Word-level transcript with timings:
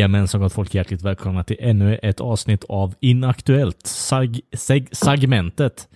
Jajamensan 0.00 0.40
gott 0.40 0.52
folk, 0.52 0.74
hjärtligt 0.74 1.02
välkomna 1.02 1.44
till 1.44 1.56
ännu 1.60 1.98
ett 2.02 2.20
avsnitt 2.20 2.64
av 2.68 2.94
Inaktuellt, 3.00 3.86
sag, 3.86 4.40
seg, 4.52 4.88
segmentet. 4.92 5.88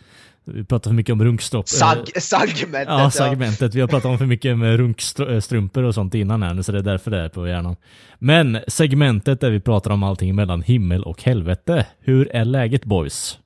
Vi 0.45 0.65
pratar 0.65 0.91
för 0.91 0.95
mycket 0.95 1.13
om 1.13 1.25
runkstopp. 1.25 1.69
Sag, 1.69 2.09
segmentet. 2.17 2.89
Ja, 2.89 3.11
segmentet. 3.11 3.75
Vi 3.75 3.81
har 3.81 3.89
pratat 3.89 4.05
om 4.05 4.19
för 4.19 4.27
mycket 4.27 4.59
med 4.59 4.77
runkstrumpor 4.77 5.83
och 5.83 5.95
sånt 5.95 6.15
innan 6.15 6.43
här 6.43 6.55
nu, 6.55 6.63
så 6.63 6.73
det 6.73 6.79
är 6.79 6.83
därför 6.83 7.11
det 7.11 7.19
är 7.19 7.29
på 7.29 7.49
hjärnan. 7.49 7.77
Men 8.19 8.59
segmentet 8.69 9.41
där 9.41 9.51
vi 9.51 9.61
pratar 9.61 9.91
om 9.91 10.03
allting 10.03 10.35
mellan 10.35 10.63
himmel 10.63 11.03
och 11.03 11.23
helvete. 11.23 11.87
Hur 12.01 12.37
är 12.37 12.45
läget 12.45 12.85
boys? 12.85 13.39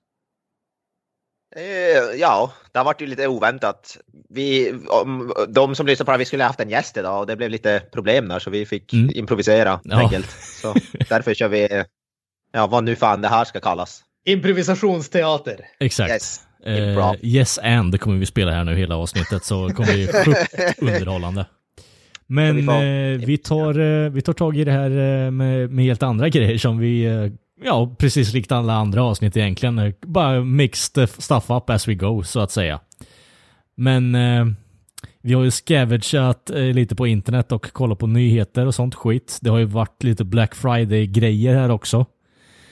Eh, 1.56 2.20
ja, 2.20 2.52
det 2.72 2.78
har 2.78 2.84
varit 2.84 3.02
ju 3.02 3.06
lite 3.06 3.28
oväntat. 3.28 3.98
Vi, 4.28 4.74
de 5.48 5.74
som 5.74 5.86
lyssnar 5.86 6.04
på 6.04 6.12
det, 6.12 6.18
vi 6.18 6.24
skulle 6.24 6.42
ha 6.42 6.48
haft 6.48 6.60
en 6.60 6.70
gäst 6.70 6.96
idag 6.96 7.20
och 7.20 7.26
det 7.26 7.36
blev 7.36 7.50
lite 7.50 7.82
problem 7.92 8.28
där 8.28 8.38
så 8.38 8.50
vi 8.50 8.66
fick 8.66 8.92
mm. 8.92 9.10
improvisera 9.14 9.80
ja. 9.84 9.96
enkelt. 9.96 10.30
Så 10.62 10.74
därför 11.08 11.34
kör 11.34 11.48
vi, 11.48 11.84
ja 12.52 12.66
vad 12.66 12.84
nu 12.84 12.96
fan 12.96 13.22
det 13.22 13.28
här 13.28 13.44
ska 13.44 13.60
kallas. 13.60 14.02
Improvisationsteater. 14.24 15.60
Exakt. 15.80 16.10
Yes. 16.10 16.40
Uh, 16.66 17.14
yes 17.22 17.58
and 17.58 18.00
kommer 18.00 18.18
vi 18.18 18.26
spela 18.26 18.52
här 18.52 18.64
nu 18.64 18.74
hela 18.74 18.96
avsnittet 18.96 19.44
så 19.44 19.68
kommer 19.68 19.96
det 19.96 20.24
bli 20.24 20.34
sjukt 20.34 20.82
underhållande. 20.82 21.46
Men 22.26 22.56
vi, 22.56 22.62
eh, 22.62 23.26
vi, 23.26 23.38
tar, 23.38 23.78
eh, 23.78 24.10
vi 24.10 24.22
tar 24.22 24.32
tag 24.32 24.56
i 24.56 24.64
det 24.64 24.72
här 24.72 24.90
eh, 24.90 25.30
med, 25.30 25.70
med 25.70 25.84
helt 25.84 26.02
andra 26.02 26.28
grejer 26.28 26.58
som 26.58 26.78
vi 26.78 27.04
eh, 27.04 27.26
ja, 27.62 27.96
precis 27.98 28.32
likt 28.32 28.52
alla 28.52 28.72
andra 28.72 29.02
avsnitt 29.02 29.36
egentligen. 29.36 29.94
Bara 30.06 30.40
mix 30.40 30.92
stuff 31.18 31.50
up 31.50 31.70
as 31.70 31.88
we 31.88 31.94
go, 31.94 32.22
så 32.22 32.40
att 32.40 32.50
säga. 32.50 32.80
Men 33.74 34.14
eh, 34.14 34.46
vi 35.22 35.34
har 35.34 35.42
ju 35.42 35.50
scavageat 35.50 36.50
eh, 36.50 36.56
lite 36.56 36.96
på 36.96 37.06
internet 37.06 37.52
och 37.52 37.72
kollat 37.72 37.98
på 37.98 38.06
nyheter 38.06 38.66
och 38.66 38.74
sånt 38.74 38.94
skit. 38.94 39.38
Det 39.40 39.50
har 39.50 39.58
ju 39.58 39.64
varit 39.64 40.02
lite 40.02 40.24
Black 40.24 40.54
Friday-grejer 40.54 41.54
här 41.54 41.70
också. 41.70 42.06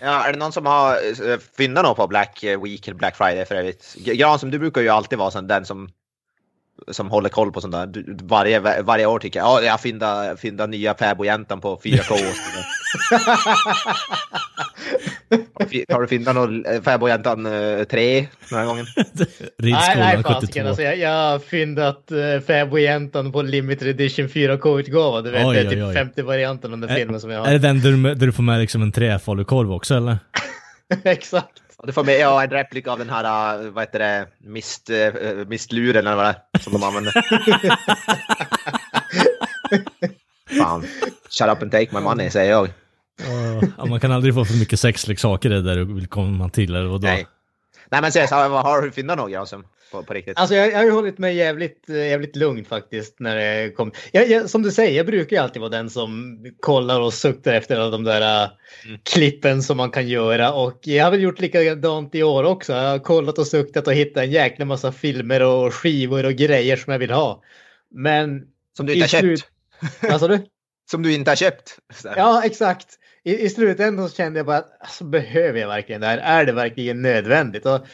Ja, 0.01 0.25
är 0.25 0.33
det 0.33 0.39
någon 0.39 0.53
som 0.53 0.67
har 0.67 0.93
eh, 1.31 1.39
fyndat 1.57 1.85
något 1.85 1.97
på 1.97 2.07
Black 2.07 2.45
Week 2.65 2.89
eller 2.89 2.99
Black 2.99 3.17
Friday 3.17 3.45
för 3.45 3.55
övrigt? 3.55 3.97
Gran, 4.05 4.39
som 4.39 4.51
du 4.51 4.59
brukar 4.59 4.81
ju 4.81 4.89
alltid 4.89 5.19
vara 5.19 5.43
den 5.43 5.65
som 5.65 5.89
som 6.89 7.11
håller 7.11 7.29
koll 7.29 7.53
på 7.53 7.61
sånt 7.61 7.73
där. 7.73 8.05
Varje, 8.23 8.83
varje 8.83 9.07
år 9.07 9.19
tycker 9.19 9.39
jag, 9.39 9.47
ja, 9.47 9.63
jag 9.63 9.81
fynda, 9.81 10.37
fynda 10.37 10.67
nya 10.67 10.95
fäbodjäntan 10.95 11.61
på 11.61 11.77
4K. 11.77 12.17
har 15.93 16.01
du 16.01 16.07
fyndat 16.07 16.35
någon 16.35 16.67
eh, 16.67 16.83
fäbodjäntan 16.83 17.45
3 17.45 18.19
eh, 18.19 18.25
den 18.51 18.59
här 18.59 18.67
gången? 18.67 18.87
nej, 19.59 19.97
nej 19.97 20.23
fasiken. 20.23 20.67
Alltså, 20.67 20.83
jag, 20.83 20.99
jag 20.99 21.31
har 21.31 21.39
fyndat 21.39 22.09
uh, 22.13 22.41
fäbodjäntan 22.41 23.33
på 23.33 23.43
limited 23.43 23.89
edition 23.89 24.29
4K-utgåva. 24.29 25.23
Du 25.23 25.31
vet, 25.31 25.47
oj, 25.47 25.55
det 25.55 25.61
är 25.61 25.71
typ 25.71 25.79
oj, 25.79 25.85
oj. 25.85 26.23
50-varianten 26.23 26.73
av 26.73 26.79
den 26.79 26.97
filmen 26.97 27.21
som 27.21 27.31
jag 27.31 27.41
har. 27.41 27.47
Är 27.47 27.53
det 27.53 27.59
den 27.59 27.81
där 27.81 27.91
du, 27.91 28.15
där 28.15 28.27
du 28.27 28.33
får 28.33 28.43
med 28.43 28.61
liksom 28.61 28.83
en 28.83 28.93
träfalukorv 28.93 29.73
också 29.73 29.95
eller? 29.95 30.19
Exakt. 31.05 31.63
Du 31.83 31.93
får 31.93 32.05
med 32.05 32.19
ja, 32.19 32.43
en 32.43 32.51
replik 32.51 32.87
av 32.87 32.99
den 32.99 33.11
här, 33.11 33.71
vad 33.71 33.83
heter 33.83 33.99
det, 33.99 34.27
mist, 34.39 34.91
uh, 34.91 35.47
mistluren 35.47 36.07
eller 36.07 36.17
vad 36.17 36.27
det 36.27 36.37
är 36.53 36.59
som 36.59 36.73
de 36.73 36.83
använder. 36.83 37.13
Fan, 40.59 40.87
shut 41.29 41.49
up 41.49 41.63
and 41.63 41.73
take 41.73 41.89
my 41.93 42.01
money 42.01 42.31
säger 42.31 42.51
jag. 42.51 42.69
ja, 43.79 43.87
man 43.87 44.01
kan 44.01 44.13
aldrig 44.13 44.35
få 44.35 44.45
för 44.45 44.55
mycket 44.55 44.81
sexleksaker 44.81 45.51
där 45.51 45.77
du 45.77 45.95
vill 45.95 46.07
komma 46.07 46.49
till 46.49 46.75
eller 46.75 46.87
vadå? 46.87 47.07
Nej. 47.07 47.27
Nej 47.91 48.03
men 48.03 48.13
säg 48.13 48.27
har 48.27 48.83
du 48.83 48.91
funnit 48.91 49.17
några 49.17 49.31
Granström? 49.31 49.65
På, 49.97 50.03
på 50.03 50.15
riktigt? 50.15 50.39
Alltså 50.39 50.55
jag, 50.55 50.73
jag 50.73 50.77
har 50.77 50.85
ju 50.85 50.91
hållit 50.91 51.19
mig 51.19 51.37
jävligt, 51.37 51.91
eh, 51.91 51.97
jävligt 51.97 52.37
lugn 52.37 52.65
faktiskt 52.65 53.21
när 53.21 53.37
det 53.37 53.71
kom. 53.71 53.93
Jag, 54.13 54.31
jag, 54.31 54.51
som 54.51 54.63
du 54.63 54.71
säger, 54.71 54.97
jag 54.97 55.07
brukar 55.07 55.37
ju 55.37 55.43
alltid 55.43 55.61
vara 55.61 55.71
den 55.71 55.91
som 55.91 56.39
kollar 56.61 57.01
och 57.01 57.15
suktar 57.15 57.55
efter 57.55 57.77
alla 57.77 57.91
de 57.91 58.05
där 58.05 58.21
eh, 58.21 58.51
mm. 58.87 59.01
klippen 59.03 59.63
som 59.63 59.77
man 59.77 59.91
kan 59.91 60.09
göra 60.09 60.53
och 60.53 60.81
jag 60.83 61.05
har 61.05 61.11
väl 61.11 61.23
gjort 61.23 61.41
likadant 61.41 62.15
i 62.15 62.23
år 62.23 62.45
också. 62.45 62.73
Jag 62.73 62.91
har 62.91 62.99
kollat 62.99 63.39
och 63.39 63.47
suktat 63.47 63.87
och 63.87 63.95
hittat 63.95 64.23
en 64.23 64.31
jäkla 64.31 64.65
massa 64.65 64.93
filmer 64.93 65.43
och 65.43 65.75
skivor 65.75 66.25
och 66.27 66.33
grejer 66.33 66.77
som 66.77 66.93
jag 66.93 66.99
vill 66.99 67.11
ha. 67.11 67.43
Men... 67.91 68.43
Som 68.77 68.87
du 68.87 68.93
inte 68.93 69.05
har 69.05 69.23
köpt? 69.23 69.49
Vad 70.11 70.21
sa 70.21 70.29
du? 70.29 70.41
Som 70.91 71.03
du 71.03 71.15
inte 71.15 71.31
har 71.31 71.37
köpt? 71.37 71.79
Ja, 72.17 72.43
exakt 72.45 72.99
i, 73.27 73.45
i 73.45 73.51
slutändan 73.51 74.09
så 74.09 74.17
kände 74.17 74.39
jag 74.39 74.47
bara 74.47 74.57
att 74.57 74.77
alltså, 74.81 75.05
behöver 75.05 75.61
jag 75.61 75.69
verkligen 75.69 76.01
det 76.01 76.07
här? 76.07 76.19
Är 76.19 76.45
det 76.45 76.53
verkligen 76.53 77.03
nödvändigt? 77.03 77.67
Och, 77.67 77.87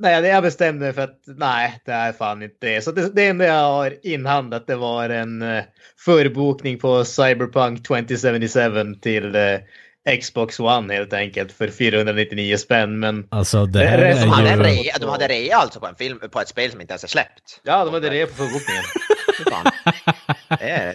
nej, 0.00 0.24
jag 0.24 0.42
bestämde 0.42 0.80
mig 0.80 0.92
för 0.92 1.02
att 1.02 1.22
nej, 1.26 1.80
det 1.84 1.92
är 1.92 2.12
fan 2.12 2.42
inte 2.42 2.66
det. 2.66 2.82
Så 2.82 2.92
det, 2.92 3.14
det 3.14 3.26
enda 3.26 3.44
jag 3.44 3.72
har 3.72 4.06
inhandlat 4.06 4.66
det 4.66 4.76
var 4.76 5.08
en 5.08 5.42
eh, 5.42 5.64
förbokning 6.04 6.78
på 6.78 7.04
Cyberpunk 7.04 7.86
2077 7.86 8.94
till 9.00 9.34
eh, 9.34 9.58
Xbox 10.20 10.60
One 10.60 10.94
helt 10.94 11.12
enkelt 11.12 11.52
för 11.52 11.68
499 11.68 12.56
spänn. 12.56 12.98
Men 12.98 13.26
alltså 13.28 13.66
det 13.66 13.86
här 13.86 13.98
är 13.98 14.20
de, 14.20 14.28
hade 14.28 14.50
ju... 14.50 14.82
rea, 14.82 14.98
de 15.00 15.10
hade 15.10 15.28
rea 15.28 15.56
alltså 15.56 15.80
på, 15.80 15.86
en 15.86 15.94
film, 15.94 16.18
på 16.32 16.40
ett 16.40 16.48
spel 16.48 16.70
som 16.70 16.80
inte 16.80 16.92
ens 16.92 17.04
är 17.04 17.08
släppt? 17.08 17.60
Ja, 17.62 17.84
de 17.84 17.94
hade 17.94 18.10
rea 18.10 18.26
på 18.26 18.34
förbokningen. 18.34 18.82
det, 20.48 20.70
är. 20.70 20.94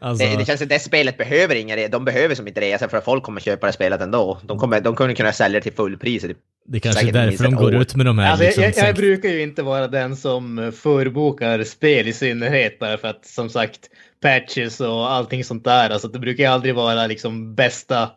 Alltså... 0.00 0.26
Det, 0.26 0.36
det 0.36 0.44
känns 0.44 0.58
som 0.58 0.68
det 0.68 0.78
spelet 0.78 1.18
behöver 1.18 1.54
inga 1.54 1.76
rea. 1.76 1.88
De 1.88 2.04
behöver 2.04 2.34
som 2.34 2.48
inte 2.48 2.60
rea 2.60 2.78
för 2.78 2.96
att 2.96 3.04
folk 3.04 3.22
kommer 3.22 3.40
köpa 3.40 3.66
det 3.66 3.72
spelet 3.72 4.00
ändå. 4.00 4.40
De 4.42 4.58
kommer, 4.58 4.80
de 4.80 4.94
kommer 4.94 5.14
kunna 5.14 5.32
sälja 5.32 5.60
det 5.60 5.62
till 5.62 5.72
fullpris. 5.72 6.26
Det 6.66 6.80
kanske 6.80 7.08
är 7.08 7.12
därför 7.12 7.44
de 7.44 7.54
går 7.54 7.74
ut 7.74 7.96
med 7.96 8.06
de 8.06 8.18
här. 8.18 8.30
Alltså, 8.30 8.44
liksom, 8.44 8.62
jag, 8.62 8.88
jag, 8.88 8.96
brukar 8.96 9.28
ju 9.28 9.42
inte 9.42 9.62
vara 9.62 9.88
den 9.88 10.16
som 10.16 10.72
förbokar 10.76 11.64
spel 11.64 12.08
i 12.08 12.12
synnerhet 12.12 12.78
bara 12.78 12.98
för 12.98 13.08
att 13.08 13.26
som 13.26 13.50
sagt 13.50 13.78
patches 14.20 14.80
och 14.80 15.10
allting 15.10 15.44
sånt 15.44 15.64
där. 15.64 15.90
Alltså 15.90 16.08
det 16.08 16.18
brukar 16.18 16.44
ju 16.44 16.50
aldrig 16.50 16.74
vara 16.74 17.06
liksom 17.06 17.54
bästa, 17.54 18.10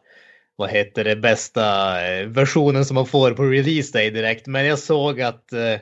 vad 0.56 0.70
heter 0.70 1.04
det, 1.04 1.16
bästa 1.16 1.98
eh, 2.08 2.28
versionen 2.28 2.86
som 2.86 2.96
man 2.96 3.06
får 3.06 3.32
på 3.32 3.44
release 3.44 3.98
day 3.98 4.10
direkt. 4.10 4.48
Men 4.48 4.66
jag 4.66 4.80
såg 4.80 5.22
att 5.22 5.54
eh, 5.54 5.80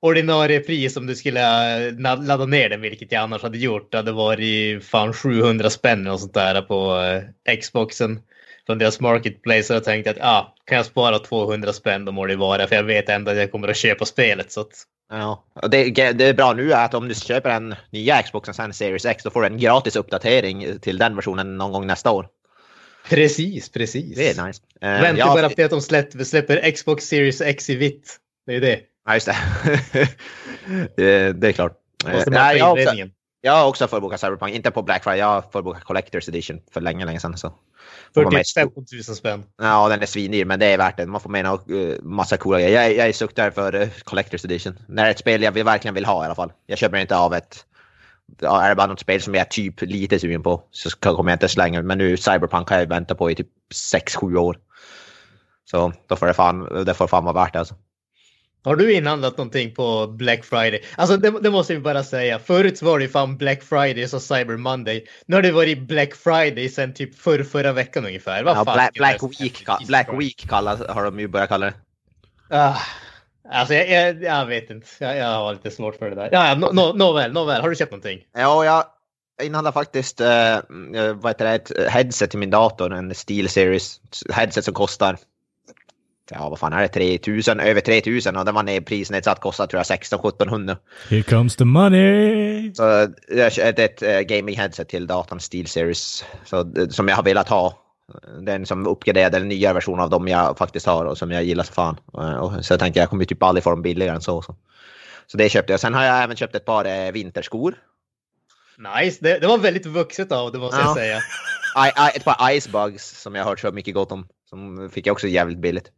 ordinarie 0.00 0.60
pris 0.60 0.96
om 0.96 1.06
du 1.06 1.14
skulle 1.14 1.40
eh, 1.86 1.98
ladda 1.98 2.46
ner 2.46 2.68
den, 2.68 2.80
vilket 2.80 3.12
jag 3.12 3.22
annars 3.22 3.42
hade 3.42 3.58
gjort, 3.58 3.94
hade 3.94 4.12
varit 4.12 4.84
fan 4.84 5.12
700 5.12 5.70
spänn 5.70 6.06
och 6.06 6.20
sånt 6.20 6.34
där 6.34 6.62
på 6.62 7.02
eh, 7.46 7.56
Xboxen 7.56 8.20
från 8.66 8.78
deras 8.78 9.00
marketplace. 9.00 9.72
Och 9.72 9.76
jag 9.76 9.84
tänkte 9.84 10.10
att 10.10 10.20
ah, 10.20 10.54
kan 10.64 10.76
jag 10.76 10.86
spara 10.86 11.18
200 11.18 11.72
spänn 11.72 12.04
då 12.04 12.12
må 12.12 12.26
det 12.26 12.36
vara, 12.36 12.66
för 12.66 12.76
jag 12.76 12.82
vet 12.82 13.08
ändå 13.08 13.30
att 13.30 13.36
jag 13.36 13.52
kommer 13.52 13.68
att 13.68 13.76
köpa 13.76 14.04
spelet. 14.04 14.52
Så 14.52 14.60
att... 14.60 14.86
Ja, 15.10 15.44
det, 15.70 15.90
det 15.90 16.24
är 16.24 16.34
bra 16.34 16.52
nu 16.52 16.72
att 16.72 16.94
om 16.94 17.08
du 17.08 17.14
köper 17.14 17.50
en 17.50 17.74
nya 17.90 18.22
Xboxen 18.22 18.54
sen 18.54 18.74
Series 18.74 19.04
X, 19.04 19.22
då 19.22 19.30
får 19.30 19.40
du 19.40 19.46
en 19.46 19.58
gratis 19.58 19.96
uppdatering 19.96 20.78
till 20.78 20.98
den 20.98 21.16
versionen 21.16 21.58
någon 21.58 21.72
gång 21.72 21.86
nästa 21.86 22.10
år. 22.10 22.28
Precis, 23.08 23.68
precis. 23.68 24.16
Det 24.16 24.38
är 24.38 24.46
nice. 24.46 24.62
Uh, 24.84 24.88
Vänta 24.88 25.18
ja, 25.18 25.26
bara 25.26 25.50
på 25.50 25.62
att 25.62 25.70
de 25.70 25.80
släpper, 25.80 26.24
släpper 26.24 26.70
Xbox 26.70 27.04
Series 27.04 27.40
X 27.40 27.70
i 27.70 27.76
vitt. 27.76 28.16
Det 28.46 28.56
är 28.56 28.60
det. 28.60 28.80
Ja, 29.06 29.14
just 29.14 29.26
det. 29.26 29.36
det 31.32 31.48
är 31.48 31.52
klart. 31.52 31.76
Måste 32.12 32.30
Nej, 32.30 32.58
jag, 32.58 32.72
också, 32.72 32.94
jag 33.40 33.52
har 33.52 33.66
också 33.66 33.88
förbokat 33.88 34.20
Cyberpunk, 34.20 34.54
inte 34.54 34.70
på 34.70 34.82
Black 34.82 35.04
Friday, 35.04 35.18
jag 35.18 35.26
har 35.26 35.42
förbokat 35.52 35.82
Collector's 35.84 36.28
Edition 36.28 36.60
för 36.72 36.80
länge, 36.80 37.04
länge 37.04 37.20
sedan. 37.20 37.36
Så. 37.36 37.52
45 38.14 38.68
000 39.08 39.16
spänn. 39.16 39.44
Ja, 39.62 39.88
den 39.88 40.02
är 40.02 40.06
svindyr, 40.06 40.44
men 40.44 40.60
det 40.60 40.66
är 40.66 40.78
värt 40.78 40.96
det. 40.96 41.06
Man 41.06 41.20
får 41.20 41.30
med 41.30 41.46
en 41.46 41.74
uh, 41.74 42.02
massa 42.02 42.36
coola 42.36 42.60
grejer. 42.60 42.82
Jag, 42.82 42.96
jag 42.96 43.08
är 43.08 43.12
suktare 43.12 43.50
för 43.50 43.74
uh, 43.74 43.88
Collector's 44.04 44.44
Edition. 44.44 44.78
När 44.88 45.02
det 45.02 45.08
är 45.08 45.10
ett 45.10 45.18
spel 45.18 45.42
jag 45.42 45.52
vill, 45.52 45.64
verkligen 45.64 45.94
vill 45.94 46.04
ha 46.04 46.22
i 46.22 46.26
alla 46.26 46.34
fall. 46.34 46.52
Jag 46.66 46.78
köper 46.78 46.98
inte 46.98 47.16
av 47.16 47.34
ett... 47.34 47.66
Ja, 48.40 48.62
är 48.62 48.68
det 48.68 48.74
bara 48.74 48.86
något 48.86 49.00
spel 49.00 49.22
som 49.22 49.34
jag 49.34 49.40
är 49.40 49.48
typ 49.48 49.82
lite 49.82 50.18
sugen 50.18 50.42
på 50.42 50.62
så 50.70 50.90
kommer 50.90 51.30
jag 51.30 51.34
inte 51.34 51.48
slänga 51.48 51.82
Men 51.82 51.98
nu 51.98 52.16
Cyberpunk 52.16 52.70
har 52.70 52.78
jag 52.78 52.86
väntat 52.86 53.18
på 53.18 53.30
i 53.30 53.34
typ 53.34 53.48
6-7 53.94 54.36
år. 54.36 54.58
Så 55.70 55.92
då 56.06 56.16
får 56.16 56.26
det 56.26 56.34
fan, 56.34 56.84
det 56.84 56.94
får 56.94 57.06
fan 57.06 57.24
vara 57.24 57.44
värt 57.44 57.52
det 57.52 57.58
alltså. 57.58 57.74
Har 58.62 58.76
du 58.76 58.92
inhandlat 58.92 59.36
någonting 59.36 59.74
på 59.74 60.06
Black 60.06 60.44
Friday? 60.44 60.82
Alltså 60.96 61.16
det, 61.16 61.30
det, 61.30 61.50
måste 61.50 61.74
vi 61.74 61.80
bara 61.80 62.04
säga. 62.04 62.38
Förut 62.38 62.82
var 62.82 62.98
det 62.98 63.08
fan 63.08 63.36
Black 63.36 63.62
Friday 63.62 64.04
och 64.04 64.22
Cyber 64.22 64.56
Monday. 64.56 65.06
Nu 65.26 65.36
har 65.36 65.42
det 65.42 65.52
varit 65.52 65.78
Black 65.78 66.14
Friday 66.14 66.68
sen 66.68 66.94
typ 66.94 67.18
för, 67.18 67.42
förra 67.42 67.72
veckan 67.72 68.06
ungefär. 68.06 68.44
Vad 68.44 68.56
ja, 68.56 68.64
Black, 68.64 68.92
Black 68.92 69.22
Week, 69.40 69.66
Black 69.86 70.08
Week 70.12 70.48
kallas, 70.48 70.80
har 70.88 71.04
de 71.04 71.20
ju 71.20 71.28
börjat 71.28 71.48
kalla 71.48 71.66
det. 71.66 71.74
Uh, 72.56 72.76
alltså 73.50 73.74
jag, 73.74 73.90
jag, 73.90 74.22
jag, 74.22 74.46
vet 74.46 74.70
inte. 74.70 74.86
Jag, 74.98 75.16
jag 75.16 75.26
har 75.26 75.52
lite 75.52 75.70
svårt 75.70 75.96
för 75.96 76.10
det 76.10 76.16
där. 76.16 76.28
Ja, 76.32 76.48
ja, 76.48 76.54
no, 76.54 76.72
no, 76.72 76.96
nåväl, 76.96 77.32
nåväl. 77.32 77.60
Har 77.60 77.70
du 77.70 77.76
köpt 77.76 77.92
någonting? 77.92 78.20
Ja, 78.32 78.64
jag 78.64 78.84
inhandlade 79.46 79.74
faktiskt 79.74 80.20
uh, 80.20 80.26
vad 81.14 81.30
heter 81.30 81.44
det, 81.44 81.54
ett 81.54 81.92
headset 81.92 82.30
till 82.30 82.38
min 82.38 82.50
dator. 82.50 82.92
En 82.92 83.14
Steel 83.14 83.48
Series 83.48 84.00
headset 84.32 84.64
som 84.64 84.74
kostar 84.74 85.18
ja 86.30 86.48
vad 86.48 86.58
fan 86.58 86.72
är 86.72 86.82
det, 86.82 86.88
3000, 86.88 87.60
över 87.60 87.80
3000 87.80 88.36
och 88.36 88.44
den 88.44 88.54
var 88.54 88.62
ner 88.62 88.80
prisnedsatt, 88.80 89.40
kostar 89.40 89.66
tror 89.66 89.78
jag 89.78 89.86
16 89.86 90.18
1700. 90.18 90.76
Here 91.08 91.22
comes 91.22 91.56
the 91.56 91.64
money! 91.64 92.74
Så 92.74 92.82
det 93.28 93.58
är 93.58 93.80
ett 93.80 94.02
uh, 94.02 94.20
gaming 94.20 94.56
headset 94.56 94.88
till 94.88 95.06
datorn 95.06 95.40
Steel 95.40 95.66
Series 95.66 96.24
så, 96.44 96.72
som 96.90 97.08
jag 97.08 97.16
har 97.16 97.22
velat 97.22 97.48
ha. 97.48 97.76
Den 98.40 98.66
som 98.66 98.86
uppgraderade 98.86 99.38
den 99.38 99.48
nya 99.48 99.72
versionen 99.72 100.00
av 100.00 100.10
dem 100.10 100.28
jag 100.28 100.58
faktiskt 100.58 100.86
har 100.86 101.04
och 101.04 101.18
som 101.18 101.30
jag 101.30 101.44
gillar 101.44 101.64
så 101.64 101.72
fan. 101.72 101.96
Uh, 102.18 102.34
och, 102.34 102.64
så 102.64 102.72
jag 102.72 102.80
tänkte 102.80 103.00
jag 103.00 103.10
kommer 103.10 103.24
typ 103.24 103.42
aldrig 103.42 103.64
få 103.64 103.70
dem 103.70 103.82
billigare 103.82 104.14
än 104.14 104.22
så. 104.22 104.42
Så, 104.42 104.56
så 105.26 105.36
det 105.36 105.48
köpte 105.48 105.72
jag. 105.72 105.80
Sen 105.80 105.94
har 105.94 106.04
jag 106.04 106.22
även 106.22 106.36
köpt 106.36 106.54
ett 106.54 106.64
par 106.64 106.86
uh, 106.86 107.12
vinterskor. 107.12 107.74
Nice, 108.78 109.18
det, 109.20 109.38
det, 109.38 109.46
var 109.46 109.58
väldigt 109.58 109.86
vuxet 109.86 110.32
av 110.32 110.52
det 110.52 110.58
måste 110.58 110.80
ja. 110.80 110.84
jag 110.84 110.96
säga. 110.96 111.18
ett 112.14 112.24
par 112.24 112.50
Icebugs 112.50 113.22
som 113.22 113.34
jag 113.34 113.44
har 113.44 113.50
hört 113.50 113.60
så 113.60 113.72
mycket 113.72 113.94
gott 113.94 114.12
om. 114.12 114.28
Som 114.50 114.90
fick 114.90 115.06
jag 115.06 115.12
också 115.12 115.26
jävligt 115.26 115.58
billigt. 115.58 115.90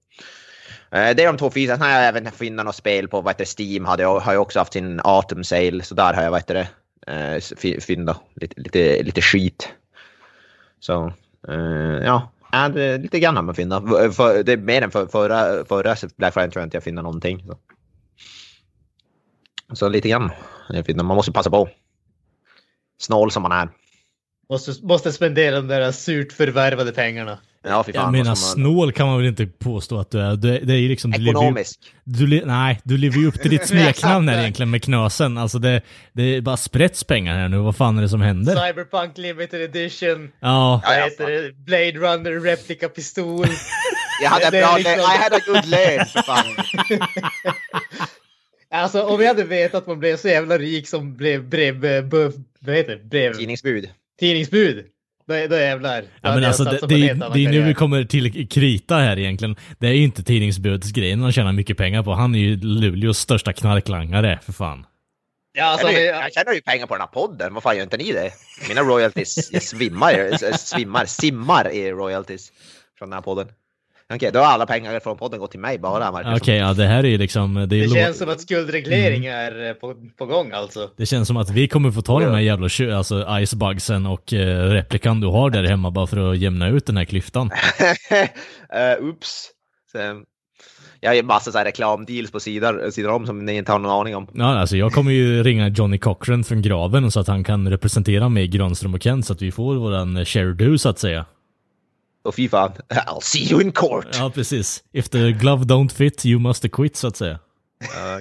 Eh, 0.92 1.16
det 1.16 1.22
är 1.22 1.26
de 1.26 1.38
två 1.38 1.50
fysen. 1.50 1.78
Sen 1.78 1.86
har 1.86 1.94
jag 1.94 2.08
även 2.08 2.32
funnit 2.32 2.64
något 2.64 2.76
spel 2.76 3.08
på 3.08 3.20
vad 3.20 3.34
heter 3.34 3.62
Steam. 3.62 3.84
Hade 3.84 4.02
jag, 4.02 4.20
har 4.20 4.32
jag 4.32 4.42
också 4.42 4.58
haft 4.58 4.72
sin 4.72 5.00
Autumn 5.04 5.44
Sale. 5.44 5.82
Så 5.82 5.94
där 5.94 6.14
har 6.14 6.22
jag 6.22 6.30
vad 6.30 6.40
heter 6.40 6.54
det, 6.54 6.68
eh, 7.66 7.80
fyndat 7.80 8.20
lite, 8.34 8.60
lite, 8.60 9.02
lite 9.02 9.20
skit. 9.22 9.68
Så 10.80 11.12
eh, 11.48 12.04
ja, 12.04 12.30
äh, 12.52 12.98
lite 12.98 13.20
grann 13.20 13.36
har 13.36 13.42
man 13.42 13.54
fyndat. 13.54 13.84
Det 14.46 14.52
är 14.52 14.56
mer 14.56 14.82
än 14.82 14.90
för, 14.90 15.06
förra, 15.06 15.64
förra 15.64 15.96
Black 16.16 16.34
Friday 16.34 16.50
tror 16.50 16.60
jag 16.60 16.66
inte 16.66 16.76
jag 16.76 16.84
finner 16.84 17.02
någonting. 17.02 17.46
Så, 17.46 17.58
så 19.76 19.88
lite 19.88 20.08
grann. 20.08 20.30
Man 20.96 21.06
måste 21.06 21.32
passa 21.32 21.50
på. 21.50 21.68
Snål 22.98 23.30
som 23.30 23.42
man 23.42 23.52
är. 23.52 23.68
Måste, 24.48 24.86
måste 24.86 25.12
spendera 25.12 25.56
de 25.56 25.66
där 25.68 25.92
surt 25.92 26.32
förvärvade 26.32 26.92
pengarna. 26.92 27.38
Ja, 27.64 27.85
fan, 27.85 27.93
jag 27.94 28.12
menar, 28.12 28.35
snål 28.35 28.93
kan 28.93 29.06
man 29.06 29.19
väl 29.19 29.26
inte 29.26 29.47
påstå 29.47 30.00
att 30.00 30.11
du 30.11 30.20
är. 30.20 30.37
Du, 30.37 30.59
det 30.59 30.73
är 30.73 30.79
ju 30.79 30.88
liksom... 30.88 31.14
Ekonomisk. 31.14 31.81
Du 32.05 32.26
lever, 32.26 32.47
du, 32.47 32.53
nej, 32.53 32.81
du 32.85 32.97
lever 32.99 33.19
ju 33.19 33.26
upp 33.26 33.41
till 33.41 33.50
ditt 33.50 33.67
smeknamn 33.69 34.29
här 34.29 34.41
egentligen 34.41 34.70
med 34.70 34.82
knösen. 34.82 35.38
Alltså 35.38 35.59
det, 35.59 35.82
det 36.12 36.23
är 36.23 36.41
bara 36.41 36.56
sprätts 36.56 37.05
pengar 37.05 37.38
här 37.38 37.49
nu. 37.49 37.59
Vad 37.59 37.76
fan 37.76 37.99
är 37.99 38.03
det 38.03 38.09
som 38.09 38.20
händer? 38.20 38.67
Cyberpunk 38.67 39.19
Limited 39.19 39.61
Edition. 39.61 40.31
Ja. 40.41 40.82
Vad 40.87 40.97
heter 40.97 41.31
det? 41.31 41.53
Blade 41.53 41.93
Runner 41.93 42.41
Replica 42.41 42.88
Pistol. 42.88 43.47
jag 44.23 44.31
hade 44.31 44.50
bra 44.50 44.76
liksom... 44.76 45.00
I 45.00 45.19
had 45.23 45.32
a 45.32 45.41
good 45.47 45.67
lane, 45.67 46.05
för 46.05 46.23
fan. 46.23 46.47
Alltså 48.75 49.03
om 49.03 49.20
jag 49.20 49.29
hade 49.29 49.44
vetat 49.44 49.82
att 49.82 49.87
man 49.87 49.99
blev 49.99 50.17
så 50.17 50.29
jävla 50.29 50.59
rik 50.59 50.88
som 50.88 51.17
blev 51.17 51.49
brev... 51.49 51.81
Brev... 51.81 52.11
Vad 52.61 52.76
heter 52.76 52.97
det? 52.97 53.05
Brev... 53.05 53.35
Tidningsbud. 53.35 53.91
Tidningsbud. 54.20 54.85
Då, 55.26 55.46
då 55.46 55.56
jävlar. 55.56 56.04
Ja, 56.20 56.34
men 56.34 56.44
alltså, 56.44 56.64
det, 56.64 56.78
det, 56.86 57.30
det 57.34 57.44
är 57.44 57.50
nu 57.50 57.62
vi 57.62 57.74
kommer 57.74 58.04
till 58.04 58.48
krita 58.48 58.96
här 58.96 59.19
egentligen. 59.19 59.56
Det 59.78 59.86
är 59.86 59.92
ju 59.92 60.04
inte 60.04 60.22
tidningsbudsgrejen 60.22 61.22
han 61.22 61.32
tjänar 61.32 61.52
mycket 61.52 61.76
pengar 61.76 62.02
på. 62.02 62.12
Han 62.12 62.34
är 62.34 62.38
ju 62.38 62.56
Luleås 62.56 63.19
största 63.19 63.52
knarklangare, 63.52 64.38
för 64.42 64.52
fan. 64.52 64.86
Ja, 65.54 65.64
alltså, 65.64 65.86
jag, 65.86 65.96
tjänar, 65.96 66.22
jag 66.22 66.32
tjänar 66.32 66.52
ju 66.52 66.60
pengar 66.60 66.86
på 66.86 66.94
den 66.94 67.00
här 67.00 67.08
podden. 67.08 67.54
Vad 67.54 67.62
fan 67.62 67.76
gör 67.76 67.82
inte 67.82 67.96
ni 67.96 68.12
det? 68.12 68.30
Mina 68.69 68.80
royalties, 68.80 69.52
jag 69.52 69.62
svimmar, 69.62 70.56
svimmar, 70.56 71.06
simmar 71.06 71.72
i 71.72 71.90
royalties 71.90 72.52
från 72.98 73.10
den 73.10 73.16
här 73.16 73.22
podden. 73.22 73.48
Okej, 74.14 74.29
okay, 74.29 74.31
då 74.31 74.38
har 74.38 74.53
alla 74.53 74.67
pengar 74.67 75.00
från 75.00 75.17
podden 75.17 75.41
gått 75.41 75.50
till 75.50 75.61
mig 75.61 75.79
bara. 75.79 76.11
Okej, 76.11 76.35
okay, 76.35 76.56
ja 76.56 76.73
det 76.73 76.87
här 76.87 77.05
är 77.05 77.09
ju 77.09 77.19
liksom... 77.19 77.55
Det, 77.55 77.61
är 77.61 77.67
det 77.67 77.88
känns 77.88 78.19
som 78.19 78.29
att 78.29 78.41
skuldreglering 78.41 79.26
mm. 79.26 79.38
är 79.38 79.69
eh, 79.69 79.73
på, 79.73 79.94
på 80.19 80.26
gång 80.26 80.53
alltså. 80.53 80.91
Det 80.97 81.06
känns 81.06 81.29
som 81.29 81.37
att 81.37 81.50
vi 81.50 81.69
kommer 81.69 81.91
få 81.91 82.03
ta 82.03 82.20
de 82.20 82.26
här 82.26 82.41
jävla 82.41 82.97
alltså 82.97 83.26
icebugsen 83.41 84.06
och 84.06 84.32
uh, 84.32 84.38
replikan 84.38 85.20
du 85.20 85.26
har 85.26 85.50
där 85.50 85.64
hemma 85.64 85.91
bara 85.91 86.06
för 86.06 86.32
att 86.32 86.38
jämna 86.38 86.69
ut 86.69 86.87
den 86.87 86.97
här 86.97 87.05
klyftan. 87.05 87.50
uh, 89.00 89.05
oops. 89.09 89.50
Så, 89.93 89.99
jag 91.00 91.11
har 91.11 91.14
ju 91.14 91.23
massa 91.23 91.53
så 91.53 91.59
här 91.59 91.64
reklamdeals 91.64 92.31
på 92.31 92.41
sidan, 92.41 92.93
sidan 92.93 93.12
om 93.14 93.26
som 93.26 93.44
ni 93.44 93.56
inte 93.56 93.73
har 93.73 93.79
någon 93.79 94.00
aning 94.00 94.17
om. 94.17 94.29
Ja, 94.35 94.59
alltså 94.59 94.76
jag 94.76 94.93
kommer 94.93 95.11
ju 95.11 95.43
ringa 95.44 95.69
Johnny 95.69 95.99
Cochran 95.99 96.44
från 96.44 96.62
graven 96.62 97.11
så 97.11 97.20
att 97.20 97.29
han 97.29 97.44
kan 97.44 97.70
representera 97.70 98.29
mig, 98.29 98.49
Granström 98.49 98.94
och 98.94 99.03
Kent 99.03 99.26
så 99.26 99.32
att 99.32 99.43
vi 99.43 99.53
får 99.53 99.75
våran 99.75 100.25
share 100.25 100.53
do 100.53 100.79
så 100.79 100.88
att 100.88 100.99
säga. 100.99 101.26
Och 102.22 102.34
fy 102.34 102.48
fan, 102.48 102.72
I'll 102.88 103.20
see 103.20 103.50
you 103.50 103.62
in 103.62 103.72
court. 103.72 104.06
Ja, 104.12 104.30
precis. 104.34 104.84
If 104.92 105.08
the 105.08 105.32
glove 105.32 105.64
don't 105.64 105.88
fit, 105.88 106.26
you 106.26 106.40
must 106.40 106.72
quit, 106.72 106.96
så 106.96 107.06
att 107.06 107.16
säga. 107.16 107.38
Ja, 107.80 108.20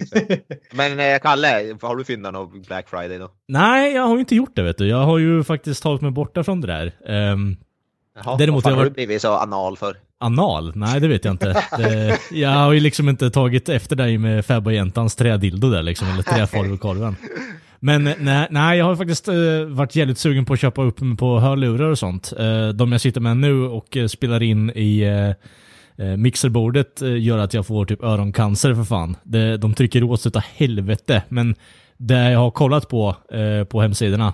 Men 0.72 1.00
eh, 1.00 1.20
Kalle, 1.20 1.78
har 1.82 1.96
du 1.96 2.04
fyndat 2.04 2.34
någon 2.34 2.62
Black 2.62 2.90
Friday 2.90 3.18
då? 3.18 3.32
Nej, 3.48 3.94
jag 3.94 4.08
har 4.08 4.20
inte 4.20 4.36
gjort 4.36 4.56
det 4.56 4.62
vet 4.62 4.78
du. 4.78 4.88
Jag 4.88 5.06
har 5.06 5.18
ju 5.18 5.44
faktiskt 5.44 5.84
tagit 5.84 6.02
mig 6.02 6.12
borta 6.12 6.44
från 6.44 6.62
det 6.62 6.68
där. 6.68 6.94
Um, 7.32 7.58
Jaha, 8.16 8.38
Däremot 8.38 8.64
vad 8.64 8.72
fan 8.72 8.78
har 8.78 8.86
du 8.86 8.92
blivit 8.92 9.22
så 9.22 9.34
anal 9.34 9.78
för? 9.78 9.98
Anal? 10.22 10.72
Nej, 10.76 11.00
det 11.00 11.08
vet 11.08 11.26
jag 11.26 11.34
inte. 11.34 11.64
Det, 11.78 12.20
jag 12.32 12.50
har 12.50 12.72
ju 12.72 12.80
liksom 12.80 13.10
inte 13.10 13.30
tagit 13.30 13.70
efter 13.70 13.96
dig 13.96 14.18
med 14.18 14.46
Fabba-jäntans 14.46 15.16
trädildo 15.16 15.70
där 15.70 15.84
liksom, 15.84 16.08
eller 16.08 16.24
träforvelkorven. 16.24 17.16
Men 17.84 18.04
nej, 18.20 18.48
nej, 18.50 18.78
jag 18.78 18.86
har 18.86 18.96
faktiskt 18.96 19.28
uh, 19.28 19.66
varit 19.66 19.96
jävligt 19.96 20.18
sugen 20.18 20.46
på 20.46 20.54
att 20.54 20.60
köpa 20.60 20.84
upp 20.84 21.02
mig 21.02 21.18
på 21.18 21.40
hörlurar 21.40 21.90
och 21.90 22.00
sånt. 22.00 22.34
Uh, 22.40 22.70
de 22.70 22.92
jag 22.92 23.02
sitter 23.02 23.22
med 23.22 23.38
nu 23.38 23.66
och 23.66 23.96
uh, 23.96 24.08
spelar 24.08 24.44
in 24.44 24.70
i 24.70 25.06
uh, 25.06 26.18
mixerbordet 26.18 27.02
gör 27.02 27.38
att 27.38 27.54
jag 27.54 27.68
får 27.68 27.86
typ 27.86 28.04
öroncancer 28.04 28.74
för 28.74 28.84
fan. 28.84 29.16
Det, 29.24 29.58
de 29.58 29.74
trycker 29.74 30.04
åt 30.04 30.22
sig 30.22 30.30
utav 30.30 30.44
helvete. 30.56 31.24
Men 31.30 31.56
det 31.98 32.32
jag 32.32 32.40
har 32.40 32.52
kollat 32.52 32.90
på 32.90 33.16
på 33.70 33.82
hemsidorna 33.82 34.34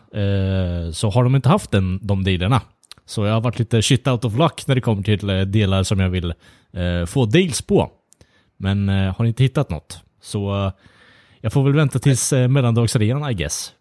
så 0.93 1.09
har 1.09 1.23
de 1.23 1.35
inte 1.35 1.49
haft 1.49 1.71
den, 1.71 1.99
de 2.01 2.23
dealerna. 2.23 2.61
Så 3.07 3.25
jag 3.25 3.33
har 3.33 3.41
varit 3.41 3.59
lite 3.59 3.81
shit 3.81 4.07
out 4.07 4.25
of 4.25 4.37
luck 4.37 4.67
när 4.67 4.75
det 4.75 4.81
kommer 4.81 5.03
till 5.03 5.29
eh, 5.29 5.41
delar 5.41 5.83
som 5.83 5.99
jag 5.99 6.09
vill 6.09 6.33
eh, 6.71 7.05
få 7.05 7.25
deals 7.25 7.61
på. 7.61 7.91
Men 8.57 8.89
eh, 8.89 9.15
har 9.17 9.25
inte 9.25 9.43
hittat 9.43 9.69
något. 9.69 10.01
Så 10.21 10.71
jag 11.41 11.53
får 11.53 11.63
väl 11.63 11.73
vänta 11.73 11.99
tills 11.99 12.33
eh, 12.33 12.47
mellandagsrean 12.47 13.31
I 13.31 13.33
guess. 13.33 13.73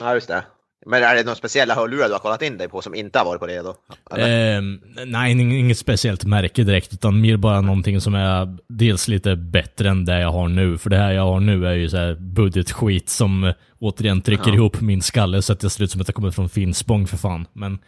Ja, 0.00 0.14
just 0.14 0.28
det. 0.28 0.44
Men 0.86 1.02
är 1.02 1.14
det 1.14 1.22
några 1.22 1.36
speciella 1.36 1.74
hörlurar 1.74 2.06
du 2.06 2.12
har 2.12 2.18
kollat 2.18 2.42
in 2.42 2.58
dig 2.58 2.68
på 2.68 2.82
som 2.82 2.94
inte 2.94 3.18
har 3.18 3.26
varit 3.26 3.40
på 3.40 3.46
det 3.46 3.62
då? 3.62 3.76
Eh, 4.16 4.62
nej, 5.06 5.32
inget 5.32 5.78
speciellt 5.78 6.24
märke 6.24 6.64
direkt, 6.64 6.92
utan 6.92 7.20
mer 7.20 7.36
bara 7.36 7.60
någonting 7.60 8.00
som 8.00 8.14
är 8.14 8.56
dels 8.68 9.08
lite 9.08 9.36
bättre 9.36 9.88
än 9.88 10.04
det 10.04 10.20
jag 10.20 10.32
har 10.32 10.48
nu. 10.48 10.78
För 10.78 10.90
det 10.90 10.96
här 10.96 11.12
jag 11.12 11.22
har 11.22 11.40
nu 11.40 11.66
är 11.66 11.74
ju 11.74 11.88
så 11.88 11.96
här 11.96 12.14
budgetskit 12.14 13.08
som 13.08 13.44
eh, 13.44 13.54
återigen 13.78 14.22
trycker 14.22 14.48
ja. 14.48 14.54
ihop 14.54 14.80
min 14.80 15.02
skalle 15.02 15.42
så 15.42 15.52
att 15.52 15.60
det 15.60 15.70
ser 15.70 15.84
ut 15.84 15.90
som 15.90 16.00
att 16.00 16.08
jag 16.08 16.14
kommer 16.14 16.30
från 16.30 16.48
Finspång 16.48 17.06
för 17.06 17.16
fan. 17.16 17.46
Men, 17.52 17.72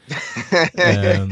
eh, 0.79 1.27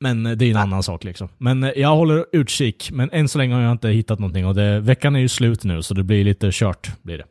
Men 0.00 0.22
det 0.22 0.44
är 0.44 0.50
en 0.50 0.56
annan 0.56 0.82
sak 0.82 1.04
liksom. 1.04 1.28
Men 1.38 1.64
eh, 1.64 1.70
jag 1.76 1.96
håller 1.96 2.26
utkik, 2.32 2.90
men 2.92 3.10
än 3.10 3.28
så 3.28 3.38
länge 3.38 3.54
har 3.54 3.62
jag 3.62 3.72
inte 3.72 3.88
hittat 3.88 4.18
någonting 4.18 4.46
och 4.46 4.54
det, 4.54 4.80
veckan 4.80 5.16
är 5.16 5.20
ju 5.20 5.28
slut 5.28 5.64
nu 5.64 5.82
så 5.82 5.94
det 5.94 6.02
blir 6.02 6.24
lite 6.24 6.48
kört. 6.52 6.90
Blir 7.02 7.18
det. 7.18 7.24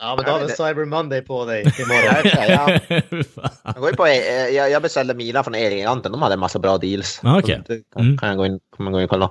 Ja, 0.00 0.14
men 0.16 0.24
då 0.24 0.30
har 0.30 0.40
vi 0.40 0.48
Cyber 0.48 0.84
Monday 0.84 1.22
på 1.22 1.44
dig 1.44 1.60
imorgon. 1.78 2.48
ja, 2.48 2.78
jag, 3.74 3.74
går 3.74 3.92
på, 3.92 4.06
eh, 4.06 4.54
jag, 4.56 4.70
jag 4.70 4.82
beställde 4.82 5.14
Mila 5.14 5.44
från 5.44 5.54
Elgiganten, 5.54 6.12
de 6.12 6.22
hade 6.22 6.34
en 6.34 6.40
massa 6.40 6.58
bra 6.58 6.78
deals. 6.78 7.20
Ah, 7.22 7.38
okay. 7.38 7.58
kan, 7.92 8.02
mm. 8.02 8.18
kan 8.18 8.28
jag 8.28 8.38
gå 8.38 8.46
in, 8.46 8.60
kan 8.76 8.84
man 8.84 8.92
gå 8.92 8.98
in 8.98 9.04
och 9.04 9.10
kolla. 9.10 9.30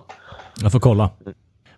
Jag 0.61 0.71
får 0.71 0.79
kolla. 0.79 1.09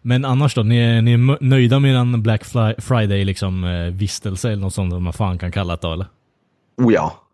Men 0.01 0.25
annars 0.25 0.55
då, 0.55 0.63
ni 0.63 0.77
är, 0.77 1.01
ni 1.01 1.13
är 1.13 1.43
nöjda 1.43 1.79
med 1.79 1.95
en 1.95 2.23
Black 2.23 2.45
Friday 2.77 3.25
liksom 3.25 3.63
eh, 3.63 3.93
vistelse 3.93 4.47
eller 4.47 4.61
något 4.61 4.73
sånt 4.73 4.93
som 4.93 5.03
man 5.03 5.13
fan 5.13 5.37
kan 5.37 5.51
kalla 5.51 5.75
det 5.75 5.81
då 5.81 5.93
eller? 5.93 6.05
Oh 6.77 6.93
ja. 6.93 7.25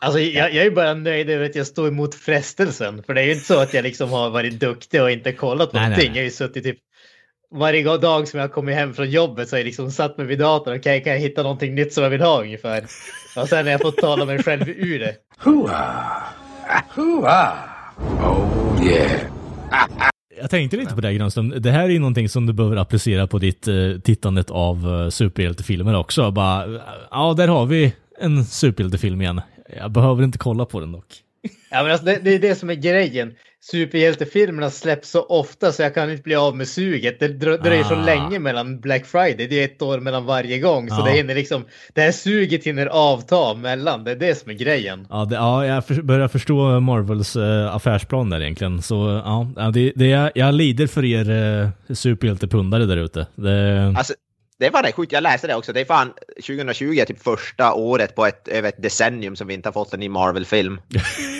Alltså, 0.00 0.20
jag, 0.20 0.54
jag 0.54 0.66
är 0.66 0.70
bara 0.70 0.94
nöjd 0.94 1.30
över 1.30 1.44
att 1.44 1.54
jag 1.54 1.66
står 1.66 1.88
emot 1.88 2.14
frestelsen. 2.14 3.02
För 3.02 3.14
det 3.14 3.20
är 3.20 3.24
ju 3.24 3.32
inte 3.32 3.44
så 3.44 3.60
att 3.60 3.74
jag 3.74 3.82
liksom 3.82 4.10
har 4.10 4.30
varit 4.30 4.60
duktig 4.60 5.02
och 5.02 5.10
inte 5.10 5.32
kollat 5.32 5.72
nej, 5.72 5.82
någonting. 5.82 6.04
Nej, 6.04 6.08
nej. 6.08 6.16
Jag 6.16 6.22
har 6.22 6.24
ju 6.24 6.30
suttit 6.30 6.64
typ 6.64 6.78
varje 7.54 7.96
dag 7.98 8.28
som 8.28 8.40
jag 8.40 8.52
kommit 8.52 8.74
hem 8.74 8.94
från 8.94 9.10
jobbet 9.10 9.48
så 9.48 9.56
har 9.56 9.58
jag 9.58 9.64
liksom 9.64 9.90
satt 9.90 10.18
mig 10.18 10.26
vid 10.26 10.38
datorn. 10.38 10.76
Okej, 10.76 10.78
okay, 10.78 11.00
kan 11.04 11.12
jag 11.12 11.20
hitta 11.20 11.42
någonting 11.42 11.74
nytt 11.74 11.92
som 11.92 12.02
jag 12.02 12.10
vill 12.10 12.20
ha 12.20 12.40
ungefär? 12.42 12.84
Och 13.36 13.48
sen 13.48 13.64
har 13.64 13.72
jag 13.72 13.80
fått 13.80 13.96
tala 13.96 14.24
mig 14.24 14.42
själv 14.42 14.68
ur 14.68 14.98
det. 14.98 15.16
Hua! 15.38 16.22
Hua! 16.94 17.52
Oh 18.20 18.86
yeah! 18.86 19.20
Jag 20.40 20.50
tänkte 20.50 20.76
lite 20.76 20.94
på 20.94 21.00
det 21.00 21.14
Granström. 21.14 21.54
Det 21.56 21.70
här 21.70 21.84
är 21.84 21.88
ju 21.88 21.98
någonting 21.98 22.28
som 22.28 22.46
du 22.46 22.52
behöver 22.52 22.76
applicera 22.76 23.26
på 23.26 23.38
ditt 23.38 23.68
uh, 23.68 24.00
tittandet 24.00 24.50
av 24.50 24.86
uh, 24.86 25.08
superhjältefilmer 25.08 25.96
också. 25.96 26.30
Bara, 26.30 26.80
ja, 27.10 27.34
där 27.36 27.48
har 27.48 27.66
vi 27.66 27.92
en 28.20 28.44
superhjältefilm 28.44 29.22
igen. 29.22 29.40
Jag 29.76 29.90
behöver 29.90 30.24
inte 30.24 30.38
kolla 30.38 30.64
på 30.64 30.80
den 30.80 30.92
dock. 30.92 31.06
Ja, 31.70 31.82
men 31.82 31.92
alltså, 31.92 32.06
det, 32.06 32.18
det 32.22 32.34
är 32.34 32.38
det 32.38 32.54
som 32.54 32.70
är 32.70 32.74
grejen. 32.74 33.34
Superhjältefilmerna 33.70 34.70
släpps 34.70 35.10
så 35.10 35.22
ofta 35.22 35.72
så 35.72 35.82
jag 35.82 35.94
kan 35.94 36.10
inte 36.10 36.22
bli 36.22 36.34
av 36.34 36.56
med 36.56 36.68
suget. 36.68 37.20
Det 37.20 37.28
dröjer 37.28 37.84
ah. 37.84 37.88
så 37.88 37.94
länge 37.94 38.38
mellan 38.38 38.80
Black 38.80 39.06
Friday. 39.06 39.46
Det 39.46 39.60
är 39.60 39.64
ett 39.64 39.82
år 39.82 40.00
mellan 40.00 40.24
varje 40.24 40.58
gång. 40.58 40.90
Så 40.90 41.02
ah. 41.02 41.04
det, 41.04 41.10
hinner 41.10 41.34
liksom, 41.34 41.64
det 41.92 42.00
här 42.00 42.12
suget 42.12 42.64
hinner 42.64 42.86
avta 42.86 43.54
mellan. 43.54 44.04
Det 44.04 44.10
är 44.10 44.16
det 44.16 44.38
som 44.38 44.50
är 44.50 44.54
grejen. 44.54 45.06
Ja, 45.10 45.24
det, 45.24 45.34
ja 45.34 45.66
jag 45.66 45.86
för, 45.86 46.02
börjar 46.02 46.28
förstå 46.28 46.80
Marvels 46.80 47.36
äh, 47.36 47.74
affärsplan 47.74 48.30
där 48.30 48.40
egentligen. 48.40 48.82
Så 48.82 49.22
ja, 49.24 49.70
det, 49.70 49.92
det, 49.96 50.06
jag, 50.06 50.30
jag 50.34 50.54
lider 50.54 50.86
för 50.86 51.04
er 51.04 51.30
äh, 51.62 51.94
superhjältepundare 51.94 52.86
där 52.86 52.96
ute. 52.96 53.26
Det... 53.34 53.94
Alltså, 53.96 54.14
det 54.58 54.70
var 54.70 54.82
det 54.82 54.92
sjukt, 54.92 55.12
jag 55.12 55.22
läste 55.22 55.46
det 55.46 55.54
också. 55.54 55.72
Det 55.72 55.80
är 55.80 55.84
fan 55.84 56.12
2020 56.46 56.98
är 56.98 57.04
typ 57.04 57.22
första 57.22 57.74
året 57.74 58.14
på 58.14 58.26
ett, 58.26 58.48
över 58.48 58.68
ett 58.68 58.82
decennium 58.82 59.36
som 59.36 59.46
vi 59.46 59.54
inte 59.54 59.68
har 59.68 59.72
fått 59.72 59.94
en 59.94 60.00
ny 60.00 60.08
Marvel-film. 60.08 60.80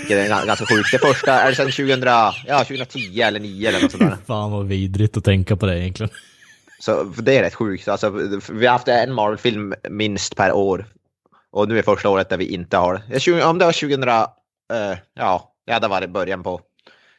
Det 0.09 0.15
är 0.15 0.47
ganska 0.47 0.67
sjukt. 0.67 0.93
Det 0.93 0.99
första 0.99 1.41
är 1.41 1.51
det 1.51 1.57
sedan 1.57 1.67
2000, 1.67 2.03
ja, 2.47 2.59
2010 2.59 3.21
eller 3.21 3.41
2009 3.41 3.69
eller 3.69 3.81
något 3.81 3.91
sånt 3.91 4.03
där. 4.03 4.17
Fan 4.27 4.53
vad 4.53 4.67
vidrigt 4.67 5.17
att 5.17 5.25
tänka 5.25 5.57
på 5.57 5.67
det 5.67 5.79
egentligen. 5.79 6.11
Så 6.81 7.05
det 7.05 7.39
är 7.39 7.43
rätt 7.43 7.55
sjukt. 7.55 7.89
Alltså, 7.89 8.11
vi 8.53 8.67
har 8.67 8.73
haft 8.73 8.89
en 8.89 9.13
Marvel-film 9.13 9.75
minst 9.91 10.37
per 10.37 10.53
år. 10.53 10.87
Och 11.53 11.69
nu 11.69 11.79
är 11.79 11.83
första 11.83 12.09
året 12.09 12.29
där 12.29 12.37
vi 12.37 12.47
inte 12.47 12.77
har 12.77 13.03
det. 13.09 13.45
Om 13.45 13.59
det 13.59 13.65
var 13.65 13.73
2000, 13.73 14.03
uh, 14.03 14.09
ja, 15.15 15.55
ja, 15.65 15.81
det 15.81 15.89
var 15.89 16.01
det 16.01 16.09
början 16.09 16.43
på 16.43 16.61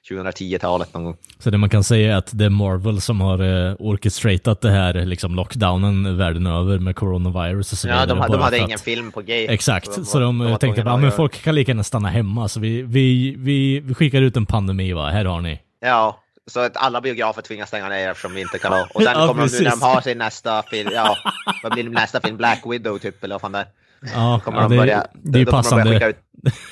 2010-talet 0.09 0.93
någon 0.93 1.03
gång. 1.03 1.17
Så 1.39 1.49
det 1.49 1.57
man 1.57 1.69
kan 1.69 1.83
säga 1.83 2.13
är 2.13 2.17
att 2.17 2.29
det 2.31 2.45
är 2.45 2.49
Marvel 2.49 3.01
som 3.01 3.21
har 3.21 3.41
uh, 3.41 3.75
orchestratat 3.79 4.61
det 4.61 4.71
här 4.71 4.93
liksom 4.93 5.35
lockdownen 5.35 6.17
världen 6.17 6.47
över 6.47 6.79
med 6.79 6.95
coronavirus 6.95 7.71
och 7.71 7.77
så 7.77 7.87
vidare. 7.87 8.01
Ja, 8.01 8.05
de, 8.05 8.31
de 8.31 8.41
hade 8.41 8.57
ingen 8.57 8.75
att, 8.75 8.81
film 8.81 9.11
på 9.11 9.21
G. 9.21 9.47
Exakt, 9.49 9.93
så 9.93 9.99
de, 9.99 10.05
så 10.05 10.19
de, 10.19 10.39
de 10.39 10.57
tänkte 10.57 10.83
att 10.83 10.99
men 10.99 11.11
folk 11.11 11.43
kan 11.43 11.55
lika 11.55 11.71
gärna 11.71 11.83
stanna 11.83 12.09
hemma, 12.09 12.47
så 12.47 12.59
vi, 12.59 12.81
vi, 12.81 13.35
vi, 13.37 13.79
vi 13.79 13.93
skickar 13.93 14.21
ut 14.21 14.37
en 14.37 14.45
pandemi 14.45 14.93
va, 14.93 15.09
här 15.09 15.25
har 15.25 15.41
ni. 15.41 15.59
Ja, 15.81 16.21
så 16.47 16.59
att 16.59 16.77
alla 16.77 17.01
biografer 17.01 17.41
tvingas 17.41 17.67
stänga 17.67 17.89
ner 17.89 18.09
eftersom 18.09 18.33
vi 18.33 18.41
inte 18.41 18.57
kan 18.57 18.73
ha. 18.73 18.87
Och 18.93 19.01
sen 19.03 19.13
ja, 19.15 19.27
kommer 19.27 19.47
de 19.47 19.57
nu 19.57 19.63
när 19.63 19.71
de 19.71 19.81
har 19.81 20.01
sin 20.01 20.17
nästa 20.17 20.63
film, 20.63 20.89
ja, 20.93 21.17
vad 21.63 21.71
blir 21.71 21.83
nästa 21.83 22.21
film? 22.21 22.37
Black 22.37 22.61
Widow 22.65 22.97
typ, 22.97 23.23
eller 23.23 23.35
vad 23.35 23.41
fan 23.41 23.51
det 23.51 23.59
är. 23.59 23.65
Ja, 24.13 24.41
kommer 24.43 24.61
ja, 24.61 24.67
de 24.67 24.77
börja, 24.77 25.07
det, 25.13 25.37
är 25.37 25.39
ju 25.39 25.45
passande. 25.45 25.99
De, 25.99 26.05
ut, 26.05 26.17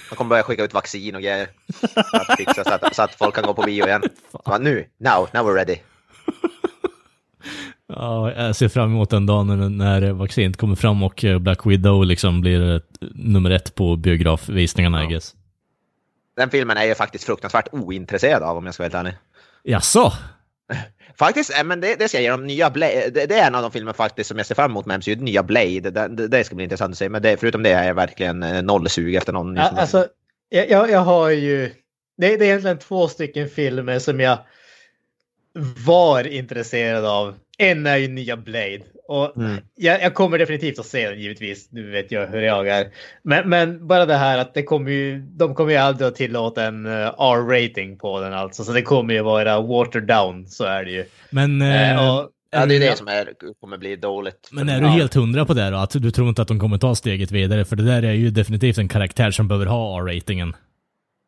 de 0.10 0.16
kommer 0.16 0.30
börja 0.30 0.44
skicka 0.44 0.64
ut 0.64 0.74
vaccin 0.74 1.16
och 1.16 1.22
grejer. 1.22 1.48
Att 1.96 2.38
fixa, 2.38 2.64
så, 2.64 2.74
att, 2.74 2.96
så 2.96 3.02
att 3.02 3.16
folk 3.16 3.36
kan 3.36 3.44
gå 3.44 3.54
på 3.54 3.62
bio 3.62 3.86
igen. 3.86 4.04
Så, 4.32 4.58
nu, 4.58 4.86
now, 4.98 5.30
now 5.34 5.48
we're 5.48 5.54
ready. 5.54 5.78
Ja, 7.88 8.32
jag 8.32 8.56
ser 8.56 8.70
fram 8.70 8.92
emot 8.92 9.10
den 9.10 9.26
dagen 9.26 9.78
när 9.78 10.12
vaccinet 10.12 10.58
kommer 10.58 10.76
fram 10.76 11.04
och 11.04 11.26
Black 11.40 11.66
Widow 11.66 12.06
liksom 12.06 12.42
blir 12.42 12.82
nummer 13.16 13.52
ett 13.52 13.76
på 13.76 13.96
biografvisningarna, 13.96 15.04
ja. 15.04 15.10
I 15.10 15.14
guess. 15.14 15.36
Den 16.36 16.50
filmen 16.50 16.78
är 16.78 16.84
jag 16.84 16.98
faktiskt 16.98 17.24
fruktansvärt 17.24 17.68
ointresserad 17.72 18.44
av 18.44 18.58
om 18.58 18.66
jag 18.66 18.74
ska 18.74 18.84
vara 18.84 18.88
helt 18.88 19.08
ärlig. 19.08 19.18
Jaså? 19.64 20.14
Faktiskt, 21.18 21.52
men 21.66 21.82
det, 21.82 21.96
det 21.96 22.08
ska 22.08 22.18
jag 22.18 22.24
ge 22.24 22.30
dem. 22.30 22.48
Nya 22.48 22.70
Blade, 22.70 23.10
det, 23.10 23.26
det, 23.26 23.40
är 23.40 23.48
en 23.48 23.56
av 23.56 23.62
de 23.62 23.72
filmer 23.72 23.94
faktiskt 23.94 24.28
som 24.28 24.38
jag 24.38 24.48
ser 24.48 24.56
fram 24.56 24.72
emot 24.72 24.86
med 24.86 25.00
MCU. 25.00 25.16
Nya 25.16 25.44
Blade. 25.44 25.80
Det, 25.80 26.28
det, 26.28 26.44
ska 26.44 26.56
bli 26.56 26.64
intressant 26.64 26.92
att 26.92 26.98
se. 26.98 27.10
Men 27.10 27.22
det, 27.22 27.38
förutom 27.38 27.64
det 27.64 27.70
är 27.70 27.88
jag 27.88 27.94
verkligen 27.94 28.44
eh, 28.44 28.62
nollsug 28.62 29.16
efter 29.16 29.34
någon. 29.34 29.56
Ja, 29.56 29.64
alltså, 29.64 30.08
jag, 30.50 30.90
jag 30.90 31.00
har 31.00 31.30
ju... 31.30 31.72
Det, 32.18 32.38
det 32.38 32.46
är 32.46 32.48
egentligen 32.48 32.80
två 32.80 33.08
stycken 33.08 33.50
filmer 33.50 34.00
som 34.00 34.20
jag 34.20 34.38
var 35.86 36.28
intresserad 36.28 37.06
av. 37.06 37.36
En 37.58 37.88
är 37.88 37.98
ju 37.98 38.08
nya 38.08 38.38
Blade. 38.38 38.82
Och 39.08 39.38
mm. 39.38 39.58
jag, 39.76 40.02
jag, 40.02 40.14
kommer 40.14 40.38
definitivt 40.38 40.80
att 40.80 40.86
se 40.86 41.10
den 41.10 41.20
givetvis. 41.20 41.68
Nu 41.72 41.92
vet 41.92 42.12
jag 42.12 42.28
hur 42.28 42.42
jag 42.42 42.68
är. 42.68 42.88
Men, 43.24 43.50
men, 43.50 43.88
bara 43.88 44.06
det 44.06 44.16
här 44.16 44.38
att 44.38 44.54
det 44.54 44.64
kommer 44.64 44.92
ju, 44.92 45.20
de 45.20 45.56
kommer 45.56 45.72
ju 45.72 45.78
aldrig 45.78 46.08
att 46.08 46.16
tillåta 46.16 46.64
en 46.64 46.86
uh, 46.86 47.08
R-rating 47.18 47.98
på 47.98 48.20
den 48.20 48.34
alltså. 48.34 48.64
Så 48.64 48.72
det 48.72 48.82
kommer 48.82 49.14
ju 49.14 49.22
vara 49.22 49.62
watered 49.62 50.08
down. 50.08 50.48
Så 50.48 50.64
är 50.64 50.86
det 50.86 50.92
ju. 50.92 51.06
Men... 51.30 51.62
Uh, 51.62 52.10
och, 52.10 52.30
Ja, 52.56 52.66
det 52.66 52.76
är 52.76 52.80
det 52.80 52.98
som 52.98 53.08
är, 53.08 53.34
kommer 53.62 53.78
bli 53.78 53.96
dåligt. 53.96 54.50
Men 54.52 54.70
är 54.70 54.82
du 54.82 54.88
helt 54.88 55.14
hundra 55.14 55.46
på 55.46 55.54
det 55.54 55.70
då? 55.70 55.78
Att 55.78 55.92
du 55.92 56.12
tror 56.12 56.30
inte 56.30 56.42
att 56.42 56.48
de 56.48 56.60
kommer 56.60 56.78
ta 56.78 56.96
steget 56.96 57.32
vidare? 57.32 57.66
För 57.66 57.76
det 57.76 57.84
där 57.84 58.04
är 58.04 58.14
ju 58.14 58.30
definitivt 58.30 58.78
en 58.78 58.88
karaktär 58.88 59.32
som 59.32 59.48
behöver 59.48 59.66
ha 59.66 60.00
R-ratingen. 60.00 60.56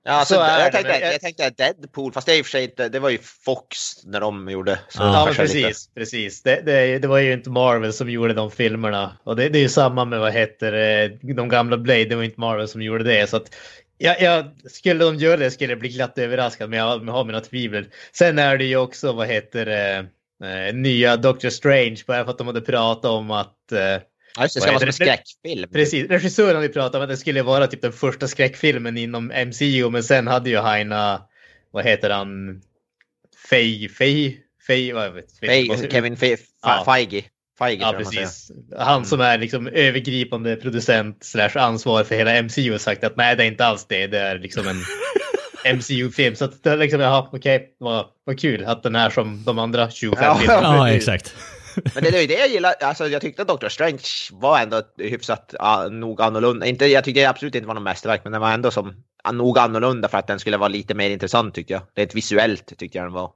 Ja, 0.08 0.12
alltså, 0.12 0.36
jag, 0.36 0.72
tänkte, 0.72 1.00
jag... 1.00 1.14
jag 1.14 1.22
tänkte 1.22 1.50
Deadpool, 1.50 2.14
fast 2.14 2.28
det 2.28 2.34
är 2.34 2.38
i 2.38 2.42
och 2.42 2.46
för 2.46 2.52
sig 2.52 2.64
inte, 2.64 2.90
det 2.90 3.00
var 3.00 3.10
ju 3.10 3.18
Fox 3.18 3.78
när 4.06 4.20
de 4.20 4.50
gjorde. 4.50 4.80
Så 4.90 5.04
ja, 5.04 5.30
precis, 5.36 5.56
lite. 5.56 5.76
precis. 5.96 6.44
Det, 6.44 6.62
det, 6.66 7.00
det, 7.00 7.08
var 7.08 7.18
ju 7.18 7.34
inte 7.34 7.50
Marvel 7.50 7.94
som 7.94 8.10
gjorde 8.10 8.34
de 8.34 8.52
filmerna. 8.52 9.18
Och 9.24 9.36
det, 9.36 9.50
det 9.50 9.60
är 9.60 9.62
ju 9.62 9.70
samma 9.70 10.06
med 10.06 10.20
vad 10.20 10.34
heter 10.34 11.34
de 11.36 11.50
gamla 11.50 11.78
Blade, 11.78 12.06
det 12.06 12.16
var 12.16 12.24
inte 12.24 12.40
Marvel 12.40 12.68
som 12.68 12.82
gjorde 12.82 13.04
det. 13.04 13.30
Så 13.30 13.38
att, 13.38 13.56
ja, 13.98 14.16
ja, 14.20 14.44
skulle 14.70 15.04
de 15.04 15.16
göra 15.16 15.38
det 15.38 15.52
skulle 15.52 15.72
jag 15.72 15.80
bli 15.80 15.90
glatt 15.90 16.18
överraskad, 16.18 16.70
men 16.70 16.80
jag 16.80 17.00
har 17.00 17.26
mina 17.26 17.42
tvivel. 17.42 17.86
Sen 18.12 18.40
är 18.40 18.58
det 18.58 18.66
ju 18.66 18.78
också, 18.78 19.14
vad 19.14 19.28
heter 19.28 19.66
det, 19.66 20.06
eh, 20.44 20.76
nya 20.76 21.18
Doctor 21.18 21.50
Strange, 21.50 21.98
bara 22.08 22.24
för 22.24 22.32
att 22.32 22.38
de 22.38 22.48
hade 22.48 22.62
pratat 22.62 23.12
om 23.12 23.32
att 23.32 23.72
eh, 23.72 24.02
Ja, 24.38 24.44
just 24.44 24.56
det, 24.56 24.62
ska 24.62 24.72
vara 24.72 24.80
som 24.80 24.88
en 24.88 24.94
skräckfilm. 24.94 25.70
Precis, 25.72 26.10
regissören 26.10 26.56
hade 26.56 26.70
pratat 26.70 26.96
om 26.96 27.02
att 27.02 27.10
det 27.10 27.18
skulle 27.18 27.44
vara 27.44 27.68
typ 27.68 27.82
den 27.82 27.94
första 27.94 28.28
skräckfilmen 28.28 28.98
inom 28.98 29.28
MCU, 29.28 29.90
men 29.90 30.04
sen 30.04 30.28
hade 30.28 30.50
ju 30.50 30.60
Heina, 30.60 31.22
vad 31.72 31.84
heter 31.84 32.10
han, 32.10 32.62
Fej, 33.50 33.90
Fej, 33.90 34.42
Fej, 34.68 34.92
vad 34.92 35.14
vet 35.14 35.40
Fej, 35.40 35.90
Kevin 35.92 36.18
Fej, 36.18 36.38
ja. 36.62 36.84
Feige. 36.86 37.24
Feige 37.60 37.82
ja, 37.82 37.94
precis. 37.98 38.52
Han 38.78 39.06
som 39.06 39.22
är 39.22 39.38
liksom 39.38 39.68
övergripande 39.68 40.56
producent 40.56 41.24
slash 41.24 41.52
ansvar 41.56 42.04
för 42.04 42.16
hela 42.16 42.42
MCU 42.44 42.72
har 42.72 42.78
sagt 42.78 43.04
att 43.04 43.16
nej, 43.16 43.36
det 43.36 43.44
är 43.44 43.48
inte 43.48 43.66
alls 43.66 43.86
det. 43.86 44.08
Det 44.08 44.20
är 44.20 44.40
liksom 44.40 44.68
en 44.68 44.82
MCU-film. 45.76 46.36
Så 46.36 46.46
att 46.46 46.64
det 46.64 46.70
är 46.70 46.78
liksom, 46.78 47.00
jaha, 47.00 47.28
okej, 47.32 47.56
okay, 47.56 47.68
vad, 47.80 48.06
vad 48.24 48.40
kul 48.40 48.66
att 48.66 48.84
den 48.84 48.96
är 48.96 49.10
som 49.10 49.44
de 49.44 49.60
andra 49.60 49.92
25 49.92 50.24
ja, 50.24 50.36
filmerna. 50.36 50.62
Ja, 50.62 50.90
exakt. 50.90 51.36
Men 51.94 52.04
det 52.04 52.18
är 52.18 52.22
ju 52.22 52.28
det 52.28 52.40
jag 52.40 52.50
gillar. 52.50 52.74
Alltså, 52.82 53.08
jag 53.08 53.22
tyckte 53.22 53.42
att 53.42 53.48
Doctor 53.48 53.70
Strange 53.70 54.04
var 54.32 54.60
ändå 54.60 54.82
hyfsat 54.98 55.56
uh, 55.62 55.92
nog 55.92 56.22
annorlunda. 56.22 56.66
Inte, 56.66 56.86
jag 56.86 57.04
tyckte 57.04 57.30
absolut 57.30 57.56
inte 57.56 57.68
var 57.68 57.74
något 57.74 57.84
mästerverk, 57.84 58.22
men 58.24 58.32
den 58.32 58.42
var 58.42 58.52
ändå 58.52 58.72
som 58.72 59.04
nog 59.34 59.60
annorlunda 59.60 60.08
för 60.08 60.18
att 60.18 60.28
den 60.28 60.40
skulle 60.40 60.58
vara 60.58 60.70
lite 60.70 60.94
mer 60.94 61.10
intressant 61.10 61.56
tyckte 61.56 61.74
jag. 61.74 61.82
Rent 61.96 62.16
visuellt 62.16 62.78
tyckte 62.78 62.98
jag 62.98 63.06
den 63.06 63.14
var. 63.14 63.32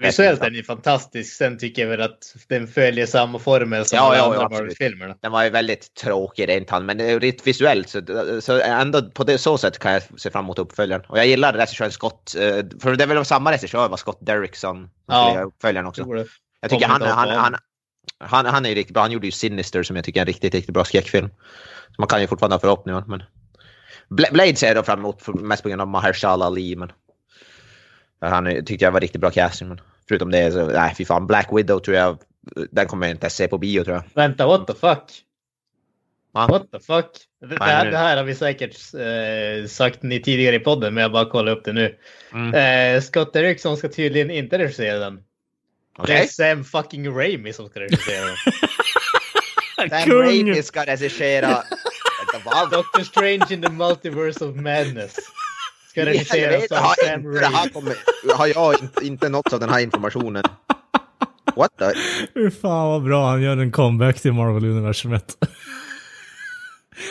Visuellt 0.00 0.40
är 0.40 0.44
den 0.44 0.54
ju 0.54 0.64
fantastisk. 0.64 1.36
Sen 1.36 1.58
tycker 1.58 1.82
jag 1.82 1.88
väl 1.88 2.00
att 2.00 2.36
den 2.48 2.66
följer 2.66 3.06
samma 3.06 3.38
formel 3.38 3.84
som 3.84 3.96
ja, 3.96 4.16
ja, 4.16 4.24
andra 4.24 4.48
Marvel-filmerna. 4.48 5.16
Den 5.20 5.32
var 5.32 5.44
ju 5.44 5.50
väldigt 5.50 5.94
tråkig 5.94 6.48
rent 6.48 6.70
hand, 6.70 6.86
men 6.86 7.20
rent 7.20 7.46
visuellt 7.46 7.88
så, 7.88 8.00
så 8.40 8.60
ändå 8.60 9.02
på 9.02 9.24
det 9.24 9.38
så 9.38 9.58
sätt 9.58 9.78
kan 9.78 9.92
jag 9.92 10.02
se 10.16 10.30
fram 10.30 10.44
emot 10.44 10.58
uppföljaren. 10.58 11.04
Och 11.08 11.18
jag 11.18 11.26
gillar 11.26 11.52
regissören 11.52 11.92
Scott, 11.92 12.34
eh, 12.38 12.64
för 12.80 12.96
det 12.96 13.04
är 13.04 13.08
väl 13.08 13.24
samma 13.24 13.52
regissör, 13.52 13.88
var 13.88 13.96
Scott 13.96 14.18
Derrickson, 14.20 14.90
ja, 15.06 15.42
uppföljaren 15.42 15.86
också. 15.86 16.06
Jag 16.60 16.70
tycker 16.70 16.86
han, 16.86 17.02
han, 17.02 17.28
han, 17.28 17.56
han, 18.18 18.46
han 18.46 18.64
är 18.64 18.68
ju 18.68 18.74
riktigt 18.74 18.94
bra. 18.94 19.02
Han 19.02 19.12
gjorde 19.12 19.26
ju 19.26 19.30
Sinister 19.30 19.82
som 19.82 19.96
jag 19.96 20.04
tycker 20.04 20.20
är 20.20 20.22
en 20.22 20.26
riktigt, 20.26 20.54
riktigt 20.54 20.74
bra 20.74 20.84
skräckfilm. 20.84 21.28
Så 21.86 21.94
man 21.98 22.08
kan 22.08 22.20
ju 22.20 22.26
fortfarande 22.26 22.54
ha 22.54 22.60
förhoppningar. 22.60 23.04
Men... 23.06 23.22
Blade 24.08 24.56
ser 24.56 24.66
jag 24.66 24.76
då 24.76 24.82
fram 24.82 24.98
emot 24.98 25.28
mest 25.28 25.62
på 25.62 25.68
grund 25.68 25.82
av 25.82 25.88
Mahershala 25.88 26.44
Ali. 26.44 26.76
Men... 26.76 26.92
Han 28.20 28.64
tyckte 28.64 28.84
jag 28.84 28.92
var 28.92 29.00
riktigt 29.00 29.20
bra 29.20 29.30
casting. 29.30 29.68
Men 29.68 29.80
förutom 30.08 30.30
det 30.30 30.52
så, 30.52 30.66
nej 30.66 30.94
fy 30.98 31.04
fan. 31.04 31.26
Black 31.26 31.48
Widow 31.52 31.78
tror 31.78 31.96
jag, 31.96 32.18
den 32.70 32.86
kommer 32.86 33.06
jag 33.06 33.14
inte 33.14 33.30
se 33.30 33.48
på 33.48 33.58
bio 33.58 33.84
tror 33.84 33.96
jag. 33.96 34.04
Vänta, 34.14 34.46
what 34.46 34.66
the 34.66 34.74
fuck? 34.74 35.24
Va? 36.32 36.46
What 36.46 36.72
the 36.72 36.80
fuck? 36.80 37.06
Det, 37.40 37.46
det, 37.46 37.64
här, 37.64 37.90
det 37.90 37.96
här, 37.96 38.16
har 38.16 38.24
vi 38.24 38.34
säkert 38.34 38.76
eh, 38.94 39.66
sagt 39.68 40.02
ni 40.02 40.22
tidigare 40.22 40.56
i 40.56 40.60
podden, 40.60 40.94
men 40.94 41.02
jag 41.02 41.12
bara 41.12 41.30
kollar 41.30 41.52
upp 41.52 41.64
det 41.64 41.72
nu. 41.72 41.98
Mm. 42.32 42.54
Eh, 42.54 43.00
Scott 43.00 43.36
Erickson 43.36 43.76
ska 43.76 43.88
tydligen 43.88 44.30
inte 44.30 44.58
regissera 44.58 44.98
den. 44.98 45.22
Okay. 46.02 46.16
Det 46.16 46.22
är 46.22 46.26
Sam 46.26 46.64
fucking 46.64 47.16
Raimi 47.16 47.52
som 47.52 47.68
ska 47.68 47.80
regissera. 47.80 48.36
Sam 49.90 50.12
Raimi 50.12 50.62
ska 50.62 50.86
regissera... 50.86 51.62
Doctor 52.70 53.02
Strange 53.04 53.46
in 53.50 53.62
the 53.62 53.68
Multiverse 53.68 54.44
of 54.44 54.56
Madness. 54.56 55.16
Ska 55.90 56.06
regisseras 56.06 56.72
av 56.72 56.94
Sam 57.06 57.26
Raimi. 57.26 57.94
Har 58.34 58.46
jag 58.46 58.80
inte, 58.80 59.06
inte 59.06 59.28
nått 59.28 59.52
av 59.52 59.60
den 59.60 59.68
här 59.68 59.80
informationen? 59.80 60.44
What 61.56 61.70
the? 61.78 61.92
Hur 62.34 62.50
fan 62.50 62.88
vad 62.88 63.04
bra 63.04 63.30
han 63.30 63.42
gör 63.42 63.56
en 63.56 63.72
comeback 63.72 64.20
till 64.20 64.32
Marvel-universumet. 64.32 65.36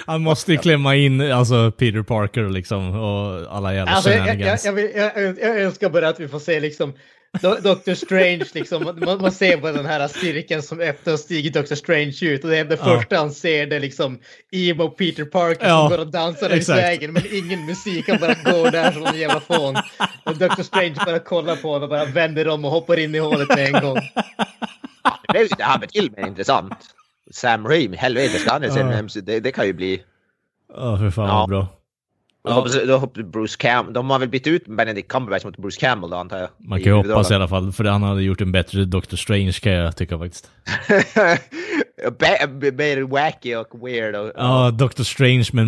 Han 0.05 0.21
måste 0.21 0.51
ju 0.51 0.57
klämma 0.57 0.95
in 0.95 1.31
alltså 1.31 1.71
Peter 1.71 2.01
Parker 2.01 2.49
liksom 2.49 2.95
och 2.95 3.55
alla 3.55 3.73
jävla 3.73 3.91
alltså, 3.91 4.09
jag, 4.09 4.39
jag, 4.39 4.59
jag, 4.63 4.79
jag, 4.95 5.39
jag 5.39 5.61
önskar 5.61 5.89
bara 5.89 6.09
att 6.09 6.19
vi 6.19 6.27
får 6.27 6.39
se 6.39 6.59
liksom 6.59 6.93
Doctor 7.41 7.93
Strange, 7.93 8.45
liksom, 8.53 8.83
man, 8.83 9.21
man, 9.21 9.31
ser 9.31 9.57
bara 9.57 9.71
den 9.71 9.85
här 9.85 10.07
cirkeln 10.07 10.61
som 10.61 10.79
öppnar 10.79 11.13
och 11.13 11.19
stiger 11.19 11.51
Doctor 11.51 11.75
Strange 11.75 12.17
ut 12.21 12.43
och 12.43 12.49
det 12.49 12.57
är 12.57 12.65
det 12.65 12.79
ja. 12.79 12.85
första 12.85 13.17
han 13.17 13.31
ser 13.31 13.67
det 13.67 13.79
liksom 13.79 14.19
emo 14.51 14.89
Peter 14.89 15.25
Parker 15.25 15.67
ja, 15.67 15.79
som 15.79 15.97
går 15.97 16.05
och 16.05 16.11
dansar 16.11 16.55
i 16.55 16.59
vägen 16.59 17.13
men 17.13 17.23
ingen 17.31 17.65
musik, 17.65 18.09
han 18.09 18.19
bara 18.19 18.33
går 18.33 18.71
där 18.71 18.91
som 18.91 19.05
en 19.05 19.19
jävla 19.19 19.39
fån. 19.39 19.75
Och 20.23 20.37
Doctor 20.37 20.63
Strange 20.63 20.95
bara 21.05 21.19
kollar 21.19 21.55
på 21.55 21.67
honom 21.67 21.83
och 21.83 21.89
bara 21.89 22.05
vänder 22.05 22.47
om 22.47 22.65
och 22.65 22.71
hoppar 22.71 22.99
in 22.99 23.15
i 23.15 23.19
hålet 23.19 23.49
med 23.49 23.75
en 23.75 23.81
gång. 23.81 23.97
Det 25.27 25.33
blev 25.33 25.47
det 25.57 25.63
här 25.63 25.87
till 25.87 26.11
mer 26.17 26.27
intressant. 26.27 26.73
Sam 27.31 27.67
Raimi, 27.67 27.97
helvete 27.97 28.39
ska 28.39 28.51
han 28.51 28.63
ja. 28.63 29.21
det, 29.21 29.39
det 29.39 29.51
kan 29.51 29.65
ju 29.65 29.73
bli... 29.73 30.03
Ja, 30.73 30.97
för 30.97 31.11
fan 31.11 31.27
ja. 31.27 31.39
vad 31.39 31.49
bra. 31.49 31.78
Jag 32.49 32.55
hoppas, 32.55 32.77
då 32.87 32.97
hoppas 32.97 33.25
Bruce 33.25 33.55
Campbell, 33.57 33.93
de 33.93 34.09
har 34.09 34.19
väl 34.19 34.29
bytt 34.29 34.47
ut 34.47 34.67
Benedict 34.67 35.07
Cumberbatch 35.07 35.45
mot 35.45 35.57
Bruce 35.57 35.79
Campbell 35.79 36.09
då 36.09 36.17
antar 36.17 36.37
jag? 36.37 36.49
Man 36.57 36.79
kan 36.79 36.85
ju 36.85 36.93
hoppas 36.93 37.31
i 37.31 37.33
alla 37.33 37.47
fall, 37.47 37.71
för 37.71 37.83
han 37.83 38.03
hade 38.03 38.21
gjort 38.23 38.41
en 38.41 38.51
bättre 38.51 38.85
Doctor 38.85 39.17
Strange 39.17 39.51
kan 39.51 39.71
jag 39.71 39.95
tycka 39.95 40.17
faktiskt. 40.17 40.51
Mer 42.73 43.01
wacky 43.01 43.55
och 43.55 43.87
weird. 43.87 44.15
Och, 44.15 44.31
ja, 44.35 44.71
Doctor 44.71 45.03
Strange 45.03 45.45
med 45.53 45.63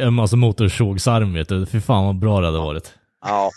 en 0.00 0.18
alltså 0.18 0.36
motorsågsarm 0.36 1.34
vet 1.34 1.48
du. 1.48 1.66
Fy 1.66 1.80
fan 1.80 2.06
vad 2.06 2.18
bra 2.18 2.40
det 2.40 2.46
hade 2.46 2.58
varit. 2.58 2.94
Ja. 3.22 3.50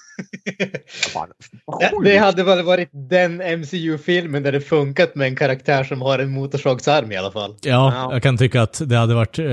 det 2.04 2.18
hade 2.18 2.44
väl 2.44 2.64
varit 2.64 2.90
den 2.92 3.60
MCU-filmen 3.60 4.44
där 4.44 4.52
det 4.52 4.62
funkat 4.62 5.16
med 5.16 5.28
en 5.28 5.36
karaktär 5.36 5.84
som 5.84 6.02
har 6.02 6.20
en 6.20 6.32
motorsågsarm 6.32 7.12
i 7.12 7.18
alla 7.18 7.32
fall. 7.32 7.56
Ja, 7.62 8.10
jag 8.12 8.24
kan 8.24 8.38
tycka 8.38 8.62
att 8.62 8.82
det 8.86 8.98
hade 8.98 9.16
varit, 9.16 9.40
eh, 9.40 9.46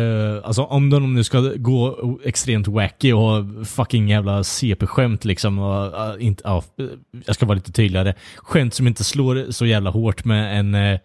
alltså 0.44 0.62
om 0.62 0.90
de 0.90 1.14
nu 1.14 1.24
ska 1.24 1.40
gå 1.40 1.98
extremt 2.24 2.68
wacky 2.68 3.12
och 3.12 3.20
ha 3.20 3.44
fucking 3.64 4.08
jävla 4.08 4.44
CP-skämt 4.44 5.24
liksom, 5.24 5.58
och, 5.58 5.86
uh, 5.86 6.24
inte, 6.24 6.48
uh, 6.48 6.60
jag 7.26 7.34
ska 7.34 7.46
vara 7.46 7.56
lite 7.56 7.72
tydligare, 7.72 8.14
skämt 8.36 8.74
som 8.74 8.86
inte 8.86 9.04
slår 9.04 9.50
så 9.50 9.66
jävla 9.66 9.90
hårt 9.90 10.24
med 10.24 10.58
en 10.58 10.74
uh, 10.74 10.98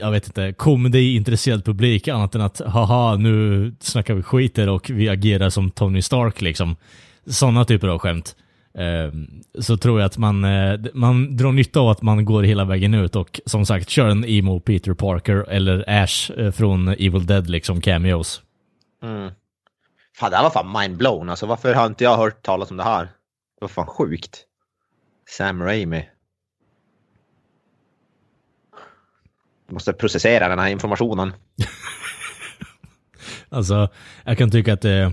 jag 0.00 0.10
vet 0.10 0.26
inte, 0.26 0.52
komedi-intresserad 0.52 1.64
publik 1.64 2.08
annat 2.08 2.34
än 2.34 2.40
att 2.40 2.60
haha, 2.66 3.16
nu 3.16 3.74
snackar 3.80 4.14
vi 4.14 4.22
skiter 4.22 4.68
och 4.68 4.90
vi 4.90 5.08
agerar 5.08 5.50
som 5.50 5.70
Tony 5.70 6.02
Stark 6.02 6.40
liksom 6.40 6.76
sådana 7.26 7.64
typer 7.64 7.88
av 7.88 7.98
skämt. 7.98 8.36
Ehm, 8.78 9.26
så 9.58 9.76
tror 9.76 10.00
jag 10.00 10.06
att 10.06 10.18
man, 10.18 10.44
eh, 10.44 10.80
man 10.94 11.36
drar 11.36 11.52
nytta 11.52 11.80
av 11.80 11.88
att 11.88 12.02
man 12.02 12.24
går 12.24 12.42
hela 12.42 12.64
vägen 12.64 12.94
ut 12.94 13.16
och 13.16 13.40
som 13.46 13.66
sagt 13.66 13.88
kör 13.88 14.08
en 14.08 14.24
emo 14.24 14.60
Peter 14.60 14.94
Parker 14.94 15.36
eller 15.48 16.02
Ash 16.02 16.30
eh, 16.36 16.50
från 16.50 16.88
Evil 16.88 17.26
Dead 17.26 17.50
liksom 17.50 17.80
cameos. 17.80 18.42
Mm. 19.02 19.30
Fan, 20.16 20.30
det 20.30 20.36
här 20.36 20.42
var 20.42 20.50
fan 20.50 20.72
mindblown. 20.80 21.30
Alltså, 21.30 21.46
varför 21.46 21.74
har 21.74 21.86
inte 21.86 22.04
jag 22.04 22.16
hört 22.16 22.42
talas 22.42 22.70
om 22.70 22.76
det 22.76 22.84
här? 22.84 23.04
Det 23.04 23.60
var 23.60 23.68
fan 23.68 23.86
sjukt. 23.86 24.44
Sam 25.30 25.62
Raimi. 25.62 26.08
Måste 29.70 29.92
processera 29.92 30.48
den 30.48 30.58
här 30.58 30.68
informationen. 30.68 31.32
alltså, 33.48 33.88
jag 34.24 34.38
kan 34.38 34.50
tycka 34.50 34.72
att 34.72 34.80
det 34.80 35.12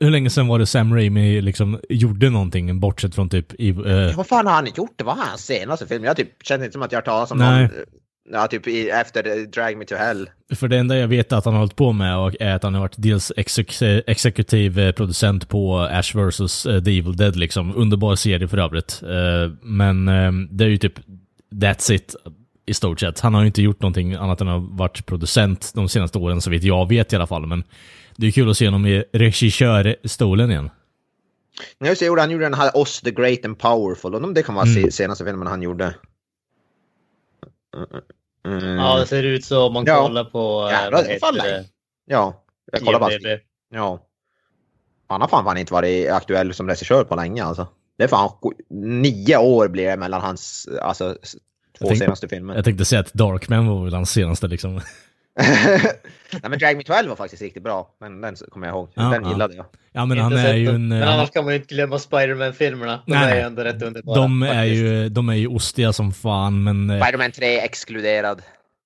hur 0.00 0.10
länge 0.10 0.30
sedan 0.30 0.48
var 0.48 0.58
det 0.58 0.66
Sam 0.66 0.94
Raimi 0.94 1.40
liksom 1.40 1.80
gjorde 1.88 2.30
någonting 2.30 2.80
bortsett 2.80 3.14
från 3.14 3.28
typ... 3.28 3.54
I, 3.60 3.70
uh... 3.72 4.16
Vad 4.16 4.26
fan 4.26 4.46
har 4.46 4.54
han 4.54 4.68
gjort? 4.76 4.92
Det 4.96 5.04
var 5.04 5.14
hans 5.14 5.46
senaste 5.46 5.86
film. 5.86 6.04
Jag 6.04 6.16
typ, 6.16 6.28
känner 6.42 6.64
inte 6.64 6.72
som 6.72 6.82
att 6.82 6.92
jag 6.92 6.96
har 6.96 7.04
talat 7.04 7.30
om 7.30 7.38
Nej. 7.38 7.62
någon... 7.62 7.70
Ja, 8.32 8.46
typ 8.46 8.66
i, 8.66 8.90
efter 8.90 9.46
Drag 9.46 9.76
Me 9.76 9.84
To 9.84 9.94
Hell. 9.94 10.30
För 10.54 10.68
det 10.68 10.78
enda 10.78 10.98
jag 10.98 11.08
vet 11.08 11.32
att 11.32 11.44
han 11.44 11.54
har 11.54 11.58
hållit 11.58 11.76
på 11.76 11.92
med 11.92 12.36
är 12.40 12.54
att 12.54 12.62
han 12.62 12.74
har 12.74 12.80
varit 12.80 12.94
dels 12.96 13.32
exek 13.36 13.82
exekutiv 14.06 14.78
eh, 14.78 14.92
producent 14.92 15.48
på 15.48 15.78
Ash 15.78 16.14
vs. 16.14 16.66
Eh, 16.66 16.82
The 16.82 16.98
Evil 16.98 17.16
Dead 17.16 17.36
liksom. 17.36 17.76
Underbar 17.76 18.14
serie 18.14 18.48
för 18.48 18.58
övrigt. 18.58 19.02
Men 19.62 20.06
det 20.50 20.64
är 20.64 20.68
ju 20.68 20.76
typ 20.76 20.94
That's 21.54 21.92
it 21.92 22.16
i 22.66 22.74
stort 22.74 23.00
sett. 23.00 23.20
Han 23.20 23.34
har 23.34 23.40
ju 23.40 23.46
inte 23.46 23.62
gjort 23.62 23.82
någonting 23.82 24.14
annat 24.14 24.40
än 24.40 24.48
att 24.48 24.60
ha 24.60 24.68
varit 24.70 25.06
producent 25.06 25.72
de 25.74 25.88
senaste 25.88 26.18
åren, 26.18 26.40
så 26.40 26.50
vitt 26.50 26.64
jag 26.64 26.88
vet 26.88 27.12
i 27.12 27.16
alla 27.16 27.26
fall. 27.26 27.46
Men 27.46 27.64
det 28.20 28.26
är 28.26 28.30
kul 28.30 28.50
att 28.50 28.56
se 28.56 28.66
honom 28.66 28.86
i 28.86 29.04
regissörstolen 29.12 30.50
igen. 30.50 30.70
Nej, 31.78 31.96
så 31.96 32.04
gjorde 32.04 32.20
han 32.20 32.30
gjorde 32.30 32.44
den 32.44 32.54
här 32.54 32.76
Oss 32.76 33.00
the 33.00 33.10
Great 33.10 33.44
and 33.44 33.58
Powerful. 33.58 34.14
Och 34.14 34.34
det 34.34 34.42
kan 34.42 34.54
vara 34.54 34.66
mm. 34.66 34.90
senaste 34.90 35.24
filmen 35.24 35.46
han 35.46 35.62
gjorde. 35.62 35.94
Mm. 38.46 38.76
Ja, 38.76 38.98
det 38.98 39.06
ser 39.06 39.22
ut 39.22 39.44
så 39.44 39.66
om 39.66 39.72
man 39.72 39.84
ja. 39.86 40.02
kollar 40.02 40.24
på... 40.24 40.70
Ja, 40.72 40.88
vad 40.92 41.06
heter 41.06 41.32
det? 41.32 41.64
Ja, 42.06 42.44
jag 42.72 42.80
kollar 42.80 43.00
bara. 43.00 43.12
Ja. 43.74 44.06
Han 45.08 45.20
har 45.20 45.28
fan, 45.28 45.44
fan 45.44 45.58
inte 45.58 45.72
varit 45.72 46.10
aktuell 46.10 46.54
som 46.54 46.68
regissör 46.68 47.04
på 47.04 47.16
länge 47.16 47.44
alltså. 47.44 47.68
Det 47.98 48.04
är 48.04 48.08
fan 48.08 48.30
nio 48.70 49.36
år 49.36 49.68
blir 49.68 49.86
det 49.86 49.96
mellan 49.96 50.20
hans 50.20 50.68
alltså, 50.82 51.16
två 51.78 51.86
tänkte, 51.86 52.04
senaste 52.04 52.28
filmer. 52.28 52.54
Jag 52.54 52.64
tänkte 52.64 52.84
säga 52.84 53.00
att 53.00 53.12
Darkman 53.12 53.66
var 53.66 53.84
väl 53.84 53.94
hans 53.94 54.10
senaste 54.10 54.48
liksom. 54.48 54.80
Nej 56.32 56.50
men 56.50 56.58
Drag 56.58 56.76
Me 56.76 56.82
12 56.82 57.08
var 57.08 57.16
faktiskt 57.16 57.42
riktigt 57.42 57.62
bra. 57.62 57.88
Men 58.00 58.20
den 58.20 58.36
kommer 58.36 58.66
jag 58.66 58.74
ihåg. 58.74 58.88
Ja, 58.94 59.02
den 59.02 59.22
ja. 59.22 59.30
gillade 59.30 59.54
jag. 59.54 59.66
Ja 59.92 60.06
men 60.06 60.18
han 60.18 60.32
är 60.32 60.54
ju 60.54 60.68
en... 60.68 60.88
Men 60.88 61.08
annars 61.08 61.30
kan 61.30 61.44
man 61.44 61.52
ju 61.52 61.60
inte 61.60 61.74
glömma 61.74 61.98
Spiderman-filmerna. 61.98 63.02
De 63.06 63.12
nej, 63.12 63.32
är 63.32 63.36
ju 63.36 63.42
ändå 63.42 63.62
rätt 63.62 63.82
underbara. 63.82 64.20
De 64.20 64.42
är, 64.42 64.64
ju, 64.64 65.08
de 65.08 65.28
är 65.28 65.34
ju 65.34 65.46
ostiga 65.46 65.92
som 65.92 66.12
fan 66.12 66.64
men... 66.64 66.90
Eh, 66.90 67.02
Spiderman 67.02 67.32
3 67.32 67.58
exkluderad. 67.58 68.42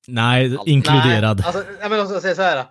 Nej, 0.07 0.57
inkluderad. 0.67 1.37
Nej, 1.39 1.47
alltså, 1.47 1.65
jag 1.81 1.91
menar, 1.91 2.21
säga 2.21 2.35
så 2.35 2.43
här. 2.43 2.65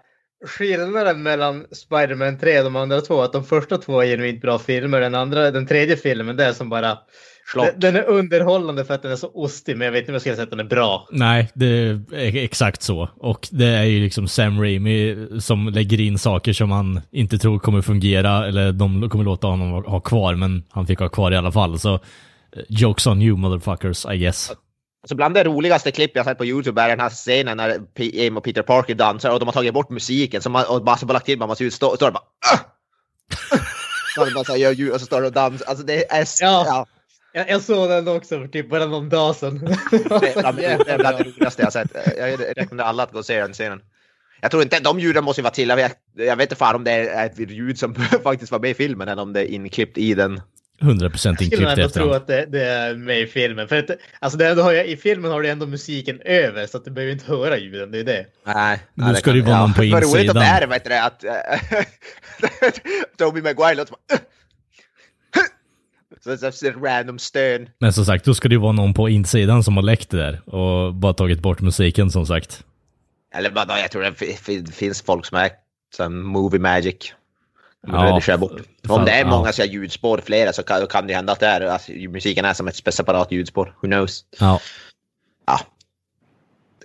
Skillnaden 0.45 1.23
mellan 1.23 1.65
Spiderman 1.71 2.39
3 2.39 2.57
och 2.57 2.63
de 2.63 2.75
andra 2.75 3.01
två 3.01 3.21
att 3.21 3.33
de 3.33 3.43
första 3.45 3.77
två 3.77 4.01
är 4.01 4.05
genuint 4.07 4.41
bra 4.41 4.59
filmer. 4.59 5.01
Den, 5.01 5.15
andra, 5.15 5.51
den 5.51 5.67
tredje 5.67 5.97
filmen, 5.97 6.35
det 6.35 6.45
är 6.45 6.53
som 6.53 6.69
bara 6.69 6.97
Schlock. 7.45 7.69
Den 7.77 7.95
är 7.95 8.03
underhållande 8.03 8.85
för 8.85 8.93
att 8.93 9.01
den 9.01 9.11
är 9.11 9.15
så 9.15 9.31
ostig, 9.33 9.77
men 9.77 9.85
jag 9.85 9.91
vet 9.91 9.99
inte 9.99 10.11
om 10.11 10.13
jag 10.13 10.21
skulle 10.21 10.35
säga 10.35 10.43
att 10.43 10.49
den 10.49 10.59
är 10.59 10.63
bra. 10.63 11.07
Nej, 11.11 11.51
det 11.53 11.67
är 12.11 12.35
exakt 12.35 12.81
så. 12.81 13.09
Och 13.17 13.47
det 13.51 13.67
är 13.67 13.83
ju 13.83 14.03
liksom 14.03 14.27
Sam 14.27 14.61
Raimi 14.61 15.27
som 15.39 15.67
lägger 15.67 16.01
in 16.01 16.19
saker 16.19 16.53
som 16.53 16.71
han 16.71 17.01
inte 17.11 17.37
tror 17.37 17.59
kommer 17.59 17.81
fungera, 17.81 18.47
eller 18.47 18.71
de 18.71 19.09
kommer 19.09 19.23
låta 19.23 19.47
honom 19.47 19.83
ha 19.85 19.99
kvar, 19.99 20.35
men 20.35 20.63
han 20.69 20.87
fick 20.87 20.99
ha 20.99 21.09
kvar 21.09 21.31
i 21.31 21.35
alla 21.35 21.51
fall. 21.51 21.79
Så 21.79 21.93
eh, 21.93 21.99
jokes 22.69 23.07
on 23.07 23.21
you 23.21 23.37
motherfuckers, 23.37 24.05
I 24.05 24.17
guess. 24.17 24.51
Alltså 25.03 25.15
bland 25.15 25.33
det 25.33 25.43
roligaste 25.43 25.91
klipp 25.91 26.11
jag 26.15 26.25
sett 26.25 26.37
på 26.37 26.45
YouTube 26.45 26.81
är 26.81 26.89
den 26.89 26.99
här 26.99 27.09
scenen 27.09 27.57
när 27.57 27.79
Aim 27.99 28.37
och 28.37 28.43
Peter 28.43 28.61
Parker 28.61 28.95
dansar 28.95 29.31
och 29.31 29.39
de 29.39 29.45
har 29.45 29.53
tagit 29.53 29.73
bort 29.73 29.89
musiken 29.89 30.41
så 30.41 30.49
man, 30.49 30.65
och 30.65 30.83
bara, 30.83 30.97
så 30.97 31.05
bara 31.05 31.13
lagt 31.13 31.25
till 31.25 31.39
man 31.39 31.47
måste 31.47 31.63
ut 31.63 31.73
stå, 31.73 31.95
står 31.95 32.07
och 32.07 32.13
bara 32.13 32.23
uh! 32.53 32.61
så 34.27 34.33
bara 34.35 34.43
så 34.43 34.51
här, 34.51 34.59
gör 34.59 34.71
ljud 34.71 34.91
och 34.91 34.99
så 34.99 35.05
står 35.05 35.21
det 35.21 35.27
och 35.27 35.33
dansar. 35.33 35.65
Alltså 35.65 35.85
det 35.85 36.11
är... 36.11 36.27
Ja. 36.41 36.65
ja. 36.67 36.85
Jag, 37.33 37.49
jag 37.49 37.61
såg 37.61 37.89
den 37.89 38.07
också 38.07 38.39
för 38.39 38.47
typ 38.47 38.69
bara 38.69 38.85
någon 38.85 39.09
dag 39.09 39.35
sedan. 39.35 39.59
det 40.21 40.35
är 40.35 40.97
bland 40.97 41.17
det 41.17 41.23
roligaste 41.23 41.61
jag 41.61 41.73
sett. 41.73 41.91
Jag 42.17 42.39
rekommenderar 42.57 42.87
alla 42.87 43.03
att 43.03 43.11
gå 43.11 43.19
och 43.19 43.25
se 43.25 43.41
den 43.41 43.53
scenen. 43.53 43.81
Jag 44.41 44.51
tror 44.51 44.63
inte, 44.63 44.79
de 44.79 44.99
ljuden 44.99 45.23
måste 45.23 45.41
ju 45.41 45.43
vara 45.43 45.53
till. 45.53 45.69
Jag 45.69 45.75
vet, 45.75 45.97
jag 46.17 46.35
vet 46.35 46.45
inte 46.45 46.55
fan 46.55 46.75
om 46.75 46.83
det 46.83 46.91
är 46.91 47.25
ett 47.25 47.39
ljud 47.51 47.79
som 47.79 47.95
faktiskt 48.23 48.51
var 48.51 48.59
med 48.59 48.71
i 48.71 48.73
filmen 48.73 49.07
eller 49.07 49.21
om 49.21 49.33
det 49.33 49.39
är 49.41 49.45
inklippt 49.45 49.97
i 49.97 50.13
den. 50.13 50.41
100% 50.81 51.29
inklippt 51.29 51.53
efter. 51.53 51.81
Jag 51.81 51.93
tror 51.93 52.15
att 52.15 52.27
det, 52.27 52.45
det, 52.45 52.65
är 52.65 52.95
med 52.95 53.19
i 53.19 53.27
filmen. 53.27 53.67
För 53.67 53.79
att, 53.79 53.89
alltså 54.19 54.37
det 54.37 54.61
har 54.61 54.71
jag, 54.71 54.87
I 54.87 54.97
filmen 54.97 55.31
har 55.31 55.41
du 55.41 55.49
ändå 55.49 55.65
musiken 55.65 56.21
över 56.25 56.67
så 56.67 56.77
att 56.77 56.85
du 56.85 56.91
behöver 56.91 57.13
inte 57.13 57.25
höra 57.31 57.57
ljuden, 57.57 57.91
det 57.91 57.99
är 57.99 58.03
det. 58.03 58.25
Nej. 58.45 58.79
Nu 58.93 59.05
nej, 59.05 59.15
ska 59.15 59.31
det 59.31 59.37
ju 59.37 59.43
vara 59.43 59.59
någon 59.59 59.73
på 59.73 59.83
insidan. 59.83 60.01
Vad 60.01 60.19
roligt 60.19 60.31
om 60.31 60.39
det 60.39 60.45
är, 60.45 60.67
vet 60.67 60.83
du, 60.83 60.95
att 60.95 61.23
Toby 63.17 63.41
Maguire 63.41 63.75
låter 63.75 63.91
bara 63.91 64.19
så 66.23 66.29
det 66.29 66.63
är 66.63 66.73
random 66.73 67.19
stön. 67.19 67.69
Men 67.79 67.93
som 67.93 68.05
sagt, 68.05 68.25
då 68.25 68.33
ska 68.33 68.47
det 68.47 68.55
ju 68.55 68.61
vara 68.61 68.71
någon 68.71 68.93
på 68.93 69.09
insidan 69.09 69.63
som 69.63 69.75
har 69.75 69.83
läckt 69.83 70.09
det 70.09 70.17
där 70.17 70.55
och 70.55 70.93
bara 70.93 71.13
tagit 71.13 71.39
bort 71.39 71.61
musiken 71.61 72.11
som 72.11 72.25
sagt. 72.25 72.63
Eller 73.35 73.51
bara, 73.51 73.79
jag 73.79 73.91
tror 73.91 74.01
det 74.01 74.73
finns 74.73 75.01
folk 75.01 75.25
som 75.25 75.37
är 75.37 75.51
som 75.95 76.27
movie 76.27 76.59
magic. 76.59 77.13
Ja. 77.87 78.21
Om 78.87 79.05
det 79.05 79.11
är 79.11 79.25
många 79.25 79.51
ja. 79.57 79.65
ljudspår, 79.65 80.21
flera, 80.25 80.53
så 80.53 80.63
kan, 80.63 80.87
kan 80.87 81.07
det 81.07 81.13
hända 81.13 81.33
att 81.33 81.39
det 81.39 81.45
är, 81.45 81.61
alltså, 81.61 81.91
musiken 81.91 82.45
är 82.45 82.53
som 82.53 82.67
ett 82.67 82.93
separat 82.93 83.31
ljudspår. 83.31 83.75
Who 83.81 83.87
knows? 83.87 84.25
Ja. 84.39 84.59
Ja. 85.45 85.59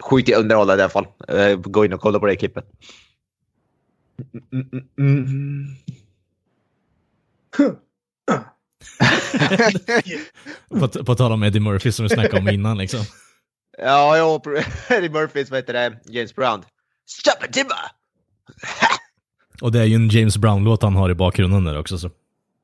Skit 0.00 0.28
i 0.28 0.34
underhållande 0.34 0.80
i 0.80 0.84
alla 0.84 0.90
fall. 0.90 1.06
Uh, 1.32 1.56
gå 1.56 1.84
in 1.84 1.92
och 1.92 2.00
kolla 2.00 2.18
på 2.18 2.26
det 2.26 2.36
klippet. 2.36 2.64
Mm, 4.52 4.68
mm, 4.72 4.88
mm, 4.98 5.76
på, 10.80 10.88
på 11.04 11.14
tal 11.14 11.32
om 11.32 11.42
Eddie 11.42 11.60
Murphy 11.60 11.92
som 11.92 12.02
vi 12.02 12.08
snackade 12.08 12.38
om 12.38 12.48
innan 12.48 12.78
liksom. 12.78 13.00
Ja, 13.78 14.18
jo, 14.18 14.42
Eddie 14.88 15.08
Murphys, 15.08 15.50
vad 15.50 15.58
heter 15.58 15.72
det, 15.72 15.98
James 16.04 16.34
Brown. 16.34 16.64
Stop 17.06 17.52
timber! 17.52 17.76
Och 19.60 19.72
det 19.72 19.80
är 19.80 19.84
ju 19.84 19.94
en 19.94 20.08
James 20.08 20.36
Brown-låt 20.36 20.82
han 20.82 20.96
har 20.96 21.10
i 21.10 21.14
bakgrunden 21.14 21.64
där 21.64 21.78
också. 21.78 21.98
Så. 21.98 22.10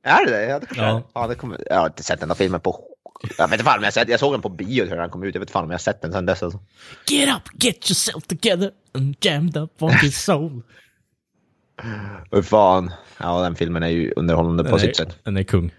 Är 0.02 0.26
det 0.26 0.30
det? 0.30 0.44
Ja, 0.44 0.58
det 0.58 0.66
ja. 0.76 1.02
ja 1.14 1.26
det 1.26 1.34
kommer, 1.34 1.60
jag 1.70 1.76
har 1.76 1.86
inte 1.86 2.02
sett 2.02 2.20
den 2.20 2.30
här 2.30 2.36
filmen 2.36 2.60
på... 2.60 2.84
Jag 3.38 3.48
vet 3.48 3.52
inte 3.52 3.64
fan 3.64 3.78
om 3.78 3.84
jag 3.84 3.92
sett 3.92 4.08
Jag 4.08 4.20
såg 4.20 4.34
den 4.34 4.42
på 4.42 4.48
bio 4.48 4.84
när 4.84 4.96
den 4.96 5.10
kom 5.10 5.22
ut. 5.22 5.34
Jag 5.34 5.40
vet 5.40 5.46
inte 5.46 5.52
fan 5.52 5.64
om 5.64 5.70
jag 5.70 5.74
har 5.74 5.82
sett 5.82 6.02
den 6.02 6.12
sen 6.12 6.26
dess 6.26 6.42
alltså. 6.42 6.60
Get 7.08 7.36
up, 7.36 7.62
get 7.62 7.90
yourself 7.90 8.26
together 8.26 8.70
and 8.94 9.16
jam 9.20 9.52
the 9.52 9.60
funky 9.78 10.10
soul. 10.10 10.62
Hur 12.30 12.42
fan. 12.42 12.92
Ja, 13.18 13.42
den 13.42 13.54
filmen 13.54 13.82
är 13.82 13.88
ju 13.88 14.12
underhållande 14.16 14.62
den 14.62 14.70
på 14.70 14.76
är, 14.76 14.80
sitt 14.80 14.96
sätt. 14.96 15.18
Den 15.22 15.36
är 15.36 15.42
kung. 15.42 15.72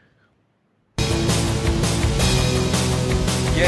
Emo 3.56 3.64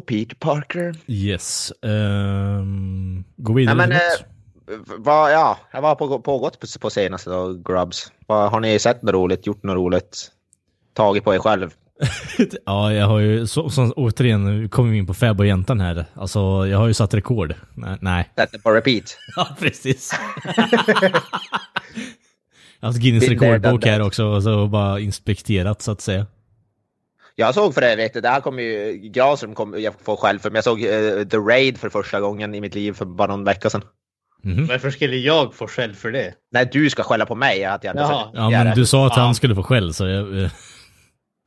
Peter 0.00 0.36
Parker. 0.36 0.94
Yes. 1.06 1.72
Um, 1.82 3.24
gå 3.36 3.52
vidare. 3.52 3.72
Ja, 3.72 3.76
men, 3.86 3.92
eh, 3.92 3.98
vad, 4.98 5.32
ja, 5.32 5.58
jag 5.72 5.82
var 5.82 5.94
på, 5.94 6.20
pågått 6.20 6.60
på, 6.60 6.66
på 6.80 6.90
senaste 6.90 7.30
då, 7.30 7.52
Grubs. 7.52 8.12
Vad, 8.26 8.50
har 8.50 8.60
ni 8.60 8.78
sett 8.78 9.02
något 9.02 9.14
roligt, 9.14 9.46
gjort 9.46 9.62
något 9.62 9.76
roligt? 9.76 10.30
Tagit 10.94 11.24
på 11.24 11.34
er 11.34 11.38
själv? 11.38 11.74
ja, 12.66 12.92
jag 12.92 13.06
har 13.06 13.18
ju, 13.18 13.46
så, 13.46 13.70
så, 13.70 13.92
återigen, 13.92 14.68
kommer 14.68 14.90
vi 14.90 14.98
in 14.98 15.06
på 15.06 15.14
Fab 15.14 15.40
och 15.40 15.46
jäntan 15.46 15.80
här. 15.80 16.04
Alltså, 16.14 16.38
jag 16.66 16.78
har 16.78 16.86
ju 16.86 16.94
satt 16.94 17.14
rekord. 17.14 17.54
Nej. 18.00 18.30
Sätt 18.36 18.48
det 18.52 18.58
på 18.58 18.70
repeat. 18.70 19.18
ja, 19.36 19.48
precis. 19.60 20.12
jag 20.44 20.52
har 22.80 22.88
haft 22.88 22.98
Guinness 22.98 23.28
rekordbok 23.28 23.84
här 23.84 24.02
också, 24.02 24.24
och 24.24 24.42
så 24.42 24.66
bara 24.66 25.00
inspekterat 25.00 25.82
så 25.82 25.92
att 25.92 26.00
säga. 26.00 26.26
Jag 27.34 27.54
såg 27.54 27.74
för 27.74 27.82
övrigt, 27.82 28.22
det 28.22 28.28
här 28.28 28.40
kommer 28.40 28.62
ju, 28.62 28.92
Granström 28.92 29.54
kommer 29.54 29.78
jag 29.78 29.94
få 30.04 30.16
själv 30.16 30.38
för, 30.38 30.50
men 30.50 30.54
jag 30.54 30.64
såg 30.64 30.80
uh, 30.80 31.24
The 31.24 31.36
Raid 31.36 31.78
för 31.78 31.88
första 31.88 32.20
gången 32.20 32.54
i 32.54 32.60
mitt 32.60 32.74
liv 32.74 32.92
för 32.92 33.04
bara 33.04 33.28
någon 33.28 33.44
vecka 33.44 33.70
sedan. 33.70 33.82
Mm 34.44 34.58
-hmm. 34.58 34.68
Varför 34.68 34.90
skulle 34.90 35.16
jag 35.16 35.54
få 35.54 35.66
skäll 35.66 35.94
för 35.94 36.10
det? 36.10 36.34
Nej, 36.52 36.68
du 36.72 36.90
ska 36.90 37.02
skälla 37.02 37.26
på 37.26 37.34
mig. 37.34 37.64
Att 37.64 37.84
jag 37.84 37.96
ja, 37.96 38.50
men 38.50 38.76
du 38.76 38.86
sa 38.86 39.06
att 39.06 39.16
han 39.16 39.34
skulle 39.34 39.54
få 39.54 39.62
skäll 39.62 39.94
så 39.94 40.06
jag... 40.06 40.50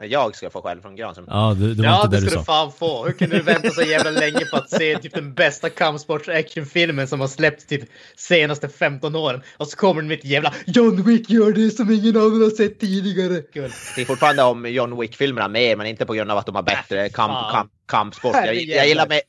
Jag 0.05 0.35
ska 0.35 0.49
få 0.49 0.61
skäll 0.61 0.81
från 0.81 0.95
Granström. 0.95 1.25
Ja, 1.29 1.55
det, 1.59 1.73
det 1.73 1.83
ja, 1.83 2.07
det 2.11 2.21
ska 2.21 2.29
du 2.29 2.35
du 2.35 2.43
fan 2.43 2.71
få. 2.71 3.05
Hur 3.05 3.13
kunde 3.13 3.37
du 3.37 3.41
vänta 3.43 3.69
så 3.69 3.81
jävla 3.81 4.11
länge 4.11 4.45
på 4.45 4.57
att 4.57 4.69
se 4.69 4.97
typ 4.97 5.13
den 5.13 5.33
bästa 5.33 5.69
kampsports 5.69 6.29
actionfilmen 6.29 7.07
som 7.07 7.19
har 7.19 7.27
släppts 7.27 7.65
typ 7.65 7.89
senaste 8.15 8.69
15 8.69 9.15
åren? 9.15 9.41
Och 9.57 9.67
så 9.67 9.77
kommer 9.77 10.01
den 10.01 10.07
med 10.07 10.19
ett 10.19 10.25
jävla 10.25 10.53
John 10.65 11.03
Wick 11.03 11.29
gör 11.29 11.51
det 11.51 11.71
som 11.71 11.91
ingen 11.91 12.17
annan 12.17 12.41
har 12.41 12.49
sett 12.49 12.79
tidigare. 12.79 13.41
Kul. 13.41 13.71
Det 13.95 14.01
är 14.01 14.05
fortfarande 14.05 14.43
om 14.43 14.65
John 14.65 14.99
Wick-filmerna 14.99 15.47
mer, 15.47 15.75
men 15.75 15.87
inte 15.87 16.05
på 16.05 16.13
grund 16.13 16.31
av 16.31 16.37
att 16.37 16.45
de 16.45 16.55
har 16.55 16.63
bättre 16.63 17.09
kamp, 17.09 17.33
fan. 17.33 17.51
kamp, 17.51 17.71
kampsport. 17.87 18.35
Jag, 18.35 18.55
jag 18.55 18.87
gillar 18.87 19.07
med, 19.07 19.21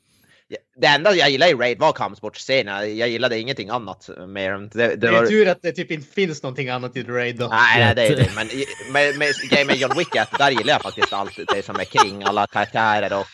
det 0.80 0.86
enda 0.86 1.14
jag 1.14 1.30
gillar 1.30 1.46
i 1.46 1.54
Raid 1.54 1.78
var 1.78 1.92
kampsportscenerna. 1.92 2.86
Jag 2.86 3.08
gillade 3.08 3.38
ingenting 3.38 3.68
annat 3.68 4.10
mer. 4.28 4.52
än- 4.52 4.68
Det, 4.74 4.88
det 4.88 4.96
Det 4.96 5.10
var, 5.10 5.22
är 5.22 5.26
tur 5.26 5.48
att 5.48 5.62
det 5.62 5.72
typ 5.72 5.90
inte 5.90 6.12
finns 6.14 6.42
någonting 6.42 6.68
annat 6.68 6.96
i 6.96 7.02
Raid 7.02 7.36
då. 7.36 7.48
Nej, 7.48 7.84
nej, 7.84 7.94
det 7.94 8.06
är 8.06 8.16
det. 8.16 8.30
Men 8.36 8.46
med, 8.92 9.18
med, 9.18 9.28
grejen 9.50 9.66
med 9.66 9.76
John 9.76 9.98
Wick 9.98 10.08
där 10.38 10.50
gillar 10.50 10.72
jag 10.72 10.82
faktiskt 10.82 11.12
allt 11.12 11.38
det 11.54 11.64
som 11.64 11.76
är 11.76 11.84
kring. 11.84 12.22
Alla 12.24 12.46
karaktärer 12.46 13.12
och 13.18 13.26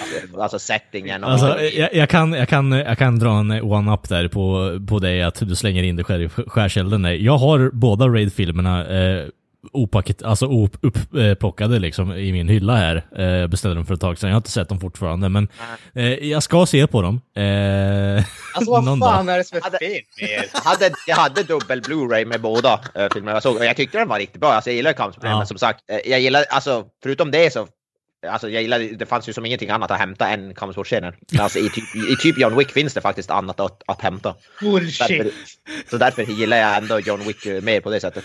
alltså, 0.00 0.40
alltså 0.40 0.58
settingen. 0.58 1.24
Och, 1.24 1.30
Alltså, 1.30 1.60
jag, 1.62 1.94
jag, 1.94 2.08
kan, 2.08 2.32
jag, 2.32 2.48
kan, 2.48 2.72
jag 2.72 2.98
kan 2.98 3.18
dra 3.18 3.38
en 3.38 3.50
one-up 3.62 4.08
där 4.08 4.28
på, 4.28 4.78
på 4.88 4.98
dig, 4.98 5.22
att 5.22 5.48
du 5.48 5.56
slänger 5.56 5.82
in 5.82 5.96
dig 5.96 6.04
själv 6.04 6.22
i 6.22 6.28
skärselden. 6.28 7.24
Jag 7.24 7.38
har 7.38 7.70
båda 7.72 8.08
Raid-filmerna 8.08 8.86
eh, 8.86 9.26
opaket, 9.72 10.22
alltså 10.22 10.46
op- 10.46 10.76
upplockade 10.82 11.78
liksom 11.78 12.12
i 12.12 12.32
min 12.32 12.48
hylla 12.48 12.76
här. 12.76 13.06
Eh, 13.16 13.24
jag 13.24 13.50
beställde 13.50 13.74
dem 13.74 13.86
för 13.86 13.94
ett 13.94 14.00
tag 14.00 14.18
sedan. 14.18 14.28
Jag 14.30 14.34
har 14.34 14.40
inte 14.40 14.50
sett 14.50 14.68
dem 14.68 14.80
fortfarande, 14.80 15.28
men 15.28 15.48
eh, 15.94 16.04
jag 16.12 16.42
ska 16.42 16.66
se 16.66 16.86
på 16.86 17.02
dem. 17.02 17.20
Eh, 17.36 18.24
Alltså 18.54 18.70
vad 18.70 18.84
fan 18.98 19.26
dag. 19.26 19.34
är 19.34 19.38
det 19.38 19.44
som 19.44 19.58
är 19.58 19.62
Hade- 19.62 19.78
fel 19.78 20.02
med 20.20 20.30
er? 20.30 20.44
Jag 20.54 20.60
hade, 20.60 20.90
jag 21.06 21.16
hade 21.16 21.42
dubbel 21.42 21.80
Blu-ray 21.82 22.24
med 22.24 22.40
båda 22.40 22.80
äh, 22.94 23.06
filmerna 23.12 23.32
jag 23.36 23.42
såg 23.42 23.56
och 23.56 23.64
jag 23.64 23.76
tyckte 23.76 23.98
den 23.98 24.08
var 24.08 24.18
riktigt 24.18 24.40
bra. 24.40 24.52
Alltså, 24.52 24.70
jag 24.70 24.76
gillar 24.76 24.92
kampspel, 24.92 25.30
Ja. 25.30 25.38
men 25.38 25.46
som 25.46 25.58
sagt, 25.58 25.80
eh, 25.90 26.10
jag 26.10 26.20
gillar, 26.20 26.44
alltså 26.50 26.84
förutom 27.02 27.30
det 27.30 27.52
så 27.52 27.68
Alltså 28.30 28.48
jag 28.50 28.62
gillar, 28.62 28.78
det 28.78 29.06
fanns 29.06 29.28
ju 29.28 29.32
som 29.32 29.46
ingenting 29.46 29.70
annat 29.70 29.90
att 29.90 29.98
hämta 29.98 30.28
än 30.28 30.54
kampsportscener. 30.54 31.16
Alltså 31.38 31.58
i 31.58 31.68
typ, 31.68 31.84
i 32.10 32.16
typ 32.16 32.38
John 32.38 32.56
Wick 32.56 32.70
finns 32.72 32.94
det 32.94 33.00
faktiskt 33.00 33.30
annat 33.30 33.60
att, 33.60 33.82
att 33.86 34.00
hämta. 34.02 34.34
Därför, 34.60 34.70
Bullshit! 34.70 35.34
så 35.90 35.96
därför 35.98 36.22
gillar 36.22 36.56
jag 36.56 36.76
ändå 36.76 37.00
John 37.00 37.20
Wick 37.26 37.46
eh, 37.46 37.60
mer 37.62 37.80
på 37.80 37.90
det 37.90 38.00
sättet. 38.00 38.24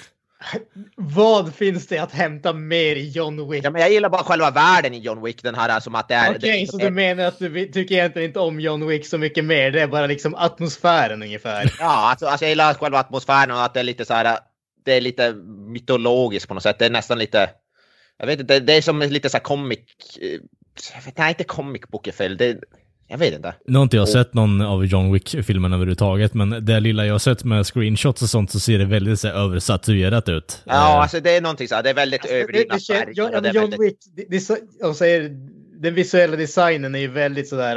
Vad 0.95 1.55
finns 1.55 1.87
det 1.87 1.97
att 1.97 2.11
hämta 2.11 2.53
mer 2.53 2.95
i 2.95 3.09
John 3.09 3.49
Wick? 3.49 3.65
Ja, 3.65 3.69
men 3.69 3.81
jag 3.81 3.91
gillar 3.91 4.09
bara 4.09 4.23
själva 4.23 4.51
världen 4.51 4.93
i 4.93 4.99
John 4.99 5.23
Wick, 5.23 5.43
den 5.43 5.55
här 5.55 5.79
som 5.79 5.95
att 5.95 6.07
det 6.07 6.15
är... 6.15 6.35
Okej, 6.35 6.61
det, 6.61 6.71
så 6.71 6.77
du 6.77 6.89
menar 6.89 7.23
att 7.23 7.39
du 7.39 7.65
tycker 7.65 7.95
egentligen 7.95 8.27
inte 8.27 8.39
om 8.39 8.59
John 8.59 8.87
Wick 8.87 9.05
så 9.05 9.17
mycket 9.17 9.45
mer? 9.45 9.71
Det 9.71 9.81
är 9.81 9.87
bara 9.87 10.07
liksom 10.07 10.35
atmosfären 10.35 11.23
ungefär? 11.23 11.73
Ja, 11.79 12.09
alltså, 12.09 12.25
alltså 12.25 12.45
jag 12.45 12.49
gillar 12.49 12.73
själva 12.73 12.99
atmosfären 12.99 13.51
och 13.51 13.63
att 13.63 13.73
det 13.73 13.79
är 13.79 13.83
lite 13.83 14.05
så 14.05 14.13
här, 14.13 14.39
det 14.85 14.93
är 14.93 15.01
lite 15.01 15.33
mytologiskt 15.67 16.47
på 16.47 16.53
något 16.53 16.63
sätt. 16.63 16.79
Det 16.79 16.85
är 16.85 16.89
nästan 16.89 17.19
lite, 17.19 17.49
jag 18.17 18.25
vet 18.27 18.39
inte, 18.39 18.59
det 18.59 18.73
är 18.73 18.81
som 18.81 18.99
lite 18.99 19.29
så 19.29 19.37
här 19.37 19.43
comic, 19.43 19.79
eh, 20.21 20.39
jag 20.95 21.01
vet, 21.05 21.17
nej 21.17 21.29
inte 21.29 21.43
comic 21.43 21.81
book 21.87 22.07
är 22.07 22.11
fel, 22.11 22.37
det, 22.37 22.57
jag 23.11 23.17
vet 23.17 23.33
inte. 23.33 23.53
Nu 23.67 23.77
har 23.77 23.83
inte 23.83 23.97
jag 23.97 24.09
sett 24.09 24.33
någon 24.33 24.61
av 24.61 24.85
John 24.85 25.13
Wick-filmerna 25.13 25.75
överhuvudtaget, 25.75 26.33
men 26.33 26.65
det 26.65 26.79
lilla 26.79 27.05
jag 27.05 27.13
har 27.13 27.19
sett 27.19 27.43
med 27.43 27.65
screenshots 27.65 28.21
och 28.21 28.29
sånt 28.29 28.51
så 28.51 28.59
ser 28.59 28.79
det 28.79 28.85
väldigt 28.85 29.19
så 29.19 29.27
här, 29.27 29.35
översatuerat 29.35 30.29
ut. 30.29 30.61
Ja, 30.65 30.73
Eh, 30.73 30.95
alltså 30.95 31.19
det 31.19 31.35
är 31.35 31.41
någonting 31.41 31.67
så 31.67 31.75
här, 31.75 31.83
det 31.83 31.89
är 31.89 31.93
väldigt 31.93 32.21
Alltså, 32.21 32.35
överdrivna 32.35 32.79
färger. 32.79 33.13
John, 33.13 33.31
John 33.33 33.43
väldigt- 33.43 33.79
Wick, 33.81 33.97
det, 34.15 34.25
det, 34.29 34.35
är 34.35 34.39
så- 34.39 34.57
de 34.81 34.93
säger, 34.93 35.29
den 35.81 35.93
visuella 35.93 36.35
designen 36.35 36.95
är 36.95 36.99
ju 36.99 37.07
väldigt 37.07 37.47
sådär 37.49 37.75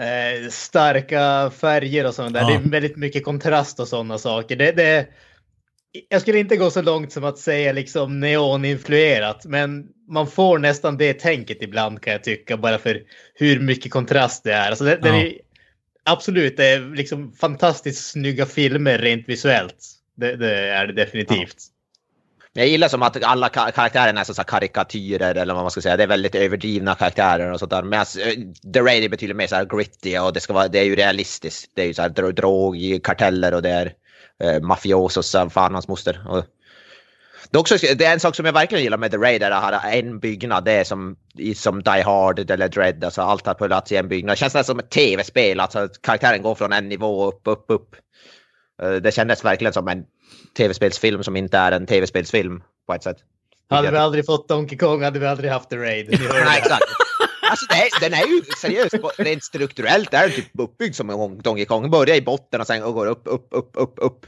eh, 0.00 0.48
starka 0.50 1.50
färger 1.60 2.06
och 2.06 2.14
sånt 2.14 2.34
där. 2.34 2.40
Ja. 2.40 2.48
Det 2.48 2.54
är 2.54 2.70
väldigt 2.70 2.96
mycket 2.96 3.24
kontrast 3.24 3.80
och 3.80 3.88
sådana 3.88 4.18
saker. 4.18 4.56
Det, 4.56 4.72
det, 4.72 5.06
jag 6.08 6.20
skulle 6.22 6.38
inte 6.38 6.56
gå 6.56 6.70
så 6.70 6.82
långt 6.82 7.12
som 7.12 7.24
att 7.24 7.38
säga 7.38 7.72
liksom 7.72 8.20
neoninfluerat, 8.20 9.44
men 9.44 9.86
man 10.08 10.26
får 10.26 10.58
nästan 10.58 10.96
det 10.96 11.14
tänket 11.14 11.62
ibland 11.62 12.02
kan 12.02 12.12
jag 12.12 12.24
tycka, 12.24 12.56
bara 12.56 12.78
för 12.78 13.02
hur 13.34 13.60
mycket 13.60 13.92
kontrast 13.92 14.44
det 14.44 14.52
är. 14.52 14.68
Alltså 14.68 14.84
det, 14.84 14.96
det 14.96 15.08
Ja. 15.08 15.14
är 15.16 15.32
absolut, 16.04 16.56
det 16.56 16.66
är 16.66 16.94
liksom 16.96 17.32
fantastiskt 17.32 18.10
snygga 18.10 18.46
filmer 18.46 18.98
rent 18.98 19.28
visuellt. 19.28 19.76
Det, 20.16 20.36
det 20.36 20.54
är 20.58 20.86
det 20.86 20.92
definitivt. 20.92 21.56
Jag 22.52 22.66
gillar 22.66 22.88
som 22.88 23.02
att 23.02 23.24
alla 23.24 23.48
ka- 23.48 23.70
karaktärerna 23.70 24.20
är 24.20 24.24
så 24.24 24.44
karikatyrer 24.44 25.34
eller 25.34 25.54
vad 25.54 25.64
man 25.64 25.70
ska 25.70 25.80
säga. 25.80 25.96
Det 25.96 26.02
är 26.02 26.06
väldigt 26.08 26.34
överdrivna 26.34 26.94
karaktärer 26.94 27.52
och 27.52 27.58
sånt 27.58 27.70
där. 27.70 27.82
Medan 27.82 28.06
eh, 28.20 28.72
The 28.72 28.80
Raid 28.80 29.04
är 29.04 29.08
betydligt 29.08 29.36
mer 29.36 29.46
så 29.46 29.56
här 29.56 29.64
gritty 29.64 30.18
och 30.18 30.32
det, 30.32 30.40
ska 30.40 30.52
vara, 30.52 30.68
det 30.68 30.78
är 30.78 30.84
ju 30.84 30.96
realistiskt. 30.96 31.70
Det 31.74 31.82
är 31.82 31.86
ju 31.86 31.94
så 31.94 32.02
här 32.02 32.08
dro- 32.08 32.32
drogkarteller 32.32 33.54
och 33.54 33.62
det 33.62 33.70
är 33.70 33.92
eh, 34.44 34.60
mafiosos, 34.60 35.32
fan 35.50 35.74
hans 35.74 35.88
moster. 35.88 36.24
Och 36.28 36.44
det, 37.50 37.56
är 37.56 37.60
också, 37.60 37.76
det 37.76 38.04
är 38.04 38.12
en 38.12 38.20
sak 38.20 38.36
som 38.36 38.46
jag 38.46 38.52
verkligen 38.52 38.84
gillar 38.84 38.98
med 38.98 39.10
The 39.10 39.16
Raid, 39.16 39.40
det 39.40 39.54
här 39.54 39.72
eh, 39.72 39.98
en 39.98 40.18
byggnad, 40.18 40.64
det 40.64 40.72
är 40.72 40.84
som, 40.84 41.16
som 41.54 41.82
Die 41.82 42.02
Hard 42.02 42.50
eller 42.50 42.68
Dread, 42.68 43.04
alltså 43.04 43.22
allt 43.22 43.46
har 43.46 43.54
plats 43.54 43.92
i 43.92 43.96
en 43.96 44.08
byggnad. 44.08 44.32
Det 44.32 44.38
känns 44.38 44.54
nästan 44.54 44.74
som 44.74 44.78
ett 44.78 44.90
tv-spel, 44.90 45.60
alltså 45.60 45.88
karaktären 46.02 46.42
går 46.42 46.54
från 46.54 46.72
en 46.72 46.88
nivå 46.88 47.26
upp, 47.28 47.40
upp, 47.44 47.64
upp. 47.68 47.96
Eh, 48.82 48.92
det 48.92 49.14
kändes 49.14 49.44
verkligen 49.44 49.72
som 49.72 49.88
en 49.88 50.04
tv-spelsfilm 50.56 51.22
som 51.22 51.36
inte 51.36 51.58
är 51.58 51.72
en 51.72 51.86
tv-spelsfilm 51.86 52.62
på 52.86 52.94
ett 52.94 53.02
sätt. 53.02 53.18
Hade 53.70 53.90
vi 53.90 53.96
aldrig 53.96 54.26
fått 54.26 54.48
Donkey 54.48 54.78
Kong 54.78 55.02
hade 55.02 55.18
vi 55.18 55.26
aldrig 55.26 55.50
haft 55.50 55.70
The 55.70 55.76
Raid. 55.76 56.06
Det. 56.10 56.18
Nej, 56.44 56.58
exakt. 56.58 56.84
Alltså, 57.50 57.66
det 57.68 57.74
är, 57.74 58.00
den 58.10 58.12
är 58.18 58.26
ju 58.26 58.42
seriöst, 58.60 58.94
rent 59.18 59.44
strukturellt 59.44 60.14
är 60.14 60.22
den 60.22 60.30
typ 60.30 60.46
uppbyggd 60.58 60.94
som 60.94 61.10
en 61.10 61.38
Donkey 61.38 61.64
Kong. 61.64 61.90
Börjar 61.90 62.16
i 62.16 62.22
botten 62.22 62.60
och 62.60 62.66
sen 62.66 62.80
går 62.92 63.06
upp, 63.06 63.22
upp, 63.24 63.48
upp, 63.50 63.70
upp, 63.74 63.94
upp. 63.96 64.26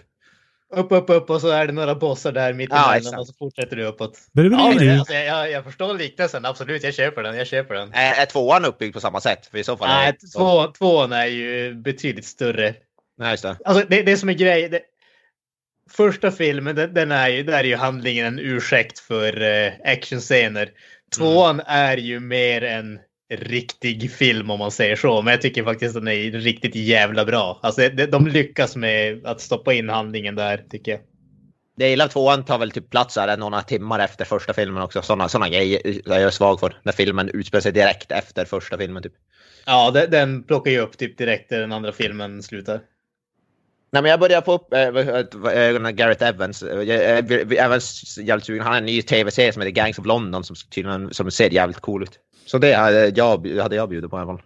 Upp, 0.77 0.93
upp, 0.93 1.11
upp 1.11 1.31
och 1.31 1.41
så 1.41 1.49
är 1.49 1.67
det 1.67 1.73
några 1.73 1.95
bossar 1.95 2.33
där 2.33 2.53
mitt 2.53 2.71
Ja, 2.73 2.95
emellan 2.97 3.21
och 3.21 3.27
så 3.27 3.33
fortsätter 3.39 3.77
du 3.77 3.85
uppåt. 3.85 4.19
Ja, 4.33 4.43
bru- 4.43 4.99
alltså, 4.99 5.15
jag, 5.15 5.51
jag 5.51 5.65
förstår 5.65 5.95
liknelsen, 5.95 6.45
absolut. 6.45 6.83
Jag 6.83 6.95
köper 6.95 7.23
den. 7.23 7.37
Jag 7.37 7.47
köper 7.47 7.75
den. 7.75 7.91
Är, 7.93 8.23
är 8.23 8.27
tvåan 8.27 8.65
uppbyggd 8.65 8.95
på 8.95 9.01
samma 9.01 9.21
sätt? 9.21 9.47
För 9.47 9.59
i 9.59 9.65
så 9.65 9.77
fall 9.77 9.89
Nej, 9.89 10.13
det- 10.21 10.27
två, 10.39 10.67
tvåan 10.67 11.13
är 11.13 11.27
ju 11.27 11.75
betydligt 11.75 12.27
större. 12.27 12.75
Nej, 13.19 13.31
just 13.31 13.43
det. 13.43 13.57
Alltså, 13.65 13.87
det, 13.89 14.03
det 14.03 14.17
som 14.17 14.29
är 14.29 14.33
grejen. 14.33 14.79
Första 15.91 16.31
filmen, 16.31 16.77
den, 16.77 16.95
den 16.95 17.13
är 17.13 17.29
ju, 17.29 17.43
där 17.43 17.59
är 17.59 17.65
ju 17.65 17.77
handlingen 17.77 18.27
en 18.27 18.39
ursäkt 18.39 18.99
för 18.99 19.43
eh, 19.43 19.73
actionscener. 19.85 20.71
Tvåan 21.17 21.61
är 21.67 21.97
ju 21.97 22.21
mer 22.21 22.65
en 22.65 22.99
riktig 23.31 24.13
film 24.13 24.51
om 24.51 24.59
man 24.59 24.71
säger 24.71 24.97
så. 24.97 25.23
Men 25.23 25.31
jag 25.31 25.41
tycker 25.41 25.65
faktiskt 25.65 25.97
att 25.97 26.05
den 26.05 26.15
är 26.15 26.31
riktigt 26.31 26.75
jävla 26.75 27.25
bra. 27.25 27.61
Alltså, 27.63 27.89
de, 27.89 28.07
de 28.07 28.27
lyckas 28.27 28.77
med 28.77 29.27
att 29.27 29.41
stoppa 29.41 29.73
in 29.75 29.89
handlingen 29.89 30.35
där, 30.35 30.65
tycker 30.71 30.93
jag. 30.93 31.01
Det 31.77 31.85
jag 31.85 31.91
gillar 31.91 32.09
tvåan 32.09 32.45
tar 32.45 32.59
väl 32.59 32.71
typ 32.71 32.91
plats 32.91 33.17
här 33.17 33.37
några 33.37 33.63
timmar 33.63 33.99
efter 33.99 34.25
första 34.25 34.53
filmen 34.53 34.83
också. 34.83 35.03
Sådana 35.03 35.29
såna 35.29 35.49
grejer 35.49 35.81
är 36.13 36.21
jag 36.21 36.33
svag 36.33 36.61
för. 36.61 36.81
När 36.83 36.93
filmen 36.93 37.29
utspelar 37.29 37.61
sig 37.61 37.73
direkt 37.73 38.13
efter 38.13 38.45
första 38.45 38.79
filmen 38.79 39.03
typ. 39.03 39.13
Ja, 39.67 39.91
den, 39.91 40.11
den 40.11 40.43
plockar 40.43 40.71
ju 40.71 40.79
upp 40.79 40.99
typ 40.99 41.19
direkt 41.19 41.51
när 41.51 41.59
den 41.59 41.73
andra 41.73 41.93
filmen 41.93 42.43
slutar. 42.43 42.81
Nej, 43.93 44.03
men 44.03 44.11
jag 44.11 44.21
börjar 44.21 44.43
få 44.43 44.55
upp 44.55 44.73
äh, 44.73 45.91
Gareth 45.91 46.25
Evans. 46.25 46.63
Jag 46.63 46.89
är 46.89 47.53
Evans 47.53 48.19
jävligt 48.19 48.45
sugen. 48.47 48.63
Han 48.63 48.73
har 48.73 48.79
en 48.79 48.87
ny 48.87 49.03
tv-serie 49.03 49.53
som 49.53 49.63
heter 49.63 49.73
Gangs 49.73 49.99
of 49.99 50.07
London 50.07 50.45
som 50.45 50.57
tydligen 50.71 51.15
som 51.15 51.31
ser 51.31 51.51
jävligt 51.51 51.81
cool 51.81 52.03
ut. 52.03 52.19
Så 52.47 52.59
det 52.59 52.73
hade 52.73 53.13
jag, 53.17 53.47
hade 53.47 53.77
jag 53.77 53.89
bjudit 53.89 54.11
på 54.11 54.17
i 54.17 54.21
alla 54.21 54.33
fall. 54.33 54.43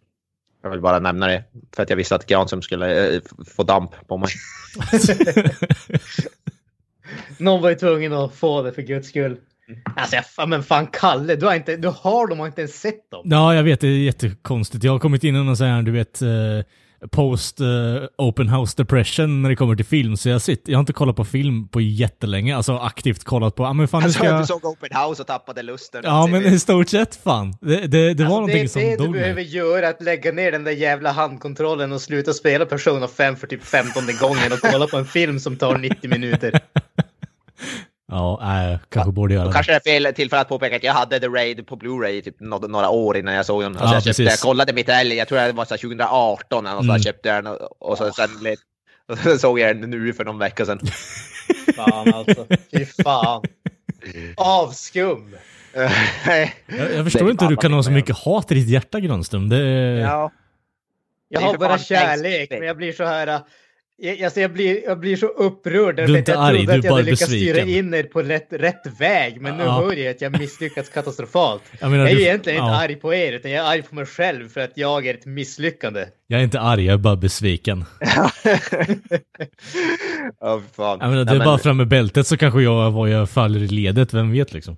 Jag 0.62 0.70
vill 0.70 0.80
bara 0.80 0.98
nämna 0.98 1.26
det. 1.26 1.44
För 1.76 1.82
att 1.82 1.90
jag 1.90 1.96
visste 1.96 2.14
att 2.14 2.26
Granström 2.26 2.62
skulle 2.62 3.14
äh, 3.14 3.20
få 3.56 3.62
damp 3.62 3.90
på 4.08 4.16
mig. 4.16 4.28
Någon 7.38 7.62
var 7.62 7.70
ju 7.70 7.76
tvungen 7.76 8.12
att 8.12 8.34
få 8.34 8.62
det 8.62 8.72
för 8.72 8.82
guds 8.82 9.08
skull. 9.08 9.36
Alltså, 9.96 10.16
jag, 10.36 10.48
men 10.48 10.62
fan 10.62 10.86
Kalle, 10.86 11.36
du 11.36 11.46
har, 11.46 11.54
inte, 11.54 11.76
du 11.76 11.88
har 11.88 12.26
dem 12.26 12.40
och 12.40 12.46
inte 12.46 12.60
ens 12.60 12.80
sett 12.80 13.10
dem. 13.10 13.22
Ja, 13.24 13.54
jag 13.54 13.62
vet, 13.62 13.80
det 13.80 13.86
är 13.86 13.98
jättekonstigt. 13.98 14.84
Jag 14.84 14.92
har 14.92 14.98
kommit 14.98 15.24
in 15.24 15.36
i 15.36 15.44
någon 15.44 15.56
sån 15.56 15.66
här, 15.66 15.82
du 15.82 15.90
vet, 15.90 16.22
eh, 16.22 16.28
post 17.10 17.60
eh, 17.60 17.66
open 18.18 18.48
house 18.48 18.74
depression 18.76 19.42
när 19.42 19.50
det 19.50 19.56
kommer 19.56 19.76
till 19.76 19.84
film. 19.84 20.16
Så 20.16 20.28
jag, 20.28 20.42
sitter, 20.42 20.72
jag 20.72 20.78
har 20.78 20.80
inte 20.80 20.92
kollat 20.92 21.16
på 21.16 21.24
film 21.24 21.68
på 21.68 21.80
jättelänge, 21.80 22.56
alltså 22.56 22.76
aktivt 22.76 23.24
kollat 23.24 23.54
på, 23.54 23.62
ja 23.62 23.72
men 23.72 23.88
fan 23.88 24.02
Alltså, 24.02 24.18
ska 24.18 24.28
du 24.28 24.34
jag... 24.36 24.46
såg 24.46 24.64
Open 24.64 24.88
House 25.08 25.22
och 25.22 25.26
tappade 25.26 25.62
lusten. 25.62 26.00
Ja 26.04 26.26
men 26.26 26.44
i 26.46 26.58
stort 26.58 26.88
sett 26.88 27.16
fan. 27.16 27.54
Det, 27.60 27.86
det, 27.86 28.14
det 28.14 28.24
var 28.24 28.30
Alltså, 28.30 28.34
någonting 28.34 28.62
det, 28.62 28.68
som 28.68 28.82
det 28.82 28.90
du 28.90 28.96
dog 28.96 29.12
behöver 29.12 29.34
mig. 29.34 29.44
göra 29.56 29.86
är 29.86 29.90
att 29.90 30.02
lägga 30.02 30.32
ner 30.32 30.52
den 30.52 30.64
där 30.64 30.72
jävla 30.72 31.12
handkontrollen 31.12 31.92
och 31.92 32.00
sluta 32.00 32.32
spela 32.32 32.66
Persona 32.66 33.08
5 33.08 33.36
för 33.36 33.46
typ 33.46 33.64
15 33.64 34.02
gången 34.20 34.52
och 34.52 34.58
kolla 34.72 34.86
på 34.86 34.96
en 34.96 35.06
film 35.06 35.40
som 35.40 35.56
tar 35.56 35.78
90 35.78 36.10
minuter. 36.10 36.60
Ja, 38.14 38.38
nej, 38.42 38.78
kanske 38.88 39.12
borde 39.12 39.34
göra 39.34 39.46
det. 39.46 39.52
kanske 39.52 39.72
det 39.72 39.76
är 39.76 39.80
fel 39.80 40.14
tillfälle 40.14 40.40
att 40.42 40.48
påpeka 40.48 40.76
att 40.76 40.82
jag 40.84 40.92
hade 40.92 41.20
The 41.20 41.26
Raid 41.26 41.66
på 41.66 41.76
Blu-ray 41.76 42.08
i 42.08 42.22
typ 42.22 42.36
några, 42.40 42.88
år 42.90 43.16
innan 43.16 43.34
jag 43.34 43.46
såg 43.46 43.62
den. 43.62 43.72
Alltså 43.76 43.86
Ja, 43.86 43.94
jag, 43.94 44.02
köpte, 44.04 44.22
jag 44.22 44.38
kollade 44.38 44.72
mitt 44.72 44.88
älg, 44.88 45.14
jag 45.14 45.28
tror 45.28 45.38
det 45.38 45.52
var 45.52 45.64
så 45.64 45.74
här 45.74 45.78
2018 45.78 46.66
eller 46.66 46.74
något 46.76 46.84
Mm. 46.84 46.94
sånt, 46.94 47.04
jag 47.04 47.14
köpte 47.14 47.32
den 47.32 47.46
och, 47.46 47.90
och 47.90 47.98
så, 47.98 48.12
sen, 48.12 48.28
och 49.08 49.18
så 49.18 49.38
såg 49.38 49.58
jag 49.60 49.80
den 49.80 49.90
nu 49.90 50.12
för 50.12 50.24
någon 50.24 50.38
vecka 50.38 50.66
sedan. 50.66 50.80
Fan 51.76 52.14
alltså. 52.14 52.46
Fy 52.72 52.84
fan. 52.84 53.42
Avskum. 54.36 55.36
Jag, 56.66 56.92
jag 56.94 57.04
förstår 57.04 57.30
inte 57.30 57.44
hur 57.44 57.50
du 57.50 57.56
kan 57.56 57.72
ha 57.72 57.82
så 57.82 57.90
mycket 57.90 58.16
hat 58.16 58.52
i 58.52 58.54
ditt 58.54 58.68
hjärta 58.68 59.00
Granström. 59.00 59.48
Det... 59.48 59.58
ja. 59.98 60.30
Jag 61.28 61.40
har 61.40 61.58
bara 61.58 61.78
kärlek, 61.78 62.50
men 62.50 62.62
jag 62.62 62.76
blir 62.76 62.92
så 62.92 63.04
här... 63.04 63.40
Jag, 63.96 64.22
alltså 64.22 64.40
jag, 64.40 64.52
blir, 64.52 64.84
jag 64.84 64.98
blir 65.00 65.16
så 65.16 65.26
upprörd. 65.26 65.96
Du 65.96 66.02
är 66.02 66.16
inte 66.18 66.30
jag 66.32 66.40
arg, 66.44 66.56
trodde 66.56 66.72
du 66.72 66.78
att 66.78 66.84
jag 66.84 66.90
bara 66.92 66.96
hade 66.98 67.10
lyckats 67.10 67.24
styra 67.30 67.60
in 67.60 67.94
er 67.94 68.02
på 68.02 68.22
rätt, 68.22 68.46
rätt 68.50 68.86
väg. 69.00 69.40
Men 69.40 69.56
nu 69.56 69.64
Ja. 69.64 69.70
hör 69.82 69.92
jag 69.96 70.10
att 70.10 70.20
jag 70.20 70.38
misslyckats 70.38 70.88
katastrofalt. 70.90 71.62
Jag 71.80 71.90
menar, 71.90 72.04
Jag 72.04 72.12
är 72.12 72.16
du- 72.16 72.22
egentligen 72.22 72.58
inte 72.58 72.70
ja. 72.72 72.80
arg 72.82 72.94
på 72.96 73.14
er, 73.14 73.32
utan 73.32 73.50
jag 73.50 73.66
är 73.66 73.70
arg 73.70 73.82
på 73.82 73.94
mig 73.94 74.06
själv 74.06 74.48
för 74.48 74.60
att 74.60 74.72
jag 74.74 75.06
är 75.06 75.14
ett 75.14 75.26
misslyckande. 75.26 76.06
Jag 76.26 76.40
är 76.40 76.44
inte 76.44 76.60
arg, 76.60 76.84
jag 76.84 76.94
är 76.94 76.98
bara 76.98 77.16
besviken. 77.16 77.84
Ja, 80.40 80.60
fy 80.60 80.68
fan. 80.76 80.98
Jag 81.00 81.10
menar, 81.10 81.16
det 81.16 81.24
Nej, 81.24 81.34
är 81.34 81.38
men- 81.38 81.44
bara 81.44 81.58
fram 81.58 81.76
med 81.76 81.88
bältet 81.88 82.26
så 82.26 82.36
kanske 82.36 82.62
jag 82.62 82.90
var 82.90 83.06
jag 83.08 83.30
faller 83.30 83.60
i 83.62 83.66
ledet, 83.68 84.14
vem 84.14 84.32
vet 84.32 84.52
liksom. 84.52 84.76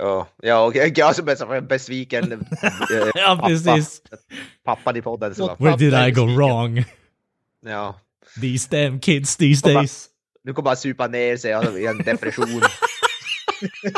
Ja, 0.00 0.28
ja 0.42 0.64
och 0.66 0.76
jag 0.96 1.16
som 1.16 1.28
är 1.28 1.34
så 1.34 1.60
besviken 1.60 2.32
eh, 2.32 2.38
Ja, 3.14 3.36
pappa. 3.36 3.46
precis. 3.48 4.02
Pappan 4.64 4.96
i 4.96 5.02
podden. 5.02 5.34
Så, 5.34 5.56
Where 5.58 5.76
did 5.76 5.88
I 5.88 5.90
go 5.90 5.96
besviken. 6.26 6.36
wrong? 6.36 6.84
ja. 7.66 8.00
These 8.40 8.68
damn 8.70 9.00
kids 9.00 9.36
these 9.36 9.62
days. 9.62 10.08
Nu 10.44 10.52
kommer 10.52 10.70
han 10.70 10.76
supa 10.76 11.06
ner 11.06 11.36
sig 11.36 11.52
alltså, 11.52 11.78
i 11.78 11.86
en 11.86 11.98
depression. 11.98 12.62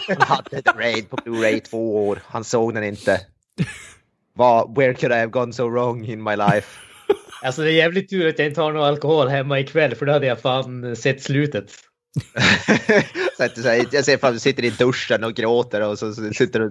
Han 0.08 0.20
hade 0.20 0.62
The 0.62 0.70
Raid 0.70 1.10
på 1.10 1.16
Blu-ray 1.16 1.60
två 1.60 2.08
år. 2.08 2.22
Han 2.26 2.44
såg 2.44 2.74
den 2.74 2.84
inte. 2.84 3.20
Vad, 4.32 4.76
where 4.76 4.94
could 4.94 5.12
I 5.12 5.16
have 5.16 5.30
gone 5.30 5.52
so 5.52 5.68
wrong 5.68 6.04
in 6.04 6.22
my 6.22 6.36
life? 6.36 6.80
Alltså 7.42 7.62
det 7.62 7.70
är 7.70 7.74
jävligt 7.74 8.10
tur 8.10 8.28
att 8.28 8.38
jag 8.38 8.48
inte 8.48 8.60
har 8.60 8.72
någon 8.72 8.84
alkohol 8.84 9.28
hemma 9.28 9.60
ikväll, 9.60 9.94
för 9.94 10.06
då 10.06 10.12
hade 10.12 10.26
jag 10.26 10.40
fan 10.40 10.96
sett 10.96 11.22
slutet. 11.22 11.70
Jag 13.38 14.04
ser 14.04 14.18
fram 14.18 14.38
sitter 14.38 14.64
i 14.64 14.70
duschen 14.70 15.24
och 15.24 15.34
gråter 15.34 15.80
och 15.80 15.98
så, 15.98 16.14
så 16.14 16.32
sitter 16.32 16.60
du... 16.60 16.70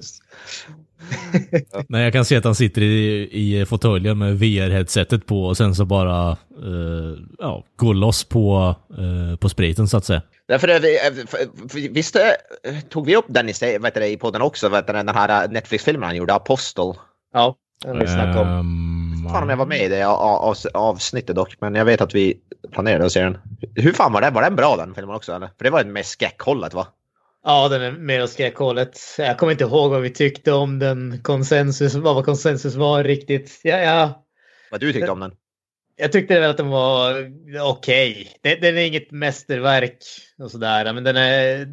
Nej, 1.90 2.04
jag 2.04 2.14
kan 2.14 2.26
se 2.26 2.36
att 2.36 2.44
han 2.44 2.56
sitter 2.56 2.82
i, 2.82 3.30
i 3.62 3.66
fåtöljen 3.66 4.18
med 4.18 4.38
VR-headsetet 4.40 5.26
på 5.26 5.46
och 5.46 5.58
sen 5.58 5.76
så 5.76 5.86
bara 5.86 6.32
eh, 6.32 7.18
ja, 7.40 7.64
går 7.76 7.94
loss 7.94 8.24
på, 8.24 8.76
eh, 8.98 9.38
på 9.38 9.50
spriten 9.50 9.88
så 9.88 9.98
att 9.98 10.06
säga. 10.06 10.22
Därför 10.48 10.68
är 10.68 10.80
vi, 10.80 10.96
eh, 11.08 11.14
för- 11.28 11.70
för- 11.70 11.94
visst 11.94 12.16
eh, 12.16 12.22
tog 12.90 13.06
vi 13.06 13.16
upp 13.16 13.26
den 13.28 13.50
i, 13.50 13.54
vet 13.82 13.94
du, 13.94 14.00
det, 14.00 14.08
i 14.10 14.18
podden 14.18 14.42
också, 14.42 14.70
vet 14.70 14.88
du, 14.88 14.94
den 14.94 15.10
här 15.10 15.48
Netflix-filmen 15.48 16.04
han 16.08 16.16
gjorde, 16.16 16.34
Apostle. 16.34 16.94
Ja, 17.34 17.56
det 17.84 17.90
har 17.90 17.96
vi 18.00 18.08
snackat 18.08 18.36
om. 18.38 18.48
Ehm, 18.48 19.30
fan 19.32 19.44
om 19.44 19.50
jag 19.50 19.58
var 19.58 19.66
med 19.66 19.82
i 19.84 19.88
det 19.88 20.04
av, 20.08 20.16
av, 20.22 20.56
avsnittet 20.74 21.36
dock, 21.36 21.56
men 21.62 21.76
jag 21.76 21.86
vet 21.86 22.02
att 22.02 22.16
vi 22.16 22.38
planerade 22.72 23.06
att 23.06 23.12
se 23.12 23.24
den. 23.24 23.38
Hur 23.76 23.92
fan 23.94 24.14
var 24.14 24.22
den? 24.22 24.34
Var 24.34 24.42
den 24.42 24.56
bra 24.56 24.76
den 24.78 24.94
filmen 24.96 25.16
också 25.16 25.34
eller? 25.34 25.48
För 25.58 25.64
det 25.64 25.70
var 25.70 25.84
ju 25.84 25.90
med 25.92 26.06
skräckhållet 26.06 26.74
va? 26.74 26.88
Ja, 27.44 27.70
den 27.70 27.82
är 27.82 27.92
mer 27.92 28.24
åt 28.24 28.30
skräckhållet. 28.30 29.00
Jag 29.18 29.38
kommer 29.38 29.52
inte 29.52 29.64
ihåg 29.64 29.92
vad 29.92 30.02
vi 30.02 30.10
tyckte 30.10 30.52
om 30.52 30.80
den. 30.80 31.20
Konsensus, 31.24 31.96
vad 31.96 32.16
var 32.16 32.24
konsensus 32.24 32.76
var 32.76 33.04
riktigt. 33.04 33.60
Ja, 33.64 33.78
ja. 33.78 34.26
Vad 34.72 34.80
du 34.80 34.94
tyckte 34.94 35.12
om 35.12 35.20
den? 35.20 35.32
Jag 35.96 36.12
tyckte 36.12 36.40
väl 36.40 36.50
att 36.50 36.58
den 36.58 36.70
var 36.70 37.32
okej. 37.62 38.38
Den, 38.42 38.62
den 38.62 38.78
är 38.78 38.82
inget 38.82 39.12
mästerverk 39.12 39.98
och 40.38 40.52
sådär, 40.52 40.94
men 40.94 41.04
den 41.04 41.18
är 41.18 41.68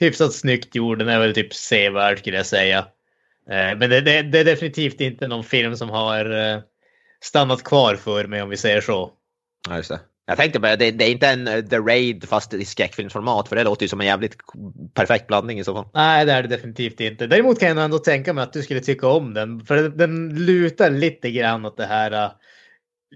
hyfsat 0.00 0.32
snyggt 0.34 0.74
gjord. 0.74 0.98
Den 0.98 1.08
är 1.08 1.18
väl 1.18 1.34
typ 1.34 1.54
sevärd 1.54 2.18
skulle 2.18 2.36
jag 2.36 2.46
säga. 2.46 2.78
Eh, 3.50 3.78
Men 3.78 3.90
det, 3.90 4.00
det, 4.00 4.22
det 4.22 4.38
är 4.38 4.44
definitivt 4.44 5.00
inte 5.00 5.28
någon 5.28 5.44
film 5.44 5.76
som 5.76 5.90
har 5.90 6.30
eh, 6.30 6.60
stannat 7.20 7.64
kvar 7.64 7.96
för 7.96 8.26
mig 8.26 8.42
om 8.42 8.48
vi 8.48 8.56
säger 8.56 8.80
så. 8.80 9.12
Ja, 9.68 9.76
just 9.76 9.88
det. 9.88 10.00
Jag 10.30 10.36
tänkte 10.36 10.60
bara, 10.60 10.76
det, 10.76 10.90
det 10.90 11.04
är 11.04 11.10
inte 11.10 11.26
en 11.28 11.48
eh, 11.48 11.64
The 11.64 11.78
Raid 11.78 12.28
fast 12.28 12.54
i 12.54 12.64
skräckfilmsformat, 12.64 13.48
för 13.48 13.56
det 13.56 13.64
låter 13.64 13.84
ju 13.84 13.88
som 13.88 14.00
en 14.00 14.06
jävligt 14.06 14.36
perfekt 14.94 15.26
blandning 15.26 15.58
i 15.58 15.64
så 15.64 15.74
fall. 15.74 15.88
Nej, 15.94 16.26
det 16.26 16.32
är 16.32 16.42
det 16.42 16.48
definitivt 16.48 17.00
inte. 17.00 17.26
Däremot 17.26 17.60
kan 17.60 17.68
jag 17.68 17.84
ändå 17.84 17.98
tänka 17.98 18.32
mig 18.32 18.42
att 18.44 18.52
du 18.52 18.62
skulle 18.62 18.80
tycka 18.80 19.08
om 19.08 19.34
den. 19.34 19.64
För 19.66 19.88
den 19.88 20.46
lutar 20.46 20.90
lite 20.90 21.30
grann 21.30 21.64
åt 21.64 21.76
det 21.76 21.86
här 21.86 22.12
äh, 22.12 22.30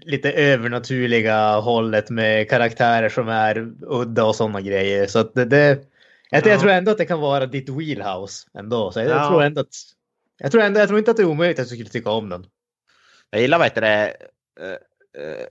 lite 0.05 0.31
övernaturliga 0.31 1.55
hållet 1.59 2.09
med 2.09 2.49
karaktärer 2.49 3.09
som 3.09 3.29
är 3.29 3.73
udda 3.81 4.25
och 4.25 4.35
sådana 4.35 4.61
grejer. 4.61 5.07
Så 5.07 5.19
att 5.19 5.33
det, 5.33 5.45
det, 5.45 5.67
jag, 6.29 6.45
Ja. 6.45 6.49
jag 6.49 6.59
tror 6.59 6.71
ändå 6.71 6.91
att 6.91 6.97
det 6.97 7.05
kan 7.05 7.19
vara 7.19 7.45
ditt 7.45 7.69
wheelhouse 7.69 8.47
ändå. 8.57 8.91
Så 8.91 8.99
jag, 8.99 9.09
Ja. 9.09 9.27
tror 9.29 9.43
ändå 9.43 9.61
att 9.61 9.75
jag 10.37 10.51
tror, 10.51 10.61
ändå, 10.61 10.79
jag 10.79 10.87
tror 10.87 10.99
inte 10.99 11.11
att 11.11 11.17
det 11.17 11.23
är 11.23 11.27
omöjligt 11.27 11.59
att 11.59 11.69
du 11.69 11.75
skulle 11.75 11.89
tycka 11.89 12.09
om 12.11 12.29
den. 12.29 12.45
Jag 13.29 13.41
gillar, 13.41 13.57
vad 13.57 13.67
heter 13.67 13.81
det, 13.81 14.15
eh, 14.61 14.69
eh, 15.23 15.47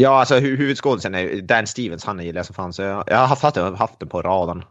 ja 0.00 0.20
alltså 0.20 0.34
hu- 0.34 0.56
huvudskådisen 0.56 1.14
är 1.14 1.40
Dan 1.42 1.66
Stevens, 1.66 2.04
han 2.04 2.20
gillar 2.24 2.38
jag 2.38 2.46
som 2.46 2.54
fan, 2.54 2.72
så 2.72 2.82
jag, 2.82 3.04
jag 3.06 3.16
har 3.16 3.26
haft, 3.26 3.78
haft 3.78 4.00
den 4.00 4.08
på 4.08 4.22
radarn. 4.22 4.64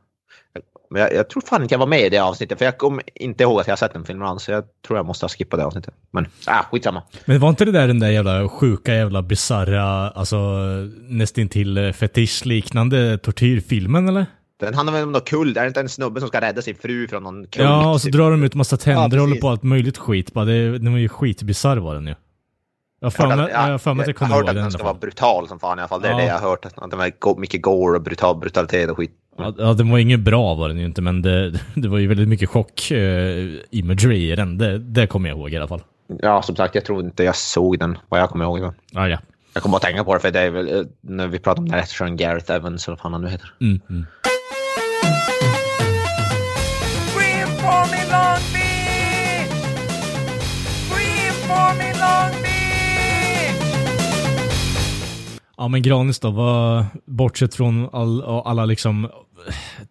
Men 0.89 1.01
jag, 1.01 1.13
jag 1.13 1.29
tror 1.29 1.41
fan 1.41 1.61
inte 1.63 1.73
jag 1.73 1.79
var 1.79 1.87
med 1.87 1.99
i 2.05 2.09
det 2.09 2.17
avsnittet, 2.17 2.57
för 2.57 2.65
jag 2.65 2.77
kommer 2.77 3.03
inte 3.15 3.43
ihåg 3.43 3.59
att 3.61 3.67
jag 3.67 3.71
har 3.71 3.77
sett 3.77 3.93
den 3.93 4.05
filmen 4.05 4.27
alls, 4.27 4.43
så 4.43 4.51
jag 4.51 4.63
tror 4.87 4.99
jag 4.99 5.05
måste 5.05 5.23
ha 5.23 5.29
skippat 5.29 5.59
det 5.59 5.65
avsnittet. 5.65 5.93
Men, 6.11 6.27
ah, 6.45 6.63
skitsamma. 6.71 7.03
Men 7.25 7.39
var 7.39 7.49
inte 7.49 7.65
det 7.65 7.71
där 7.71 7.87
den 7.87 7.99
där 7.99 8.09
jävla 8.09 8.49
sjuka 8.49 8.93
jävla 8.95 9.21
bisarra, 9.21 10.09
alltså 10.09 10.37
nästintill 11.07 11.93
fetischliknande 11.93 13.17
tortyrfilmen 13.17 14.09
eller? 14.09 14.25
Den 14.59 14.73
handlar 14.73 14.93
väl 14.93 15.03
om 15.03 15.11
något 15.11 15.29
kult, 15.29 15.57
är 15.57 15.61
det 15.61 15.67
inte 15.67 15.79
en 15.79 15.89
snubbe 15.89 16.19
som 16.19 16.29
ska 16.29 16.41
rädda 16.41 16.61
sin 16.61 16.75
fru 16.75 17.07
från 17.07 17.23
någon 17.23 17.41
kult? 17.41 17.55
Ja, 17.63 17.91
och 17.91 18.01
så 18.01 18.09
drar 18.09 18.31
de 18.31 18.43
ut 18.43 18.55
massa 18.55 18.77
tänder 18.77 19.03
och 19.07 19.13
Ja, 19.13 19.19
håller 19.21 19.31
precis. 19.33 19.41
på 19.41 19.49
allt 19.49 19.63
möjligt 19.63 19.97
skit. 19.97 20.33
Bara 20.33 20.45
det, 20.45 20.77
den 20.77 20.91
var 20.91 20.99
ju 20.99 21.09
skitbisarr 21.09 21.77
var 21.77 21.93
den 21.95 22.07
ju. 22.07 22.15
Jag 22.99 23.05
har 23.05 23.11
för 23.11 23.27
mig 23.27 23.39
att- 23.53 23.69
jag 23.69 23.81
för 23.81 23.93
mig 23.93 24.01
att 24.03 24.07
jag 24.07 24.15
kommer 24.15 24.31
har 24.31 24.37
ihåg 24.39 24.47
hört 24.47 24.49
att 24.49 24.55
den 24.55 24.63
den 24.63 24.71
ska 24.71 24.83
vara 24.83 24.93
brutal 24.93 25.47
som 25.47 25.59
fan 25.59 25.77
i 25.77 25.81
alla 25.81 25.87
fall. 25.87 26.01
Det 26.01 26.07
är 26.07 26.11
Ja. 26.11 26.17
det 26.17 26.25
jag 26.25 26.39
har 26.39 26.49
hört. 26.49 26.65
Att 26.65 26.91
det 26.91 26.97
var 26.97 27.39
mycket 27.39 27.61
gore 27.61 27.95
och 27.97 28.01
brutal, 28.03 28.37
brutalitet 28.37 28.89
och 28.89 28.97
skit. 28.97 29.11
Ja, 29.37 29.53
ja, 29.57 29.73
den 29.73 29.89
var 29.91 29.97
ingen 29.97 30.23
bra 30.23 30.53
var 30.55 30.67
den 30.67 30.77
ju 30.79 30.85
inte, 30.85 31.01
men 31.01 31.21
det, 31.21 31.51
det 31.75 31.87
var 31.87 31.97
ju 31.97 32.07
väldigt 32.07 32.27
mycket 32.27 32.49
chock 32.49 32.91
eh, 32.91 32.97
i 33.69 33.83
den. 34.35 34.57
Det, 34.57 34.77
det 34.79 35.07
kommer 35.07 35.29
jag 35.29 35.37
ihåg 35.37 35.53
i 35.53 35.57
alla 35.57 35.67
fall. 35.67 35.81
Ja, 36.21 36.41
som 36.41 36.55
sagt, 36.55 36.75
jag 36.75 36.85
tror 36.85 37.01
inte 37.03 37.23
jag 37.23 37.35
såg 37.35 37.79
den, 37.79 37.97
vad 38.09 38.19
jag 38.19 38.29
kommer 38.29 38.45
ihåg. 38.45 38.73
Ah, 38.93 39.07
ja. 39.07 39.17
Jag 39.53 39.63
kommer 39.63 39.71
bara 39.73 39.79
tänka 39.79 40.03
på 40.03 40.13
det, 40.13 40.19
för 40.19 40.31
det 40.31 40.39
är 40.39 40.49
väl 40.49 40.79
eh, 40.79 40.85
när 41.01 41.27
vi 41.27 41.39
pratar 41.39 41.59
om 41.59 41.65
den 41.65 41.73
här 41.73 41.81
regissören 41.81 42.17
Gareth 42.17 42.51
Evans, 42.51 42.87
eller 42.87 42.95
vad 42.95 43.01
fan 43.01 43.13
han 43.13 43.21
nu 43.21 43.29
heter. 43.29 43.53
Mm, 43.61 43.79
mm. 43.89 44.05
Ja 55.57 55.67
men 55.67 55.81
Granis 55.81 56.19
då, 56.19 56.31
vad, 56.31 56.85
bortsett 57.05 57.55
från 57.55 57.89
all, 57.95 58.23
alla 58.45 58.65
liksom 58.65 59.05
eh, 59.05 59.11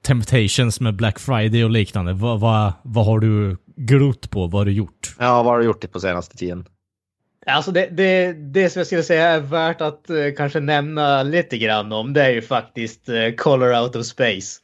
temptations 0.02 0.80
med 0.80 0.96
Black 0.96 1.18
Friday 1.18 1.64
och 1.64 1.70
liknande, 1.70 2.12
vad, 2.12 2.40
vad, 2.40 2.72
vad 2.82 3.06
har 3.06 3.18
du 3.20 3.56
glott 3.76 4.30
på? 4.30 4.46
Vad 4.46 4.60
har 4.60 4.64
du 4.64 4.72
gjort? 4.72 5.14
Ja, 5.18 5.42
vad 5.42 5.52
har 5.52 5.58
du 5.58 5.64
gjort 5.64 5.82
det 5.82 5.88
på 5.88 6.00
senaste 6.00 6.36
tiden? 6.36 6.66
Alltså 7.46 7.70
det, 7.70 7.88
det, 7.92 8.32
det 8.32 8.70
som 8.70 8.80
jag 8.80 8.86
skulle 8.86 9.02
säga 9.02 9.28
är 9.28 9.40
värt 9.40 9.80
att 9.80 10.10
eh, 10.10 10.16
kanske 10.36 10.60
nämna 10.60 11.22
lite 11.22 11.58
grann 11.58 11.92
om 11.92 12.12
det 12.12 12.22
är 12.22 12.30
ju 12.30 12.42
faktiskt 12.42 13.08
uh, 13.08 13.30
Color 13.30 13.82
Out 13.82 13.96
of 13.96 14.06
Space. 14.06 14.60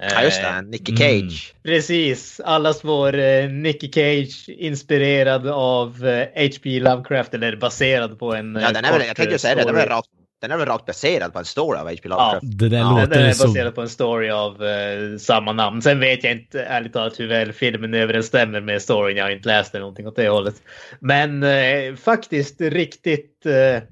Ja, 0.00 0.22
just 0.22 0.40
Eh, 0.40 0.54
det. 0.54 0.62
Nicky 0.62 0.92
mm. 0.92 0.98
Cage. 0.98 1.54
Precis, 1.62 2.40
allas 2.40 2.84
vår 2.84 3.18
eh, 3.18 3.48
Nicky 3.48 3.92
Cage 3.92 4.48
inspirerad 4.48 5.46
av 5.46 6.06
eh, 6.06 6.26
H.P. 6.34 6.80
Lovecraft 6.80 7.34
eller 7.34 7.56
baserad 7.56 8.18
på 8.18 8.34
en 8.34 8.58
Ja, 8.62 8.72
den 8.72 8.84
är 8.84 8.92
väl, 8.92 9.06
jag 9.06 9.16
tänkte 9.16 9.34
eh, 9.34 9.38
säga 9.38 9.54
det, 9.54 9.64
den 9.64 9.76
är 9.76 9.86
rakt, 9.86 10.08
den 10.40 10.50
är 10.50 10.56
väl 10.56 10.66
rakt 10.66 10.86
baserad 10.86 11.32
på 11.32 11.38
en 11.38 11.44
story 11.44 11.78
av 11.78 11.88
H.P. 11.88 12.08
Lovecraft. 12.08 12.58
Det 12.58 12.68
där 12.68 12.78
Ja, 12.78 12.90
låter 12.90 13.06
den 13.06 13.22
är 13.22 13.46
baserad 13.46 13.74
på 13.74 13.80
en 13.80 13.88
story 13.88 14.30
av 14.30 14.64
eh, 14.64 15.16
samma 15.18 15.52
namn. 15.52 15.82
Sen 15.82 16.00
vet 16.00 16.24
jag 16.24 16.32
inte 16.32 16.62
ärligt 16.62 16.92
talat 16.92 17.20
hur 17.20 17.28
väl 17.28 17.52
filmen 17.52 17.94
överensstämmer 17.94 18.60
med 18.60 18.82
storyn. 18.82 19.16
Jag 19.16 19.24
har 19.24 19.30
inte 19.30 19.48
läst 19.48 19.72
den 19.72 19.80
någonting 19.80 20.06
åt 20.06 20.16
det 20.16 20.28
hållet. 20.28 20.54
Men 21.00 21.42
eh, 21.42 21.94
faktiskt 21.94 22.60
riktigt... 22.60 23.46
Eh, 23.46 23.82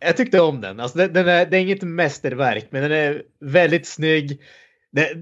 jag 0.00 0.16
tyckte 0.16 0.40
om 0.40 0.60
den. 0.60 0.80
Alltså, 0.80 0.98
den, 0.98 1.12
den 1.12 1.28
är, 1.28 1.46
det 1.46 1.56
är 1.56 1.60
inget 1.60 1.82
mästerverk, 1.82 2.66
men 2.70 2.82
den 2.82 2.92
är 2.92 3.22
väldigt 3.40 3.86
snygg. 3.86 4.40
Det, 4.92 5.12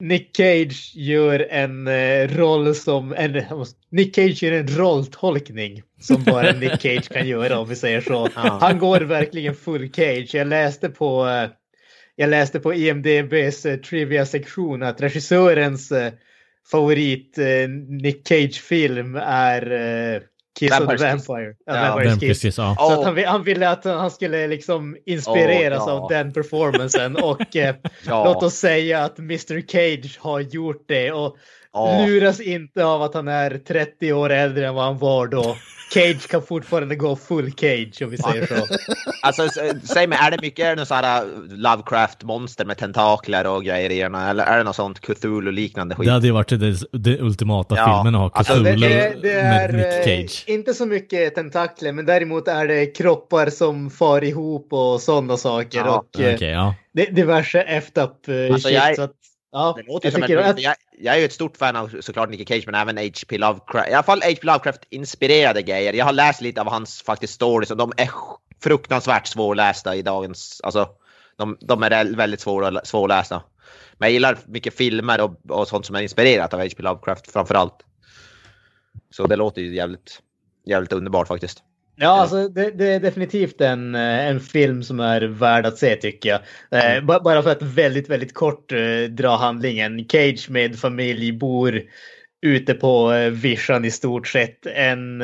Nick 0.00 0.36
Cage 0.36 0.92
gör 0.94 1.46
en 1.50 1.86
eh, 1.86 2.28
roll 2.36 2.74
som... 2.74 3.12
En, 3.12 3.42
Nick 3.90 4.14
Cage 4.14 4.42
gör 4.42 4.52
en 4.52 4.68
rolltolkning 4.68 5.82
som 6.00 6.24
bara 6.24 6.52
Nick 6.60 6.80
Cage 6.80 7.08
kan 7.08 7.28
göra 7.28 7.58
om 7.58 7.68
vi 7.68 7.76
säger 7.76 8.00
så. 8.00 8.28
Han 8.34 8.78
går 8.78 9.00
verkligen 9.00 9.54
full 9.54 9.92
Cage. 9.92 10.34
Jag 10.34 10.46
läste 10.46 10.88
på, 10.88 11.26
eh, 11.26 11.50
jag 12.16 12.30
läste 12.30 12.60
på 12.60 12.74
IMDBs 12.74 13.66
eh, 13.66 13.76
trivia-sektion 13.76 14.82
att 14.82 15.00
regissörens 15.00 15.92
favorit 16.70 17.38
Nick 17.88 18.28
Cage-film 18.28 19.16
är 19.16 20.22
Kiss 20.58 20.70
of 20.72 20.78
the. 20.78 20.96
Vampire. 20.96 21.54
Ja, 21.66 21.72
Vampires 21.72 22.10
Den, 22.10 22.20
Kiss. 22.20 22.28
precis, 22.28 22.58
ja. 22.58 22.76
Så 22.78 23.00
att 23.00 23.04
han, 23.04 23.24
han 23.24 23.44
ville 23.44 23.70
att 23.70 23.84
han 23.84 24.10
skulle 24.10 24.46
liksom 24.46 24.96
inspireras 25.06 25.82
Åh, 25.82 25.88
ja. 25.88 25.92
av 25.92 26.08
den 26.08 26.32
performancen 26.32 27.16
och 27.16 27.56
eh, 27.56 27.74
ja. 28.06 28.24
låt 28.24 28.42
oss 28.42 28.54
säga 28.54 29.04
att 29.04 29.18
Mr 29.18 29.66
Cage 29.66 30.18
har 30.20 30.40
gjort 30.40 30.84
det 30.88 31.12
och 31.12 31.36
Ja. 31.74 32.06
luras 32.06 32.40
inte 32.40 32.84
av 32.84 33.02
att 33.02 33.14
han 33.14 33.28
är 33.28 33.58
30 33.58 34.12
år 34.12 34.30
äldre 34.30 34.66
än 34.66 34.74
vad 34.74 34.84
han 34.84 34.98
var 34.98 35.26
då. 35.26 35.56
Cage 35.94 36.28
kan 36.28 36.42
fortfarande 36.42 36.96
gå 36.96 37.16
full 37.16 37.52
Cage 37.52 38.02
om 38.02 38.10
vi 38.10 38.18
säger 38.18 38.46
så. 38.46 38.54
Alltså, 39.22 39.48
säg 39.84 40.06
mig, 40.06 40.18
är 40.22 40.30
det 40.30 40.38
mycket 40.42 40.66
är 40.66 40.76
det 40.76 40.86
så 40.86 40.94
här 40.94 41.24
uh, 41.24 41.28
Lovecraft-monster 41.48 42.64
med 42.64 42.78
tentakler 42.78 43.46
och 43.46 43.64
grejer 43.64 43.90
i 43.90 44.00
den? 44.00 44.14
Eller 44.14 44.44
är 44.44 44.58
det 44.58 44.64
något 44.64 44.76
sånt 44.76 45.00
Cthulhu-liknande 45.00 45.94
skit? 45.94 46.06
Det 46.06 46.12
hade 46.12 46.26
ju 46.26 46.32
varit 46.32 46.48
det, 46.48 46.76
det 46.92 47.20
ultimata 47.20 47.76
ja. 47.76 47.84
filmen 47.84 48.14
att 48.14 48.32
ha 48.32 48.38
alltså, 48.38 48.52
Cthulhu 48.52 48.72
alltså, 48.72 48.88
det, 48.88 49.16
det 49.22 49.32
är, 49.32 49.72
med 49.72 49.74
Nick 49.74 50.04
Cage. 50.04 50.44
Inte 50.46 50.74
så 50.74 50.86
mycket 50.86 51.34
tentakler, 51.34 51.92
men 51.92 52.06
däremot 52.06 52.48
är 52.48 52.68
det 52.68 52.86
kroppar 52.86 53.50
som 53.50 53.90
far 53.90 54.24
ihop 54.24 54.72
och 54.72 55.00
sådana 55.00 55.36
saker. 55.36 55.78
Ja. 55.78 55.98
Och 55.98 56.20
okay, 56.20 56.50
ja. 56.50 56.74
diverse 56.92 57.60
F-up 57.60 58.28
alltså, 58.52 58.68
shit. 58.68 58.76
Jag, 58.76 58.96
så 58.96 59.02
att, 59.02 59.23
Ja, 59.54 59.74
det 59.76 59.82
låter 59.82 60.06
jag, 60.06 60.12
som 60.12 60.38
en, 60.38 60.50
att... 60.50 60.60
jag, 60.60 60.74
jag 60.98 61.14
är 61.14 61.18
ju 61.18 61.24
ett 61.24 61.32
stort 61.32 61.56
fan 61.56 61.76
av 61.76 62.00
såklart 62.00 62.30
Nicky 62.30 62.44
Cage, 62.44 62.66
men 62.66 62.74
även 62.74 62.98
H.P. 62.98 63.38
Lovecraft. 63.38 63.88
I 63.90 63.92
alla 63.92 64.02
fall 64.02 64.22
H.P. 64.22 64.46
Lovecraft-inspirerade 64.46 65.62
grejer. 65.62 65.92
Jag 65.92 66.04
har 66.04 66.12
läst 66.12 66.40
lite 66.40 66.60
av 66.60 66.66
hans 66.70 67.02
faktiskt 67.02 67.34
stories 67.34 67.70
och 67.70 67.76
de 67.76 67.92
är 67.96 68.10
fruktansvärt 68.62 69.26
svårlästa 69.26 69.96
i 69.96 70.02
dagens... 70.02 70.60
Alltså, 70.64 70.88
de, 71.36 71.56
de 71.60 71.82
är 71.82 72.16
väldigt 72.16 72.40
svåra, 72.40 72.84
svårlästa. 72.84 73.42
Men 73.98 74.06
jag 74.06 74.12
gillar 74.12 74.38
mycket 74.46 74.74
filmer 74.74 75.20
och, 75.20 75.50
och 75.50 75.68
sånt 75.68 75.86
som 75.86 75.96
är 75.96 76.02
inspirerat 76.02 76.54
av 76.54 76.60
H.P. 76.60 76.82
Lovecraft 76.82 77.32
framför 77.32 77.54
allt. 77.54 77.84
Så 79.10 79.26
det 79.26 79.36
låter 79.36 79.62
ju 79.62 79.74
jävligt, 79.74 80.22
jävligt 80.66 80.92
underbart 80.92 81.28
faktiskt. 81.28 81.62
Ja, 81.96 82.20
alltså 82.20 82.48
det, 82.48 82.70
det, 82.70 82.86
är 82.86 83.00
definitivt 83.00 83.60
en, 83.60 83.94
eh, 83.94 84.28
en 84.28 84.40
film 84.40 84.82
som 84.82 85.00
är 85.00 85.20
värd 85.20 85.66
att 85.66 85.78
se 85.78 85.96
tycker 85.96 86.28
jag. 86.28 86.40
Mm. 86.82 87.06
bara 87.06 87.42
för 87.42 87.50
att 87.50 87.62
väldigt, 87.62 88.10
väldigt 88.10 88.34
kort 88.34 88.72
eh, 88.72 89.10
dra 89.10 89.36
handlingen. 89.36 90.08
Cage 90.08 90.50
med 90.50 90.78
familj 90.78 91.32
bor 91.32 91.82
ute 92.46 92.74
på 92.74 93.12
vischan 93.30 93.84
i 93.84 93.90
stort 93.90 94.28
sett. 94.28 94.66
En 94.66 95.18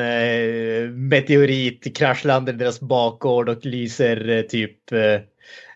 meteorit 1.09 1.97
kraschlandar 1.97 2.53
i 2.53 2.57
deras 2.57 2.81
bakgård 2.81 3.49
och 3.49 3.67
lyser 3.67 4.43
typ 4.43 4.79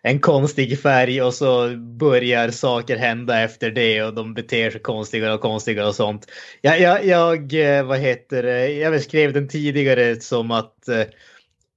en 0.06 0.18
konstig 0.18 0.80
färg 0.80 1.22
och 1.22 1.34
så 1.34 1.76
börjar 1.76 2.50
saker 2.50 2.96
hända 2.96 3.40
efter 3.40 3.70
det 3.70 4.02
och 4.02 4.14
de 4.14 4.34
beter 4.34 4.70
sig 4.70 4.80
konstigare 4.80 5.34
och 5.34 5.40
konstigare 5.40 5.86
och 5.86 5.94
sånt. 5.94 6.26
Jag, 6.60 6.80
jag, 6.80 7.04
jag 7.04 7.84
vad 7.84 7.98
heter 7.98 8.42
det, 8.42 8.68
jag 8.68 8.92
beskrev 8.92 9.32
den 9.32 9.48
tidigare 9.48 10.20
som 10.20 10.50
att 10.50 10.88
eh, 10.88 11.02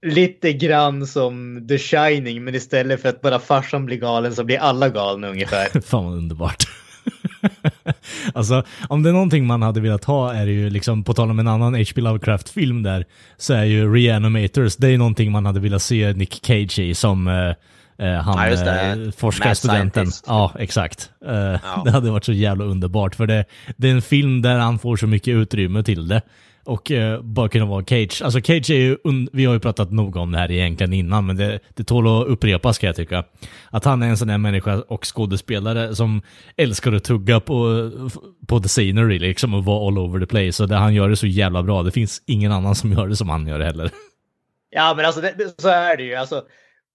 lite 0.06 0.54
grann 0.54 1.08
som 1.08 1.66
The 1.68 1.78
Shining 1.78 2.44
men 2.44 2.56
istället 2.56 3.02
för 3.02 3.10
att 3.10 3.22
bara 3.22 3.40
farsan 3.40 3.86
blir 3.86 3.98
galen 3.98 4.36
så 4.36 4.44
blir 4.44 4.58
alla 4.58 4.90
galna 4.90 5.28
ungefär. 5.28 5.82
Fan 5.86 6.06
vad 6.06 6.14
underbart. 6.14 6.64
alltså, 8.34 8.64
om 8.90 9.04
det 9.04 9.10
är 9.10 9.14
någonting 9.14 9.46
man 9.46 9.62
hade 9.62 9.82
velat 9.82 10.06
ha 10.06 10.34
är 10.34 10.46
det 10.46 10.52
ju 10.52 10.70
liksom, 10.70 11.04
på 11.04 11.14
tal 11.14 11.30
om 11.30 11.40
en 11.40 11.48
annan 11.48 11.76
H.P. 11.76 12.02
Lovecraft-film 12.02 12.84
där, 12.84 13.06
så 13.38 13.54
är 13.54 13.64
ju 13.64 13.94
Reanimators, 13.94 14.76
det 14.76 14.88
är 14.88 14.98
någonting 14.98 15.32
man 15.32 15.46
hade 15.46 15.60
velat 15.60 15.82
se 15.82 16.14
Nick 16.14 16.46
Cage 16.46 16.80
i 16.80 16.96
som 16.96 17.28
Eh, 17.28 17.54
han 18.06 18.52
ja, 18.52 18.96
eh, 18.96 19.12
forskarstudenten. 19.12 20.08
Ja, 20.28 20.52
exakt. 20.60 21.12
Eh, 21.26 21.34
ja. 21.34 21.82
Det 21.86 21.92
hade 21.92 22.12
varit 22.12 22.26
så 22.26 22.34
jävla 22.34 22.66
underbart 22.66 23.16
för 23.16 23.28
det, 23.28 23.46
det 23.78 23.90
är 23.90 23.92
en 23.92 24.02
film 24.02 24.42
där 24.42 24.58
han 24.58 24.80
får 24.80 24.98
så 24.98 25.08
mycket 25.08 25.32
utrymme 25.32 25.84
till 25.84 26.08
det. 26.08 26.22
Och 26.68 26.92
eh, 26.92 27.22
bara 27.22 27.50
kunna 27.50 27.66
vara 27.66 27.86
Cage. 27.86 28.22
Alltså 28.24 28.42
Cage 28.42 28.70
är 28.70 28.76
ju, 28.76 28.98
vi 29.32 29.46
har 29.46 29.54
ju 29.54 29.60
pratat 29.60 29.92
noga 29.92 30.22
om 30.22 30.32
det 30.32 30.38
här 30.38 30.52
egentligen 30.52 30.94
innan, 30.94 31.26
men 31.26 31.36
det, 31.36 31.60
det 31.76 31.84
tål 31.84 32.08
att 32.08 32.28
upprepas 32.28 32.78
kan 32.78 32.88
jag 32.88 32.96
tycka. 32.96 33.24
Att 33.70 33.86
han 33.86 34.04
är 34.04 34.08
en 34.08 34.18
sån 34.18 34.28
där 34.28 34.38
människa 34.38 34.82
och 34.88 35.06
skådespelare 35.06 35.96
som 35.96 36.22
älskar 36.58 36.94
att 36.94 37.04
tugga 37.04 37.40
på, 37.40 37.92
på 38.48 38.60
the 38.60 38.68
scenery 38.68 39.20
liksom 39.20 39.54
och 39.54 39.66
vara 39.66 39.88
all 39.88 39.98
over 39.98 40.20
the 40.20 40.26
place. 40.26 40.64
Och 40.64 40.70
det, 40.70 40.76
han 40.76 40.94
gör 40.94 41.10
det 41.10 41.16
så 41.16 41.28
jävla 41.28 41.64
bra. 41.64 41.84
Det 41.84 41.92
finns 41.92 42.22
ingen 42.26 42.52
annan 42.52 42.76
som 42.76 42.92
gör 42.94 43.08
det 43.08 43.16
som 43.16 43.30
han 43.30 43.48
gör 43.48 43.60
det 43.60 43.66
heller. 43.66 43.92
Ja, 44.70 44.94
men 44.96 45.06
alltså 45.06 45.22
det, 45.22 45.62
så 45.62 45.70
är 45.70 45.98
det 45.98 46.04
ju. 46.04 46.16
Alltså, 46.16 46.44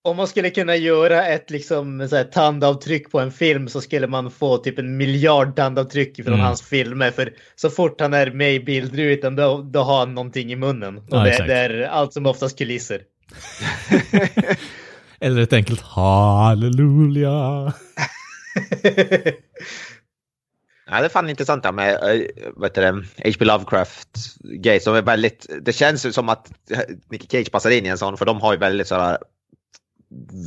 om 0.04 0.16
man 0.16 0.28
skulle 0.28 0.50
kunna 0.50 0.76
göra 0.76 1.26
ett 1.26 1.50
liksom, 1.50 2.08
så 2.08 2.16
här, 2.16 2.24
tandavtryck 2.24 3.10
på 3.10 3.20
en 3.20 3.32
film 3.32 3.68
så 3.68 3.80
skulle 3.80 4.06
man 4.06 4.30
få 4.30 4.58
typ 4.58 4.78
en 4.78 4.96
miljard 4.96 5.56
tandavtryck 5.56 6.16
från 6.16 6.26
mm. 6.26 6.40
hans 6.40 6.62
filmer. 6.62 7.10
För 7.10 7.34
så 7.56 7.70
fort 7.70 8.00
han 8.00 8.14
är 8.14 8.30
med 8.30 8.54
i 8.54 8.60
bildrutan 8.60 9.36
då, 9.36 9.62
då 9.62 9.80
har 9.82 9.98
han 9.98 10.14
någonting 10.14 10.52
i 10.52 10.56
munnen. 10.56 10.98
Och 10.98 11.04
ja, 11.10 11.24
det, 11.24 11.44
det, 11.46 11.54
är 11.54 11.82
allt 11.82 12.12
som 12.12 12.26
oftast 12.26 12.58
kulisser. 12.58 13.00
Eller 15.20 15.42
ett 15.42 15.52
enkelt 15.52 15.80
halleluja. 15.80 17.72
Ja, 20.86 21.00
det 21.00 21.06
är 21.06 21.08
fan 21.08 21.30
intressant 21.30 21.74
med 21.74 21.94
äh, 21.94 22.20
H.P. 23.24 23.44
Lovecraft 23.44 24.08
Gates. 24.40 24.84
De 24.84 24.94
är 24.94 25.02
väldigt, 25.02 25.46
det 25.62 25.72
känns 25.72 26.14
som 26.14 26.28
att 26.28 26.52
Nicky 27.10 27.26
Cage 27.30 27.52
passar 27.52 27.70
in 27.70 27.86
i 27.86 27.88
en 27.88 27.98
sån, 27.98 28.16
för 28.16 28.24
de 28.24 28.40
har 28.40 28.52
ju 28.52 28.58
väldigt 28.58 28.88
sådär 28.88 29.18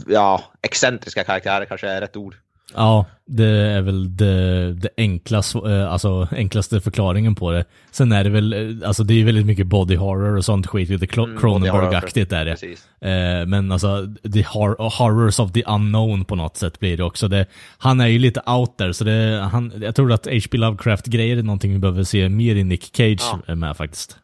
ja, 0.08 0.44
excentriska 0.62 1.24
karaktärer 1.24 1.66
kanske 1.66 1.88
är 1.88 2.02
rätt 2.02 2.18
ord. 2.18 2.36
Ja, 2.74 3.06
det 3.26 3.46
är 3.46 3.82
väl 3.82 4.18
det, 4.18 4.74
det 4.74 4.90
enklaste, 4.98 5.58
eh, 5.58 5.94
alltså, 5.94 6.28
enklaste 6.32 6.82
förklaringen 6.82 7.36
på 7.36 7.52
det. 7.52 7.66
Sen 7.92 8.12
är 8.12 8.24
det 8.24 8.30
väl, 8.30 8.54
eh, 8.54 8.88
alltså 8.88 9.04
det 9.04 9.22
är 9.22 9.26
väldigt 9.26 9.46
mycket 9.46 9.68
body 9.68 9.96
horror 9.96 10.38
och 10.38 10.46
sånt 10.46 10.68
skit, 10.68 10.90
lite 10.90 11.22
mm, 11.22 11.38
Cronenberg-aktigt 11.38 12.34
är 12.34 12.46
det. 12.46 12.52
Precis. 12.52 12.88
Eh, 13.02 13.46
men 13.46 13.72
alltså, 13.72 14.08
the 14.34 14.46
horrors 14.78 15.40
of 15.40 15.52
the 15.52 15.64
unknown 15.64 16.26
på 16.26 16.36
något 16.36 16.58
sätt 16.58 16.80
blir 16.80 16.98
det 16.98 17.04
också. 17.04 17.28
Det, 17.28 17.46
han 17.78 18.00
är 18.00 18.08
ju 18.08 18.20
lite 18.20 18.42
out 18.46 18.78
there, 18.78 18.94
så 18.94 19.04
det, 19.04 19.50
han, 19.52 19.74
jag 19.82 19.96
tror 19.96 20.12
att 20.12 20.26
H.P. 20.26 20.58
Lovecraft-grejer 20.58 21.38
är 21.38 21.44
någonting 21.44 21.74
vi 21.74 21.80
behöver 21.80 22.04
se 22.04 22.30
mer 22.30 22.56
i 22.56 22.64
Nick 22.64 22.96
Cage 22.96 23.22
ja. 23.48 23.56
med 23.56 23.78
faktiskt 23.78 24.18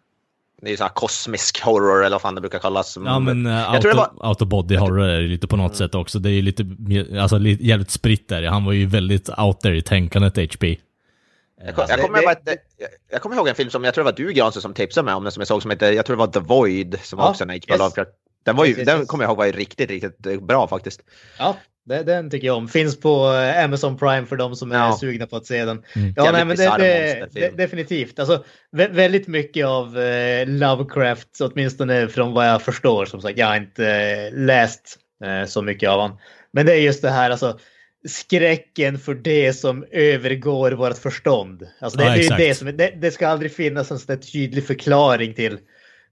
det 0.61 0.71
är 0.71 0.77
så 0.77 0.83
här 0.83 0.89
kosmisk 0.89 1.61
horror 1.61 1.99
eller 1.99 2.15
vad 2.15 2.21
fan 2.21 2.35
det 2.35 2.41
brukar 2.41 2.59
kallas. 2.59 2.97
Ja 3.05 3.19
men 3.19 3.45
uh, 3.45 3.53
jag 3.53 3.75
auto, 3.75 3.87
det 3.87 3.93
var... 3.93 4.11
auto 4.19 4.45
body 4.45 4.75
horror 4.75 5.03
är 5.03 5.21
det 5.21 5.27
lite 5.27 5.47
på 5.47 5.55
något 5.55 5.71
mm. 5.71 5.77
sätt 5.77 5.95
också. 5.95 6.19
Det 6.19 6.29
är 6.29 6.33
ju 6.33 6.41
lite, 6.41 6.65
alltså 7.21 7.39
jävligt 7.39 7.91
spritt 7.91 8.29
där. 8.29 8.43
Han 8.43 8.65
var 8.65 8.73
ju 8.73 8.85
väldigt 8.85 9.29
out 9.29 9.61
there 9.61 9.77
i 9.77 9.81
tänkandet 9.81 10.37
HP. 10.37 10.63
Jag, 11.65 11.75
kom, 11.75 11.85
jag, 11.89 12.01
kommer, 12.01 12.21
det, 12.21 12.57
jag, 12.77 12.89
jag 13.11 13.21
kommer 13.21 13.35
ihåg 13.35 13.47
en 13.47 13.55
film 13.55 13.69
som 13.69 13.83
jag 13.83 13.93
tror 13.93 14.03
det 14.03 14.11
var 14.11 14.17
du 14.17 14.33
Granström 14.33 14.61
som 14.61 14.73
tipsade 14.73 15.05
mig 15.05 15.13
om 15.13 15.23
den 15.23 15.31
som 15.31 15.41
jag 15.41 15.47
såg 15.47 15.61
som 15.61 15.71
heter, 15.71 15.91
jag 15.91 16.05
tror 16.05 16.15
det 16.15 16.19
var 16.19 16.27
The 16.27 16.39
Void 16.39 16.99
som 17.03 17.19
ja, 17.19 17.25
var 17.25 17.31
också 17.31 17.43
en 17.43 17.49
HBO 17.49 17.55
yes. 17.55 17.79
Lovecraft. 17.79 18.11
Den, 18.43 18.55
var 18.55 18.65
ju, 18.65 18.71
yes, 18.71 18.85
den 18.85 19.05
kommer 19.05 19.23
jag 19.23 19.29
ihåg 19.29 19.37
var 19.37 19.45
ju 19.45 19.51
riktigt, 19.51 19.89
riktigt 19.89 20.43
bra 20.43 20.67
faktiskt. 20.67 21.01
Ja, 21.37 21.57
den 21.91 22.29
tycker 22.29 22.47
jag 22.47 22.57
om. 22.57 22.67
Finns 22.67 22.99
på 22.99 23.33
eh, 23.33 23.63
Amazon 23.63 23.97
Prime 23.97 24.25
för 24.25 24.35
de 24.35 24.55
som 24.55 24.71
är 24.71 24.75
ja. 24.75 24.97
sugna 24.99 25.27
på 25.27 25.35
att 25.35 25.45
se 25.45 25.65
den. 25.65 25.83
Mm. 25.95 26.13
Ja, 26.15 26.31
nej, 26.31 26.45
men 26.45 26.57
det, 26.57 26.75
det, 26.77 27.27
det, 27.31 27.57
definitivt. 27.57 28.19
Alltså, 28.19 28.43
väldigt 28.71 29.27
mycket 29.27 29.65
av 29.65 29.99
eh, 29.99 30.47
Lovecraft, 30.47 31.27
åtminstone 31.41 32.07
från 32.07 32.33
vad 32.33 32.47
jag 32.47 32.61
förstår. 32.61 33.05
Som 33.05 33.21
sagt, 33.21 33.37
jag 33.37 33.47
har 33.47 33.55
inte 33.55 33.87
eh, 33.87 34.39
läst 34.39 34.97
eh, 35.23 35.47
så 35.47 35.61
mycket 35.61 35.89
av 35.89 35.99
honom. 35.99 36.17
Men 36.53 36.65
det 36.65 36.73
är 36.73 36.81
just 36.81 37.01
det 37.01 37.09
här, 37.09 37.29
alltså 37.29 37.59
skräcken 38.07 38.99
för 38.99 39.13
det 39.13 39.53
som 39.53 39.85
övergår 39.91 40.71
vårt 40.71 40.97
förstånd. 40.97 41.67
Alltså 41.79 41.99
det, 41.99 42.05
ja, 42.05 42.13
det, 42.13 42.25
är 42.27 42.37
det, 42.37 42.55
som, 42.55 42.77
det, 42.77 42.93
det, 43.01 43.11
ska 43.11 43.27
aldrig 43.27 43.55
finnas 43.55 43.91
en 43.91 43.99
sån 43.99 44.19
tydlig 44.19 44.67
förklaring 44.67 45.33
till 45.33 45.59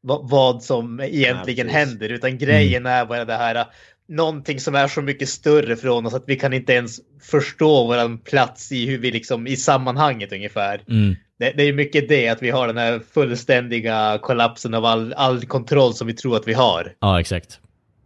vad, 0.02 0.30
vad 0.30 0.64
som 0.64 1.00
egentligen 1.00 1.68
ja, 1.68 1.74
händer, 1.74 2.10
utan 2.10 2.38
grejen 2.38 2.86
mm. 2.86 2.92
är 2.92 3.06
bara 3.06 3.26
det 3.26 3.34
här 3.34 3.66
någonting 4.10 4.60
som 4.60 4.76
är 4.76 4.88
så 4.88 5.02
mycket 5.02 5.30
större 5.30 5.76
från 5.76 6.06
oss 6.06 6.14
att 6.14 6.24
vi 6.28 6.36
kan 6.36 6.54
inte 6.54 6.74
ens 6.74 7.00
förstå 7.22 7.88
våran 7.88 8.18
plats 8.18 8.72
i 8.72 8.86
hur 8.86 8.98
vi 8.98 9.12
liksom 9.12 9.48
i 9.48 9.58
sammanhanget 9.58 10.34
ungefär. 10.34 10.82
Mm. 10.88 11.16
Det, 11.40 11.52
det, 11.52 11.64
är 11.64 11.74
mycket 11.74 12.10
det 12.10 12.30
att 12.30 12.42
vi 12.42 12.50
har 12.50 12.68
den 12.68 12.78
här 12.78 13.02
fullständiga 13.14 14.20
kollapsen 14.22 14.74
av 14.74 14.86
all, 14.86 15.14
all 15.14 15.46
kontroll 15.46 15.94
som 15.94 16.08
vi 16.08 16.14
tror 16.14 16.36
att 16.36 16.48
vi 16.48 16.54
har. 16.54 16.94
Ja, 17.00 17.20
exakt. 17.20 17.60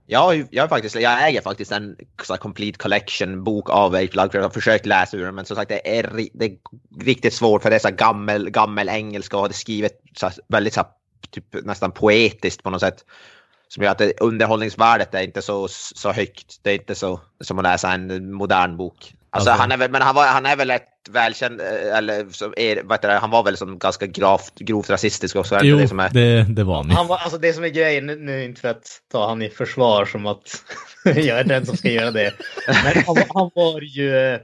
Jag, 0.05 0.47
jag, 0.51 0.69
faktiskt, 0.69 0.95
jag 0.95 1.27
äger 1.27 1.41
faktiskt 1.41 1.71
en 1.71 1.95
så 2.23 2.37
Complete 2.37 2.77
Collection 2.77 3.43
bok 3.43 3.69
av 3.69 3.95
H.P. 3.95 4.07
Lovecraft. 4.13 4.33
Jag 4.33 4.41
har 4.41 4.49
försökt 4.49 4.85
läsa 4.85 5.17
ur 5.17 5.25
den 5.25 5.35
men 5.35 5.45
som 5.45 5.55
sagt 5.55 5.69
det 5.69 5.97
är, 5.97 6.29
det 6.33 6.45
är 6.45 6.57
riktigt 6.99 7.33
svårt 7.33 7.61
för 7.61 7.69
det 7.69 7.75
är 7.75 7.79
så 7.79 7.95
gammel, 7.95 8.49
gammel 8.49 8.89
engelska 8.89 9.37
och 9.37 9.49
det 9.49 9.51
är 9.51 9.57
skrivet 9.57 10.01
så 10.15 10.29
väldigt 10.47 10.73
så 10.73 10.83
typ, 11.29 11.45
nästan 11.65 11.91
poetiskt 11.91 12.63
på 12.63 12.69
något 12.69 12.81
sätt 12.81 13.05
som 13.73 13.83
gör 13.83 13.91
att 13.91 13.97
det, 13.97 14.13
underhållningsvärdet 14.21 15.13
är 15.13 15.21
inte 15.21 15.41
så, 15.41 15.67
så 15.69 16.11
högt. 16.11 16.59
Det 16.61 16.71
är 16.71 16.75
inte 16.75 16.95
så 16.95 17.19
som 17.41 17.59
att 17.59 17.63
läsa 17.63 17.91
en 17.91 18.33
modern 18.33 18.77
bok. 18.77 19.13
Alltså, 19.29 19.49
okay. 19.49 19.59
han, 19.59 19.71
är 19.71 19.77
väl, 19.77 19.91
men 19.91 20.01
han, 20.01 20.15
var, 20.15 20.25
han 20.25 20.45
är 20.45 20.55
väl 20.55 20.71
ett 20.71 20.89
välkänd, 21.09 21.61
eh, 21.61 21.97
eller 21.97 22.25
så 22.29 22.53
är, 22.57 22.83
vad 22.83 23.01
det, 23.01 23.13
han 23.13 23.29
var 23.29 23.43
väl 23.43 23.57
som 23.57 23.79
ganska 23.79 24.05
gravt, 24.05 24.59
grovt 24.59 24.89
rasistisk 24.89 25.35
också? 25.35 25.59
Jo, 25.61 25.77
det, 25.77 25.87
som 25.87 25.99
är... 25.99 26.09
det, 26.09 26.45
det 26.49 26.63
var 26.63 26.75
han. 26.75 26.89
han 26.89 27.07
var, 27.07 27.17
alltså 27.17 27.37
det 27.37 27.53
som 27.53 27.63
är 27.63 27.69
grejen, 27.69 28.05
nu 28.05 28.43
inte 28.43 28.61
för 28.61 28.69
att 28.69 28.87
ta 29.11 29.27
han 29.27 29.41
i 29.41 29.49
försvar 29.49 30.05
som 30.05 30.25
att 30.25 30.63
jag 31.03 31.39
är 31.39 31.43
den 31.43 31.65
som 31.65 31.77
ska 31.77 31.89
göra 31.89 32.11
det. 32.11 32.33
Men 32.67 33.03
han, 33.05 33.17
han 33.33 33.51
var 33.55 33.81
ju 33.81 34.39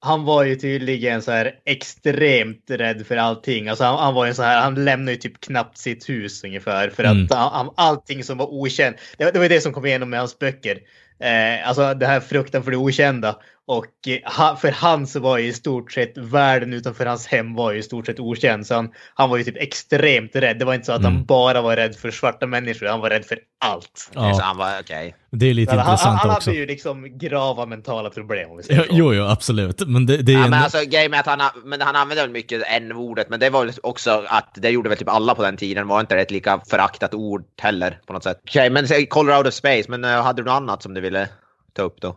han 0.00 0.24
var 0.24 0.44
ju 0.44 0.56
tydligen 0.56 1.22
så 1.22 1.30
här 1.30 1.54
extremt 1.64 2.64
rädd 2.70 3.06
för 3.06 3.16
allting. 3.16 3.68
Alltså 3.68 3.84
han, 3.84 3.98
han 3.98 4.14
var 4.14 4.26
ju 4.26 4.34
så 4.34 4.42
här, 4.42 4.62
han 4.62 4.84
lämnade 4.84 5.12
ju 5.12 5.16
typ 5.16 5.40
knappt 5.40 5.78
sitt 5.78 6.08
hus 6.08 6.44
ungefär 6.44 6.90
för 6.90 7.04
att 7.04 7.12
mm. 7.12 7.28
han, 7.30 7.70
allting 7.76 8.24
som 8.24 8.38
var 8.38 8.46
okänt. 8.46 8.96
Det, 9.18 9.30
det 9.30 9.38
var 9.38 9.48
det 9.48 9.60
som 9.60 9.72
kom 9.72 9.86
igenom 9.86 10.10
med 10.10 10.18
hans 10.18 10.38
böcker. 10.38 10.78
Eh, 11.20 11.68
alltså 11.68 11.94
det 11.94 12.06
här 12.06 12.20
fruktan 12.20 12.62
för 12.62 12.70
det 12.70 12.76
okända. 12.76 13.36
Och 13.68 14.08
eh, 14.08 14.56
för 14.56 14.70
han 14.70 15.06
så 15.06 15.20
var 15.20 15.38
ju 15.38 15.46
i 15.46 15.52
stort 15.52 15.92
sett 15.92 16.18
världen 16.18 16.72
utanför 16.72 17.06
hans 17.06 17.26
hem 17.26 17.54
var 17.54 17.72
ju 17.72 17.78
i 17.78 17.82
stort 17.82 18.06
sett 18.06 18.20
okänd. 18.20 18.66
Så 18.66 18.74
han, 18.74 18.90
han 19.14 19.30
var 19.30 19.36
ju 19.36 19.44
typ 19.44 19.56
extremt 19.56 20.36
rädd. 20.36 20.58
Det 20.58 20.64
var 20.64 20.74
inte 20.74 20.86
så 20.86 20.92
att 20.92 21.00
mm. 21.00 21.14
han 21.14 21.24
bara 21.24 21.62
var 21.62 21.76
rädd 21.76 21.96
för 21.96 22.10
svarta 22.10 22.46
människor. 22.46 22.86
Han 22.86 23.00
var 23.00 23.10
rädd 23.10 23.24
för 23.24 23.38
allt. 23.64 24.10
Ja. 24.14 24.34
Så 24.34 24.42
han 24.42 24.56
var 24.56 24.80
okay. 24.80 25.12
Det 25.30 25.46
är 25.46 25.54
lite 25.54 25.74
intressant 25.74 26.00
han, 26.00 26.16
han 26.16 26.36
också. 26.36 26.50
hade 26.50 26.60
ju 26.60 26.66
liksom 26.66 27.18
grava 27.18 27.66
mentala 27.66 28.10
problem. 28.10 28.50
Om 28.50 28.56
vi 28.56 28.62
säger 28.62 28.80
ja, 28.80 28.86
jo, 28.90 29.14
jo, 29.14 29.24
absolut. 29.24 29.86
Men 29.86 30.06
det, 30.06 30.16
det 30.16 30.32
är 30.32 30.38
ja, 30.38 30.44
en... 30.44 30.50
men 30.50 30.62
alltså 30.62 30.78
grejen 30.90 31.10
med 31.10 31.20
att 31.20 31.26
han, 31.26 31.50
men 31.64 31.80
han 31.80 31.96
använde 31.96 32.22
väl 32.22 32.30
mycket 32.30 32.62
n-ordet. 32.68 33.28
Men 33.30 33.40
det 33.40 33.50
var 33.50 33.64
väl 33.64 33.74
också 33.82 34.24
att 34.28 34.50
det 34.54 34.70
gjorde 34.70 34.88
väl 34.88 34.98
typ 34.98 35.08
alla 35.08 35.34
på 35.34 35.42
den 35.42 35.56
tiden. 35.56 35.88
Var 35.88 36.00
inte 36.00 36.14
det 36.14 36.22
ett 36.22 36.30
lika 36.30 36.60
föraktat 36.70 37.14
ord 37.14 37.44
heller 37.62 38.00
på 38.06 38.12
något 38.12 38.24
sätt. 38.24 38.40
Okej, 38.44 38.70
okay, 38.70 38.88
men 38.98 39.06
Colorado 39.06 39.50
Space. 39.50 39.90
Men 39.90 40.04
uh, 40.04 40.10
hade 40.10 40.42
du 40.42 40.46
något 40.46 40.56
annat 40.56 40.82
som 40.82 40.94
du 40.94 41.00
ville 41.00 41.28
ta 41.72 41.82
upp 41.82 42.00
då? 42.00 42.16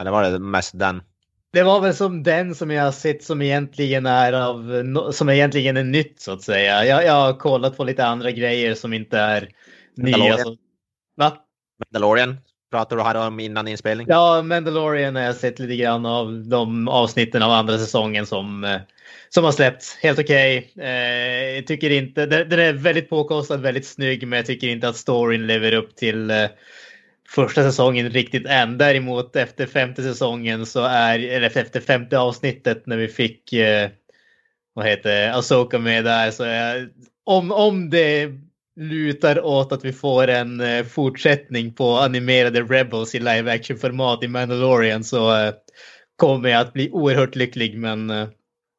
Eller 0.00 0.10
var 0.10 0.22
det 0.22 0.38
mest 0.38 0.78
den? 0.78 1.02
Det 1.52 1.62
var 1.62 1.80
väl 1.80 1.94
som 1.94 2.22
den 2.22 2.54
som 2.54 2.70
jag 2.70 2.84
har 2.84 2.92
sett 2.92 3.24
som 3.24 3.42
egentligen 3.42 4.06
är 4.06 4.32
av, 4.32 5.12
som 5.12 5.28
egentligen 5.28 5.76
är 5.76 5.84
nytt 5.84 6.20
så 6.20 6.32
att 6.32 6.42
säga. 6.42 6.84
Jag, 6.84 7.04
jag 7.04 7.12
har 7.12 7.32
kollat 7.32 7.76
på 7.76 7.84
lite 7.84 8.06
andra 8.06 8.30
grejer 8.30 8.74
som 8.74 8.92
inte 8.92 9.18
är 9.18 9.48
nya. 9.96 10.38
Så, 10.38 10.56
va? 11.16 11.36
Mandalorian 11.84 12.36
pratade 12.70 13.00
du 13.00 13.04
här 13.04 13.26
om 13.26 13.40
innan 13.40 13.68
inspelning. 13.68 14.06
Ja, 14.10 14.42
Mandalorian 14.42 15.16
har 15.16 15.22
jag 15.22 15.36
sett 15.36 15.58
lite 15.58 15.76
grann 15.76 16.06
av 16.06 16.44
de 16.48 16.88
avsnitten 16.88 17.42
av 17.42 17.50
andra 17.50 17.78
säsongen 17.78 18.26
som, 18.26 18.64
eh, 18.64 18.80
som 19.28 19.44
har 19.44 19.52
släppts. 19.52 19.96
Helt 19.96 20.18
okej. 20.18 20.70
Okay. 20.74 20.88
Eh, 20.88 21.64
tycker 21.64 21.90
inte, 21.90 22.26
den 22.26 22.60
är 22.60 22.72
väldigt 22.72 23.10
påkostad, 23.10 23.56
väldigt 23.56 23.86
snygg, 23.86 24.26
men 24.26 24.36
jag 24.36 24.46
tycker 24.46 24.68
inte 24.68 24.88
att 24.88 24.96
storyn 24.96 25.46
lever 25.46 25.74
upp 25.74 25.96
till 25.96 26.30
eh, 26.30 26.46
första 27.30 27.62
säsongen 27.62 28.10
riktigt 28.10 28.46
än. 28.46 28.78
Däremot 28.78 29.36
efter 29.36 29.66
femte 29.66 30.02
säsongen 30.02 30.66
så 30.66 30.84
är, 30.84 31.18
eller 31.18 31.58
efter 31.58 31.80
femte 31.80 32.18
avsnittet 32.18 32.86
när 32.86 32.96
vi 32.96 33.08
fick, 33.08 33.52
eh, 33.52 33.90
vad 34.74 34.86
heter 34.86 35.30
Asoka 35.30 35.78
med 35.78 36.04
där 36.04 36.30
så 36.30 36.44
är, 36.44 36.88
om, 37.24 37.52
om 37.52 37.90
det 37.90 38.30
lutar 38.80 39.44
åt 39.44 39.72
att 39.72 39.84
vi 39.84 39.92
får 39.92 40.28
en 40.28 40.60
eh, 40.60 40.84
fortsättning 40.84 41.74
på 41.74 41.96
animerade 41.96 42.62
Rebels 42.62 43.14
i 43.14 43.18
live 43.18 43.52
action 43.52 43.78
format 43.78 44.24
i 44.24 44.28
Mandalorian 44.28 45.04
så 45.04 45.36
eh, 45.36 45.52
kommer 46.16 46.48
jag 46.48 46.60
att 46.60 46.72
bli 46.72 46.90
oerhört 46.90 47.34
lycklig 47.34 47.78
men 47.78 48.10
eh, 48.10 48.28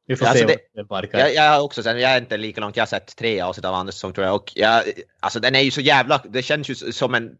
vi 0.06 0.16
får 0.16 0.28
ja, 0.28 0.32
se 0.32 0.42
alltså 0.42 0.58
det, 0.74 0.82
vad 0.88 1.02
det 1.02 1.18
jag, 1.18 1.34
jag, 1.34 1.64
också, 1.64 1.82
jag 1.82 2.02
är 2.02 2.18
inte 2.20 2.36
lika 2.36 2.60
långt, 2.60 2.76
jag 2.76 2.82
har 2.82 2.86
sett 2.86 3.16
tre 3.16 3.40
avsnitt 3.40 3.64
av 3.64 3.74
andra 3.74 3.92
säsong 3.92 4.12
tror 4.12 4.26
jag. 4.26 4.34
Och 4.34 4.52
jag, 4.54 4.82
alltså 5.20 5.40
den 5.40 5.54
är 5.54 5.60
ju 5.60 5.70
så 5.70 5.80
jävla, 5.80 6.22
det 6.28 6.42
känns 6.42 6.70
ju 6.70 6.74
som 6.74 7.14
en 7.14 7.30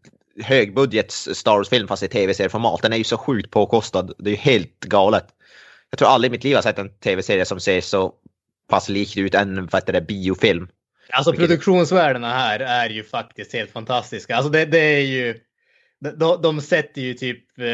högbudgets 0.41 1.29
Star 1.33 1.57
Wars-film 1.57 1.87
fast 1.87 2.03
i 2.03 2.07
tv-serieformat. 2.07 2.81
Den 2.81 2.93
är 2.93 2.97
ju 2.97 3.03
så 3.03 3.17
sjukt 3.17 3.51
påkostad. 3.51 4.13
Det 4.17 4.29
är 4.29 4.31
ju 4.31 4.37
helt 4.37 4.79
galet. 4.79 5.25
Jag 5.89 5.99
tror 5.99 6.09
aldrig 6.09 6.29
i 6.29 6.31
mitt 6.31 6.43
liv 6.43 6.55
har 6.55 6.61
sett 6.61 6.79
en 6.79 6.89
tv-serie 6.89 7.45
som 7.45 7.59
ser 7.59 7.81
så 7.81 8.13
pass 8.69 8.89
likt 8.89 9.17
ut 9.17 9.35
en 9.35 9.55
vad 9.55 9.81
heter 9.81 9.93
det, 9.93 10.01
biofilm. 10.01 10.67
Alltså 11.09 11.33
produktionsvärdena 11.33 12.33
här 12.33 12.59
är 12.59 12.89
ju 12.89 13.03
faktiskt 13.03 13.53
helt 13.53 13.71
fantastiska. 13.71 14.35
Alltså 14.35 14.51
det, 14.51 14.65
det 14.65 14.77
är 14.77 15.01
ju... 15.01 15.39
De, 15.99 16.41
de 16.41 16.61
sätter 16.61 17.01
ju 17.01 17.13
typ... 17.13 17.59
Eh, 17.59 17.65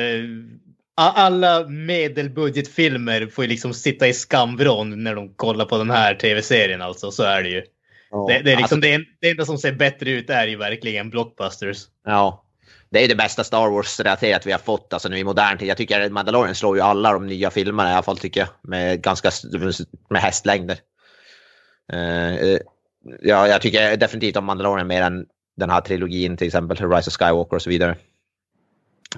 alla 0.96 1.68
medelbudgetfilmer 1.68 3.28
får 3.28 3.44
ju 3.44 3.48
liksom 3.48 3.74
sitta 3.74 4.08
i 4.08 4.14
skamvrån 4.14 5.04
när 5.04 5.16
de 5.16 5.34
kollar 5.34 5.66
på 5.66 5.78
den 5.78 5.90
här 5.90 6.16
tv-serien 6.16 6.82
alltså. 6.82 7.12
Så 7.12 7.24
är 7.24 7.44
det 7.44 7.50
ju. 7.50 7.64
Ja, 8.12 8.26
det, 8.30 8.42
det, 8.44 8.52
är 8.52 8.58
liksom 8.58 8.78
alltså, 8.78 8.90
det, 8.90 9.06
det 9.22 9.30
enda 9.30 9.46
som 9.46 9.58
ser 9.58 9.72
bättre 9.72 10.12
ut 10.12 10.30
är 10.30 10.48
ju 10.48 10.56
verkligen 10.56 11.10
blockbusters. 11.10 11.78
Ja, 12.06 12.46
det 12.92 13.04
är 13.04 13.08
det 13.08 13.16
bästa 13.16 13.44
Star 13.44 13.70
Wars-relaterat 13.70 14.46
vi 14.46 14.52
har 14.52 14.60
fått 14.60 14.94
alltså, 14.94 15.10
nu 15.10 15.18
i 15.18 15.24
modern 15.24 15.58
tid. 15.58 15.68
Jag 15.68 15.78
tycker 15.78 16.02
att 16.02 16.12
Mandalorian 16.12 16.56
slår 16.56 16.78
ju 16.78 16.82
alla 16.82 17.14
de 17.14 17.28
nya 17.28 17.52
filmerna 17.52 17.90
i 17.90 17.94
alla 17.94 18.04
fall 18.04 18.18
tycker 18.18 18.40
jag. 18.40 18.50
Med 18.62 19.02
ganska 19.02 19.32
med 20.10 20.22
hästlängder. 20.22 20.78
Uh, 21.94 22.58
ja, 23.22 23.48
jag 23.48 23.62
tycker 23.62 23.98
definitivt 23.98 24.38
om 24.38 24.46
Mandalorian 24.46 24.88
mer 24.88 25.02
än 25.02 25.26
den 25.58 25.70
här 25.70 25.82
trilogin 25.82 26.38
till 26.38 26.48
exempel. 26.48 26.78
Rise 26.78 27.10
of 27.10 27.14
Skywalker 27.14 27.56
och 27.56 27.62
så 27.62 27.70
vidare. 27.70 27.96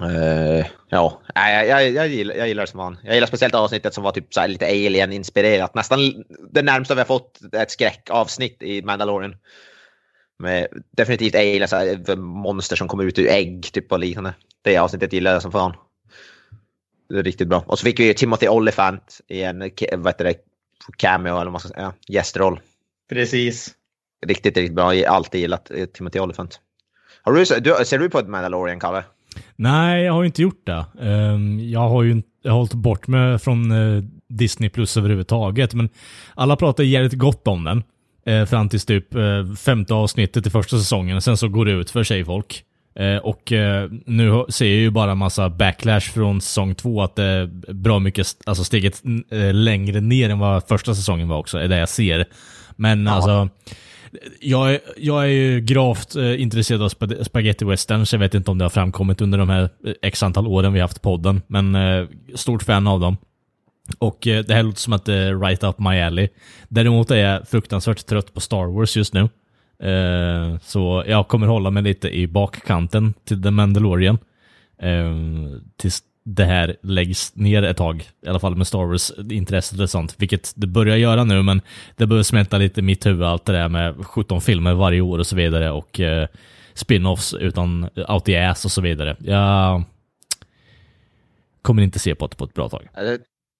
Uh, 0.00 0.66
ja, 0.88 1.20
jag, 1.34 1.66
jag, 1.66 1.90
jag, 1.90 2.08
gillar, 2.08 2.34
jag 2.34 2.48
gillar 2.48 2.62
det 2.62 2.70
som 2.70 2.78
van. 2.78 2.98
Jag 3.02 3.14
gillar 3.14 3.26
speciellt 3.26 3.54
avsnittet 3.54 3.94
som 3.94 4.04
var 4.04 4.12
typ 4.12 4.34
så 4.34 4.46
lite 4.46 4.66
alien-inspirerat. 4.66 5.74
Nästan 5.74 6.24
det 6.50 6.62
närmsta 6.62 6.94
vi 6.94 7.00
har 7.00 7.06
fått 7.06 7.40
ett 7.52 7.70
skräckavsnitt 7.70 8.62
i 8.62 8.82
Mandalorian. 8.82 9.36
Med 10.38 10.66
definitivt 10.90 11.34
alien, 11.34 11.68
så 11.68 11.76
här, 11.76 12.16
monster 12.16 12.76
som 12.76 12.88
kommer 12.88 13.04
ut 13.04 13.18
ur 13.18 13.28
ägg 13.28 13.72
typ 13.72 13.92
och 13.92 13.98
liknande. 13.98 14.34
Det 14.62 14.78
avsnittet 14.78 15.12
gillar 15.12 15.32
jag 15.32 15.42
som 15.42 15.52
fan. 15.52 15.72
Det 17.08 17.18
är 17.18 17.22
riktigt 17.22 17.48
bra. 17.48 17.64
Och 17.66 17.78
så 17.78 17.84
fick 17.84 18.00
vi 18.00 18.14
Timothy 18.14 18.48
Olyphant 18.48 19.20
i 19.28 19.42
en 19.42 19.58
vad 19.96 20.06
heter 20.06 20.24
det, 20.24 20.34
cameo 20.96 21.34
eller 21.34 21.44
vad 21.44 21.52
man 21.52 21.60
ska 21.60 21.68
säga, 21.68 21.92
gästroll. 22.08 22.60
Precis. 23.08 23.74
Riktigt, 24.26 24.56
riktigt 24.56 24.74
bra. 24.74 24.94
Jag 24.94 25.10
har 25.10 25.16
alltid 25.16 25.40
gillat 25.40 25.70
Timothy 25.94 26.20
Olyphant. 26.20 26.60
Har 27.22 27.32
du, 27.32 27.46
ser 27.84 27.98
du 27.98 28.10
på 28.10 28.18
ett 28.18 28.28
Mandalorian, 28.28 28.80
Kalle? 28.80 29.04
Nej, 29.56 30.04
jag 30.04 30.12
har 30.12 30.24
inte 30.24 30.42
gjort 30.42 30.66
det. 30.66 30.84
Ehm, 31.00 31.60
jag 31.60 31.88
har 31.88 32.02
ju 32.02 32.22
jag 32.42 32.52
har 32.52 32.58
hållit 32.58 32.74
bort 32.74 33.06
mig 33.06 33.38
från 33.38 33.70
eh, 33.70 34.02
Disney 34.28 34.70
Plus 34.70 34.96
överhuvudtaget, 34.96 35.74
men 35.74 35.88
alla 36.34 36.56
pratar 36.56 36.84
jävligt 36.84 37.18
gott 37.18 37.48
om 37.48 37.64
den. 37.64 37.82
Eh, 38.26 38.44
fram 38.44 38.68
till 38.68 38.80
typ 38.80 39.14
eh, 39.14 39.54
femte 39.58 39.94
avsnittet 39.94 40.46
i 40.46 40.50
första 40.50 40.78
säsongen, 40.78 41.22
sen 41.22 41.36
så 41.36 41.48
går 41.48 41.64
det 41.64 41.72
ut 41.72 41.90
för 41.90 42.04
sig 42.04 42.24
folk. 42.24 42.64
Och 43.22 43.52
nu 44.06 44.44
ser 44.48 44.66
jag 44.66 44.74
ju 44.74 44.90
bara 44.90 45.14
massa 45.14 45.48
backlash 45.48 46.00
från 46.00 46.40
säsong 46.40 46.74
två, 46.74 47.02
att 47.02 47.16
det 47.16 47.24
är 47.24 47.72
bra 47.72 47.98
mycket, 47.98 48.26
alltså 48.46 48.64
steget 48.64 49.02
längre 49.52 50.00
ner 50.00 50.30
än 50.30 50.38
vad 50.38 50.68
första 50.68 50.94
säsongen 50.94 51.28
var 51.28 51.38
också, 51.38 51.58
är 51.58 51.68
det 51.68 51.78
jag 51.78 51.88
ser. 51.88 52.24
Men 52.76 53.06
ja. 53.06 53.12
alltså, 53.12 53.48
jag 54.40 54.74
är, 54.74 54.80
jag 54.96 55.22
är 55.24 55.28
ju 55.28 55.60
gravt 55.60 56.16
eh, 56.16 56.42
intresserad 56.42 56.82
av 56.82 56.88
sp 56.94 57.02
spaghetti 57.22 57.64
westerns. 57.64 58.12
Jag 58.12 58.20
vet 58.20 58.34
inte 58.34 58.50
om 58.50 58.58
det 58.58 58.64
har 58.64 58.70
framkommit 58.70 59.20
under 59.20 59.38
de 59.38 59.48
här 59.48 59.62
eh, 59.62 59.92
x 60.02 60.22
antal 60.22 60.46
åren 60.46 60.72
vi 60.72 60.80
haft 60.80 61.02
podden, 61.02 61.42
men 61.46 61.74
eh, 61.74 62.06
stort 62.34 62.62
fan 62.62 62.86
av 62.86 63.00
dem. 63.00 63.16
Och 63.98 64.26
eh, 64.26 64.44
det 64.44 64.54
här 64.54 64.62
låter 64.62 64.80
som 64.80 64.92
att 64.92 65.04
det 65.04 65.14
är 65.14 65.34
right 65.34 65.64
up 65.64 65.78
my 65.78 66.00
alley. 66.00 66.28
Däremot 66.68 67.10
är 67.10 67.16
jag 67.16 67.48
fruktansvärt 67.48 68.06
trött 68.06 68.34
på 68.34 68.40
Star 68.40 68.66
Wars 68.66 68.96
just 68.96 69.14
nu. 69.14 69.20
Eh, 69.88 70.58
så 70.62 71.04
jag 71.06 71.28
kommer 71.28 71.46
hålla 71.46 71.70
mig 71.70 71.82
lite 71.82 72.08
i 72.08 72.26
bakkanten 72.26 73.14
till 73.24 73.42
The 73.42 73.50
Mandalorian. 73.50 74.18
Eh, 74.82 75.14
tills 75.76 76.02
det 76.24 76.44
här 76.44 76.76
läggs 76.82 77.36
ner 77.36 77.62
ett 77.62 77.76
tag, 77.76 78.08
i 78.26 78.28
alla 78.28 78.38
fall 78.38 78.56
med 78.56 78.66
Star 78.66 78.84
Wars-intresset 78.84 79.80
och 79.80 79.90
sånt, 79.90 80.14
vilket 80.18 80.52
det 80.56 80.66
börjar 80.66 80.96
göra 80.96 81.24
nu, 81.24 81.42
men 81.42 81.60
det 81.96 82.06
börjar 82.06 82.22
smälta 82.22 82.58
lite 82.58 82.80
i 82.80 82.82
mitt 82.82 83.06
huvud, 83.06 83.22
allt 83.22 83.44
det 83.44 83.52
där 83.52 83.68
med 83.68 84.06
17 84.06 84.40
filmer 84.40 84.74
varje 84.74 85.00
år 85.00 85.18
och 85.18 85.26
så 85.26 85.36
vidare 85.36 85.70
och 85.70 86.00
spin-offs 86.74 87.34
utan 87.34 87.88
out 88.08 88.24
the 88.24 88.36
ass 88.36 88.64
och 88.64 88.72
så 88.72 88.80
vidare. 88.80 89.16
Jag 89.20 89.82
kommer 91.62 91.82
inte 91.82 91.98
se 91.98 92.14
på 92.14 92.26
det 92.26 92.36
på 92.36 92.44
ett 92.44 92.54
bra 92.54 92.68
tag. 92.68 92.88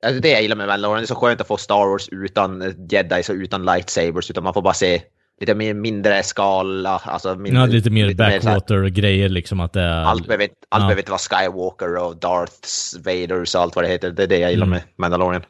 Alltså 0.07 0.21
det 0.21 0.29
jag 0.29 0.43
gillar 0.43 0.57
med 0.57 0.67
Mandalorian, 0.67 1.03
det 1.03 1.05
är 1.05 1.07
så 1.07 1.15
skönt 1.15 1.41
att 1.41 1.47
få 1.47 1.57
Star 1.57 1.87
Wars 1.87 2.09
utan 2.09 2.75
jedis 2.91 3.29
och 3.29 3.35
utan 3.35 3.65
lightsabers, 3.65 4.31
utan 4.31 4.45
man 4.45 4.55
får 4.55 4.63
bara 4.63 4.75
se 4.75 5.03
lite 5.41 5.55
mer, 5.55 5.75
mindre 5.75 6.23
skala. 6.23 7.03
Alltså 7.05 7.35
mindre, 7.35 7.61
ja, 7.61 7.67
lite 7.67 7.91
mer 7.91 8.15
backwater-grejer 8.15 9.29
liksom. 9.29 9.61
Att 9.61 9.73
det 9.73 9.81
är, 9.81 10.05
allt 10.05 10.27
behöver, 10.27 10.49
allt 10.69 10.93
ja. 10.93 10.99
inte 10.99 11.11
vara 11.11 11.19
Skywalker 11.19 11.97
och 11.97 12.17
Darth 12.17 12.69
Vaders 13.05 13.55
och 13.55 13.61
allt 13.61 13.77
vad 13.77 13.85
det 13.85 13.89
heter. 13.89 14.11
Det 14.11 14.23
är 14.23 14.27
det 14.27 14.39
jag 14.39 14.51
gillar 14.51 14.67
mm. 14.67 14.79
med 14.79 14.83
Mandalorian. 14.97 15.43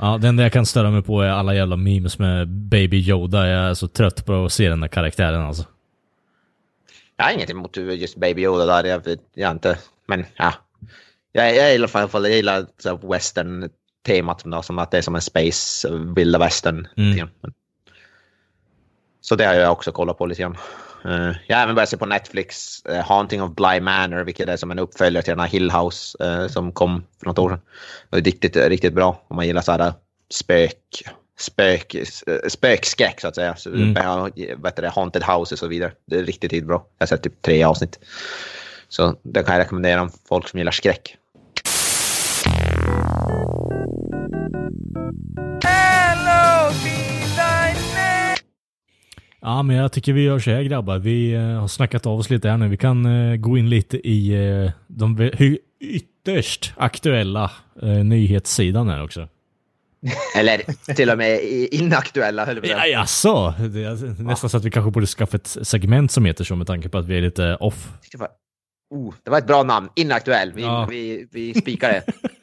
Ja, 0.00 0.18
det 0.18 0.28
enda 0.28 0.42
jag 0.42 0.52
kan 0.52 0.66
störa 0.66 0.90
mig 0.90 1.02
på 1.02 1.22
är 1.22 1.28
alla 1.28 1.54
jävla 1.54 1.76
memes 1.76 2.18
med 2.18 2.48
Baby 2.48 2.96
Yoda. 2.96 3.48
Jag 3.48 3.70
är 3.70 3.74
så 3.74 3.88
trött 3.88 4.26
på 4.26 4.44
att 4.44 4.52
se 4.52 4.68
den 4.68 4.80
där 4.80 4.88
karaktären 4.88 5.42
alltså. 5.42 5.64
Jag 7.16 7.24
har 7.24 7.32
inget 7.32 7.50
emot 7.50 7.76
just 7.76 8.16
Baby 8.16 8.42
Yoda 8.42 8.66
där, 8.66 8.84
jag, 8.84 9.02
jag 9.34 9.50
inte. 9.50 9.78
Men 10.06 10.24
ja. 10.36 10.54
Jag, 11.32 11.56
jag 11.56 11.72
gillar 11.72 11.88
i 11.88 11.98
alla 11.98 12.08
fall, 12.08 12.24
jag 12.24 12.36
gillar 12.36 12.66
western-temat 14.08 14.64
som 14.64 14.78
att 14.78 14.90
det 14.90 14.98
är 14.98 15.02
som 15.02 15.14
en 15.14 15.20
space, 15.20 15.88
vilda 16.16 16.38
western. 16.38 16.88
Mm. 16.96 17.28
Så 19.20 19.36
det 19.36 19.44
har 19.44 19.54
jag 19.54 19.72
också 19.72 19.92
kollat 19.92 20.18
på 20.18 20.26
lite 20.26 20.42
grann. 20.42 20.56
Uh, 21.06 21.36
jag 21.46 21.56
har 21.56 21.62
även 21.62 21.74
börjat 21.74 21.88
se 21.88 21.96
på 21.96 22.06
Netflix 22.06 22.82
uh, 22.88 22.94
Haunting 22.94 23.42
of 23.42 23.54
Bly 23.54 23.80
Manor, 23.80 24.24
vilket 24.24 24.48
är 24.48 24.56
som 24.56 24.70
en 24.70 24.78
uppföljare 24.78 25.22
till 25.22 25.30
den 25.30 25.40
här 25.40 25.48
Hill 25.48 25.70
House 25.70 26.24
uh, 26.24 26.48
som 26.48 26.72
kom 26.72 27.04
för 27.18 27.26
något 27.26 27.38
år 27.38 27.50
sedan. 27.50 27.60
Det 28.10 28.16
är 28.16 28.22
riktigt, 28.22 28.56
riktigt 28.56 28.94
bra 28.94 29.24
om 29.28 29.36
man 29.36 29.46
gillar 29.46 29.62
så 29.62 29.72
här 29.72 29.92
spök, 30.30 31.02
spök, 31.38 31.96
spökskräck 32.48 33.20
så 33.20 33.28
att 33.28 33.34
säga. 33.34 33.56
Så, 33.56 33.70
mm. 33.70 33.94
vet 34.62 34.76
det, 34.76 34.88
haunted 34.88 35.22
House 35.22 35.54
och 35.54 35.58
så 35.58 35.66
vidare. 35.66 35.92
Det 36.06 36.16
är 36.16 36.24
riktigt, 36.24 36.52
riktigt 36.52 36.66
bra. 36.66 36.86
Jag 36.98 37.06
har 37.06 37.06
sett 37.06 37.22
typ 37.22 37.42
tre 37.42 37.64
avsnitt. 37.64 37.98
Så 38.88 39.16
det 39.22 39.42
kan 39.42 39.54
jag 39.54 39.60
rekommendera 39.60 40.02
om 40.02 40.10
folk 40.28 40.48
som 40.48 40.58
gillar 40.58 40.72
skräck. 40.72 41.16
Ja, 49.40 49.62
men 49.62 49.76
jag 49.76 49.92
tycker 49.92 50.12
vi 50.12 50.22
gör 50.22 50.38
så 50.38 50.50
här 50.50 50.62
grabbar. 50.62 50.98
Vi 50.98 51.36
uh, 51.36 51.60
har 51.60 51.68
snackat 51.68 52.06
av 52.06 52.18
oss 52.18 52.30
lite 52.30 52.48
här 52.48 52.56
nu. 52.56 52.68
Vi 52.68 52.76
kan 52.76 53.06
uh, 53.06 53.36
gå 53.36 53.58
in 53.58 53.70
lite 53.70 54.08
i 54.08 54.36
uh, 54.36 54.70
de 54.86 55.30
ytterst 55.80 56.72
aktuella 56.76 57.50
eh, 57.82 57.88
nyhetssidan 57.88 58.88
här 58.88 59.04
också. 59.04 59.28
Eller 60.36 60.62
till 60.94 61.10
och 61.10 61.18
med 61.18 61.40
inaktuella, 61.70 62.44
höll 62.44 62.60
Ja, 62.62 62.86
jaså? 62.86 63.54
Det 63.58 63.84
är 63.84 64.22
nästan 64.22 64.50
så 64.50 64.56
att 64.56 64.64
vi 64.64 64.70
kanske 64.70 64.90
borde 64.90 65.06
skaffa 65.06 65.36
ett 65.36 65.56
segment 65.62 66.12
som 66.12 66.24
heter 66.24 66.44
så 66.44 66.56
med 66.56 66.66
tanke 66.66 66.88
på 66.88 66.98
att 66.98 67.06
vi 67.06 67.18
är 67.18 67.22
lite 67.22 67.56
off. 67.56 67.88
Det 68.12 68.18
var, 68.18 68.28
oh, 68.90 69.14
det 69.22 69.30
var 69.30 69.38
ett 69.38 69.46
bra 69.46 69.62
namn, 69.62 69.88
inaktuell. 69.94 70.52
Vi, 70.52 70.62
ja. 70.62 70.86
vi, 70.90 71.28
vi 71.30 71.54
spikar 71.54 71.88
det. 71.88 72.02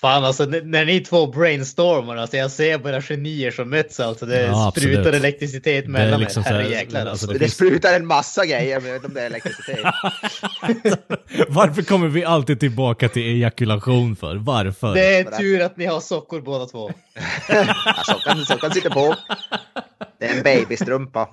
Fan 0.00 0.24
alltså 0.24 0.44
när 0.44 0.84
ni 0.84 1.00
två 1.00 1.26
brainstormar, 1.26 2.16
alltså 2.16 2.36
jag 2.36 2.50
ser 2.50 2.78
bara 2.78 3.02
genier 3.02 3.50
som 3.50 3.70
möts 3.70 4.00
alltså. 4.00 4.26
Det 4.26 4.42
ja, 4.42 4.72
sprutar 4.76 4.98
absolut. 4.98 5.14
elektricitet 5.14 5.86
mellan 5.86 6.20
liksom 6.20 6.42
er. 6.42 6.50
Herrejäklar 6.50 7.06
alltså. 7.06 7.26
Det, 7.26 7.32
det 7.32 7.38
finns... 7.38 7.54
sprutar 7.54 7.94
en 7.94 8.06
massa 8.06 8.46
grejer, 8.46 8.72
jag 8.72 8.80
vet 8.80 8.94
inte 8.94 9.06
om 9.06 9.14
det 9.14 9.22
är 9.22 9.26
elektricitet. 9.26 9.78
Varför 11.48 11.82
kommer 11.82 12.08
vi 12.08 12.24
alltid 12.24 12.60
tillbaka 12.60 13.08
till 13.08 13.22
ejakulation 13.22 14.16
för? 14.16 14.36
Varför? 14.36 14.94
Det 14.94 15.16
är 15.16 15.24
tur 15.24 15.62
att 15.62 15.76
ni 15.76 15.86
har 15.86 16.00
sockor 16.00 16.40
båda 16.40 16.66
två. 16.66 16.90
ja, 17.48 17.94
sockan, 18.06 18.44
sockan 18.44 18.70
sitter 18.70 18.90
på. 18.90 19.14
Det 20.18 20.26
är 20.26 20.36
en 20.36 20.42
babystrumpa. 20.42 21.28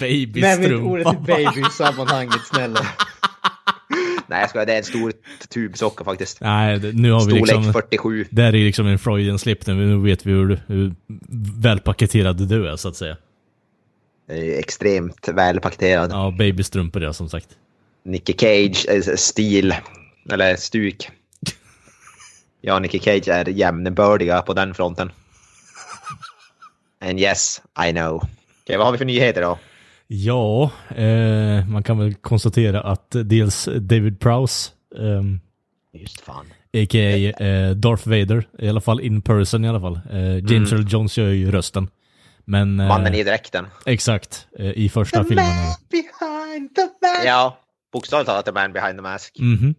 Babystrumpa. 0.00 0.68
Nämn 0.68 0.86
ordet 0.86 1.08
till 1.08 1.18
baby 1.18 1.60
i 1.60 1.72
sammanhanget, 1.72 2.40
snälla. 2.52 2.80
Nej, 4.26 4.40
jag 4.40 4.50
skojar. 4.50 4.66
Det 4.66 4.72
är 4.72 4.78
en 4.78 4.84
stor 4.84 5.12
tubsocka 5.48 6.04
faktiskt. 6.04 6.40
Nej, 6.40 6.92
nu 6.92 7.12
har 7.12 7.20
Storlek 7.20 7.42
vi 7.42 7.56
liksom... 7.56 7.72
47. 7.72 8.26
Det 8.30 8.42
är 8.42 8.52
liksom 8.52 8.86
en 8.86 8.98
Freudian 8.98 9.38
slip 9.38 9.66
nu. 9.66 9.74
Nu 9.74 9.96
vet 9.96 10.26
vi 10.26 10.32
hur, 10.32 10.60
hur 10.66 10.94
välpaketerad 11.62 12.48
du 12.48 12.68
är, 12.68 12.76
så 12.76 12.88
att 12.88 12.96
säga. 12.96 13.16
extremt 14.58 15.28
välpaketerad. 15.28 16.10
Ja, 16.10 16.34
babystrumpor 16.38 17.02
ja, 17.02 17.12
som 17.12 17.28
sagt. 17.28 17.48
Nicky 18.04 18.32
Cage, 18.32 18.86
äh, 18.88 19.16
stil, 19.16 19.74
eller 20.32 20.56
stuk. 20.56 21.10
Ja, 22.66 22.78
Nicky 22.78 22.98
Cage 22.98 23.28
är 23.28 23.48
jämnbördiga 23.48 24.42
på 24.42 24.54
den 24.54 24.74
fronten. 24.74 25.12
And 27.00 27.20
yes, 27.20 27.62
I 27.88 27.92
know. 27.92 28.16
Okej, 28.16 28.28
okay, 28.64 28.76
vad 28.76 28.86
har 28.86 28.92
vi 28.92 28.98
för 28.98 29.04
nyheter 29.04 29.42
då? 29.42 29.58
Ja, 30.06 30.70
eh, 30.88 31.66
man 31.66 31.82
kan 31.82 31.98
väl 31.98 32.14
konstatera 32.14 32.80
att 32.80 33.16
dels 33.24 33.68
David 33.80 34.20
Prowse, 34.20 34.70
eh, 34.96 35.22
Just 36.00 36.20
fan. 36.20 36.46
a.k.a. 36.74 37.44
Eh, 37.44 37.70
Darth 37.70 38.08
Vader, 38.08 38.48
i 38.58 38.68
alla 38.68 38.80
fall 38.80 39.00
in 39.00 39.22
person 39.22 39.64
i 39.64 39.68
alla 39.68 39.80
fall. 39.80 40.00
Eh, 40.10 40.36
James 40.36 40.72
mm. 40.72 40.74
Earl 40.74 40.86
Jones 40.88 41.18
gör 41.18 41.28
ju 41.28 41.50
rösten. 41.50 41.88
Men, 42.44 42.80
eh, 42.80 42.88
Mannen 42.88 43.14
i 43.14 43.24
dräkten. 43.24 43.66
Exakt, 43.86 44.46
eh, 44.58 44.70
i 44.70 44.88
första 44.88 45.22
the 45.22 45.28
filmen. 45.28 45.46
Man 45.46 45.74
behind 45.90 46.74
the 46.74 46.82
mask. 46.82 47.26
Ja, 47.26 47.58
bokstavligt 47.92 48.28
talat 48.28 48.44
the 48.44 48.52
man 48.52 48.72
behind 48.72 48.98
the 48.98 49.02
mask. 49.02 49.38
Mm 49.38 49.58
-hmm. 49.58 49.74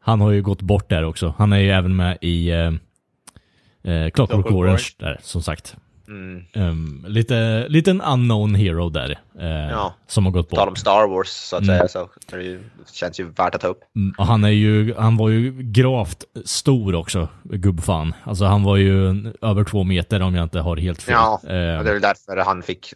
Han 0.00 0.20
har 0.20 0.30
ju 0.30 0.42
gått 0.42 0.62
bort 0.62 0.88
där 0.88 1.04
också. 1.04 1.34
Han 1.38 1.52
är 1.52 1.58
ju 1.58 1.70
även 1.70 1.96
med 1.96 2.18
i 2.20 2.50
eh, 2.50 4.10
Clockwork 4.10 4.46
Orange, 4.46 4.84
där, 4.98 5.20
som 5.22 5.42
sagt. 5.42 5.76
Mm. 6.12 6.44
Um, 6.54 7.04
lite, 7.08 7.68
liten 7.68 8.00
unknown 8.00 8.54
hero 8.54 8.88
där. 8.88 9.18
Uh, 9.40 9.46
ja. 9.46 9.94
Som 10.06 10.24
har 10.24 10.32
gått 10.32 10.50
bort. 10.50 10.58
Tal 10.58 10.68
om 10.68 10.76
Star 10.76 11.08
Wars 11.08 11.28
så 11.28 11.56
att 11.56 11.62
mm. 11.62 11.76
säga, 11.76 11.88
så 11.88 12.08
det 12.36 12.58
känns 12.92 13.20
ju 13.20 13.24
värt 13.24 13.54
att 13.54 13.60
ta 13.60 13.68
upp. 13.68 13.80
Mm, 13.96 14.14
och 14.18 14.26
han, 14.26 14.44
är 14.44 14.48
ju, 14.48 14.94
han 14.94 15.16
var 15.16 15.28
ju 15.28 15.62
gravt 15.62 16.24
stor 16.44 16.94
också, 16.94 17.28
gubbfan. 17.44 18.14
Alltså 18.24 18.44
han 18.44 18.62
var 18.62 18.76
ju 18.76 19.08
över 19.40 19.64
två 19.64 19.84
meter 19.84 20.22
om 20.22 20.34
jag 20.34 20.42
inte 20.42 20.60
har 20.60 20.76
helt 20.76 21.02
fel. 21.02 21.12
Ja, 21.14 21.40
uh, 21.44 21.78
och 21.78 21.84
det 21.84 21.90
är 21.90 21.92
väl 21.92 22.02
därför 22.02 22.36
han 22.36 22.62
fick... 22.62 22.94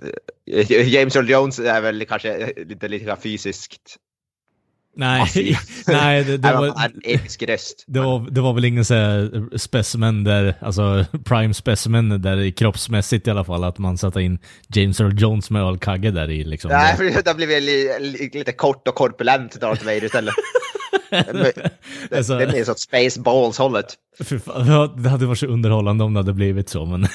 James 0.69 1.17
Earl 1.17 1.31
Jones 1.31 1.59
är 1.59 1.81
väl 1.81 2.05
kanske 2.05 2.53
lite, 2.57 2.89
lite 2.89 3.17
fysiskt 3.23 3.97
Nej, 4.99 5.57
nej 5.87 6.25
det, 6.25 6.37
det 6.37 6.53
var, 6.53 6.67
en 6.67 7.01
episk 7.05 7.43
röst. 7.43 7.85
Det 7.87 8.01
var, 8.01 8.31
det 8.31 8.41
var 8.41 8.53
väl 8.53 8.65
ingen 8.65 8.85
så 8.85 9.29
specimen 9.57 10.25
där, 10.25 10.55
alltså 10.61 11.05
prime 11.25 11.55
specimen 11.55 12.23
där 12.23 12.51
kroppsmässigt 12.51 13.27
i 13.27 13.31
alla 13.31 13.45
fall, 13.45 13.65
att 13.65 13.79
man 13.79 13.99
satte 13.99 14.23
in 14.23 14.39
James 14.69 15.01
Earl 15.01 15.21
Jones 15.21 15.51
med 15.51 15.63
ölkagge 15.63 16.11
där 16.11 16.31
i 16.31 16.45
liksom. 16.45 16.71
Nej, 16.71 16.97
för 16.97 17.05
det 17.05 17.27
har 17.27 17.35
blivit 17.35 17.63
li, 17.63 18.31
lite 18.33 18.53
kort 18.53 18.89
och 18.89 18.95
korpulent 18.95 19.61
Darth 19.61 19.85
Vader 19.85 20.05
istället. 20.05 20.35
det, 21.11 21.71
alltså, 22.17 22.39
det 22.39 22.47
mer 22.47 22.65
så 22.65 22.75
Spaceballs-hållet. 22.75 23.95
Det 24.97 25.09
hade 25.09 25.27
varit 25.27 25.39
så 25.39 25.47
underhållande 25.47 26.05
om 26.05 26.15
det 26.15 26.21
hade 26.21 26.33
blivit 26.33 26.69
så, 26.69 26.87
men 26.87 27.03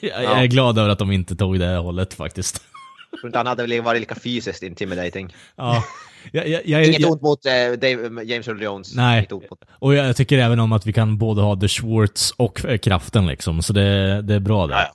jag, 0.00 0.22
jag 0.22 0.42
är 0.42 0.46
glad 0.46 0.78
över 0.78 0.88
att 0.88 0.98
de 0.98 1.12
inte 1.12 1.36
tog 1.36 1.58
det 1.58 1.76
hållet 1.76 2.14
faktiskt. 2.14 2.62
Jag 3.10 3.20
tror 3.20 3.28
inte 3.28 3.38
han 3.38 3.46
hade 3.46 3.80
varit 3.80 4.00
lika 4.00 4.14
fysiskt 4.14 4.62
intimidating. 4.62 5.34
Ja. 5.56 5.84
Jag, 6.32 6.48
jag, 6.48 6.66
jag, 6.66 6.86
Inget 6.86 7.04
ont 7.04 7.22
mot 7.22 7.46
eh, 7.46 7.52
Dave, 7.52 8.24
James 8.24 8.48
Earl 8.48 8.62
Jones. 8.62 8.94
Nej, 8.94 9.28
och 9.68 9.94
jag 9.94 10.16
tycker 10.16 10.38
även 10.38 10.60
om 10.60 10.72
att 10.72 10.86
vi 10.86 10.92
kan 10.92 11.18
både 11.18 11.42
ha 11.42 11.56
The 11.56 11.68
Schwartz 11.68 12.30
och 12.36 12.64
äh, 12.64 12.78
kraften 12.78 13.26
liksom, 13.26 13.62
så 13.62 13.72
det, 13.72 14.22
det 14.22 14.34
är 14.34 14.40
bra 14.40 14.66
det. 14.66 14.74
Ja, 14.74 14.92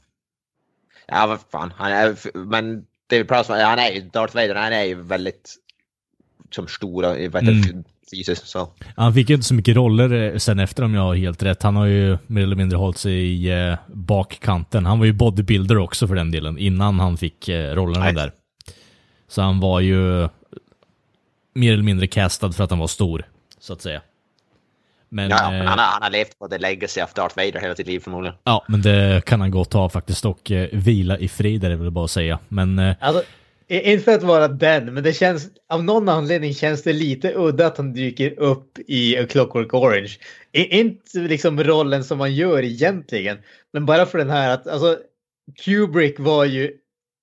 ja. 1.07 1.27
vad 1.27 1.39
fan. 1.51 1.73
Han 1.77 1.91
är, 1.91 2.15
men 2.45 2.86
David 3.09 3.27
Prowse, 3.27 3.53
han 3.53 3.79
är 3.79 3.91
ju, 3.91 4.01
Darth 4.01 4.36
Vader, 4.36 4.55
han 4.55 4.73
är 4.73 4.84
ju 4.84 5.01
väldigt 5.01 5.55
som 6.51 6.67
stora, 6.67 7.13
vet 7.13 7.36
mm. 7.36 7.84
fysiskt. 8.11 8.47
Så. 8.47 8.69
Han 8.95 9.13
fick 9.13 9.29
ju 9.29 9.36
inte 9.36 9.47
så 9.47 9.53
mycket 9.53 9.75
roller 9.75 10.13
eh, 10.13 10.38
sen 10.38 10.59
efter 10.59 10.84
om 10.84 10.93
jag 10.93 11.01
har 11.01 11.15
helt 11.15 11.43
rätt. 11.43 11.63
Han 11.63 11.75
har 11.75 11.86
ju 11.86 12.17
mer 12.27 12.43
eller 12.43 12.55
mindre 12.55 12.77
hållit 12.77 12.97
sig 12.97 13.13
i 13.13 13.69
eh, 13.69 13.77
bakkanten. 13.88 14.86
Han 14.86 14.99
var 14.99 15.05
ju 15.05 15.13
bodybuilder 15.13 15.77
också 15.77 16.07
för 16.07 16.15
den 16.15 16.32
delen, 16.32 16.57
innan 16.57 16.99
han 16.99 17.17
fick 17.17 17.49
eh, 17.49 17.75
rollerna 17.75 18.05
Nej. 18.05 18.13
där. 18.13 18.32
Så 19.27 19.41
han 19.41 19.59
var 19.59 19.79
ju 19.79 20.29
mer 21.54 21.74
eller 21.74 21.84
mindre 21.84 22.08
castad 22.08 22.52
för 22.52 22.64
att 22.64 22.70
han 22.70 22.80
var 22.80 22.88
stor, 22.88 23.26
så 23.60 23.74
att 23.74 23.82
säga. 23.82 24.02
Men, 25.14 25.30
ja, 25.30 25.52
men 25.52 25.68
han, 25.68 25.80
har, 25.80 25.86
han 25.86 26.04
har 26.04 26.10
levt 26.10 26.39
på 26.39 26.47
the 26.47 26.58
legacy 26.58 27.02
of 27.02 27.14
Darth 27.14 27.38
Vader 27.38 27.60
hela 27.60 27.76
sitt 27.76 27.88
liv 27.88 27.99
förmodligen. 27.99 28.38
Ja, 28.43 28.66
men 28.68 28.82
det 28.82 29.26
kan 29.26 29.41
han 29.41 29.52
gott 29.52 29.74
ha 29.74 29.89
faktiskt 29.89 30.26
och 30.26 30.52
eh, 30.52 30.70
vila 30.72 31.18
i 31.18 31.28
frid 31.28 31.64
är 31.64 31.70
det 31.70 31.76
väl 31.76 31.91
bara 31.91 32.06
att 32.06 32.12
säga. 32.12 32.39
Men... 32.47 32.80
Eh, 32.80 32.95
alltså, 32.99 33.24
inte 33.68 34.04
för 34.04 34.16
att 34.16 34.24
vara 34.24 34.47
den, 34.47 34.93
men 34.93 35.04
det 35.04 35.14
känns 35.14 35.49
av 35.70 35.84
någon 35.84 36.10
anledning 36.10 36.54
känns 36.54 36.84
det 36.84 36.93
lite 36.93 37.34
udda 37.36 37.68
att 37.68 37.78
han 37.78 37.93
dyker 37.93 38.39
upp 38.39 38.80
i 38.88 39.18
A 39.18 39.26
Clockwork 39.30 39.74
Orange. 39.74 40.18
Inte 40.52 41.20
liksom 41.20 41.64
rollen 41.64 42.04
som 42.04 42.18
man 42.18 42.36
gör 42.36 42.64
egentligen, 42.64 43.38
men 43.74 43.86
bara 43.86 44.06
för 44.06 44.18
den 44.18 44.30
här 44.30 44.49
att 44.49 44.68
alltså 44.68 44.97
Kubrick 45.66 46.20
var 46.20 46.45
ju 46.45 46.72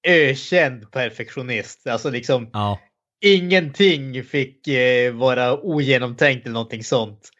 ökänd 0.07 0.91
perfektionist. 0.91 1.87
Alltså 1.87 2.11
liksom 2.11 2.51
ja 2.53 2.79
ingenting 3.21 4.25
fick 4.25 4.69
eh, 4.69 5.13
vara 5.13 5.61
ogenomtänkt 5.61 6.47
eller 6.47 6.55
någonting 6.55 6.85
sånt. 6.85 7.31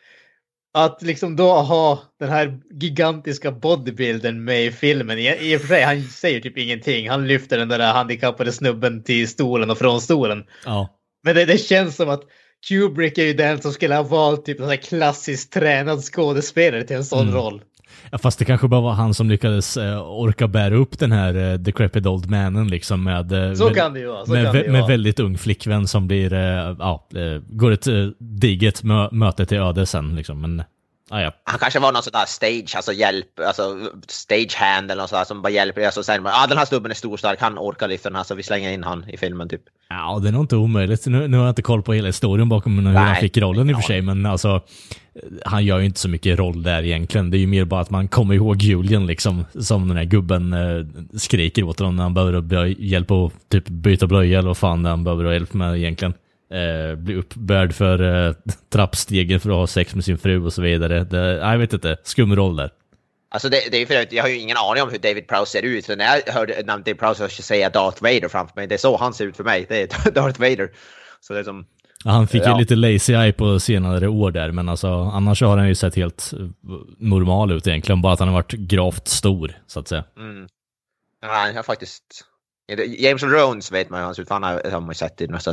Att 0.75 1.03
liksom 1.03 1.37
då 1.37 1.53
ha 1.53 2.03
den 2.19 2.29
här 2.29 2.61
gigantiska 2.71 3.53
bodybuildern 3.53 4.45
med 4.45 4.65
i 4.65 4.71
filmen. 4.73 5.19
I, 5.19 5.53
I 5.53 5.57
och 5.57 5.61
för 5.61 5.69
sig, 5.69 5.83
han 5.83 6.03
säger 6.03 6.41
typ 6.41 6.59
ingenting. 6.59 7.11
Han 7.11 7.29
lyfter 7.29 7.59
den 7.59 7.69
där 7.69 7.93
handikappade 7.93 8.53
snubben 8.53 9.03
till 9.03 9.29
stolen 9.29 9.71
och 9.71 9.79
från 9.79 10.01
stolen. 10.01 10.45
Ja. 10.65 10.89
Men 11.23 11.35
det, 11.35 11.45
det 11.45 11.59
känns 11.59 11.97
som 11.97 12.09
att 12.09 12.23
Kubrick 12.69 13.19
är 13.19 13.25
ju 13.25 13.33
den 13.33 13.63
som 13.63 13.73
skulle 13.73 13.95
ha 13.95 14.03
valt 14.03 14.45
typ 14.45 14.61
en 14.61 14.79
klassiskt 14.79 15.53
tränad 15.53 16.05
skådespelare 16.05 16.85
till 16.85 16.97
en 16.97 17.05
sån 17.05 17.23
mm. 17.23 17.35
roll. 17.35 17.63
Ja, 18.11 18.19
fast 18.19 18.39
det 18.39 18.45
kanske 18.45 18.69
bara 18.69 18.81
var 18.81 18.93
han 18.93 19.15
som 19.15 19.29
lyckades 19.31 19.77
eh, 19.77 20.01
orka 20.03 20.49
bära 20.49 20.77
upp 20.77 20.99
den 20.99 21.13
här 21.13 21.53
eh, 21.53 21.59
decrepit 21.59 22.07
old 22.07 22.31
mannen 22.31 22.69
liksom 22.69 23.05
med, 23.05 23.33
eh, 23.33 23.55
så 23.55 23.71
kan 23.71 23.95
det 23.95 24.01
ju 24.01 24.07
vara. 24.07 24.27
med, 24.27 24.53
med 24.55 24.73
vara. 24.73 24.87
väldigt 24.87 25.21
ung 25.21 25.39
flickvän 25.39 25.87
som 25.87 26.07
blir, 26.07 26.33
eh, 26.33 26.77
ja, 26.79 27.09
eh, 27.15 27.43
går 27.49 27.71
ett 27.71 27.87
eh, 27.87 28.07
digert 28.19 28.83
mö 28.83 29.09
möte 29.13 29.47
till 29.47 29.59
öde 29.59 29.87
sen 29.87 30.17
liksom. 30.17 30.41
Men 30.41 30.63
Ah, 31.11 31.21
ja. 31.21 31.33
Han 31.45 31.59
kanske 31.59 31.79
var 31.79 31.93
någon 31.93 32.03
sån 32.03 32.13
där 32.13 32.27
stage, 32.27 32.77
alltså 32.77 32.93
hjälp, 32.93 33.41
alltså 33.47 33.91
stagehand 34.09 34.91
eller 34.91 35.03
något 35.03 35.11
sånt 35.11 35.27
som 35.27 35.43
bara 35.43 35.51
hjälper. 35.51 35.83
Alltså 35.87 36.03
säger 36.03 36.21
man, 36.21 36.33
ah, 36.35 36.47
den 36.47 36.59
här 36.59 36.65
snubben 36.65 36.91
är 36.91 36.95
stor 36.95 37.17
stark, 37.17 37.41
han 37.41 37.59
orkar 37.59 37.89
lyfta 37.89 38.09
den 38.09 38.17
här 38.17 38.25
så 38.25 38.35
vi 38.35 38.43
slänger 38.43 38.71
in 38.71 38.85
han 38.85 39.09
i 39.09 39.17
filmen 39.17 39.49
typ. 39.49 39.63
Ja, 39.89 40.19
det 40.23 40.29
är 40.29 40.33
nog 40.33 40.43
inte 40.43 40.57
omöjligt. 40.57 41.07
Nu, 41.07 41.29
nu 41.29 41.37
har 41.37 41.45
jag 41.45 41.51
inte 41.51 41.63
koll 41.63 41.83
på 41.83 41.93
hela 41.93 42.07
historien 42.07 42.49
bakom 42.49 42.79
hur 42.79 42.93
Nej, 42.93 43.05
han 43.05 43.17
fick 43.17 43.37
rollen 43.37 43.71
i 43.71 43.73
och 43.73 43.77
för 43.77 43.87
sig, 43.87 44.03
men 44.03 44.27
alltså 44.27 44.63
han 45.45 45.65
gör 45.65 45.79
ju 45.79 45.85
inte 45.85 46.01
så 46.01 46.09
mycket 46.09 46.39
roll 46.39 46.63
där 46.63 46.83
egentligen. 46.83 47.31
Det 47.31 47.37
är 47.37 47.41
ju 47.41 47.47
mer 47.47 47.65
bara 47.65 47.81
att 47.81 47.91
man 47.91 48.09
kommer 48.09 48.35
ihåg 48.35 48.63
Julian 48.63 49.07
liksom, 49.07 49.45
som 49.61 49.89
den 49.89 49.97
här 49.97 50.05
gubben 50.05 50.53
eh, 50.53 50.87
skriker 51.19 51.63
åt 51.63 51.79
honom 51.79 51.97
när 51.97 52.03
han 52.03 52.15
behöver 52.15 52.65
hjälp 52.67 53.11
att 53.11 53.33
typ 53.49 53.69
byta 53.69 54.07
blöja 54.07 54.39
eller 54.39 54.49
vad 54.49 54.57
fan 54.57 54.85
han 54.85 55.05
behöver 55.05 55.33
hjälp 55.33 55.53
med 55.53 55.77
egentligen 55.77 56.15
eh, 56.51 56.97
bli 56.97 57.15
uppbärd 57.15 57.75
för 57.75 58.27
eh, 58.29 58.35
trappstegen 58.73 59.41
för 59.41 59.51
att 59.51 59.57
ha 59.57 59.67
sex 59.67 59.95
med 59.95 60.05
sin 60.05 60.19
fru 60.19 60.45
och 60.45 60.53
så 60.53 60.63
vidare. 60.63 61.05
Det, 61.05 61.37
jag 61.37 61.59
vet 61.59 61.73
inte, 61.73 61.97
skum 62.03 62.37
roll 62.37 62.57
där. 62.57 62.71
Alltså 63.31 63.49
det, 63.49 63.69
det 63.71 63.83
är 63.83 63.87
för 63.87 64.15
jag 64.15 64.23
har 64.23 64.31
ju 64.31 64.39
ingen 64.39 64.57
aning 64.57 64.83
om 64.83 64.91
hur 64.91 64.99
David 64.99 65.29
Prowse 65.29 65.53
ser 65.53 65.63
ut. 65.63 65.85
Så 65.85 65.97
när 65.97 66.05
jag 66.05 66.33
hörde 66.33 66.63
namnet 66.67 66.87
David 66.87 66.99
Prowse 66.99 67.29
säga 67.29 67.71
Darth 67.71 68.03
Vader 68.03 68.29
framför 68.29 68.57
mig, 68.57 68.67
det 68.67 68.75
är 68.75 68.79
så 68.79 68.97
han 68.97 69.15
ser 69.15 69.27
ut 69.27 69.37
för 69.37 69.45
mig. 69.45 69.67
Det 69.69 70.07
är 70.07 70.11
Darth 70.15 70.41
Vader. 70.41 70.71
Så 71.21 71.33
det 71.33 71.41
är 71.41 71.45
som... 71.45 71.67
Han 72.05 72.29
fick 72.29 72.43
ja. 72.43 72.53
ju 72.53 72.59
lite 72.59 72.77
lazy 72.77 73.13
eye 73.13 73.33
på 73.33 73.61
senare 73.61 74.09
år 74.09 74.31
där, 74.31 74.53
men 74.53 74.69
alltså 74.69 74.89
annars 74.89 75.43
har 75.43 75.57
han 75.57 75.69
ju 75.69 75.75
sett 75.75 75.95
helt 75.95 76.33
eh, 76.33 76.39
normal 76.99 77.53
ut 77.53 77.67
egentligen. 77.67 78.03
Bara 78.03 78.13
att 78.13 78.19
han 78.19 78.29
har 78.29 78.35
varit 78.35 78.53
gravt 78.53 79.09
stor, 79.09 79.53
så 79.67 79.81
att 79.81 79.89
säga. 79.89 80.05
Mm. 80.17 80.49
Ja, 81.23 81.29
han 81.29 81.57
har 81.57 81.63
faktiskt 81.63 82.25
James 82.99 83.23
Rones 83.23 83.73
vet 83.73 83.91
man 83.91 84.01
ju 84.01 84.05
hans 84.05 84.21
Han 84.29 84.43
har, 84.43 84.71
har 84.71 84.81
man 84.81 84.95
sett 84.95 85.21
i 85.21 85.27
några 85.27 85.53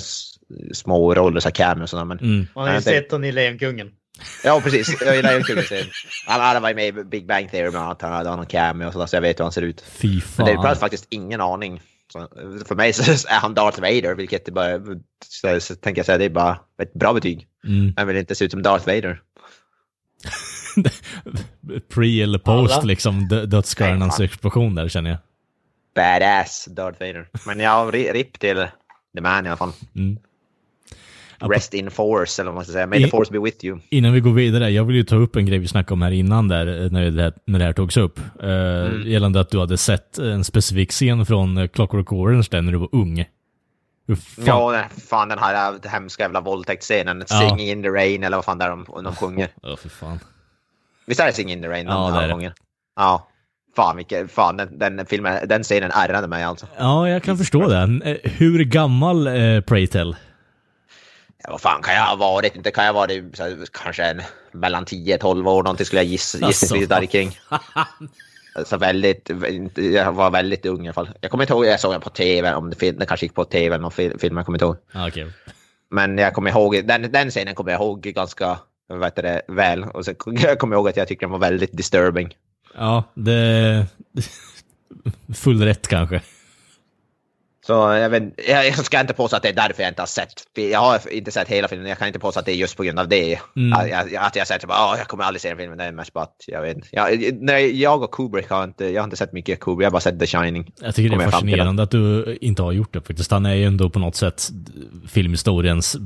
små 0.74 1.16
roller, 1.16 1.40
så 1.40 1.52
cameo 1.52 1.84
och 1.84 1.90
sådär. 1.90 2.06
Men, 2.06 2.20
mm. 2.20 2.48
Man 2.56 2.68
har 2.68 2.76
ju 2.76 2.82
sett 2.82 3.12
honom 3.12 3.24
i 3.24 3.32
Lejonkungen. 3.32 3.92
Ja, 4.44 4.62
precis. 4.64 5.02
Jag 5.02 5.16
gillar 5.16 5.30
Lejonkungen. 5.30 5.64
Han 6.28 6.42
hade 6.42 6.60
varit 6.60 6.76
med 6.76 6.88
i 6.88 6.92
Big 6.92 7.28
Bang 7.28 7.52
Theory 7.52 7.70
bland 7.70 7.86
annat. 7.86 8.02
Han 8.02 8.12
hade 8.12 8.36
någon 8.36 8.46
cameo 8.46 8.88
och 8.88 8.94
sådär, 8.94 9.06
så 9.06 9.16
jag 9.16 9.22
vet 9.22 9.40
hur 9.40 9.44
han 9.44 9.52
ser 9.52 9.62
ut. 9.62 9.82
Fy 9.82 10.22
fan. 10.22 10.46
Men 10.46 10.62
det 10.62 10.70
är 10.70 10.76
faktiskt 10.76 11.08
ingen 11.10 11.42
aning. 11.42 11.82
Så 12.14 12.28
för 12.66 12.76
mig 12.76 12.94
så 12.94 13.12
är 13.30 13.40
han 13.40 13.54
Darth 13.54 13.82
Vader, 13.82 14.16
vilket 14.16 14.48
är 14.48 14.52
bara, 14.52 14.80
så, 15.26 15.60
så 15.60 15.76
tänker 15.76 16.00
jag 16.00 16.06
säga, 16.06 16.18
det 16.18 16.26
är 16.26 16.30
bara 16.30 16.60
ett 16.82 16.94
bra 16.94 17.14
betyg. 17.14 17.48
Mm. 17.68 17.94
Han 17.98 18.08
vill 18.08 18.18
inte 18.18 18.36
se 18.36 18.46
ut 18.46 18.52
som 18.52 18.62
Darth 18.62 18.88
Vader. 18.88 19.22
Pre 21.94 22.22
eller 22.22 22.40
post 22.40 22.74
Alla. 22.74 22.84
liksom 22.84 23.28
dödsstjärnans 23.28 24.20
explosion 24.20 24.76
där 24.76 24.88
känner 24.88 25.10
jag. 25.10 25.20
Badass 25.96 26.66
Darth 26.66 27.00
Vader. 27.00 27.28
Men 27.46 27.60
ja, 27.60 27.90
RIP 27.94 28.40
till 28.40 28.68
The 29.16 29.22
Man 29.22 29.46
i 29.46 29.50
alla 29.50 29.58
fall. 29.58 29.72
Mm. 29.96 30.18
Rest 31.40 31.74
in 31.74 31.92
force, 31.92 32.42
eller 32.42 32.52
vad 32.52 32.56
man 32.56 32.64
ska 32.64 32.74
säga. 32.74 32.88
May 32.88 33.04
the 33.04 33.10
force 33.10 33.32
be 33.32 33.40
with 33.40 33.66
you. 33.66 33.80
Innan 33.90 34.14
vi 34.14 34.20
går 34.20 34.34
vidare, 34.34 34.70
jag 34.70 34.84
vill 34.84 34.96
ju 34.96 35.04
ta 35.04 35.16
upp 35.16 35.36
en 35.36 35.46
grej 35.46 35.60
vi 35.60 35.68
snackade 35.68 35.94
om 35.94 36.02
här 36.02 36.12
innan 36.12 36.48
där, 36.48 36.84
eh, 36.84 36.92
när 36.92 37.12
det 37.12 37.22
här, 37.22 37.34
när 37.46 37.60
det 37.60 37.66
här 37.66 37.74
togs 37.74 37.98
upp. 37.98 38.20
Uh, 38.44 38.50
mm. 38.50 39.08
Gällande 39.08 39.40
att 39.40 39.50
du 39.50 39.60
hade 39.60 39.78
sett 39.78 40.18
en 40.18 40.44
specifik 40.44 40.92
scen 40.92 41.26
från 41.26 41.58
eh, 41.58 41.68
Clockwork 41.68 42.12
Orange 42.12 42.48
där 42.52 42.62
när 42.62 42.72
du 42.72 42.78
var 42.78 42.90
ung. 42.92 43.26
Fan. 44.08 44.46
Ja, 44.46 44.84
fan 45.10 45.30
den 45.30 45.40
här 45.40 45.90
hemska 45.90 46.24
jävla 46.24 46.42
våldtäktsscenen. 46.42 47.24
Ja. 47.30 47.40
Singing 47.40 47.70
in 47.70 47.84
the 47.84 47.90
rain, 47.90 48.24
eller 48.24 48.38
vad 48.38 48.46
fan 48.46 48.58
det 48.58 48.66
är 48.66 48.70
de, 48.70 48.86
de 49.04 49.16
sjunger. 49.16 49.50
Ja, 49.62 49.70
oh, 49.70 49.76
för 49.76 49.90
fan. 49.90 50.20
Visst 51.06 51.20
är 51.20 51.26
det 51.26 51.34
Singing 51.34 51.54
in 51.54 51.62
the 51.62 51.68
rain? 51.68 51.88
Ja, 51.88 52.12
det 52.12 52.34
är 52.34 52.38
det. 52.38 52.54
Ja. 52.96 53.28
Fan, 53.76 53.98
vilken, 53.98 54.28
fan 54.28 54.58
den, 54.58 54.80
den, 54.80 55.06
filmen, 55.06 55.48
den 55.48 55.64
scenen 55.64 55.92
ärrade 55.92 56.28
mig 56.28 56.44
alltså. 56.44 56.68
Ja, 56.78 57.10
jag 57.10 57.24
kan 57.24 57.38
förstå 57.38 57.68
det. 57.68 58.20
Hur 58.24 58.64
gammal 58.64 59.28
eh, 59.28 59.62
Praytell? 59.62 60.16
Ja, 61.44 61.52
vad 61.52 61.62
fan 61.62 61.82
kan 61.82 61.94
jag 61.94 62.04
ha 62.04 62.16
varit? 62.16 62.56
Inte 62.56 62.72
kan 62.72 62.86
jag 62.86 62.94
ha 62.94 63.00
varit 63.00 63.38
så, 63.38 63.44
kanske 63.84 64.04
en, 64.04 64.22
mellan 64.52 64.86
10-12 64.86 65.50
år 65.50 65.64
någonting 65.64 65.86
skulle 65.86 66.02
jag 66.02 66.08
gissa, 66.08 66.48
gissningsvis 66.48 66.90
där 66.90 67.06
kring. 67.06 67.40
Så 68.66 68.78
väldigt, 68.78 69.32
jag 69.76 70.12
var 70.12 70.32
väldigt 70.32 70.66
ung 70.66 70.86
i 70.86 70.88
alla 70.88 70.94
fall. 70.94 71.10
Jag 71.22 71.32
kommer 71.32 71.44
inte 71.44 71.54
ihåg, 71.54 71.66
jag 71.66 71.80
såg 71.80 71.94
den 71.94 72.02
på 72.02 72.10
tv, 72.10 72.54
om 72.54 72.70
det, 72.70 72.92
det 72.92 73.06
kanske 73.06 73.26
gick 73.26 73.34
på 73.34 73.46
tv 73.46 73.76
eller 73.76 73.82
någon 73.82 73.92
film, 73.92 74.38
jag 74.38 74.46
kommer 74.46 74.58
inte 74.58 74.66
ihåg. 74.66 74.78
Ah, 74.94 75.08
okay. 75.08 75.26
Men 75.92 76.18
jag 76.18 76.34
kommer 76.34 76.52
ihåg, 76.52 76.88
den, 76.88 77.12
den 77.12 77.30
scenen 77.30 77.56
kommer 77.56 77.72
jag 77.72 77.82
ihåg 77.82 78.02
ganska 78.02 78.58
vet 78.94 79.16
det, 79.16 79.42
väl. 79.48 79.84
Och 79.84 80.06
så 80.06 80.14
jag 80.26 80.60
kommer 80.60 80.76
ihåg 80.76 80.90
att 80.90 80.98
jag 80.98 81.08
tycker 81.08 81.26
den 81.26 81.32
var 81.32 81.40
väldigt 81.40 81.78
disturbing. 81.78 82.34
Ja, 82.76 83.04
det... 83.14 83.88
Full 85.34 85.62
rätt 85.62 85.88
kanske. 85.88 86.22
Så 87.68 87.74
jag, 87.74 88.10
vet, 88.10 88.24
jag 88.48 88.86
ska 88.86 89.00
inte 89.00 89.14
påstå 89.14 89.38
att 89.38 89.44
det 89.44 89.50
är 89.50 89.54
därför 89.54 89.84
jag 89.84 89.92
inte 89.92 90.02
har 90.02 90.08
sett. 90.08 90.34
Jag 90.54 90.80
har 90.80 91.14
inte 91.14 91.32
sett 91.32 91.48
hela 91.48 91.68
filmen. 91.68 91.88
Jag 91.88 91.98
kan 91.98 92.08
inte 92.08 92.20
påstå 92.20 92.40
att 92.40 92.46
det 92.46 92.52
är 92.52 92.56
just 92.56 92.78
på 92.78 92.84
grund 92.84 93.00
av 93.00 93.08
det. 93.08 93.40
Mm. 93.56 93.74
Att, 93.74 93.90
jag, 93.90 94.16
att 94.16 94.36
jag 94.36 94.48
sett 94.48 94.64
att 94.64 94.70
oh, 94.70 94.96
jag 94.98 95.08
kommer 95.08 95.24
aldrig 95.24 95.42
se 95.42 95.50
den 95.50 95.58
filmen. 95.58 95.78
Det 95.78 95.84
är 95.84 95.92
mest 95.92 96.14
bara 96.14 96.24
att 96.24 96.44
jag 96.48 96.62
vet 96.62 96.78
jag, 96.92 97.34
när 97.42 97.58
jag 97.58 98.04
och 98.04 98.12
Kubrick 98.12 98.50
har 98.50 98.64
inte, 98.64 98.86
jag 98.86 99.02
har 99.02 99.04
inte 99.04 99.18
sett 99.18 99.34
mycket 99.34 99.60
Kubrick. 99.60 99.86
Jag 99.86 99.88
har 99.88 99.92
bara 99.92 100.00
sett 100.00 100.20
The 100.20 100.28
Shining. 100.28 100.72
Jag 100.82 100.96
tycker 100.96 101.18
det 101.18 101.24
är 101.24 101.30
fascinerande 101.30 101.84
att 101.84 101.92
du 101.92 102.38
inte 102.42 102.62
har 102.62 102.72
gjort 102.72 102.94
det 102.94 103.02
faktiskt. 103.02 103.32
Han 103.32 103.46
är 103.46 103.54
ju 103.54 103.66
ändå 103.66 103.90
på 103.90 104.00
något 104.00 104.16
sätt 104.16 104.50
filmhistoriens 105.08 105.98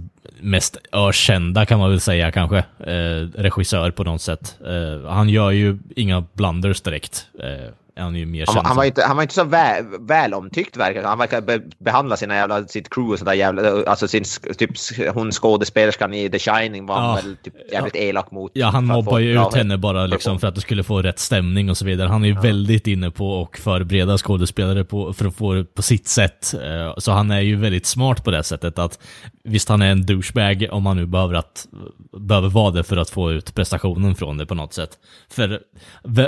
mest 0.42 0.78
ökända 0.92 1.66
kan 1.66 1.80
man 1.80 1.90
väl 1.90 2.00
säga 2.00 2.32
kanske. 2.32 2.58
Eh, 2.58 3.28
regissör 3.36 3.92
på 3.92 4.04
något 4.04 4.22
sätt. 4.22 4.58
Eh, 4.66 5.10
han 5.10 5.30
gör 5.30 5.52
ju 5.52 5.78
inga 5.96 6.26
blunders 6.34 6.82
direkt. 6.82 7.28
Eh, 7.40 7.74
han 8.00 8.16
är 8.16 8.20
ju 8.20 8.26
mer 8.26 8.46
han, 8.48 8.66
han, 8.66 8.76
var 8.76 8.84
inte, 8.84 9.04
han 9.04 9.16
var 9.16 9.24
inte 9.24 9.36
så 9.36 9.44
väl, 9.44 9.86
väl 10.00 10.34
omtyckt 10.34 10.78
verkar 10.78 11.04
Han 11.04 11.18
verkar 11.18 11.42
be, 11.42 11.62
behandla 11.78 12.18
sina 12.18 12.36
jävla, 12.36 12.68
sitt 12.68 12.90
crew 12.90 13.14
och 13.14 13.20
sådär 13.20 13.34
jävla, 13.34 13.84
alltså 13.86 14.08
sin, 14.08 14.24
typ 14.58 14.72
hon 15.14 15.32
skådespelerskan 15.32 16.14
i 16.14 16.30
The 16.30 16.40
Shining 16.40 16.86
var 16.86 16.96
ja. 16.96 17.02
han 17.02 17.16
väl 17.16 17.38
typ 17.44 17.54
jävligt 17.72 17.96
ja. 17.96 18.02
elak 18.02 18.32
mot. 18.32 18.52
Ja, 18.54 18.68
han 18.68 18.86
mobbar 18.86 19.20
ju 19.20 19.42
ut 19.42 19.54
henne 19.56 19.78
bara 19.78 20.06
liksom 20.06 20.40
för 20.40 20.48
att 20.48 20.56
det 20.56 20.62
skulle 20.62 20.84
få 20.84 21.02
rätt 21.02 21.20
stämning 21.20 21.70
och 21.70 21.78
så 21.78 21.86
vidare. 21.86 22.08
Han 22.08 22.24
är 22.24 22.28
ju 22.28 22.34
ja. 22.34 22.42
väldigt 22.42 22.88
inne 22.88 23.12
på 23.12 23.42
att 23.42 23.60
förbereda 23.60 24.18
skådespelare 24.18 24.84
på, 24.84 25.14
för 25.14 25.26
att 25.26 25.36
få 25.36 25.54
det 25.54 25.64
på 25.64 25.82
sitt 25.82 26.08
sätt. 26.08 26.54
Eh, 26.54 26.94
så 26.98 27.12
han 27.12 27.32
är 27.32 27.42
ju 27.42 27.56
väldigt 27.56 27.86
smart 27.86 28.24
på 28.24 28.32
det 28.32 28.44
sättet 28.44 28.80
att 28.80 29.00
visst, 29.44 29.70
han 29.70 29.82
är 29.82 29.92
en 29.92 30.06
douchebag 30.06 30.68
om 30.72 30.86
han 30.86 30.98
nu 30.98 31.06
behöver, 31.06 31.36
att, 31.36 31.68
behöver 32.18 32.50
vara 32.50 32.72
det 32.72 32.84
för 32.84 32.98
att 32.98 33.10
få 33.10 33.32
ut 33.32 33.56
prestationen 33.56 34.16
från 34.16 34.38
det 34.38 34.46
på 34.46 34.56
något 34.56 34.74
sätt. 34.74 34.90
För 35.30 35.60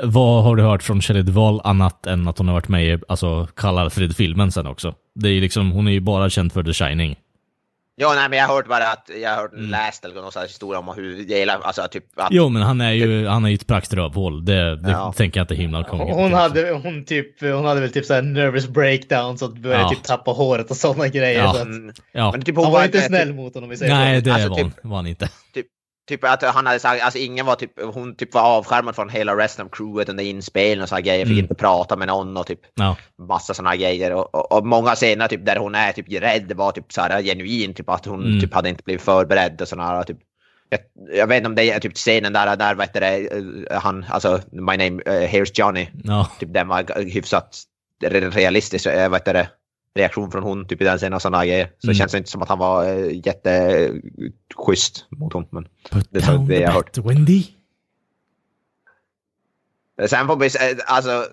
vad 0.04 0.44
har 0.44 0.56
du 0.56 0.64
hört 0.64 0.84
från 0.84 1.02
Shelley 1.02 1.24
Duvall 1.24 1.61
annat 1.64 2.08
än 2.08 2.28
att 2.28 2.38
hon 2.38 2.48
har 2.48 2.56
varit 2.56 2.68
med 2.68 2.86
i 2.86 3.00
alltså, 3.08 3.48
Karl 3.56 3.78
Alfred-filmen 3.78 4.52
sen 4.52 4.68
också? 4.68 4.96
Det 5.16 5.30
är 5.30 5.42
liksom, 5.42 5.72
hon 5.72 5.88
är 5.88 5.92
ju 5.92 6.00
bara 6.00 6.30
känd 6.30 6.54
för 6.54 6.64
The 6.64 6.74
Shining. 6.74 7.16
Ja, 7.96 8.14
nej, 8.16 8.30
men 8.30 8.40
jag 8.40 8.48
har 8.48 8.56
hört 8.56 8.68
bara 8.68 8.88
att 8.88 9.10
jag 9.22 9.30
har 9.30 9.38
hört 9.38 9.54
mm. 9.54 9.70
läst 9.70 10.06
eller 10.06 10.16
någon 10.16 10.32
historia 10.44 10.80
om 10.80 10.88
hur 10.96 11.26
det 11.28 11.40
gillar, 11.40 11.60
alltså 11.62 11.88
typ 11.92 12.04
att, 12.16 12.28
Jo, 12.32 12.50
men 12.50 12.62
han 12.62 12.82
är 12.82 12.92
ju, 12.92 13.28
han 13.28 13.46
är 13.46 13.50
ju 13.50 13.56
ett 13.56 13.68
praktrövhål. 13.68 14.46
Det, 14.46 14.76
det 14.76 14.92
ja. 14.92 15.14
tänker 15.18 15.40
jag 15.40 15.44
inte 15.44 15.56
himla 15.56 15.86
hon, 15.90 16.00
hon 16.00 16.34
hade, 16.34 16.72
hon 16.72 17.06
typ, 17.06 17.42
hon 17.42 17.66
hade 17.66 17.82
väl 17.82 17.92
typ 17.92 18.06
såhär 18.06 18.22
nervous 18.22 18.68
breakdown 18.68 19.38
så 19.38 19.46
att 19.46 19.58
började 19.58 19.84
ja. 19.84 19.90
typ 19.90 20.04
tappa 20.04 20.32
håret 20.32 20.72
och 20.72 20.78
sådana 20.78 21.08
grejer. 21.08 21.40
Ja. 21.40 21.54
Så 21.54 21.62
att, 21.62 21.68
ja. 22.12 22.32
Men 22.32 22.42
typ 22.42 22.56
hon 22.56 22.66
han 22.66 22.74
var 22.74 22.84
inte 22.84 23.02
snäll 23.02 23.28
typ, 23.28 23.36
mot 23.36 23.56
honom 23.56 23.72
i 23.72 23.78
sig. 23.78 23.90
Nej, 23.90 24.22
det 24.22 24.34
alltså, 24.34 24.50
var, 24.50 24.56
typ, 24.56 24.74
var 24.84 24.96
han 24.96 25.08
inte. 25.08 25.30
Typ, 25.54 25.66
Typ 26.12 26.24
att 26.24 26.44
han 26.44 26.68
hade 26.68 26.80
sagt, 26.80 27.04
alltså 27.04 27.20
ingen 27.20 27.46
var 27.46 27.56
typ, 27.56 27.72
hon 27.94 28.16
typ 28.16 28.34
var 28.34 28.42
avskärmad 28.42 28.96
från 28.96 29.10
hela 29.10 29.38
resten 29.38 29.66
av 29.66 29.70
crewet 29.70 30.10
under 30.10 30.24
inspelningen 30.24 30.82
och 30.82 30.90
sådana 30.90 31.02
grejer, 31.02 31.26
fick 31.26 31.32
mm. 31.32 31.44
inte 31.44 31.56
prata 31.56 31.96
med 31.96 32.08
någon 32.08 32.38
och 32.38 32.48
typ 32.48 32.60
ja. 32.74 32.98
massa 33.28 33.54
sådana 33.54 33.76
grejer. 33.76 34.14
Och, 34.14 34.36
och, 34.36 34.52
och, 34.52 34.66
många 34.66 34.96
scener 34.96 35.28
typ 35.28 35.46
där 35.46 35.56
hon 35.56 35.76
är 35.76 35.92
typ 35.92 36.06
rädd 36.10 36.52
var 36.56 36.72
typ 36.72 36.94
så 36.94 37.02
här 37.02 37.22
genuin, 37.22 37.74
typ 37.74 37.90
att 37.90 38.06
hon 38.06 38.26
mm. 38.26 38.40
typ 38.42 38.54
hade 38.54 38.70
inte 38.70 38.84
blivit 38.84 39.02
förberedd 39.02 39.62
och 39.62 39.68
sådana 39.68 40.04
typ. 40.04 40.18
Jag, 40.70 40.80
jag, 41.18 41.28
vet 41.28 41.38
inte 41.38 41.48
om 41.48 41.56
det 41.56 41.72
är 41.72 41.80
typ 41.80 41.96
scenen 41.96 42.34
där, 42.34 42.56
där 42.56 42.76
vet 42.76 42.94
det, 42.94 43.28
eh, 43.72 43.82
han, 43.82 44.06
alltså 44.10 44.40
My 44.52 44.78
name, 44.78 45.02
uh, 45.08 45.28
here's 45.28 45.52
Johnny, 45.54 45.90
no. 45.94 46.26
typ 46.40 46.54
den 46.54 46.68
var 46.68 47.04
hyfsat 47.04 47.64
realistisk, 48.04 48.86
eh, 48.86 49.10
vet 49.10 49.26
det, 49.26 49.50
reaktion 49.96 50.32
från 50.32 50.44
hon 50.44 50.68
typ 50.68 50.82
i 50.82 50.86
den 50.86 50.98
scenen 50.98 51.14
och 51.14 51.22
sådana 51.22 51.46
grejer. 51.46 51.66
Så 51.66 51.88
mm. 51.88 51.94
det 51.94 51.98
känns 51.98 52.16
inte 52.16 52.30
som 52.30 52.42
att 52.42 52.50
han 52.50 52.60
var 52.60 52.86
äh, 52.86 53.22
jätteschysst 53.26 55.06
mot 55.10 55.34
hon. 55.34 55.46
Men 55.50 55.68
Put 55.92 56.08
det 56.12 56.28
är 56.28 56.48
det 56.48 56.60
jag 56.60 56.72
hört. 56.72 56.98
Wendy. 56.98 57.44
Sen 60.06 60.28
får 60.28 60.36
vi, 60.36 60.50
alltså, 60.86 61.26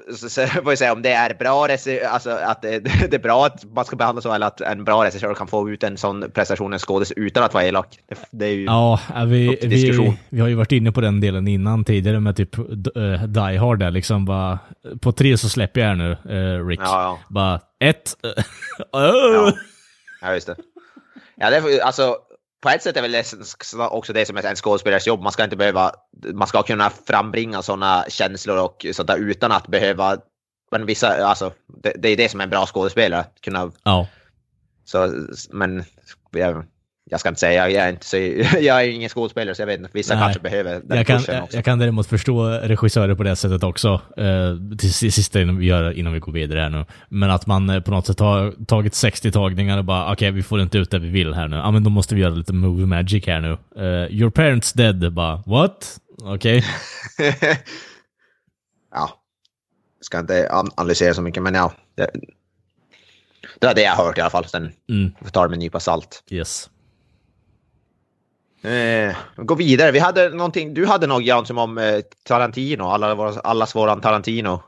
får 0.62 0.70
vi 0.70 0.76
se 0.76 0.90
om 0.90 1.02
det 1.02 1.12
är 1.12 1.34
bra, 1.34 1.68
alltså, 2.12 2.30
att 2.30 2.62
det, 2.62 2.78
det, 3.11 3.14
är 3.14 3.18
bra 3.18 3.46
att 3.46 3.64
man 3.74 3.84
ska 3.84 3.96
behandla 3.96 4.22
så 4.22 4.32
eller 4.32 4.46
att 4.46 4.61
en 4.61 4.84
bra 4.84 5.04
regissör 5.04 5.34
kan 5.34 5.46
få 5.46 5.70
ut 5.70 5.82
en 5.82 5.96
sån 5.96 6.30
prestation, 6.30 6.72
en 6.72 6.78
skådis 6.78 7.12
utan 7.12 7.44
att 7.44 7.54
vara 7.54 7.64
elak. 7.64 7.98
Det, 8.09 8.18
det 8.30 8.46
är 8.46 8.52
ju 8.52 8.64
ja, 8.64 9.00
vi, 9.26 9.59
vi, 9.62 10.16
vi 10.28 10.40
har 10.40 10.48
ju 10.48 10.54
varit 10.54 10.72
inne 10.72 10.92
på 10.92 11.00
den 11.00 11.20
delen 11.20 11.48
innan 11.48 11.84
tidigare 11.84 12.20
med 12.20 12.36
typ 12.36 12.59
uh, 12.59 13.22
Die 13.22 13.56
Hard 13.56 13.78
där 13.78 13.90
liksom 13.90 14.24
bara 14.24 14.59
på 15.00 15.12
tre 15.12 15.38
så 15.38 15.48
släpper 15.48 15.80
jag 15.80 15.88
här 15.88 15.94
nu, 15.94 16.16
uh, 16.34 16.66
Rick. 16.66 16.80
Ja, 16.80 17.02
ja. 17.02 17.18
Bara 17.28 17.61
ett. 17.80 18.16
Uh, 18.26 18.44
ja. 18.92 19.52
ja, 20.20 20.34
just 20.34 20.46
det. 20.46 20.56
Ja, 21.36 21.50
det 21.50 21.56
är, 21.56 21.84
alltså 21.84 22.16
på 22.61 22.68
ett 22.68 22.82
sätt 22.82 22.96
är 22.96 23.02
väl 23.02 23.12
det 23.12 23.34
också 23.90 24.12
det 24.12 24.26
som 24.26 24.36
är 24.36 24.46
en 24.46 24.56
skådespelares 24.56 25.06
jobb. 25.06 25.20
Man 25.20 25.32
ska 25.32 25.44
inte 25.44 25.56
behöva, 25.56 25.92
man 26.34 26.48
ska 26.48 26.62
kunna 26.62 26.90
frambringa 26.90 27.62
sådana 27.62 28.04
känslor 28.09 28.56
och 28.56 28.86
sånt 28.92 29.09
där 29.09 29.16
utan 29.16 29.52
att 29.52 29.68
behöva, 29.68 30.16
men 30.70 30.86
vissa, 30.86 31.26
alltså, 31.26 31.52
det, 31.82 31.92
det 31.98 32.09
är 32.09 32.16
det 32.16 32.28
som 32.28 32.40
är 32.40 32.44
en 32.44 32.50
bra 32.50 32.66
skådespelare. 32.66 33.26
Kunna, 33.40 33.72
ja. 33.82 34.06
Så, 34.84 35.26
men 35.50 35.84
jag 37.11 37.20
ska 37.20 37.28
inte 37.28 37.40
säga, 37.40 37.70
jag 37.70 37.84
är, 37.84 37.90
inte 37.90 38.06
så, 38.06 38.16
jag 38.61 38.84
är 38.84 38.88
ingen 38.88 39.09
skådespelare 39.09 39.54
så 39.54 39.62
jag 39.62 39.66
vet 39.66 39.78
inte, 39.78 39.90
vissa 39.92 40.14
Nej. 40.14 40.22
kanske 40.22 40.40
behöver 40.40 40.80
den 40.84 40.96
jag 40.96 41.06
kan, 41.06 41.16
också. 41.16 41.32
Jag 41.50 41.64
kan 41.64 41.78
däremot 41.78 42.06
förstå 42.06 42.48
regissörer 42.48 43.14
på 43.14 43.22
det 43.22 43.36
sättet 43.36 43.62
också, 43.62 44.00
eh, 44.16 44.76
till 44.78 45.12
sista 45.12 45.40
innan 45.40 45.59
vi, 45.59 45.66
gör, 45.66 45.92
innan 45.98 46.12
vi 46.12 46.18
går 46.18 46.32
vidare 46.32 46.61
här 46.61 46.70
nu. 46.70 46.84
Men 47.09 47.30
att 47.30 47.46
man 47.46 47.70
eh, 47.70 47.80
på 47.80 47.90
något 47.90 48.06
sätt 48.06 48.20
har 48.20 48.64
tagit 48.66 48.94
60 48.94 49.32
tagningar 49.32 49.78
och 49.78 49.84
bara 49.84 50.04
okej, 50.04 50.12
okay, 50.12 50.30
vi 50.30 50.42
får 50.42 50.61
inte 50.61 50.78
ut 50.78 50.90
det 50.90 50.98
vi 50.98 51.09
vill 51.09 51.34
här 51.34 51.48
nu. 51.48 51.56
Ja, 51.56 51.70
men 51.70 51.84
då 51.84 51.90
måste 51.90 52.14
vi 52.14 52.20
göra 52.20 52.34
lite 52.34 52.52
movie 52.52 52.86
magic 52.86 53.26
här 53.26 53.40
nu. 53.40 53.59
Uh, 53.82 54.12
your 54.12 54.30
parents 54.30 54.72
dead, 54.72 55.12
bara 55.12 55.42
what? 55.46 55.98
Okej. 56.22 56.64
Okay. 57.18 57.34
ja, 58.94 59.11
ska 60.00 60.18
inte 60.18 60.48
analysera 60.76 61.14
så 61.14 61.22
mycket, 61.22 61.42
men 61.42 61.54
ja. 61.54 61.72
Det, 61.96 62.11
det 63.59 63.66
är 63.66 63.74
det 63.74 63.82
jag 63.82 63.92
har 63.92 64.04
hört 64.04 64.18
i 64.18 64.20
alla 64.20 64.30
fall. 64.30 64.44
Sen 64.44 64.72
mm. 64.88 65.12
tar 65.32 65.42
det 65.42 65.48
med 65.48 65.56
en 65.56 65.61
nypa 65.61 65.80
salt. 65.80 66.22
Yes. 66.30 66.70
Eh, 68.62 69.16
gå 69.36 69.54
vidare. 69.54 69.90
Vi 69.90 69.98
hade 69.98 70.28
någonting, 70.28 70.74
du 70.74 70.86
hade 70.86 71.06
något 71.06 71.24
Jan 71.24 71.46
som 71.46 71.59
om 71.59 71.78
eh, 71.78 72.00
Tarantino, 72.24 72.82
alla, 72.82 73.12
allas 73.44 73.74
våran 73.74 74.00
Tarantino. 74.00 74.62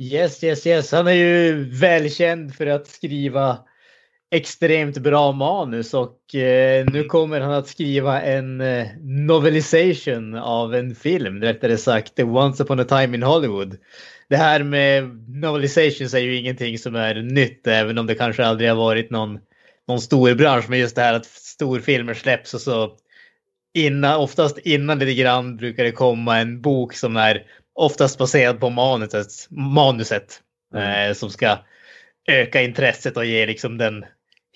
Yes, 0.00 0.44
yes, 0.44 0.66
yes. 0.66 0.92
Han 0.92 1.06
är 1.06 1.12
ju 1.12 1.64
välkänd 1.70 2.54
för 2.54 2.66
att 2.66 2.86
skriva 2.86 3.58
extremt 4.30 4.98
bra 4.98 5.32
manus 5.32 5.94
och 5.94 6.34
eh, 6.34 6.86
nu 6.92 7.04
kommer 7.04 7.40
han 7.40 7.52
att 7.52 7.68
skriva 7.68 8.22
en 8.22 8.60
eh, 8.60 8.86
novelisation 9.00 10.34
av 10.34 10.74
en 10.74 10.94
film, 10.94 11.42
rättare 11.42 11.76
sagt 11.76 12.14
The 12.14 12.22
Once 12.24 12.62
upon 12.62 12.80
a 12.80 12.84
time 12.84 13.16
in 13.16 13.22
Hollywood. 13.22 13.76
Det 14.28 14.36
här 14.36 14.62
med 14.62 15.04
novelisations 15.28 16.14
är 16.14 16.18
ju 16.18 16.36
ingenting 16.36 16.78
som 16.78 16.94
är 16.94 17.14
nytt, 17.14 17.66
även 17.66 17.98
om 17.98 18.06
det 18.06 18.14
kanske 18.14 18.46
aldrig 18.46 18.68
har 18.68 18.76
varit 18.76 19.10
någon, 19.10 19.38
någon 19.88 20.00
stor 20.00 20.34
bransch. 20.34 20.64
Men 20.68 20.78
just 20.78 20.96
det 20.96 21.02
här 21.02 21.14
att 21.14 21.26
storfilmer 21.26 22.14
släpps 22.14 22.54
och 22.54 22.60
så 22.60 22.92
innan, 23.74 24.20
oftast 24.20 24.58
innan 24.58 24.98
lite 24.98 25.14
grann 25.14 25.56
brukar 25.56 25.84
det 25.84 25.92
komma 25.92 26.38
en 26.38 26.60
bok 26.60 26.94
som 26.94 27.16
är 27.16 27.42
oftast 27.74 28.18
baserad 28.18 28.60
på 28.60 28.70
manuset, 28.70 29.46
manuset 29.50 30.40
mm. 30.74 31.10
eh, 31.10 31.14
som 31.14 31.30
ska 31.30 31.58
öka 32.28 32.62
intresset 32.62 33.16
och 33.16 33.24
ge 33.24 33.46
liksom 33.46 33.78
den 33.78 34.04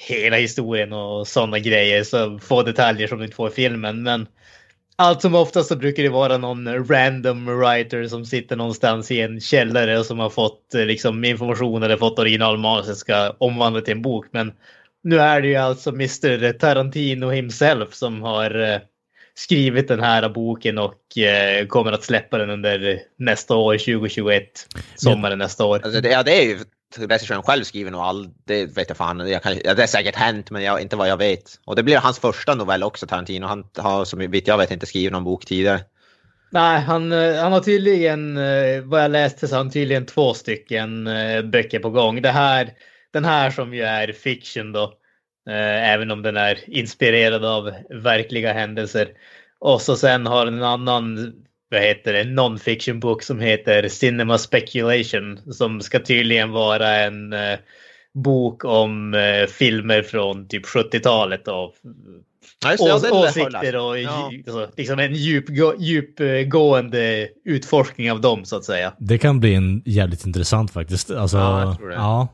hela 0.08 0.36
historien 0.36 0.92
och 0.92 1.28
sådana 1.28 1.58
grejer. 1.58 2.04
Så 2.04 2.38
få 2.38 2.62
detaljer 2.62 3.08
som 3.08 3.18
du 3.18 3.24
inte 3.24 3.36
får 3.36 3.48
i 3.48 3.52
filmen. 3.52 4.02
Men 4.02 4.26
allt 4.96 5.22
som 5.22 5.34
oftast 5.34 5.68
så 5.68 5.76
brukar 5.76 6.02
det 6.02 6.08
vara 6.08 6.38
någon 6.38 6.88
random 6.88 7.46
writer 7.46 8.06
som 8.06 8.24
sitter 8.24 8.56
någonstans 8.56 9.10
i 9.10 9.20
en 9.20 9.40
källare 9.40 9.98
och 9.98 10.06
som 10.06 10.18
har 10.18 10.30
fått 10.30 10.74
eh, 10.74 10.84
liksom, 10.84 11.24
information 11.24 11.82
eller 11.82 11.96
fått 11.96 12.18
originalmanuset 12.18 12.96
ska 12.96 13.34
omvandla 13.38 13.80
till 13.80 13.92
en 13.92 14.02
bok. 14.02 14.26
Men 14.30 14.52
nu 15.02 15.18
är 15.18 15.40
det 15.40 15.48
ju 15.48 15.56
alltså 15.56 15.90
Mr 15.90 16.52
Tarantino 16.52 17.30
himself 17.30 17.94
som 17.94 18.22
har 18.22 18.60
eh, 18.60 18.80
skrivit 19.34 19.88
den 19.88 20.00
här 20.00 20.28
boken 20.28 20.78
och 20.78 21.18
eh, 21.18 21.66
kommer 21.66 21.92
att 21.92 22.04
släppa 22.04 22.38
den 22.38 22.50
under 22.50 22.98
nästa 23.18 23.56
år, 23.56 23.74
2021. 23.74 24.44
Sommaren 24.96 25.38
nästa 25.38 25.64
år. 25.64 25.80
Alltså 25.84 26.00
det, 26.00 26.08
ja, 26.08 26.22
det 26.22 26.42
är 26.42 26.44
ju 26.44 26.58
regissören 26.98 27.42
själv 27.42 27.64
skriver 27.64 27.90
nog 27.90 28.00
all, 28.00 28.28
det 28.44 28.76
vet 28.76 28.88
jag 28.88 28.96
fan, 28.96 29.28
jag 29.28 29.42
kan, 29.42 29.58
ja, 29.64 29.74
det 29.74 29.82
är 29.82 29.86
säkert 29.86 30.16
hänt 30.16 30.50
men 30.50 30.62
jag, 30.62 30.80
inte 30.80 30.96
vad 30.96 31.08
jag 31.08 31.16
vet. 31.16 31.58
Och 31.64 31.76
det 31.76 31.82
blir 31.82 31.96
hans 31.96 32.18
första 32.18 32.54
novell 32.54 32.82
också, 32.82 33.06
Tarantino. 33.06 33.46
Han 33.46 33.64
har 33.76 34.04
som 34.04 34.30
vitt 34.30 34.48
jag 34.48 34.58
vet 34.58 34.70
inte 34.70 34.86
skrivit 34.86 35.12
någon 35.12 35.24
bok 35.24 35.44
tidigare. 35.44 35.80
Nej, 36.50 36.80
han, 36.80 37.12
eh, 37.12 37.42
han 37.42 37.52
har 37.52 37.60
tydligen, 37.60 38.34
vad 38.88 39.04
jag 39.04 39.10
läste 39.10 39.48
så 39.48 39.54
har 39.54 39.58
han 39.58 39.70
tydligen 39.70 40.06
två 40.06 40.34
stycken 40.34 41.04
böcker 41.44 41.78
på 41.78 41.90
gång. 41.90 42.22
Det 42.22 42.30
här, 42.30 42.70
den 43.12 43.24
här 43.24 43.50
som 43.50 43.74
ju 43.74 43.82
är 43.82 44.12
fiction 44.12 44.72
då, 44.72 44.94
även 45.48 46.10
om 46.10 46.22
den 46.22 46.36
är 46.36 46.58
inspirerad 46.66 47.44
av 47.44 47.72
verkliga 47.90 48.52
händelser. 48.52 49.08
Och 49.58 49.82
så 49.82 49.96
sen 49.96 50.26
har 50.26 50.46
en 50.46 50.62
annan 50.62 51.32
vad 51.72 51.80
heter 51.80 52.12
det, 52.12 52.24
non-fiction 52.24 53.00
bok 53.00 53.22
som 53.22 53.40
heter 53.40 53.88
Cinema 53.88 54.38
Speculation 54.38 55.52
som 55.52 55.80
ska 55.80 56.00
tydligen 56.00 56.50
vara 56.50 56.96
en 56.96 57.32
eh, 57.32 57.58
bok 58.14 58.64
om 58.64 59.14
eh, 59.14 59.46
filmer 59.46 60.02
från 60.02 60.48
typ 60.48 60.66
70-talet 60.66 61.48
och 61.48 61.74
ja, 62.78 63.00
åsikter 63.12 63.76
och 63.76 63.98
ja. 63.98 64.30
liksom 64.76 64.98
en 64.98 65.14
djupgå, 65.14 65.74
djupgående 65.78 67.28
utforskning 67.44 68.12
av 68.12 68.20
dem 68.20 68.44
så 68.44 68.56
att 68.56 68.64
säga. 68.64 68.92
Det 68.98 69.18
kan 69.18 69.40
bli 69.40 69.54
en 69.54 69.82
jävligt 69.84 70.26
intressant 70.26 70.70
faktiskt. 70.70 71.10
Alltså, 71.10 71.36
ja, 71.36 71.76
det. 71.80 71.94
Ja. 71.94 72.28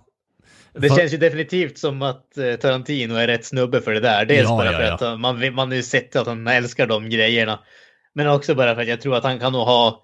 Det 0.73 0.89
känns 0.89 1.13
ju 1.13 1.17
definitivt 1.17 1.79
som 1.79 2.03
att 2.03 2.39
eh, 2.39 2.55
Tarantino 2.55 3.15
är 3.15 3.27
rätt 3.27 3.45
snubbe 3.45 3.81
för 3.81 3.95
det 3.95 4.01
där. 4.01 4.25
Dels 4.25 4.49
ja, 4.49 4.57
bara 4.57 4.73
för 4.73 4.83
att 4.83 5.21
man, 5.21 5.55
man 5.55 5.69
har 5.69 5.75
ju 5.75 5.83
sett 5.83 6.17
att 6.17 6.27
han 6.27 6.47
älskar 6.47 6.87
de 6.87 7.11
grejerna. 7.11 7.61
Men 8.15 8.29
också 8.29 8.55
bara 8.55 8.75
för 8.75 8.83
att 8.83 8.89
jag 8.89 9.01
tror 9.01 9.17
att 9.17 9.25
han 9.25 9.39
kan 9.39 9.53
nog 9.53 9.63
ha 9.63 10.03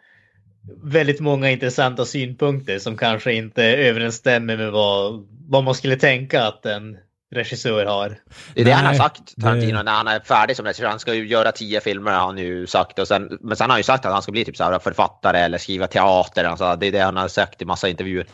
väldigt 0.83 1.21
många 1.21 1.51
intressanta 1.51 2.05
synpunkter 2.05 2.79
som 2.79 2.97
kanske 2.97 3.33
inte 3.33 3.65
överensstämmer 3.65 4.57
med 4.57 4.73
vad, 4.73 5.27
vad 5.49 5.65
man 5.65 5.75
skulle 5.75 5.97
tänka 5.97 6.43
att 6.43 6.67
en 6.67 6.97
regissör 7.35 7.87
har. 7.87 8.09
Det 8.09 8.61
är 8.61 8.65
det 8.65 8.65
Nej, 8.65 8.73
han 8.73 8.87
har 8.87 8.95
sagt, 8.95 9.41
Tarantino, 9.41 9.77
det... 9.77 9.83
när 9.83 9.93
han 9.93 10.09
är 10.09 10.21
färdig 10.21 10.57
som 10.57 10.67
regissör. 10.67 10.87
Han 10.87 10.99
ska 10.99 11.15
ju 11.15 11.27
göra 11.27 11.53
tio 11.53 11.81
filmer 11.81 12.11
har 12.11 12.27
han 12.27 12.39
ju 12.39 12.67
sagt. 12.67 12.99
Och 12.99 13.09
sen, 13.09 13.39
men 13.41 13.57
sen 13.57 13.65
har 13.65 13.73
han 13.73 13.79
ju 13.79 13.85
sagt 13.85 14.07
att 14.07 14.13
han 14.13 14.23
ska 14.23 14.33
bli 14.33 14.45
typ 14.45 14.57
så 14.57 14.65
här 14.65 14.79
författare 14.79 15.39
eller 15.39 15.59
skriva 15.59 15.87
teater. 15.87 16.45
Alltså, 16.45 16.77
det 16.77 16.87
är 16.87 16.93
det 16.93 17.01
han 17.01 17.17
har 17.17 17.29
sagt 17.29 17.63
i 17.63 17.65
massa 17.65 17.89
intervjuer. 17.89 18.27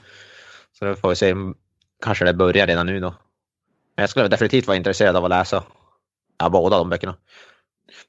Så 0.78 0.84
då 0.84 0.94
får 0.94 1.08
vi 1.08 1.16
se, 1.16 1.34
kanske 2.02 2.24
det 2.24 2.34
börjar 2.34 2.66
redan 2.66 2.86
nu 2.86 3.00
då. 3.00 3.10
Men 3.96 4.02
jag 4.02 4.10
skulle 4.10 4.28
definitivt 4.28 4.66
vara 4.66 4.76
intresserad 4.76 5.16
av 5.16 5.24
att 5.24 5.30
läsa 5.30 5.64
ja, 6.38 6.48
båda 6.48 6.78
de 6.78 6.90
böckerna. 6.90 7.14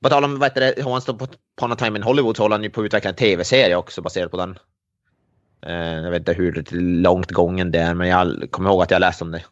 På 0.02 0.10
tal 0.10 0.24
om, 0.24 0.40
vad 0.40 0.50
heter 0.50 0.62
det, 0.62 0.84
han 0.84 1.18
på 1.18 1.28
Upon 1.58 1.72
a 1.72 1.76
Time 1.76 1.98
in 1.98 2.04
Hollywood 2.04 2.38
så 2.38 2.44
håller 2.44 2.56
han 2.56 2.64
ju 2.64 2.70
på 2.70 2.82
att 2.82 2.86
utveckla 2.86 3.10
en 3.10 3.16
tv-serie 3.16 3.76
också 3.76 4.02
baserat 4.02 4.32
på 4.32 4.38
den. 4.38 4.60
Eh, 5.66 5.76
jag 5.76 6.12
vet 6.12 6.20
inte 6.20 6.34
hur 6.34 6.66
långt 7.02 7.32
gången 7.32 7.72
det 7.72 7.80
är, 7.80 7.94
men 7.94 8.08
jag 8.08 8.52
kommer 8.52 8.70
ihåg 8.70 8.82
att 8.82 8.92
jag 8.92 9.00
läste 9.00 9.24
om 9.24 9.32
det. 9.32 9.44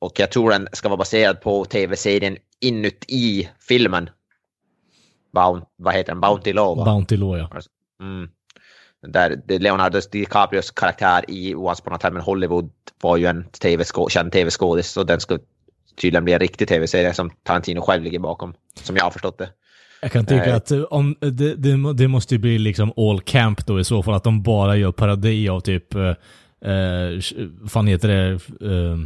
Och 0.00 0.12
jag 0.20 0.30
tror 0.30 0.50
den 0.50 0.68
ska 0.72 0.88
vara 0.88 0.96
baserad 0.96 1.40
på 1.40 1.64
tv-serien 1.64 2.36
inuti 2.60 3.48
filmen. 3.60 4.10
Bound, 5.32 5.62
vad 5.76 5.94
heter 5.94 6.12
den? 6.12 6.20
Bounty 6.20 6.52
Law? 6.52 6.78
Va? 6.78 6.84
Bounty 6.84 7.16
Law, 7.16 7.38
ja. 7.38 7.60
Mm. 8.00 8.30
Där 9.08 9.58
Leonardo 9.58 10.00
DiCaprios 10.12 10.70
karaktär 10.70 11.24
i 11.28 11.54
Once 11.54 11.82
upon 11.82 11.92
a 11.92 11.98
time 11.98 12.18
in 12.18 12.24
Hollywood 12.24 12.70
var 13.00 13.16
ju 13.16 13.26
en 13.26 13.44
TV 13.44 13.84
känd 14.08 14.32
tv-skådis 14.32 14.96
och 14.96 15.06
den 15.06 15.20
ska 15.20 15.38
tydligen 16.00 16.24
bli 16.24 16.32
en 16.32 16.40
riktig 16.40 16.68
tv-serie 16.68 17.14
som 17.14 17.30
Tarantino 17.42 17.80
själv 17.80 18.02
ligger 18.04 18.18
bakom. 18.18 18.54
Som 18.74 18.96
jag 18.96 19.04
har 19.04 19.10
förstått 19.10 19.38
det. 19.38 19.48
Jag 20.02 20.12
kan 20.12 20.26
tycka 20.26 20.56
att 20.56 20.70
eh, 20.70 20.80
om, 20.82 21.16
det, 21.20 21.54
det, 21.54 21.92
det, 21.94 22.08
måste 22.08 22.34
ju 22.34 22.38
bli 22.38 22.58
liksom 22.58 22.92
all 22.96 23.20
camp 23.20 23.66
då 23.66 23.80
i 23.80 23.84
så 23.84 24.02
fall, 24.02 24.14
att 24.14 24.24
de 24.24 24.42
bara 24.42 24.76
gör 24.76 24.92
parodi 24.92 25.48
av 25.48 25.60
typ, 25.60 25.94
eh, 25.94 26.08
eh 26.72 27.20
fan 27.68 27.86
heter 27.86 28.08
det, 28.08 28.32
eh, 28.66 28.98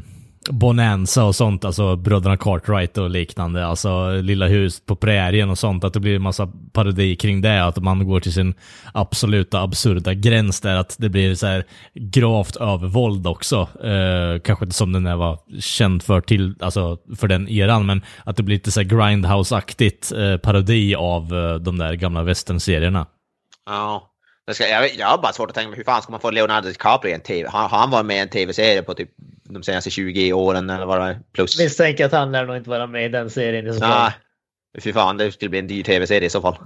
Bonanza 0.51 1.25
och 1.25 1.35
sånt, 1.35 1.65
alltså 1.65 1.97
bröderna 1.97 2.37
Cartwright 2.37 2.99
och 2.99 3.11
liknande, 3.11 3.67
alltså 3.67 4.11
Lilla 4.11 4.47
hus 4.47 4.81
på 4.87 4.97
prärien 4.97 5.51
och 5.51 5.59
sånt, 5.59 5.85
att 5.85 5.93
det 5.93 6.01
blir 6.01 6.17
en 6.17 6.23
massa 6.23 6.49
parodi 6.73 7.17
kring 7.17 7.41
det, 7.41 7.65
att 7.65 7.83
man 7.83 8.07
går 8.07 8.21
till 8.21 8.33
sin 8.33 8.55
absoluta 8.95 9.61
absurda 9.61 10.15
gräns 10.15 10.61
där, 10.61 10.77
att 10.77 10.97
det 10.99 11.09
blir 11.09 11.35
så 11.35 11.47
här 11.47 11.65
gravt 11.95 12.57
övervåld 12.57 13.27
också. 13.27 13.69
Eh, 13.85 14.41
kanske 14.45 14.65
inte 14.65 14.77
som 14.77 14.93
den 14.93 15.05
där 15.05 15.17
var 15.17 15.39
känd 15.61 16.03
för, 16.03 16.21
till, 16.21 16.55
alltså, 16.61 16.99
för 17.17 17.29
den 17.29 17.49
eran, 17.49 17.87
men 17.87 18.03
att 18.25 18.37
det 18.37 18.43
blir 18.43 18.57
lite 18.57 18.71
så 18.71 18.81
här 18.81 18.89
grindhouse-aktigt 18.89 20.13
eh, 20.13 20.37
parodi 20.37 20.95
av 20.95 21.23
eh, 21.35 21.55
de 21.55 21.79
där 21.79 21.95
gamla 21.95 22.23
western-serierna. 22.23 23.07
Ja. 23.67 24.13
Jag, 24.47 24.57
ska, 24.57 24.69
jag, 24.69 24.95
jag 24.95 25.07
har 25.07 25.19
bara 25.19 25.33
svårt 25.33 25.49
att 25.49 25.55
tänka 25.55 25.69
mig 25.69 25.77
hur 25.77 25.85
fan 25.85 26.03
ska 26.03 26.11
man 26.11 26.21
få 26.21 26.31
Leonardo 26.31 26.69
DiCaprio 26.69 27.11
i 27.11 27.15
en 27.15 27.21
tv? 27.21 27.49
Har, 27.49 27.69
har 27.69 27.79
han 27.79 27.91
varit 27.91 28.07
med 28.07 28.17
i 28.17 28.21
en 28.21 28.29
tv-serie 28.29 28.83
på 28.83 28.95
typ 28.95 29.11
de 29.45 29.63
senaste 29.63 29.91
20 29.91 30.33
åren 30.33 30.71
eller 30.71 30.87
vad 30.87 31.01
det 31.01 31.07
är? 31.07 31.21
Plus. 31.33 31.59
Misstänker 31.59 32.07
att 32.07 32.13
han 32.13 32.33
lär 32.33 32.47
nog 32.47 32.57
inte 32.57 32.71
vara 32.71 32.87
med 32.87 33.05
i 33.05 33.09
den 33.09 33.31
serien 33.31 33.67
i 33.67 33.73
så 33.73 33.81
fall. 33.81 34.03
Nej, 34.03 34.13
fy 34.83 34.93
fan 34.93 35.17
det 35.17 35.33
skulle 35.33 35.49
bli 35.49 35.59
en 35.59 35.67
dyr 35.67 35.83
tv-serie 35.83 36.27
i 36.27 36.31
så 36.31 36.43
fall. 36.43 36.57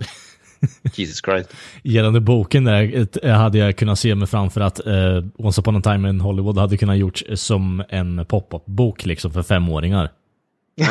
Jesus 0.94 1.20
Christ. 1.24 1.54
Gällande 1.82 2.20
boken 2.20 2.64
där 2.64 3.32
hade 3.32 3.58
jag 3.58 3.76
kunnat 3.76 3.98
se 3.98 4.14
mig 4.14 4.28
framför 4.28 4.60
att 4.60 4.86
uh, 4.86 5.24
Once 5.38 5.60
upon 5.60 5.76
a 5.76 5.80
time 5.84 6.08
in 6.08 6.20
Hollywood 6.20 6.58
hade 6.58 6.76
kunnat 6.76 6.96
gjorts 6.96 7.24
som 7.34 7.84
en 7.88 8.26
pop-up-bok 8.26 9.06
liksom 9.06 9.32
för 9.32 9.42
femåringar. 9.42 10.10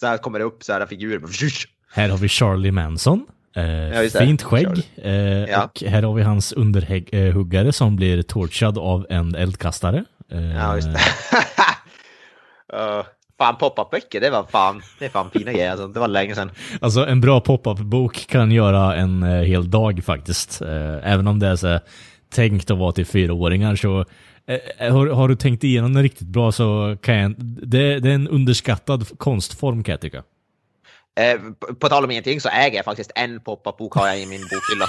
så 0.00 0.06
här 0.06 0.18
kommer 0.18 0.38
det 0.38 0.44
upp 0.44 0.62
så 0.62 0.72
här 0.72 0.86
figurer. 0.86 1.20
Här 1.92 2.08
har 2.08 2.18
vi 2.18 2.28
Charlie 2.28 2.70
Manson. 2.70 3.26
Eh, 3.56 3.64
ja, 3.64 4.20
fint 4.20 4.42
skägg. 4.42 4.90
Eh, 4.96 5.12
ja. 5.44 5.64
Och 5.64 5.82
här 5.86 6.02
har 6.02 6.14
vi 6.14 6.22
hans 6.22 6.52
underhuggare 6.52 7.72
som 7.72 7.96
blir 7.96 8.22
torchad 8.22 8.78
av 8.78 9.06
en 9.10 9.34
eldkastare. 9.34 10.04
Eh, 10.32 10.56
ja, 10.56 10.74
just 10.74 10.88
det. 10.88 10.98
uh, 12.76 13.04
fan, 13.38 13.56
pop-up-böcker, 13.56 14.20
det 14.20 14.30
var 14.30 14.44
fan, 14.44 14.82
det 14.98 15.04
är 15.04 15.08
fan 15.08 15.30
fina 15.30 15.52
grejer. 15.52 15.70
Alltså. 15.70 15.88
Det 15.88 16.00
var 16.00 16.08
länge 16.08 16.34
sedan. 16.34 16.50
Alltså 16.80 17.06
en 17.06 17.20
bra 17.20 17.40
pop-up-bok 17.40 18.26
kan 18.26 18.52
göra 18.52 18.96
en 18.96 19.22
uh, 19.22 19.42
hel 19.42 19.70
dag 19.70 20.04
faktiskt. 20.04 20.62
Även 21.02 21.28
om 21.28 21.38
det 21.38 21.46
är 21.46 21.56
så 21.56 21.78
tänkt 22.34 22.70
att 22.70 22.78
vara 22.78 22.92
till 22.92 23.06
fyraåringar 23.06 23.76
så 23.76 24.04
har, 24.78 25.06
har, 25.06 25.28
du 25.28 25.36
tänkt 25.36 25.64
igenom 25.64 25.94
det 25.94 26.02
riktigt 26.02 26.28
bra 26.28 26.52
så 26.52 26.96
kan 27.02 27.14
jag, 27.14 27.34
det, 27.38 27.98
det 27.98 28.10
är 28.10 28.14
en 28.14 28.28
underskattad 28.28 29.18
konstform 29.18 29.84
kan 29.84 29.92
jag 29.92 30.00
tycka. 30.00 30.22
Eh, 31.18 31.40
på 31.80 31.88
tal 31.88 32.04
om 32.04 32.10
ingenting 32.10 32.40
så 32.40 32.48
äger 32.48 32.76
jag 32.76 32.84
faktiskt 32.84 33.12
en 33.14 33.40
pop-up-bok 33.40 33.94
har 33.94 34.06
jag 34.06 34.20
i 34.20 34.26
min 34.26 34.40
bokhylla. 34.40 34.86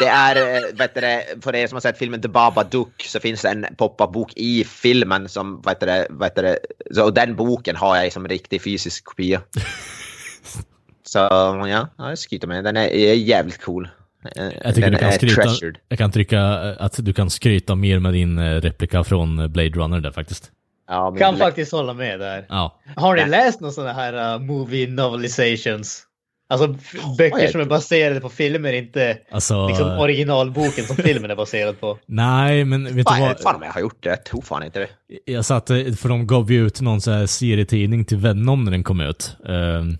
Det 0.00 0.06
är, 0.06 0.36
eh, 0.36 0.62
vet 0.78 0.94
du, 0.94 1.40
för 1.42 1.54
er 1.54 1.66
som 1.66 1.76
har 1.76 1.80
sett 1.80 1.98
filmen 1.98 2.22
The 2.22 2.28
Babadook 2.28 3.02
så 3.02 3.20
finns 3.20 3.42
det 3.42 3.48
en 3.48 3.66
pop-up-bok 3.78 4.32
i 4.36 4.64
filmen 4.64 5.28
som, 5.28 5.62
vet 5.62 5.80
du, 5.80 6.06
vet 6.10 6.36
du, 6.36 6.56
så, 6.94 7.04
och 7.04 7.14
den 7.14 7.36
boken 7.36 7.76
har 7.76 7.96
jag 7.96 8.12
som 8.12 8.28
riktig 8.28 8.62
fysisk 8.62 9.04
kopia. 9.04 9.40
Så 11.08 11.18
ja, 11.18 11.88
jag 11.98 12.18
skryter 12.18 12.48
med 12.48 12.64
den. 12.64 12.76
är, 12.76 12.88
är 12.88 13.14
jävligt 13.14 13.62
cool. 13.62 13.88
Eh, 14.36 14.44
jag 14.64 14.74
tycker 14.74 14.90
den 14.90 14.92
du 14.92 14.98
kan 14.98 15.12
skryta, 15.12 15.76
jag 15.88 15.98
kan 15.98 16.12
trycka 16.12 16.42
att 16.78 17.04
du 17.04 17.12
kan 17.12 17.30
skryta 17.30 17.74
mer 17.74 17.98
med 17.98 18.12
din 18.12 18.60
replika 18.60 19.04
från 19.04 19.52
Blade 19.52 19.70
Runner 19.70 20.00
där 20.00 20.12
faktiskt. 20.12 20.52
Ja, 20.88 21.14
kan 21.18 21.36
faktiskt 21.36 21.72
hålla 21.72 21.94
med 21.94 22.20
där. 22.20 22.46
Ja. 22.48 22.78
Har 22.96 23.16
ni 23.16 23.26
läst 23.26 23.60
några 23.60 23.72
sådana 23.72 23.92
här 23.92 24.34
uh, 24.34 24.40
movie 24.40 24.86
novelizations? 24.88 26.04
Alltså 26.50 26.76
böcker 27.18 27.48
som 27.48 27.60
är 27.60 27.64
baserade 27.64 28.20
på 28.20 28.28
filmer, 28.28 28.72
inte 28.72 29.18
Alltså, 29.30 29.68
liksom 29.68 29.98
originalboken 29.98 30.84
som 30.84 30.96
filmen 30.96 31.30
är 31.30 31.36
baserad 31.36 31.80
på. 31.80 31.98
nej, 32.06 32.64
men 32.64 32.84
vet 32.84 32.96
du 32.96 33.02
Fan, 33.02 33.20
vad? 33.20 33.40
fan 33.40 33.56
om 33.56 33.62
jag 33.62 33.72
har 33.72 33.80
gjort 33.80 34.02
det. 34.02 34.08
Jag 34.08 34.24
tror 34.24 34.42
fan 34.42 34.62
inte 34.62 34.78
det. 34.78 34.88
Jag 35.32 35.44
satt, 35.44 35.70
eh, 35.70 35.76
för 35.76 36.08
de 36.08 36.26
gav 36.26 36.52
ju 36.52 36.66
ut 36.66 36.80
någon 36.80 37.00
så 37.00 37.10
här 37.10 37.26
serietidning 37.26 38.04
till 38.04 38.16
Venom 38.16 38.64
när 38.64 38.70
den 38.70 38.82
kom 38.82 39.00
ut. 39.00 39.36
Ehm, 39.48 39.98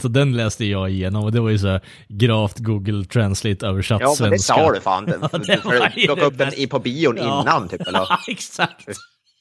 så 0.02 0.08
den 0.08 0.36
läste 0.36 0.64
jag 0.64 0.90
igenom 0.90 1.24
och 1.24 1.32
det 1.32 1.40
var 1.40 1.50
ju 1.50 1.58
så 1.58 1.68
här 1.68 1.80
gravt 2.08 2.58
Google 2.58 3.04
Translate 3.04 3.66
översatt 3.66 4.00
Ja, 4.00 4.16
men 4.20 4.30
det 4.30 4.38
svenska. 4.38 4.54
sa 4.54 4.72
du 4.72 4.80
fan. 4.80 5.06
Ja, 5.32 5.38
det 5.38 5.46
du 5.46 6.00
ju 6.00 6.06
plockade 6.06 6.20
det 6.20 6.26
upp 6.26 6.38
den 6.38 6.54
i 6.54 6.66
på 6.66 6.78
bion 6.78 7.16
Ja. 7.16 7.42
innan 7.42 7.68
typ 7.68 7.80
eller? 7.86 7.98
Ja, 7.98 8.18
exakt. 8.28 8.86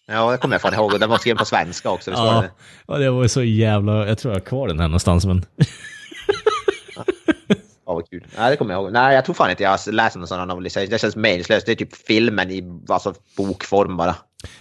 Ja, 0.08 0.32
det 0.32 0.38
kommer 0.38 0.56
jag 0.56 0.62
fan 0.62 0.74
ihåg. 0.74 1.00
Den 1.00 1.10
var 1.10 1.18
skriven 1.18 1.38
på 1.38 1.46
svenska 1.46 1.90
också. 1.90 2.12
Ja, 2.12 2.42
det? 2.42 2.52
ja, 2.88 2.98
det 2.98 3.10
var 3.10 3.28
så 3.28 3.44
jävla, 3.44 4.08
jag 4.08 4.18
tror 4.18 4.34
jag 4.34 4.40
har 4.40 4.46
kvar 4.46 4.68
den 4.68 4.80
här 4.80 4.88
någonstans 4.88 5.26
men. 5.26 5.46
Ja, 7.86 7.94
vad 7.94 8.10
kul. 8.10 8.25
Nej, 8.38 8.52
det 8.52 8.58
kommer 8.58 8.74
jag 8.74 8.84
ihåg. 8.84 8.92
Nej, 8.92 9.16
jag 9.16 9.26
tror 9.26 9.36
fan 9.36 9.50
inte 9.50 9.64
jag 9.64 9.70
har 9.70 9.92
läst 9.92 10.16
någon 10.16 10.28
sån 10.28 10.48
novelisation. 10.48 10.90
Det 10.90 11.02
känns 11.02 11.16
meningslöst. 11.16 11.66
Det 11.66 11.72
är 11.72 11.76
typ 11.76 11.96
filmen 11.96 12.52
i 12.52 12.64
alltså, 12.90 13.14
bokform 13.38 13.98
bara. 13.98 14.16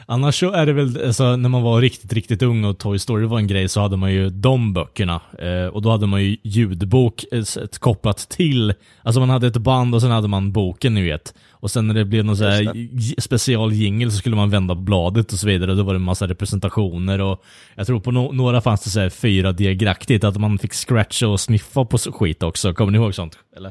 Annars 0.06 0.40
så 0.40 0.50
är 0.50 0.66
det 0.66 0.72
väl, 0.72 1.06
alltså, 1.06 1.36
när 1.36 1.48
man 1.48 1.62
var 1.62 1.80
riktigt, 1.80 2.12
riktigt 2.12 2.42
ung 2.42 2.64
och 2.64 2.78
Toy 2.78 2.98
Story 2.98 3.26
var 3.26 3.38
en 3.38 3.46
grej 3.46 3.68
så 3.68 3.80
hade 3.80 3.96
man 3.96 4.12
ju 4.12 4.30
de 4.30 4.72
böckerna. 4.72 5.20
Eh, 5.38 5.66
och 5.66 5.82
då 5.82 5.90
hade 5.90 6.06
man 6.06 6.24
ju 6.24 6.36
ljudbok 6.42 7.24
eh, 7.32 7.44
kopplat 7.78 8.18
till, 8.28 8.74
alltså 9.02 9.20
man 9.20 9.30
hade 9.30 9.46
ett 9.46 9.56
band 9.56 9.94
och 9.94 10.00
sen 10.00 10.10
hade 10.10 10.28
man 10.28 10.52
boken, 10.52 10.94
ni 10.94 11.02
vet. 11.02 11.34
Och 11.50 11.70
sen 11.70 11.86
när 11.86 11.94
det 11.94 12.04
blev 12.04 12.24
någon 12.24 12.36
så 12.36 12.44
här 12.44 13.20
special 13.20 13.72
jingle 13.72 14.10
så 14.10 14.16
skulle 14.16 14.36
man 14.36 14.50
vända 14.50 14.74
på 14.74 14.80
bladet 14.80 15.32
och 15.32 15.38
så 15.38 15.46
vidare. 15.46 15.70
Och 15.70 15.76
då 15.76 15.82
var 15.82 15.92
det 15.92 15.98
en 15.98 16.02
massa 16.02 16.26
representationer 16.26 17.20
och 17.20 17.44
jag 17.74 17.86
tror 17.86 18.00
på 18.00 18.10
no 18.10 18.32
några 18.32 18.60
fanns 18.60 18.84
det 18.84 18.90
så 18.90 19.00
här 19.00 19.08
4D-graktigt, 19.08 20.24
att 20.24 20.36
man 20.36 20.58
fick 20.58 20.72
scratcha 20.72 21.28
och 21.28 21.40
sniffa 21.40 21.84
på 21.84 21.98
skit 21.98 22.42
också. 22.42 22.74
Kommer 22.74 22.92
ni 22.92 22.98
ihåg 22.98 23.14
sånt? 23.14 23.38
Eller? 23.56 23.63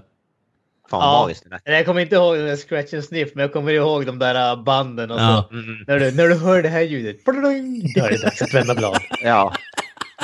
Fan 0.90 1.00
Ja. 1.02 1.22
magiskt. 1.22 1.46
Det. 1.66 1.72
Jag 1.72 1.86
kommer 1.86 2.02
inte 2.02 2.16
ihåg 2.16 2.38
den 2.38 2.46
där 2.48 2.56
scratch 2.56 2.94
and 2.94 3.04
sniff, 3.04 3.30
men 3.36 3.42
jag 3.42 3.54
kommer 3.54 3.72
ihåg 3.72 4.06
de 4.06 4.20
där 4.20 4.52
äh, 4.52 4.64
banden 4.64 5.12
och 5.12 5.20
Ja. 5.20 5.48
så. 5.50 5.56
När, 5.88 6.00
du, 6.00 6.12
när 6.12 6.28
du 6.28 6.36
hör 6.36 6.62
det 6.64 6.70
här 6.70 6.82
ljudet, 6.82 7.26
då 7.26 7.32
är 7.32 8.10
det 8.12 8.22
dags 8.24 8.42
att 8.42 8.54
vända 8.54 8.76
blad. 8.76 8.98
Ja. 9.22 9.54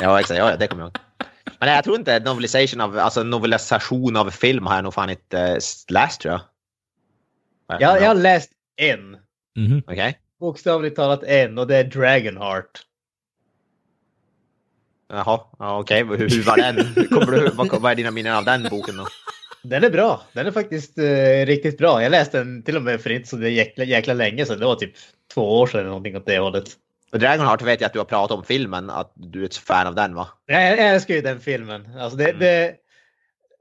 ja, 0.00 0.20
exakt. 0.20 0.38
Ja, 0.38 0.50
ja, 0.50 0.56
det 0.56 0.66
kommer 0.66 0.82
jag 0.82 0.86
ihåg. 0.88 0.96
Men 1.58 1.66
nej, 1.66 1.74
jag 1.74 1.84
tror 1.84 1.96
inte 1.96 2.18
novelisation 2.20 2.80
av, 2.80 2.98
alltså 2.98 3.22
novelisation 3.22 4.16
av 4.16 4.30
film 4.30 4.66
har 4.66 4.74
jag 4.74 4.84
nog 4.84 4.94
fan 4.94 5.10
inte 5.10 5.38
äh, 5.40 5.58
läst 5.88 6.20
tror 6.20 6.32
jag. 7.68 7.80
Jag, 7.80 8.02
jag 8.02 8.06
har 8.08 8.14
läst 8.14 8.50
en, 8.76 9.16
Mhm. 9.56 9.82
Okej. 9.86 10.18
bokstavligt 10.40 10.96
talat 10.96 11.22
en, 11.22 11.58
och 11.58 11.66
det 11.66 11.76
är 11.76 11.84
Dragonheart. 11.84 12.80
Jaha, 15.12 15.40
ja, 15.58 15.78
okej. 15.78 16.04
Hur, 16.04 16.16
hur 16.18 16.42
var 16.42 16.56
den? 16.56 16.76
Kommer 17.08 17.26
du, 17.32 17.48
vad, 17.54 17.80
vad 17.82 17.92
är 17.92 17.96
dina 17.96 18.10
minnen 18.10 18.34
av 18.36 18.44
den 18.44 18.62
boken 18.70 18.96
då? 18.96 19.06
Den 19.62 19.84
är 19.84 19.90
bra. 19.90 20.22
Den 20.32 20.46
är 20.46 20.50
faktiskt 20.50 20.98
eh, 20.98 21.46
riktigt 21.46 21.78
bra. 21.78 22.02
Jag 22.02 22.10
läste 22.10 22.38
den 22.38 22.62
till 22.62 22.76
och 22.76 22.82
med 22.82 23.00
för 23.00 23.10
inte 23.10 23.28
så 23.28 23.36
det 23.36 23.48
är 23.48 23.50
jäkla, 23.50 23.84
jäkla 23.84 24.14
länge 24.14 24.46
sedan. 24.46 24.58
Det 24.58 24.66
var 24.66 24.74
typ 24.74 24.92
två 25.34 25.60
år 25.60 25.66
sedan 25.66 25.80
eller 25.80 25.88
någonting 25.88 26.16
åt 26.16 26.26
det 26.26 26.38
hållet. 26.38 26.64
Dragonheart 27.12 27.62
vet 27.62 27.80
jag 27.80 27.86
att 27.86 27.92
du 27.92 27.98
har 27.98 28.04
pratat 28.06 28.38
om 28.38 28.44
filmen, 28.44 28.90
att 28.90 29.12
du 29.14 29.40
är 29.42 29.46
ett 29.46 29.56
fan 29.56 29.86
av 29.86 29.94
den 29.94 30.14
va? 30.14 30.28
Jag, 30.46 30.62
jag 30.62 30.78
älskar 30.78 31.14
ju 31.14 31.20
den 31.20 31.40
filmen. 31.40 31.88
Alltså 31.98 32.18
det, 32.18 32.24
Mm. 32.24 32.38
det, 32.40 32.74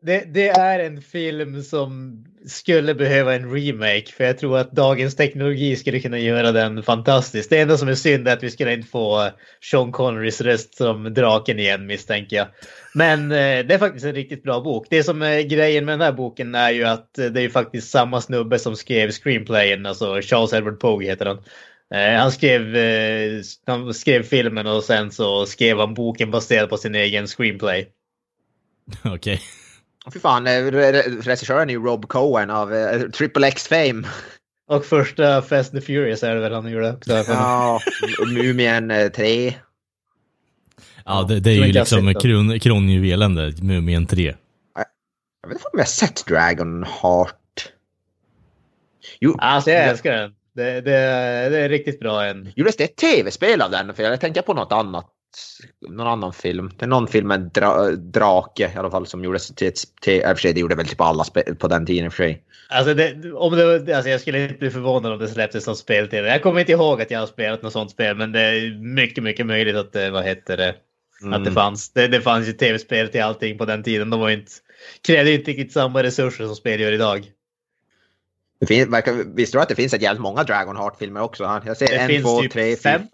det, 0.02 0.34
det 0.34 0.50
är 0.50 0.80
en 0.80 1.02
film 1.02 1.64
som 1.64 2.24
skulle 2.46 2.96
behöva 2.96 3.36
en 3.36 3.54
remake. 3.54 4.06
För 4.18 4.24
jag 4.24 4.38
tror 4.38 4.58
att 4.58 4.72
dagens 4.72 5.16
teknologi 5.16 5.76
skulle 5.76 6.00
kunna 6.00 6.20
göra 6.20 6.52
den 6.52 6.84
fantastisk. 6.84 7.50
Det 7.50 7.60
enda 7.60 7.78
som 7.78 7.88
är 7.88 7.96
synd 7.96 8.28
är 8.28 8.34
att 8.34 8.44
vi 8.44 8.52
skulle 8.52 8.74
inte 8.74 8.88
få 8.88 9.30
Sean 9.72 9.92
Connerys 9.92 10.42
röst 10.42 10.76
som 10.76 11.14
draken 11.14 11.60
igen 11.60 11.86
misstänker 11.86 12.36
jag. 12.36 12.48
Men 12.94 13.32
eh, 13.32 13.66
det 13.66 13.74
är 13.74 13.78
faktiskt 13.78 14.06
en 14.06 14.16
riktigt 14.16 14.44
bra 14.44 14.60
bok. 14.60 14.88
Det 14.90 15.04
som 15.04 15.22
är 15.22 15.42
grejen 15.42 15.86
med 15.86 15.94
den 15.94 16.06
här 16.06 16.12
boken 16.12 16.56
är 16.56 16.72
ju 16.72 16.84
att 16.84 17.18
eh, 17.18 17.26
det 17.26 17.40
är 17.40 17.44
ju 17.44 17.50
faktiskt 17.50 17.92
samma 17.92 18.22
snubbe 18.22 18.60
som 18.60 18.76
skrev 18.76 19.12
screenplayen. 19.12 19.86
Alltså 19.86 20.22
Charles 20.22 20.54
Edward 20.54 20.80
Pogue 20.80 21.08
heter 21.08 21.26
han. 21.26 21.38
Eh, 21.94 22.20
han, 22.20 22.32
skrev, 22.32 22.76
eh, 22.76 23.42
han 23.66 23.94
skrev 23.94 24.24
filmen 24.24 24.68
och 24.68 24.84
sen 24.84 25.12
så 25.12 25.46
skrev 25.46 25.80
han 25.80 25.94
boken 25.94 26.32
baserad 26.32 26.70
på 26.70 26.78
sin 26.78 26.96
egen 26.96 27.28
screenplay. 27.28 27.88
Okej. 29.06 29.42
Fy 30.14 30.20
fan, 30.20 30.48
eh, 30.48 30.52
re- 30.52 30.92
re- 30.94 31.22
regissören 31.22 31.70
är 31.70 31.74
ju 31.74 31.84
Rob 31.84 32.08
Cohen 32.08 32.50
av 32.50 32.74
eh, 32.74 33.02
Triple 33.02 33.48
X 33.48 33.68
Fame. 33.68 34.04
Och 34.68 34.86
första 34.86 35.42
Fast 35.42 35.74
and 35.74 35.82
the 35.82 35.86
Furious 35.86 36.24
är 36.24 36.36
det 36.36 36.42
väl 36.42 36.54
han 36.54 36.72
gjorde 36.72 36.94
också. 36.94 37.12
Ja, 37.28 37.80
Mumien 38.34 38.92
eh, 38.92 39.08
3. 39.12 39.54
Ja, 41.06 41.24
det, 41.30 41.40
det 41.40 41.50
är 41.50 41.54
ju 41.54 41.72
liksom 41.74 42.14
kron, 42.14 42.60
kronjuvelen 42.60 43.36
där, 43.36 43.54
Mumien 43.62 44.06
3. 44.06 44.36
Jag 45.42 45.50
vet 45.50 45.56
inte 45.56 45.66
om 45.68 45.70
jag 45.74 45.80
har 45.80 45.86
sett 45.86 46.26
Dragonheart. 46.26 47.36
Jo, 49.20 49.36
Alltså 49.40 49.72
jag 49.72 49.84
älskar 49.84 50.12
den. 50.14 50.32
Det, 50.56 50.72
det, 50.82 50.92
det 51.50 51.60
är 51.60 51.70
riktigt 51.70 52.00
bra 52.00 52.26
än. 52.26 52.52
gjordes 52.56 52.78
det 52.78 52.84
ett 52.84 52.96
tv-spel 52.96 53.62
av 53.62 53.72
den? 53.72 53.94
För 53.94 54.04
jag 54.04 54.22
tänker 54.22 54.42
på 54.42 54.54
något 54.54 54.72
annat. 54.72 55.06
Någon 55.90 56.08
annan 56.08 56.34
film. 56.34 56.72
Det 56.78 56.86
är 56.86 56.90
någon 56.90 57.08
film 57.08 57.28
med 57.28 57.40
dra, 57.42 57.92
drake 57.92 58.72
i 58.76 58.78
alla 58.78 58.92
fall 58.92 59.08
som 59.08 59.24
gjordes 59.24 59.56
till 59.56 59.68
ett... 59.68 59.80
Till, 60.02 60.22
för 60.22 60.36
sig, 60.36 60.54
det 60.54 60.60
gjorde 60.60 60.76
väl 60.76 60.88
typ 60.88 61.02
alla 61.02 61.26
på 61.60 61.68
den 61.68 61.86
tiden 61.86 62.06
i 62.06 62.10
och 62.10 62.14
för 62.14 62.24
sig. 62.24 62.44
Alltså, 62.70 62.94
det, 62.94 63.32
om 63.34 63.56
det, 63.56 63.96
alltså 63.96 64.10
jag 64.10 64.22
skulle 64.22 64.44
inte 64.44 64.54
bli 64.60 64.70
förvånad 64.72 65.12
om 65.12 65.20
det 65.20 65.28
släpptes 65.28 65.64
som 65.64 65.76
spel 65.76 66.08
till. 66.08 66.24
Jag 66.26 66.44
kommer 66.44 66.60
inte 66.60 66.72
ihåg 66.72 67.02
att 67.02 67.12
jag 67.12 67.20
har 67.20 67.28
spelat 67.28 67.62
något 67.62 67.74
sånt 67.74 67.92
spel, 67.92 68.18
men 68.18 68.32
det 68.32 68.42
är 68.42 68.80
mycket, 68.80 69.24
mycket 69.24 69.46
möjligt 69.46 69.76
att 69.76 69.94
det, 69.94 70.10
vad 70.10 70.24
heter 70.24 70.58
det, 70.58 70.70
att 70.70 70.76
det 71.32 71.36
Mm. 71.36 71.54
fanns. 71.54 71.94
Det, 71.94 72.08
det 72.08 72.22
fanns 72.22 72.48
ju 72.48 72.54
tv-spel 72.54 73.10
till 73.10 73.22
allting 73.22 73.58
på 73.58 73.66
den 73.66 73.84
tiden. 73.84 74.10
De 74.10 74.20
var 74.20 74.30
inte, 74.30 74.52
krävde 75.08 75.32
inte 75.32 75.52
riktigt 75.52 75.72
samma 75.74 76.04
resurser 76.04 76.46
som 76.46 76.56
spel 76.56 76.80
gör 76.80 76.92
idag. 76.92 77.32
Det 78.60 78.66
finns, 78.66 78.90
visste 79.36 79.58
du 79.58 79.62
att 79.62 79.70
det 79.70 79.76
finns 79.76 79.94
ett 79.94 80.02
jävligt 80.02 80.22
många 80.22 80.44
Dragonheart-filmer 80.44 81.22
också? 81.22 81.46
här? 81.46 81.62
Jag 81.66 81.78
ser 81.78 81.88
Det 81.88 81.96
en, 81.98 82.08
finns 82.08 82.24
två, 82.24 82.42
typ 82.42 82.52
tre, 82.52 82.76
fem, 82.76 83.02
fyra. 83.02 83.08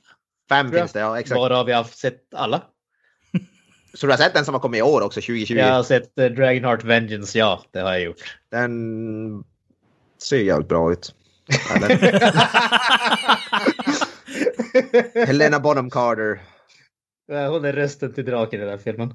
Fem 0.49 0.71
finns 0.71 0.93
det, 0.93 0.99
ja 0.99 1.19
exakt. 1.19 1.39
Varav 1.39 1.69
jag 1.69 1.77
har 1.77 1.83
sett 1.83 2.33
alla. 2.33 2.61
Så 3.93 4.05
du 4.05 4.13
har 4.13 4.17
sett 4.17 4.33
den 4.33 4.45
som 4.45 4.53
har 4.53 4.61
kommit 4.61 4.79
i 4.79 4.81
år 4.81 5.01
också, 5.01 5.21
2020? 5.21 5.53
Jag 5.53 5.73
har 5.73 5.83
sett 5.83 6.19
uh, 6.19 6.25
Dragonheart 6.25 6.83
Vengeance, 6.83 7.37
ja, 7.39 7.63
det 7.71 7.79
har 7.79 7.91
jag 7.91 8.01
gjort. 8.01 8.37
Den 8.51 9.43
ser 10.21 10.37
jävligt 10.37 10.69
bra 10.69 10.91
ut. 10.91 11.15
Helena 15.27 15.59
Bonham 15.59 15.89
Carter. 15.89 16.41
Hon 17.27 17.65
är 17.65 17.73
rösten 17.73 18.13
till 18.13 18.25
draken 18.25 18.59
i 18.59 18.63
den 18.63 18.71
här 18.71 18.77
filmen. 18.77 19.13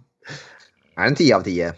Är 0.97 1.07
en 1.07 1.15
10 1.15 1.37
av 1.37 1.43
10? 1.43 1.75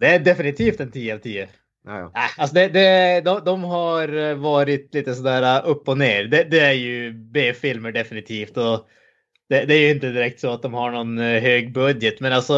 Det 0.00 0.06
är 0.06 0.18
definitivt 0.18 0.80
en 0.80 0.90
10 0.90 1.14
av 1.14 1.18
10. 1.18 1.48
Ja, 1.86 1.98
ja. 1.98 2.20
Äh, 2.22 2.40
alltså 2.40 2.54
det, 2.54 2.68
det, 2.68 3.20
de, 3.24 3.44
de 3.44 3.64
har 3.64 4.34
varit 4.34 4.94
lite 4.94 5.14
sådär 5.14 5.62
uh, 5.62 5.70
upp 5.70 5.88
och 5.88 5.98
ner. 5.98 6.24
Det, 6.24 6.44
det 6.44 6.60
är 6.60 6.72
ju 6.72 7.12
B-filmer 7.12 7.92
definitivt. 7.92 8.56
Och 8.56 8.88
det, 9.48 9.64
det 9.64 9.74
är 9.74 9.80
ju 9.80 9.90
inte 9.90 10.10
direkt 10.10 10.40
så 10.40 10.50
att 10.50 10.62
de 10.62 10.74
har 10.74 10.90
någon 10.90 11.18
eh, 11.18 11.42
hög 11.42 11.72
budget. 11.72 12.20
Men 12.20 12.32
alltså 12.32 12.54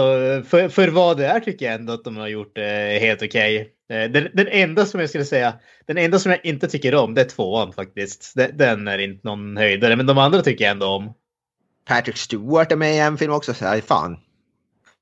för, 0.47 0.69
för 0.69 0.89
vad 0.89 1.17
det 1.17 1.27
är 1.27 1.41
tycker 1.41 1.67
jag 1.67 1.75
ändå 1.75 1.93
att 1.93 2.05
de 2.05 2.17
har 2.17 2.29
gjort 2.29 2.55
det 2.55 2.99
helt 3.01 3.23
okej. 3.23 3.73
Eh, 3.91 4.11
Den, 4.11 4.29
den 4.33 4.49
enda 4.49 4.85
som 4.85 5.01
jag 5.01 5.09
skulle 5.09 5.25
säga, 5.25 5.55
den 5.87 5.99
enda 5.99 6.19
som 6.19 6.31
jag 6.31 6.47
inte 6.47 6.69
tycker 6.69 6.95
om, 6.95 7.15
det 7.15 7.21
är 7.21 7.29
tvåan 7.29 7.73
faktiskt. 7.73 8.33
Den, 8.35 8.57
den 8.57 8.89
är 8.89 8.99
inte 8.99 9.29
någon 9.29 9.57
höjdare, 9.57 9.97
men 9.97 10.07
de 10.07 10.19
andra 10.19 10.43
tycker 10.43 10.65
jag 10.65 10.71
ändå 10.73 10.87
om. 10.87 11.15
Patrick 11.89 12.17
Stewart 12.17 12.73
är 12.73 12.77
med 12.77 12.95
i 12.95 12.99
en 12.99 13.19
film 13.19 13.33
också. 13.33 13.55
Så, 13.55 13.65
här, 13.65 13.81
fan. 13.81 14.17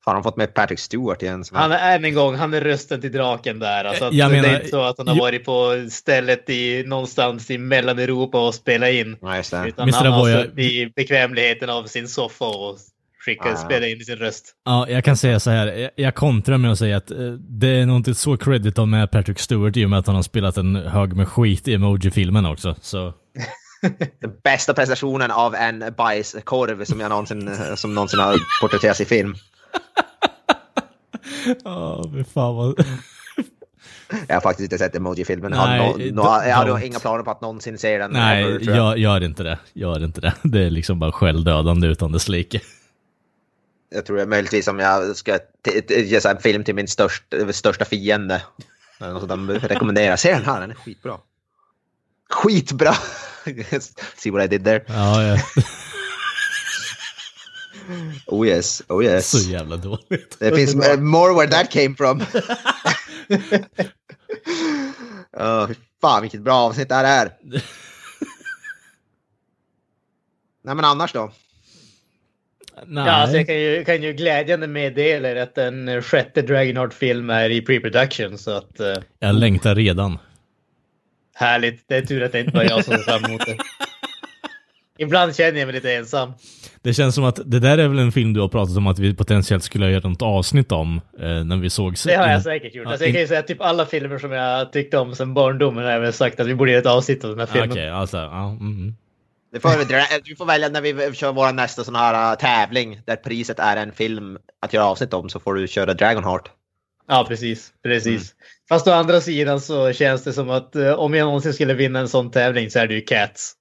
Har 0.07 0.15
de 0.15 0.23
fått 0.23 0.37
med 0.37 0.55
Patrick 0.55 0.79
Stewart 0.79 1.23
igen? 1.23 1.45
Som 1.45 1.57
Han 1.57 1.73
är 1.73 1.97
än 1.97 2.05
en 2.05 2.15
gång, 2.15 2.35
han 2.37 2.55
är 2.55 2.61
rösten 2.61 3.01
till 3.01 3.13
draken 3.13 3.59
där. 3.59 3.85
Alltså 3.85 4.05
att 4.05 4.15
Jag 4.15 4.31
det 4.31 4.37
menar- 4.37 4.49
är 4.49 4.55
inte 4.57 4.69
så 4.69 4.83
att 4.83 4.99
han 4.99 5.09
har 5.09 5.17
varit 5.17 5.45
på 5.45 5.87
stället 5.91 6.51
i 6.51 6.85
någonstans 6.87 7.51
i 7.51 7.59
Mellaneuropa 7.59 8.47
och 8.47 8.55
spelat 8.55 8.91
in. 8.91 9.17
Det. 9.21 9.69
Utan 9.69 9.83
Mr. 9.89 9.93
han 9.95 10.13
har 10.13 10.43
suttit 10.43 10.59
i 10.59 10.93
bekvämligheten 10.97 11.71
av 11.71 11.85
sin 11.85 12.09
soffa 12.09 12.45
och 12.45 12.77
skickat, 13.25 13.53
Ah. 13.53 13.57
spelat 13.57 13.89
in 13.89 14.05
sin 14.05 14.17
röst. 14.17 14.55
Ja, 14.65 14.89
jag 14.89 15.05
kan 15.05 15.17
säga 15.17 15.41
så 15.41 15.51
här. 15.51 15.67
Jag, 15.67 15.91
jag 15.97 16.15
kontrar 16.15 16.59
med 16.59 16.73
att 16.73 16.79
säga 16.79 16.97
att 16.97 17.11
eh, 17.11 17.19
det 17.39 17.69
är 17.69 17.87
nog 17.87 17.97
inte 17.97 18.15
så 18.15 18.37
credit 18.37 18.79
av 18.79 18.89
med 18.89 19.11
Patrick 19.11 19.39
Stewart 19.39 19.77
i 19.77 19.85
och 19.85 19.91
med 19.91 19.99
att 19.99 20.07
han 20.07 20.17
har 20.17 20.23
spelat 20.23 20.57
en 20.57 20.77
hög 20.77 21.17
med 21.17 21.29
skit 21.29 21.69
i 21.69 21.75
Emoji-filmen 21.75 22.47
också. 22.47 22.75
Så 22.81 23.13
Den 24.21 24.33
bästa 24.45 24.75
prestationen 24.75 25.31
av 25.31 25.55
en 25.55 25.85
bajskorv 25.99 26.85
som 26.85 27.01
jag 27.01 27.09
någonsin, 27.09 27.51
som 27.77 27.95
någonsin 27.95 28.21
har 28.21 28.37
porträtterats 28.61 29.01
i 29.01 29.05
film. 29.05 29.35
Ja, 31.65 31.97
oh, 31.97 32.23
fan 32.25 32.57
vad... 32.57 32.85
Jag 34.29 34.37
har 34.37 34.41
faktiskt 34.41 34.73
inte 34.73 34.79
sett 34.79 34.95
Emoji-filmen. 34.95 35.51
Nej, 35.51 35.79
Har 35.81 35.99
nå- 36.13 36.23
don't- 36.23 36.49
jag 36.49 36.57
har 36.57 36.85
inga 36.85 36.99
planer 36.99 37.23
på 37.23 37.31
att 37.31 37.41
någonsin 37.41 37.79
se 37.79 37.99
den. 37.99 38.11
Nej, 38.11 38.45
ever, 38.45 38.59
tror 38.59 38.77
jag. 38.77 38.99
gör, 38.99 39.23
inte 39.23 39.43
det. 39.43 39.59
Gör 39.73 40.05
inte 40.05 40.21
det. 40.21 40.35
Det 40.43 40.61
är 40.63 40.71
liksom 40.71 40.99
bara 40.99 41.13
självdödande 41.13 41.89
utan 41.89 42.13
dess 42.13 42.29
like. 42.29 42.61
Jag 43.95 44.07
tror 44.07 44.19
jag 44.19 44.29
möjligtvis 44.29 44.69
om 44.69 44.79
jag 44.79 45.17
ska 45.17 45.39
ge 45.89 46.21
en 46.27 46.39
film 46.39 46.65
till 46.65 46.75
min 46.75 46.89
största, 46.89 47.53
största 47.53 47.85
fiende. 47.85 48.43
Något 49.01 49.29
där, 49.29 49.69
rekommenderar. 49.69 50.17
Se 50.17 50.33
den 50.33 50.45
här, 50.45 50.61
den 50.61 50.71
är 50.71 50.75
skitbra. 50.75 51.19
Skitbra! 52.31 52.95
See 54.17 54.31
what 54.31 54.45
I 54.45 54.49
did 54.49 54.65
there. 54.65 54.85
Ja, 54.87 55.23
ja. 55.23 55.39
Oh 58.27 58.47
yes, 58.47 58.83
oh 58.89 59.05
yes. 59.05 59.31
Så 59.31 59.51
jävla 59.51 59.77
dåligt. 59.77 60.37
Det 60.39 60.57
finns 60.57 60.75
more 60.99 61.35
where 61.35 61.51
that 61.51 61.71
came 61.71 61.95
from. 61.97 62.21
oh, 65.37 65.71
fan 66.01 66.23
vilket 66.23 66.43
bra 66.43 66.55
avsnitt 66.55 66.89
det 66.89 66.95
här 66.95 67.27
är. 67.27 67.33
Nej 70.65 70.75
men 70.75 70.85
annars 70.85 71.13
då? 71.13 71.33
Nej. 72.87 73.07
Ja, 73.07 73.13
alltså 73.13 73.37
jag 73.37 73.47
kan 73.47 73.61
ju, 73.61 73.85
kan 73.85 74.03
ju 74.03 74.13
glädjande 74.13 74.67
meddela 74.67 75.31
er 75.31 75.37
att 75.37 75.55
den 75.55 76.03
sjätte 76.03 76.43
Dragonheart-film 76.43 77.31
är 77.31 77.51
i 77.51 77.61
pre-production 77.61 78.39
så 78.39 78.51
att... 78.51 78.81
Uh, 78.81 78.95
jag 79.19 79.35
längtar 79.35 79.75
redan. 79.75 80.19
Härligt, 81.35 81.89
det 81.89 81.97
är 81.97 82.03
tur 82.03 82.23
att 82.23 82.33
det 82.33 82.41
inte 82.41 82.57
var 82.57 82.65
jag 82.65 82.85
som 82.85 82.97
ser 82.97 83.03
fram 83.03 83.25
emot 83.25 83.47
det. 83.47 83.57
Ibland 84.99 85.37
känner 85.37 85.59
jag 85.59 85.67
mig 85.67 85.75
lite 85.75 85.95
ensam. 85.95 86.33
Det 86.83 86.95
känns 86.95 87.15
som 87.15 87.25
att 87.25 87.41
det 87.45 87.61
där 87.61 87.79
är 87.79 87.89
väl 87.89 87.99
en 87.99 88.13
film 88.13 88.33
du 88.33 88.41
har 88.41 88.49
pratat 88.49 88.77
om 88.77 88.87
att 88.87 88.99
vi 88.99 89.15
potentiellt 89.15 89.65
skulle 89.65 89.91
göra 89.91 90.09
något 90.09 90.23
avsnitt 90.23 90.73
om 90.73 91.01
eh, 91.19 91.45
när 91.45 91.57
vi 91.57 91.71
såg. 91.71 91.95
Det 92.05 92.15
har 92.15 92.29
jag 92.29 92.43
säkert 92.43 92.75
gjort. 92.75 92.87
Alltså, 92.87 93.05
jag 93.05 93.13
kan 93.13 93.21
ju 93.21 93.27
säga 93.27 93.41
att 93.41 93.47
typ 93.47 93.61
alla 93.61 93.87
filmer 93.87 94.19
som 94.19 94.33
jag 94.33 94.73
tyckte 94.73 94.99
om 94.99 95.15
sedan 95.15 95.35
barndomen 95.35 95.85
har 95.85 95.93
jag 95.93 96.01
väl 96.01 96.13
sagt 96.13 96.41
att 96.41 96.47
vi 96.47 96.55
borde 96.55 96.71
göra 96.71 96.81
ett 96.81 96.87
avsnitt 96.87 97.25
av 97.25 97.31
den 97.31 97.39
här 97.39 97.47
filmen. 97.47 97.71
Okej, 97.71 97.83
okay, 97.83 97.91
alltså, 97.91 98.17
ja. 98.17 98.51
Mm. 98.51 98.95
Du 99.53 99.61
får, 99.61 100.25
du 100.25 100.37
får 100.37 100.47
välja 100.47 100.69
när 100.69 100.81
vi 100.81 101.15
kör 101.15 101.33
vår 101.33 101.53
nästa 101.53 101.85
sån 101.85 101.95
här 101.95 102.33
uh, 102.33 102.39
tävling 102.39 103.01
där 103.05 103.17
priset 103.17 103.59
är 103.59 103.77
en 103.77 103.93
film 103.93 104.39
att 104.61 104.73
göra 104.73 104.85
avsnitt 104.87 105.15
om 105.15 105.29
så 105.29 105.41
får 105.41 105.55
du 105.55 105.69
köra 105.69 105.95
Dragonheart. 105.95 106.51
Ja, 107.09 107.25
precis. 107.29 107.73
precis. 107.83 108.07
Mm. 108.07 108.47
Fast 108.69 108.89
å 108.89 108.91
andra 108.91 109.21
sidan 109.21 109.61
så 109.61 109.93
känns 109.93 110.25
det 110.25 110.33
som 110.33 110.51
att 110.51 110.77
uh, 110.77 110.93
om 110.93 111.15
jag 111.15 111.25
någonsin 111.25 111.53
skulle 111.53 111.75
vinna 111.75 111.99
en 111.99 112.09
sån 112.09 112.31
tävling 112.31 112.71
så 112.71 112.79
är 112.79 112.87
det 112.87 112.95
ju 112.95 113.01
Cats. 113.01 113.55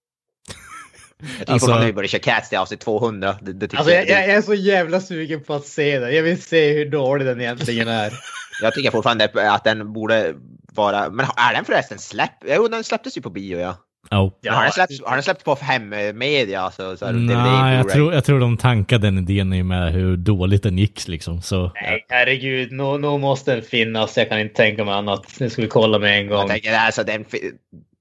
Jag 1.24 1.40
tycker 1.40 1.54
alltså, 1.54 1.66
fortfarande 1.66 1.86
vi 1.86 1.94
borde 1.94 2.08
köra 2.08 2.22
Cats 2.22 2.50
till 2.50 2.58
avsnitt 2.58 2.80
200. 2.80 3.36
Det, 3.42 3.54
det 3.54 3.74
alltså, 3.74 3.94
jag, 3.94 4.10
jag, 4.10 4.26
är 4.26 4.42
så 4.42 4.54
jävla 4.54 5.02
sugen 5.02 5.44
på 5.44 5.54
att 5.54 5.66
se 5.66 6.00
den. 6.00 6.16
Jag 6.16 6.24
vill 6.24 6.42
se 6.42 6.74
hur 6.74 6.90
dålig 6.90 7.28
den 7.28 7.42
egentligen 7.42 7.88
är. 7.88 8.14
jag 8.62 8.74
tycker 8.74 8.92
fortfarande 8.92 9.30
att 9.34 9.64
den 9.64 9.94
borde 9.94 10.34
vara... 10.74 11.10
Men 11.10 11.26
är 11.36 11.54
den 11.54 11.66
förresten 11.66 12.00
släppt? 12.00 12.44
Jo, 12.48 12.68
den 12.68 12.84
släpptes 12.84 13.18
ju 13.18 13.22
på 13.22 13.30
bio 13.30 13.60
ja. 13.60 13.78
Oh. 14.12 14.34
Ja, 14.42 14.54
har, 14.54 14.64
den 14.64 14.72
släppts, 14.72 15.02
har 15.04 15.14
den 15.14 15.24
släppts 15.24 15.44
på 15.44 15.56
hemmedia? 15.56 16.72
Så, 16.72 16.98
så 16.98 17.12
Nej, 17.12 17.76
jag 17.76 17.90
tror, 17.90 18.14
jag 18.14 18.26
tror 18.26 18.40
de 18.40 18.58
tankade 18.58 19.08
den 19.08 19.18
idén 19.18 19.54
i 19.54 19.64
med 19.64 19.94
hur 19.94 20.18
dåligt 20.18 20.64
den 20.64 20.78
gick 20.78 21.08
liksom. 21.08 21.42
Så, 21.42 21.72
Nej, 21.82 22.06
herregud, 22.10 22.72
nog 22.72 23.00
no, 23.00 23.18
måste 23.18 23.56
den 23.56 23.64
finnas. 23.64 24.18
Jag 24.18 24.30
kan 24.30 24.40
inte 24.40 24.56
tänka 24.56 24.86
mig 24.86 24.94
annat. 24.94 25.40
Nu 25.40 25.50
ska 25.50 25.62
vi 25.62 25.68
kolla 25.68 26.00
med 26.00 26.20
en 26.20 26.28
gång. 26.28 26.40
Jag 26.40 26.50
tänker, 26.50 26.74
alltså, 26.74 27.04
den, 27.04 27.26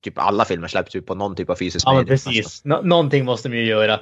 typ 0.03 0.18
alla 0.18 0.44
filmer 0.44 0.68
släpps 0.68 0.96
ju 0.96 1.03
på 1.03 1.14
någon 1.14 1.36
typ 1.36 1.50
av 1.50 1.57
fysisk 1.57 1.86
ja, 1.86 1.94
media. 1.94 2.07
precis. 2.07 2.46
Alltså. 2.46 2.68
Nå 2.68 2.82
någonting 2.82 3.24
måste 3.24 3.48
de 3.48 3.57
ju 3.57 3.64
göra. 3.64 4.00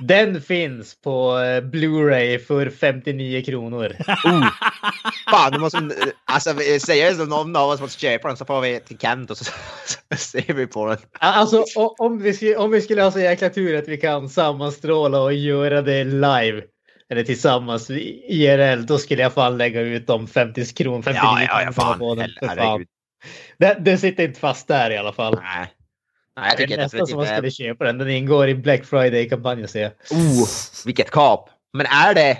Den 0.00 0.42
finns 0.42 1.00
på 1.02 1.38
eh, 1.38 1.60
Blu-ray 1.60 2.38
för 2.38 2.70
59 2.70 3.42
kronor. 3.42 3.96
Oh. 4.24 4.48
Fan, 5.30 5.52
du 5.52 5.58
måste, 5.58 5.90
alltså 6.24 6.50
seriöst 6.80 7.20
om 7.20 7.28
någon 7.28 7.56
av 7.56 7.68
oss 7.68 7.80
måste 7.80 8.00
köpa 8.00 8.28
den 8.28 8.36
så 8.36 8.44
får 8.44 8.60
vi 8.60 8.80
till 8.80 8.98
Kent 8.98 9.30
och 9.30 9.36
så, 9.36 9.44
så 9.84 10.16
ser 10.16 10.54
vi 10.54 10.66
på 10.66 10.86
den. 10.86 10.98
Alltså 11.18 11.64
om 11.98 12.18
vi, 12.18 12.56
om 12.56 12.70
vi 12.70 12.80
skulle 12.80 13.02
ha 13.02 13.10
så 13.10 13.20
jäkla 13.20 13.48
tur 13.48 13.78
att 13.78 13.88
vi 13.88 13.96
kan 13.96 14.28
sammanstråla 14.28 15.20
och 15.20 15.32
göra 15.32 15.82
det 15.82 16.04
live 16.04 16.62
eller 17.10 17.24
tillsammans 17.24 17.90
IRL, 17.90 18.86
då 18.86 18.98
skulle 18.98 19.22
jag 19.22 19.32
fan 19.32 19.58
lägga 19.58 19.80
ut 19.80 20.06
de 20.06 20.26
50 20.26 20.74
kronor. 20.74 21.02
59 21.02 21.22
ja, 21.22 21.42
ja, 21.42 21.62
ja, 21.62 21.72
fan. 21.72 21.98
på 21.98 22.14
den. 22.14 22.30
För 22.40 22.56
fan. 22.56 22.84
Det, 23.58 23.76
det 23.80 23.98
sitter 23.98 24.24
inte 24.24 24.40
fast 24.40 24.68
där 24.68 24.90
i 24.90 24.96
alla 24.96 25.12
fall. 25.12 25.34
Nej. 25.34 25.66
Nej, 26.36 26.48
jag 26.48 26.56
tycker 26.56 26.76
det 26.76 26.82
är 26.82 26.84
nästan 26.84 27.06
som 27.06 27.16
man 27.16 27.26
skulle 27.26 27.50
köpa 27.50 27.84
den. 27.84 27.98
Den 27.98 28.10
ingår 28.10 28.48
i 28.48 28.54
Black 28.54 28.84
Friday-kampanjen 28.84 29.68
ser 29.68 29.82
jag. 29.82 29.92
Oh, 30.10 30.48
vilket 30.86 31.10
kap! 31.10 31.50
Men 31.72 31.86
är 31.86 32.14
det 32.14 32.38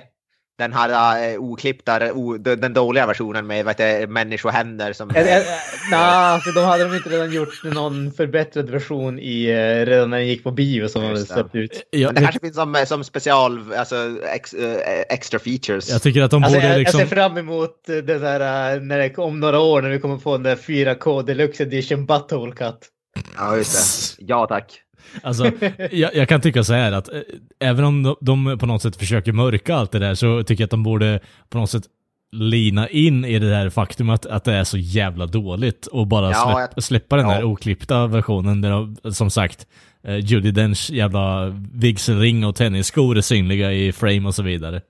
den 0.64 0.72
här 0.72 1.32
uh, 1.34 1.40
oklippta, 1.40 2.10
uh, 2.10 2.34
den 2.34 2.72
dåliga 2.72 3.06
versionen 3.06 3.46
med 3.46 3.64
vet 3.64 3.78
du, 3.78 4.06
människohänder 4.06 4.92
som... 4.92 5.08
Nej, 5.14 5.44
alltså, 5.90 6.50
de 6.50 6.64
hade 6.64 6.84
de 6.84 6.96
inte 6.96 7.08
redan 7.08 7.32
gjort 7.32 7.64
någon 7.64 8.12
förbättrad 8.12 8.70
version 8.70 9.18
i 9.18 9.46
uh, 9.46 9.86
redan 9.86 10.10
när 10.10 10.18
den 10.18 10.26
gick 10.26 10.44
på 10.44 10.50
bio 10.50 10.88
som 10.88 11.02
de 11.02 11.16
släppt 11.16 11.54
ut. 11.54 11.86
Ja, 11.90 12.08
Men 12.08 12.14
det 12.14 12.20
kanske 12.20 12.40
finns 12.40 12.54
som, 12.54 12.84
som 12.86 13.04
special, 13.04 13.72
alltså 13.72 13.96
ex, 14.34 14.54
uh, 14.54 14.76
extra 15.08 15.38
features. 15.38 15.90
Jag 15.90 16.02
tycker 16.02 16.22
att 16.22 16.30
de 16.30 16.44
alltså, 16.44 16.58
borde 16.58 16.68
jag, 16.68 16.78
liksom... 16.78 17.00
Jag 17.00 17.08
ser 17.08 17.16
fram 17.16 17.38
emot 17.38 17.82
det 17.86 18.02
där 18.02 18.80
när 18.80 18.98
det, 18.98 19.18
om 19.18 19.40
några 19.40 19.60
år 19.60 19.82
när 19.82 19.90
vi 19.90 19.98
kommer 19.98 20.18
få 20.18 20.32
den 20.32 20.42
där 20.42 20.56
4K 20.56 21.22
Deluxe 21.22 21.62
Edition 21.62 22.06
Butthole 22.06 22.52
Cut. 22.52 22.88
Ja, 23.36 23.56
just 23.56 24.18
det. 24.18 24.24
Ja, 24.26 24.46
tack. 24.46 24.82
Alltså, 25.22 25.52
jag, 25.90 26.14
jag, 26.14 26.28
kan 26.28 26.40
tycka 26.40 26.64
så 26.64 26.72
här 26.72 26.92
att 26.92 27.08
eh, 27.08 27.20
även 27.60 27.84
om 27.84 28.02
de, 28.02 28.16
de, 28.20 28.58
på 28.58 28.66
något 28.66 28.82
sätt 28.82 28.96
försöker 28.96 29.32
mörka 29.32 29.74
allt 29.74 29.92
det 29.92 29.98
där 29.98 30.14
så 30.14 30.42
tycker 30.42 30.62
jag 30.62 30.66
att 30.66 30.70
de 30.70 30.82
borde 30.82 31.20
på 31.48 31.58
något 31.58 31.70
sätt 31.70 31.84
lina 32.32 32.88
in 32.88 33.24
i 33.24 33.38
det 33.38 33.54
här 33.54 33.70
faktumet 33.70 34.26
att 34.26 34.44
det 34.44 34.52
är 34.52 34.64
så 34.64 34.78
jävla 34.78 35.26
dåligt 35.26 35.86
och 35.86 36.06
bara 36.06 36.30
ja, 36.30 36.52
släpp, 36.52 36.70
jag... 36.74 36.84
släppa 36.84 37.16
den 37.16 37.28
ja. 37.28 37.34
där 37.34 37.44
oklippta 37.44 38.06
versionen 38.06 38.60
där 38.60 38.70
de, 38.70 39.12
som 39.12 39.30
sagt 39.30 39.66
eh, 40.04 40.16
Judy 40.16 40.50
Dench 40.50 40.90
jävla 40.90 41.48
vigselring 41.72 42.44
och 42.44 42.56
tennisskor 42.56 43.16
är 43.16 43.20
synliga 43.20 43.72
i 43.72 43.92
frame 43.92 44.28
och 44.28 44.34
så 44.34 44.42
vidare. 44.42 44.80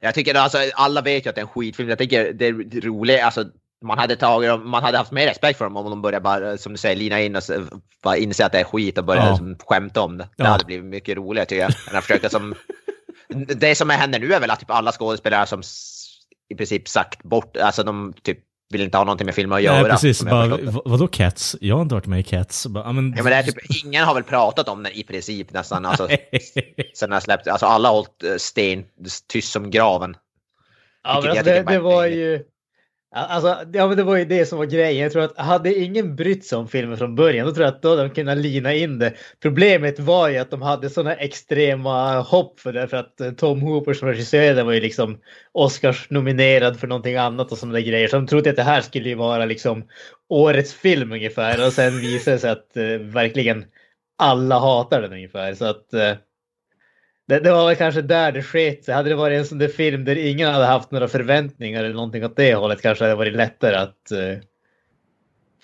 Jag 0.00 0.14
tycker 0.14 0.34
alltså 0.34 0.58
alla 0.74 1.02
vet 1.02 1.26
ju 1.26 1.28
att 1.28 1.34
det 1.34 1.40
är 1.40 1.42
en 1.42 1.48
skitfilm. 1.48 1.88
Jag 1.88 1.98
tycker 1.98 2.32
det 2.32 2.46
är 2.46 2.80
roligt, 2.80 3.20
alltså 3.22 3.44
man 3.84 3.98
hade, 3.98 4.16
tagit, 4.16 4.60
man 4.64 4.82
hade 4.82 4.98
haft 4.98 5.12
mer 5.12 5.26
respekt 5.26 5.58
för 5.58 5.64
dem 5.64 5.76
om 5.76 5.90
de 5.90 6.02
började 6.02 6.22
bara, 6.22 6.58
som 6.58 6.72
du 6.72 6.78
säger, 6.78 6.96
lina 6.96 7.20
in 7.20 7.36
och 7.36 7.42
bara 8.02 8.16
inse 8.16 8.46
att 8.46 8.52
det 8.52 8.60
är 8.60 8.64
skit 8.64 8.98
och 8.98 9.04
börja 9.04 9.24
ja. 9.24 9.30
liksom, 9.30 9.56
skämta 9.66 10.00
om 10.00 10.18
det. 10.18 10.28
Det 10.36 10.44
ja. 10.44 10.50
hade 10.50 10.64
blivit 10.64 10.84
mycket 10.84 11.16
roligare 11.16 11.46
tycker 11.46 11.62
jag. 11.62 11.72
Än 11.90 11.96
att 11.96 12.04
försöka 12.04 12.28
som, 12.28 12.54
det 13.56 13.74
som 13.74 13.90
händer 13.90 14.18
nu 14.18 14.32
är 14.34 14.40
väl 14.40 14.50
att 14.50 14.60
typ 14.60 14.70
alla 14.70 14.92
skådespelare 14.92 15.46
som 15.46 15.62
i 16.48 16.54
princip 16.54 16.88
sagt 16.88 17.22
bort, 17.22 17.56
alltså 17.56 17.82
de 17.82 18.14
typ 18.22 18.38
vill 18.70 18.82
inte 18.82 18.96
ha 18.96 19.04
någonting 19.04 19.26
med 19.26 19.34
filmen 19.34 19.56
att 19.56 19.62
göra. 19.62 19.82
Nej, 19.82 19.90
precis. 19.90 20.22
Bara, 20.22 20.58
vadå 20.84 21.08
Cats? 21.08 21.56
Jag 21.60 21.74
har 21.74 21.82
inte 21.82 21.94
varit 21.94 22.06
med 22.06 22.20
i 22.20 22.22
Cats. 22.22 22.66
Bara, 22.66 22.92
men... 22.92 23.14
Ja, 23.16 23.22
men 23.22 23.32
det 23.32 23.36
är 23.36 23.42
typ, 23.42 23.84
ingen 23.84 24.04
har 24.04 24.14
väl 24.14 24.22
pratat 24.22 24.68
om 24.68 24.82
den 24.82 24.92
i 24.92 25.02
princip 25.04 25.52
nästan. 25.52 25.86
Alltså, 25.86 26.08
sen 26.94 27.12
jag 27.12 27.22
släppt, 27.22 27.48
alltså 27.48 27.66
alla 27.66 27.88
har 27.88 27.94
hållit 27.94 28.22
eh, 28.24 28.36
sten 28.36 28.84
tyst 29.28 29.52
som 29.52 29.70
graven. 29.70 30.16
Ja, 31.02 31.20
men 31.20 31.30
alltså, 31.30 31.44
det, 31.44 31.62
det 31.62 31.78
var 31.78 32.06
ju 32.06 32.44
Alltså, 33.10 33.64
ja, 33.72 33.88
men 33.88 33.96
det 33.96 34.02
var 34.02 34.16
ju 34.16 34.24
det 34.24 34.46
som 34.46 34.58
var 34.58 34.66
grejen. 34.66 35.02
Jag 35.02 35.12
tror 35.12 35.22
att 35.22 35.38
hade 35.38 35.74
ingen 35.74 36.16
brytt 36.16 36.44
sig 36.44 36.58
om 36.58 36.68
filmen 36.68 36.98
från 36.98 37.14
början, 37.14 37.46
då 37.46 37.52
tror 37.52 37.64
jag 37.66 37.74
att 37.74 37.82
då 37.82 37.88
hade 37.90 38.02
de 38.02 38.10
kunnat 38.10 38.38
lina 38.38 38.74
in 38.74 38.98
det. 38.98 39.14
Problemet 39.40 39.98
var 39.98 40.28
ju 40.28 40.38
att 40.38 40.50
de 40.50 40.62
hade 40.62 40.90
sådana 40.90 41.14
extrema 41.14 42.20
hopp 42.20 42.60
för 42.60 42.72
det, 42.72 42.88
för 42.88 42.96
att 42.96 43.20
eh, 43.20 43.30
Tom 43.32 43.60
Hooper 43.60 43.94
som 43.94 44.08
regissör 44.08 44.62
var 44.62 44.72
ju 44.72 44.80
liksom 44.80 45.18
Oscars 45.52 46.10
nominerad 46.10 46.80
för 46.80 46.86
någonting 46.86 47.16
annat 47.16 47.52
och 47.52 47.58
sådana 47.58 47.80
grejer. 47.80 48.08
Så 48.08 48.16
de 48.16 48.26
trodde 48.26 48.50
att 48.50 48.56
det 48.56 48.62
här 48.62 48.80
skulle 48.80 49.08
ju 49.08 49.14
vara 49.14 49.44
liksom 49.44 49.84
årets 50.28 50.74
film 50.74 51.12
ungefär 51.12 51.66
och 51.66 51.72
sen 51.72 52.00
visade 52.00 52.36
det 52.36 52.40
sig 52.40 52.50
att 52.50 52.76
eh, 52.76 52.84
verkligen 52.98 53.64
alla 54.18 54.58
hatar 54.58 55.02
den 55.02 55.12
ungefär. 55.12 55.54
Så 55.54 55.64
att 55.64 55.94
eh, 55.94 56.12
det, 57.28 57.40
det, 57.40 57.52
var 57.52 57.66
väl 57.66 57.76
kanske 57.76 58.02
där 58.02 58.32
det 58.32 58.42
sket 58.42 58.84
sig. 58.84 58.94
Hade 58.94 59.08
det 59.08 59.14
varit 59.14 59.38
en 59.38 59.46
sån 59.46 59.58
där 59.58 59.68
film 59.68 60.04
där 60.04 60.16
ingen 60.16 60.52
hade 60.52 60.64
haft 60.64 60.90
några 60.90 61.08
förväntningar 61.08 61.84
eller 61.84 61.94
någonting 61.94 62.24
åt 62.24 62.36
det 62.36 62.54
hållet 62.54 62.82
kanske 62.82 63.04
det 63.04 63.08
hade 63.08 63.18
varit 63.18 63.36
lättare 63.36 63.76
att 63.76 64.12
uh, 64.12 64.38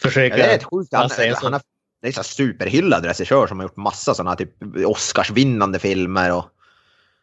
försöka... 0.00 0.38
Ja, 0.38 0.44
det 0.44 0.50
är 0.50 0.56
ett 0.56 0.64
sjukt. 0.64 0.94
Han, 0.94 1.10
han, 1.42 1.52
han, 1.52 1.60
det 2.02 2.08
är 2.08 2.18
en 2.18 2.24
superhyllad 2.24 3.04
regissör 3.04 3.46
som 3.46 3.58
har 3.58 3.64
gjort 3.64 3.76
massa 3.76 4.14
sådana 4.14 4.36
typ 4.36 4.50
Oscarsvinnande 4.86 5.78
filmer. 5.78 6.32
Och 6.32 6.44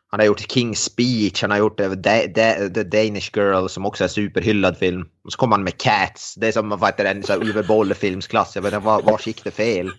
han 0.07 0.19
har 0.19 0.27
gjort 0.27 0.39
King's 0.39 0.75
Speech, 0.75 1.41
han 1.41 1.51
har 1.51 1.57
gjort 1.57 1.77
The, 1.77 2.83
Danish 2.83 3.31
Girl 3.33 3.67
som 3.67 3.85
också 3.85 4.03
är 4.03 4.07
superhyllad 4.07 4.77
film. 4.77 5.05
Och 5.23 5.31
så 5.31 5.37
kommer 5.37 5.55
han 5.55 5.63
med 5.63 5.77
Cats, 5.77 6.35
det 6.35 6.47
är 6.47 6.51
som 6.51 6.69
vad 6.69 6.85
heter, 6.85 7.05
en 7.05 7.41
Uwe 7.41 7.63
Boll-filmsklass. 7.63 8.55
Jag 8.55 8.61
vet 8.61 8.73
inte, 8.73 8.85
var, 8.85 9.01
var 9.01 9.21
gick 9.25 9.43
det 9.43 9.51
fel? 9.51 9.91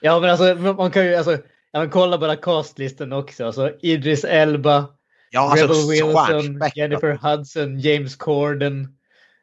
Ja 0.00 0.20
men 0.20 0.30
alltså 0.30 0.54
man 0.54 0.90
kan 0.90 1.06
ju, 1.06 1.14
alltså 1.14 1.38
Ja, 1.72 1.80
men 1.80 1.90
kolla 1.90 2.18
bara 2.18 2.36
castlistan 2.36 3.12
också. 3.12 3.46
Alltså 3.46 3.72
Idris 3.82 4.24
Elba, 4.24 4.86
ja, 5.30 5.40
alltså, 5.40 5.66
Rebel 5.66 5.88
Wilson, 5.90 6.60
Jennifer 6.74 7.18
Hudson, 7.22 7.78
James 7.78 8.16
Corden, 8.16 8.88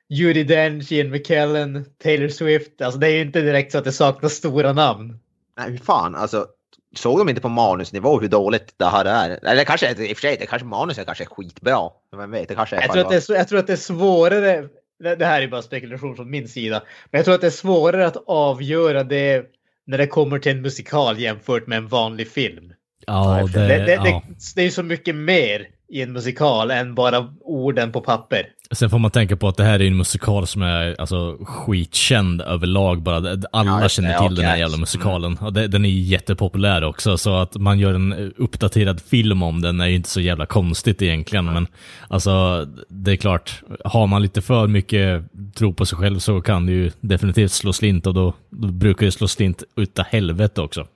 Judi 0.09 0.43
Dench, 0.43 0.91
Ian 0.91 1.09
McKellen, 1.09 1.85
Taylor 2.03 2.27
Swift. 2.27 2.81
Alltså 2.81 2.99
det 2.99 3.07
är 3.07 3.11
ju 3.11 3.21
inte 3.21 3.41
direkt 3.41 3.71
så 3.71 3.77
att 3.77 3.83
det 3.83 3.91
saknas 3.91 4.33
stora 4.33 4.73
namn. 4.73 5.19
Nej, 5.57 5.77
fan 5.77 6.15
alltså. 6.15 6.47
Såg 6.95 7.17
de 7.17 7.29
inte 7.29 7.41
på 7.41 7.49
manusnivå 7.49 8.19
hur 8.19 8.27
dåligt 8.27 8.73
det 8.77 8.85
här 8.85 9.05
är? 9.05 9.45
Eller 9.45 9.63
kanske, 9.63 9.91
i 9.91 10.13
och 10.13 10.17
för 10.17 10.21
sig, 10.21 10.37
det 10.39 10.45
kanske 10.45 10.65
manuset 10.65 11.05
kanske 11.05 11.23
är 11.23 11.25
skitbra. 11.25 11.89
Vem 12.17 12.31
vet, 12.31 12.47
det 12.47 12.55
kanske 12.55 12.75
är 12.75 12.81
jag, 12.81 12.91
tror 12.91 13.01
att 13.01 13.09
det 13.09 13.29
är, 13.29 13.35
jag 13.35 13.47
tror 13.47 13.59
att 13.59 13.67
det 13.67 13.73
är 13.73 13.77
svårare, 13.77 14.67
det 14.99 15.25
här 15.25 15.41
är 15.41 15.47
bara 15.47 15.61
spekulation 15.61 16.15
från 16.15 16.29
min 16.29 16.47
sida, 16.47 16.83
men 17.11 17.19
jag 17.19 17.25
tror 17.25 17.35
att 17.35 17.41
det 17.41 17.47
är 17.47 17.51
svårare 17.51 18.07
att 18.07 18.23
avgöra 18.27 19.03
det 19.03 19.45
när 19.87 19.97
det 19.97 20.07
kommer 20.07 20.39
till 20.39 20.51
en 20.51 20.61
musikal 20.61 21.19
jämfört 21.19 21.67
med 21.67 21.77
en 21.77 21.87
vanlig 21.87 22.27
film. 22.27 22.73
Ja, 23.05 23.49
det, 23.53 23.67
det, 23.67 23.85
det, 23.85 23.93
ja. 23.93 24.23
det, 24.55 24.61
är 24.61 24.69
så 24.69 24.83
mycket 24.83 25.15
mer 25.15 25.67
i 25.89 26.01
en 26.01 26.13
musikal 26.13 26.71
än 26.71 26.95
bara 26.95 27.33
orden 27.41 27.91
på 27.91 28.01
papper. 28.01 28.47
Sen 28.71 28.89
får 28.89 28.99
man 28.99 29.11
tänka 29.11 29.35
på 29.35 29.47
att 29.47 29.57
det 29.57 29.63
här 29.63 29.79
är 29.79 29.87
en 29.87 29.97
musikal 29.97 30.47
som 30.47 30.61
är 30.61 30.95
alltså, 31.01 31.37
skitkänd 31.41 32.41
överlag 32.41 33.01
bara. 33.01 33.37
Alla 33.51 33.81
ja, 33.81 33.89
känner 33.89 34.19
till 34.27 34.35
den 34.35 34.45
här 34.45 34.57
jävla 34.57 34.77
musikalen. 34.77 35.31
Mm. 35.31 35.45
Och 35.45 35.53
det, 35.53 35.67
den 35.67 35.85
är 35.85 35.89
jättepopulär 35.89 36.83
också, 36.83 37.17
så 37.17 37.35
att 37.35 37.55
man 37.55 37.79
gör 37.79 37.93
en 37.93 38.33
uppdaterad 38.37 39.01
film 39.01 39.43
om 39.43 39.61
den 39.61 39.81
är 39.81 39.87
ju 39.87 39.95
inte 39.95 40.09
så 40.09 40.21
jävla 40.21 40.45
konstigt 40.45 41.01
egentligen. 41.01 41.45
Mm. 41.45 41.53
Men 41.53 41.67
alltså, 42.07 42.65
det 42.89 43.11
är 43.11 43.15
klart, 43.15 43.63
har 43.85 44.07
man 44.07 44.21
lite 44.21 44.41
för 44.41 44.67
mycket 44.67 45.23
tro 45.55 45.73
på 45.73 45.85
sig 45.85 45.97
själv 45.97 46.19
så 46.19 46.41
kan 46.41 46.65
det 46.65 46.71
ju 46.71 46.91
definitivt 46.99 47.51
slå 47.51 47.73
slint 47.73 48.07
och 48.07 48.13
då, 48.13 48.33
då 48.49 48.67
brukar 48.67 49.05
det 49.05 49.11
slå 49.11 49.27
slint 49.27 49.63
utav 49.75 50.05
helvete 50.05 50.61
också. 50.61 50.87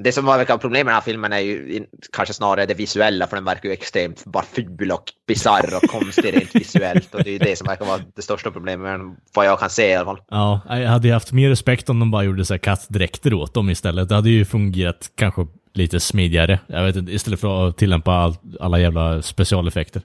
Det 0.00 0.12
som 0.12 0.26
verkar 0.26 0.58
problem 0.58 0.86
med 0.86 0.92
den 0.92 0.94
här 0.94 1.00
filmen 1.00 1.32
är 1.32 1.38
ju 1.38 1.86
kanske 2.12 2.34
snarare 2.34 2.66
det 2.66 2.74
visuella, 2.74 3.26
för 3.26 3.36
den 3.36 3.44
verkar 3.44 3.68
ju 3.68 3.72
extremt 3.72 4.24
bara 4.24 4.44
ful 4.44 4.92
och 4.92 5.04
bisarr 5.26 5.76
och 5.76 5.90
konstig 5.90 6.36
rent 6.36 6.54
visuellt. 6.54 7.14
Och 7.14 7.22
det 7.24 7.30
är 7.30 7.32
ju 7.32 7.38
det 7.38 7.56
som 7.56 7.66
verkar 7.66 7.84
vara 7.84 8.00
det 8.16 8.22
största 8.22 8.50
problemet, 8.50 9.00
vad 9.34 9.46
jag 9.46 9.58
kan 9.58 9.70
se 9.70 9.90
i 9.90 9.94
alla 9.94 10.04
fall. 10.04 10.20
Ja, 10.30 10.60
jag 10.68 10.88
hade 10.88 11.08
ju 11.08 11.14
haft 11.14 11.32
mer 11.32 11.48
respekt 11.48 11.88
om 11.88 11.98
de 12.00 12.10
bara 12.10 12.22
gjorde 12.22 12.44
så 12.44 12.54
här 12.54 12.58
kattdräkter 12.58 13.34
åt 13.34 13.54
dem 13.54 13.70
istället. 13.70 14.08
Det 14.08 14.14
hade 14.14 14.30
ju 14.30 14.44
fungerat 14.44 15.10
kanske 15.14 15.46
lite 15.74 16.00
smidigare. 16.00 16.60
Jag 16.66 16.84
vet 16.84 16.96
inte, 16.96 17.12
istället 17.12 17.40
för 17.40 17.68
att 17.68 17.78
tillämpa 17.78 18.12
all, 18.12 18.36
alla 18.60 18.78
jävla 18.78 19.22
specialeffekter. 19.22 20.02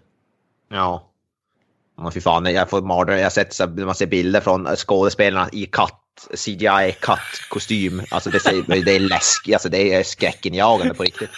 Ja. 0.70 1.04
Men 2.02 2.12
fy 2.12 2.22
fan, 2.22 2.46
jag 2.46 2.70
får 2.70 2.82
mardröm. 2.82 3.18
Jag 3.18 3.26
har 3.26 3.30
sett 3.30 3.54
så 3.54 3.68
man 3.68 3.96
ser 3.96 4.08
bilder 4.08 4.42
från 4.42 4.66
skådespelarna 4.76 5.50
i 5.52 5.66
katt 5.66 6.02
CGI 6.36 6.96
kattkostym. 7.00 8.02
Alltså 8.10 8.30
det, 8.30 8.46
är, 8.46 8.86
det 8.86 8.96
är 8.96 9.00
läskigt, 9.00 9.54
alltså 9.54 9.70
det 9.70 9.94
är 9.94 10.04
skräckinjagande 10.04 10.94
på 10.94 11.04
riktigt. 11.04 11.30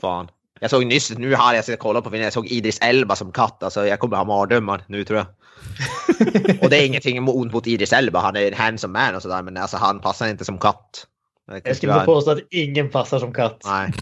Fan. 0.00 0.28
Jag 0.60 0.70
såg 0.70 0.86
nyss, 0.86 1.10
nu 1.10 1.34
har 1.34 1.54
jag 1.54 1.64
sett 1.64 1.78
kolla 1.78 2.02
på 2.02 2.10
filmen, 2.10 2.24
jag 2.24 2.32
såg 2.32 2.46
Idris 2.46 2.78
Elba 2.80 3.16
som 3.16 3.32
katt. 3.32 3.62
Alltså 3.62 3.86
jag 3.86 3.98
kommer 3.98 4.16
ha 4.16 4.24
mardrömmar 4.24 4.84
nu 4.86 5.04
tror 5.04 5.18
jag. 5.18 5.26
och 6.62 6.70
det 6.70 6.76
är 6.76 6.86
ingenting 6.86 7.28
ont 7.28 7.52
mot 7.52 7.66
Idris 7.66 7.92
Elba, 7.92 8.20
han 8.20 8.36
är 8.36 8.46
en 8.46 8.54
handsome 8.54 8.98
man 8.98 9.14
och 9.14 9.22
sådär, 9.22 9.42
men 9.42 9.56
alltså 9.56 9.76
han 9.76 10.00
passar 10.00 10.28
inte 10.28 10.44
som 10.44 10.58
katt. 10.58 11.06
Jag 11.64 11.76
skulle 11.76 12.00
påstå 12.00 12.30
att 12.30 12.38
ingen 12.50 12.90
passar 12.90 13.18
som 13.18 13.32
katt. 13.34 13.62
Nej. 13.64 13.92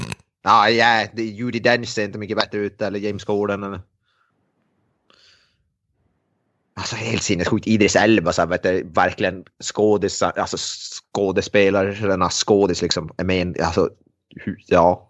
Ja, 0.43 0.71
ja, 0.71 1.07
Judi 1.17 1.59
Dench 1.59 1.89
ser 1.89 2.05
inte 2.05 2.19
mycket 2.19 2.37
bättre 2.37 2.59
ut, 2.59 2.83
eller 2.83 2.99
James 2.99 3.25
Gordon. 3.25 3.63
Eller. 3.63 3.81
Alltså 6.75 6.97
helt 6.97 7.23
sinnessjukt. 7.23 7.67
Idris 7.67 7.97
Elba, 7.97 8.33
så 8.33 8.43
här, 8.43 8.49
vet 8.49 8.63
du, 8.63 8.91
verkligen 8.95 9.45
skådis, 9.63 10.23
alltså 10.23 10.57
skådespelarna, 10.57 12.29
skådis 12.31 12.83
liksom. 12.83 13.11
Är 13.17 13.25
med, 13.25 13.61
alltså, 13.61 13.89
ja. 14.67 15.07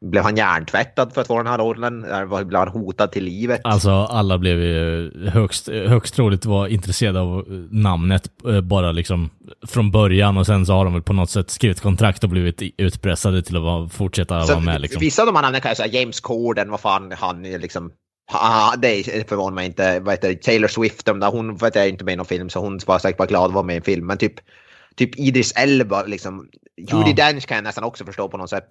Blev 0.00 0.22
han 0.22 0.36
hjärntvättad 0.36 1.12
för 1.14 1.20
att 1.20 1.26
få 1.26 1.36
den 1.36 1.46
här 1.46 1.58
rollen? 1.58 2.00
Blev 2.48 2.58
han 2.58 2.68
hotad 2.68 3.12
till 3.12 3.24
livet? 3.24 3.60
Alltså 3.64 3.90
alla 3.90 4.38
blev 4.38 4.60
ju 4.60 5.10
högst, 5.28 5.68
högst 5.68 6.14
troligt 6.14 6.44
var 6.44 6.66
intresserade 6.68 7.20
av 7.20 7.44
namnet 7.70 8.30
eh, 8.48 8.60
bara 8.60 8.92
liksom 8.92 9.30
från 9.66 9.90
början 9.90 10.36
och 10.36 10.46
sen 10.46 10.66
så 10.66 10.72
har 10.72 10.84
de 10.84 10.92
väl 10.92 11.02
på 11.02 11.12
något 11.12 11.30
sätt 11.30 11.50
skrivit 11.50 11.80
kontrakt 11.80 12.24
och 12.24 12.30
blivit 12.30 12.62
utpressade 12.76 13.42
till 13.42 13.56
att 13.56 13.92
fortsätta 13.92 14.42
så, 14.42 14.52
vara 14.52 14.64
med. 14.64 14.80
Liksom. 14.80 15.00
Vissa 15.00 15.22
av 15.22 15.26
de 15.26 15.36
här 15.36 15.42
namnen 15.42 15.60
kan 15.60 15.68
jag 15.68 15.76
säga, 15.76 16.00
James 16.00 16.20
Corden, 16.20 16.70
vad 16.70 16.80
fan 16.80 17.12
han 17.18 17.42
liksom 17.42 17.92
Ah, 18.32 18.76
det 18.76 19.28
förvånar 19.28 19.54
mig 19.54 19.66
inte. 19.66 20.00
Vad 20.00 20.14
heter 20.14 20.34
Taylor 20.34 20.68
Swift, 20.68 21.08
hon 21.08 21.56
vet 21.56 21.74
jag, 21.74 21.84
är 21.84 21.88
inte 21.88 22.04
med 22.04 22.12
i 22.12 22.16
någon 22.16 22.26
film 22.26 22.50
så 22.50 22.60
hon 22.60 22.80
var 22.86 22.98
säkert 22.98 23.18
bara 23.18 23.26
glad 23.26 23.44
att 23.44 23.52
vara 23.52 23.64
med 23.64 23.74
i 23.74 23.76
en 23.76 23.82
film. 23.82 24.06
Men 24.06 24.18
typ, 24.18 24.34
typ 24.96 25.18
Idris 25.18 25.52
Elba, 25.56 26.02
liksom. 26.02 26.48
Judi 26.76 27.14
ja. 27.16 27.26
Dench 27.26 27.46
kan 27.46 27.54
jag 27.54 27.64
nästan 27.64 27.84
också 27.84 28.04
förstå 28.04 28.28
på 28.28 28.36
något 28.36 28.50
sätt. 28.50 28.68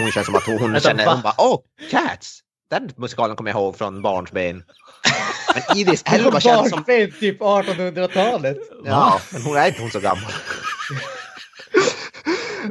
Hon, 0.00 0.12
känns 0.12 0.26
som 0.26 0.34
att 0.34 0.46
hon, 0.46 0.58
hon 0.58 0.80
känner, 0.80 1.06
hon 1.06 1.22
bara 1.22 1.34
åh, 1.38 1.60
Cats! 1.90 2.40
Den 2.70 2.90
musikalen 2.96 3.36
kommer 3.36 3.50
jag 3.50 3.60
ihåg 3.60 3.76
från 3.76 4.02
barnsben. 4.02 4.62
Men 5.54 5.78
Idris 5.78 6.02
Elba 6.06 6.40
känns 6.40 6.70
som... 6.70 6.82
Barnsben, 6.82 7.12
typ 7.20 7.40
1800-talet. 7.40 8.58
Ja, 8.84 9.20
men 9.32 9.42
hon 9.42 9.56
är 9.56 9.66
inte 9.66 9.80
hon 9.80 9.90
så 9.90 10.00
gammal. 10.00 10.32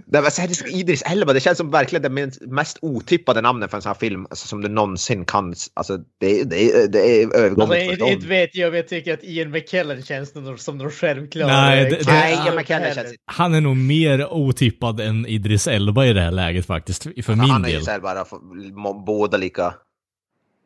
Det 0.06 0.22
var 0.22 0.68
Idris 0.68 1.02
Elba, 1.02 1.34
det 1.34 1.40
känns 1.40 1.58
som 1.58 1.72
verkligen 1.72 2.16
det 2.16 2.48
mest 2.48 2.78
otippade 2.82 3.42
namnet 3.42 3.70
för 3.70 3.78
en 3.78 3.82
sån 3.82 3.90
här 3.90 4.00
film 4.00 4.28
alltså, 4.30 4.48
som 4.48 4.62
du 4.62 4.70
någonsin 4.70 5.26
kan. 5.26 5.56
Alltså, 5.74 5.98
det, 5.98 6.44
det, 6.44 6.92
det 6.92 7.22
är 7.22 7.36
övergånget 7.36 7.90
alltså, 7.90 8.06
Inte 8.06 8.28
vet 8.28 8.56
jag, 8.56 8.70
men 8.70 8.78
jag 8.78 8.88
tycker 8.88 9.14
att 9.14 9.24
Ian 9.24 9.52
McKellen 9.52 10.04
känns 10.04 10.34
som 10.58 10.78
någon 10.78 10.92
självklar. 10.92 11.48
Nej, 11.48 11.90
det, 11.90 11.96
det, 11.96 12.04
Nej 12.06 12.34
Ian 12.46 12.56
McKellen 12.56 12.96
känns 12.96 13.14
Han 13.26 13.54
är 13.54 13.62
nog 13.62 13.78
mer 13.78 14.34
otippad 14.34 15.00
än 15.00 15.26
Idris 15.26 15.68
Elba 15.68 16.06
i 16.06 16.14
det 16.14 16.22
här 16.22 16.32
läget 16.32 16.66
faktiskt, 16.66 17.04
för 17.04 17.10
alltså, 17.10 17.32
min 17.32 17.50
han 17.50 17.62
del. 17.62 17.88
Han 17.88 17.96
är 17.96 18.00
bara 18.00 18.94
båda 19.06 19.38
lika. 19.38 19.74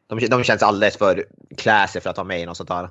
De, 0.10 0.20
de 0.20 0.44
känns 0.44 0.64
alldeles 0.64 0.98
för 0.98 1.26
classy 1.58 2.00
för 2.00 2.10
att 2.10 2.18
vara 2.18 2.28
med 2.28 2.42
i 2.42 2.46
något 2.46 2.58
sånt 2.58 2.70
här. 2.70 2.90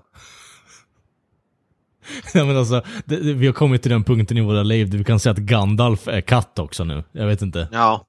ja, 2.35 2.45
men 2.45 2.57
alltså, 2.57 2.83
det, 3.05 3.17
vi 3.17 3.47
har 3.47 3.55
kommit 3.55 3.83
till 3.83 3.91
den 3.91 4.05
punkten 4.05 4.37
i 4.37 4.41
våra 4.41 4.63
liv 4.63 4.91
där 4.91 4.99
vi 4.99 5.05
kan 5.05 5.21
säga 5.21 5.33
att 5.33 5.39
Gandalf 5.39 6.09
är 6.09 6.21
katt 6.21 6.59
också 6.59 6.85
nu. 6.85 7.05
Jag 7.13 7.27
vet 7.27 7.43
inte. 7.43 7.69
Ja, 7.73 8.05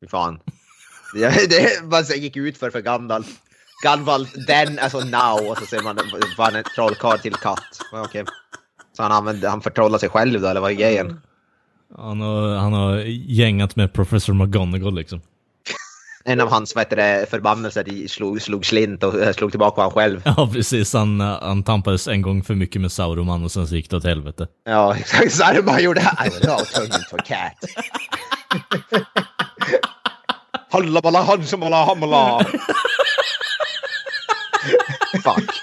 fy 0.00 0.08
fan. 0.08 0.40
Det, 1.14 1.50
det 1.50 1.84
man 1.84 2.04
gick 2.16 2.36
ut 2.36 2.58
för 2.58 2.70
för 2.70 2.80
Gandalf. 2.80 3.26
Gandalf, 3.84 4.32
den, 4.46 4.78
alltså 4.78 4.98
now, 5.00 5.50
och 5.50 5.58
så 5.58 5.66
ser 5.66 5.82
man 5.82 5.98
fan 6.36 6.56
en 6.56 6.64
trollkarl 6.74 7.18
till 7.18 7.34
katt. 7.34 7.80
Okej. 7.92 8.22
Okay. 8.22 8.24
Så 8.96 9.02
han, 9.02 9.12
använde, 9.12 9.48
han 9.48 9.60
förtrollar 9.60 9.98
sig 9.98 10.08
själv 10.08 10.40
då, 10.40 10.48
eller 10.48 10.60
vad 10.60 10.70
är 10.70 10.74
grejen? 10.74 11.20
Han 11.96 12.20
har, 12.20 12.56
han 12.56 12.72
har 12.72 12.96
gängat 13.26 13.76
med 13.76 13.92
Professor 13.92 14.34
McGonagall 14.34 14.94
liksom 14.94 15.20
en 16.26 16.40
av 16.40 16.48
hans 16.48 16.74
vad 16.74 16.90
det, 16.90 17.30
förbannelser 17.30 18.08
slog, 18.08 18.42
slog 18.42 18.66
slint 18.66 19.02
och 19.02 19.20
eh, 19.20 19.32
slog 19.32 19.50
tillbaka 19.50 19.80
honom 19.80 19.92
själv. 19.92 20.22
Ja, 20.36 20.50
precis. 20.52 20.92
Han, 20.92 21.20
eh, 21.20 21.38
han 21.42 21.62
tampades 21.62 22.08
en 22.08 22.22
gång 22.22 22.42
för 22.42 22.54
mycket 22.54 22.80
med 22.80 22.92
Sauroman 22.92 23.44
och 23.44 23.52
sen 23.52 23.68
så 23.68 23.76
gick 23.76 23.90
det 23.90 23.96
åt 23.96 24.04
helvete. 24.04 24.46
Ja, 24.64 24.96
exakt. 24.98 25.32
Saruman 25.32 25.82
gjorde 25.82 26.00
I 26.00 26.28
will 26.30 26.48
now 26.48 26.58
turn 26.58 26.84
into 26.84 27.16
a 27.16 27.22
cat. 27.24 27.52
Halla 30.70 31.00
balla 31.00 31.22
hansamala 31.22 31.84
hamala. 31.84 32.44
Fuck. 35.24 35.60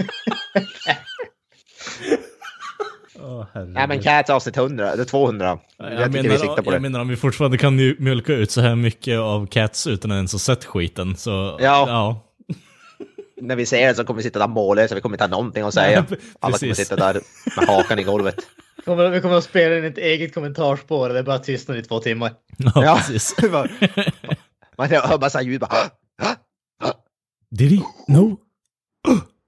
Oh, 3.21 3.45
ja 3.53 3.87
men 3.87 4.01
Cats 4.01 4.29
avsnitt 4.29 4.57
100, 4.57 4.91
eller 4.91 5.05
200. 5.05 5.59
Jag, 5.77 5.93
jag, 5.93 6.11
menar, 6.11 6.55
vi 6.55 6.63
på 6.63 6.73
jag 6.73 6.81
menar 6.81 6.99
om 6.99 7.07
vi 7.07 7.15
fortfarande 7.15 7.57
kan 7.57 7.75
mjölka 7.75 8.33
ut 8.33 8.51
så 8.51 8.61
här 8.61 8.75
mycket 8.75 9.19
av 9.19 9.47
Cats 9.47 9.87
utan 9.87 10.11
att 10.11 10.15
ens 10.15 10.31
ha 10.31 10.39
sett 10.39 10.65
skiten 10.65 11.15
så 11.15 11.57
ja. 11.59 11.85
ja. 11.87 12.27
När 13.41 13.55
vi 13.55 13.65
ser 13.65 13.87
det 13.87 13.95
så 13.95 14.03
kommer 14.03 14.17
vi 14.17 14.23
sitta 14.23 14.39
där 14.39 14.47
mållösa, 14.47 14.95
vi 14.95 15.01
kommer 15.01 15.15
inte 15.15 15.23
ha 15.23 15.29
någonting 15.29 15.63
att 15.63 15.73
säga. 15.73 16.05
Alla 16.39 16.57
kommer 16.57 16.73
sitta 16.73 16.95
där 16.95 17.21
med 17.57 17.67
hakan 17.67 17.99
i 17.99 18.03
golvet. 18.03 18.35
Vi 18.85 19.21
kommer 19.21 19.37
att 19.37 19.43
spela 19.43 19.77
in 19.77 19.83
ett 19.83 19.97
eget 19.97 20.33
kommentarspår 20.33 21.07
och 21.07 21.13
det 21.13 21.19
är 21.19 21.23
bara 21.23 21.39
tystnad 21.39 21.77
i 21.77 21.83
två 21.83 21.99
timmar. 21.99 22.31
Ja, 22.57 22.71
ja. 22.75 22.95
precis. 22.95 23.35
Man 24.77 24.89
hör 24.89 25.17
bara 25.17 25.29
så 25.29 25.41
ljud 25.41 25.61
bara... 25.61 25.71
Did 27.55 27.71
he? 27.71 27.83
No? 28.07 28.39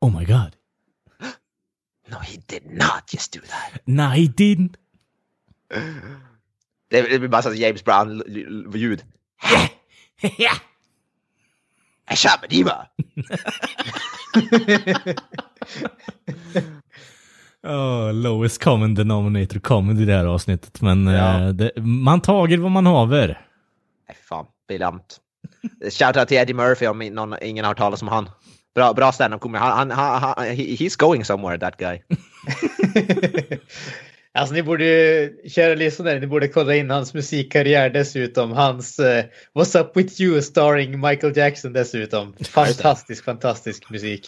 Oh 0.02 0.20
my 0.20 0.26
god. 0.26 0.56
No, 2.14 2.20
he 2.20 2.38
did 2.48 2.72
not 2.72 3.14
just 3.14 3.34
do 3.34 3.40
that. 3.40 3.82
No, 3.86 4.04
he 4.04 4.28
didn't. 4.28 4.76
Det 6.90 7.20
blir 7.20 7.28
bara 7.28 7.42
så 7.42 7.54
James 7.54 7.84
Brown-ljud. 7.84 9.04
Ja! 10.38 10.52
Shabadiba! 12.16 12.88
oh, 17.64 18.14
lowest 18.14 18.64
common 18.64 18.96
denominator 18.96 19.60
comedy 19.60 20.02
i 20.02 20.06
det 20.06 20.14
här 20.14 20.26
avsnittet. 20.26 20.82
Men 20.82 21.08
ja. 21.08 21.40
uh, 21.40 21.50
det, 21.50 21.72
man 21.78 22.22
tager 22.22 22.58
vad 22.58 22.72
man 22.72 22.86
haver. 22.86 23.48
Nej, 24.08 24.18
fan. 24.30 24.46
Briljant. 24.68 25.20
Shoutout 25.92 26.28
till 26.28 26.38
Eddie 26.38 26.54
Murphy 26.54 26.88
om 26.88 27.00
någon, 27.00 27.36
ingen 27.42 27.66
har 27.66 27.70
hört 27.70 27.78
talas 27.78 28.02
om 28.02 28.08
han. 28.08 28.30
Bra, 28.76 28.94
bra 28.94 29.12
stand-up 29.12 29.42
komiker. 29.42 29.60
Han, 29.60 29.92
han, 29.92 30.22
han, 30.22 30.56
he's 30.56 30.96
going 30.96 31.24
somewhere 31.24 31.58
that 31.58 31.78
guy. 31.78 32.02
alltså 34.34 34.56
ni 34.56 34.64
borde, 34.64 35.32
kära 35.48 35.76
lyssnare, 35.76 36.20
ni 36.20 36.28
borde 36.28 36.48
kolla 36.48 36.76
in 36.76 36.90
hans 36.90 37.14
musikkarriär 37.14 37.90
dessutom. 37.90 38.52
Hans 38.52 39.00
uh, 39.00 39.24
What's 39.54 39.80
Up 39.80 39.98
With 39.98 40.22
You 40.22 40.42
starring 40.42 41.00
Michael 41.00 41.38
Jackson 41.38 41.74
dessutom. 41.74 42.34
Fantastisk, 42.34 43.24
fantastisk 43.24 43.90
musik. 43.90 44.28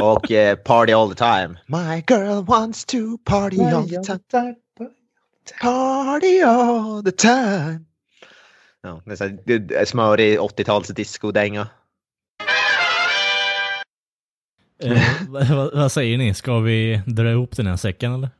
Och 0.00 0.30
uh, 0.30 0.54
Party 0.54 0.92
All 0.92 1.08
The 1.08 1.14
Time. 1.14 1.58
My 1.66 2.02
girl 2.06 2.44
wants 2.46 2.84
to 2.84 3.18
party 3.24 3.60
all 3.60 3.88
the 3.88 4.02
time. 4.28 4.56
Party 5.60 6.42
all 6.42 7.02
the 7.02 7.12
time. 7.12 7.84
Ja, 8.82 9.02
det 9.44 9.72
är 9.72 9.84
smörig 9.84 10.38
80-tals 10.38 10.88
disco-dänga. 10.88 11.68
Eh, 14.82 15.02
vad, 15.28 15.72
vad, 15.74 15.92
säger 15.92 16.18
ni? 16.18 16.34
Ska 16.34 16.58
vi 16.58 17.02
dra 17.06 17.30
ihop 17.30 17.56
den 17.56 17.66
här 17.66 17.76
säcken 17.76 18.12
eller? 18.12 18.30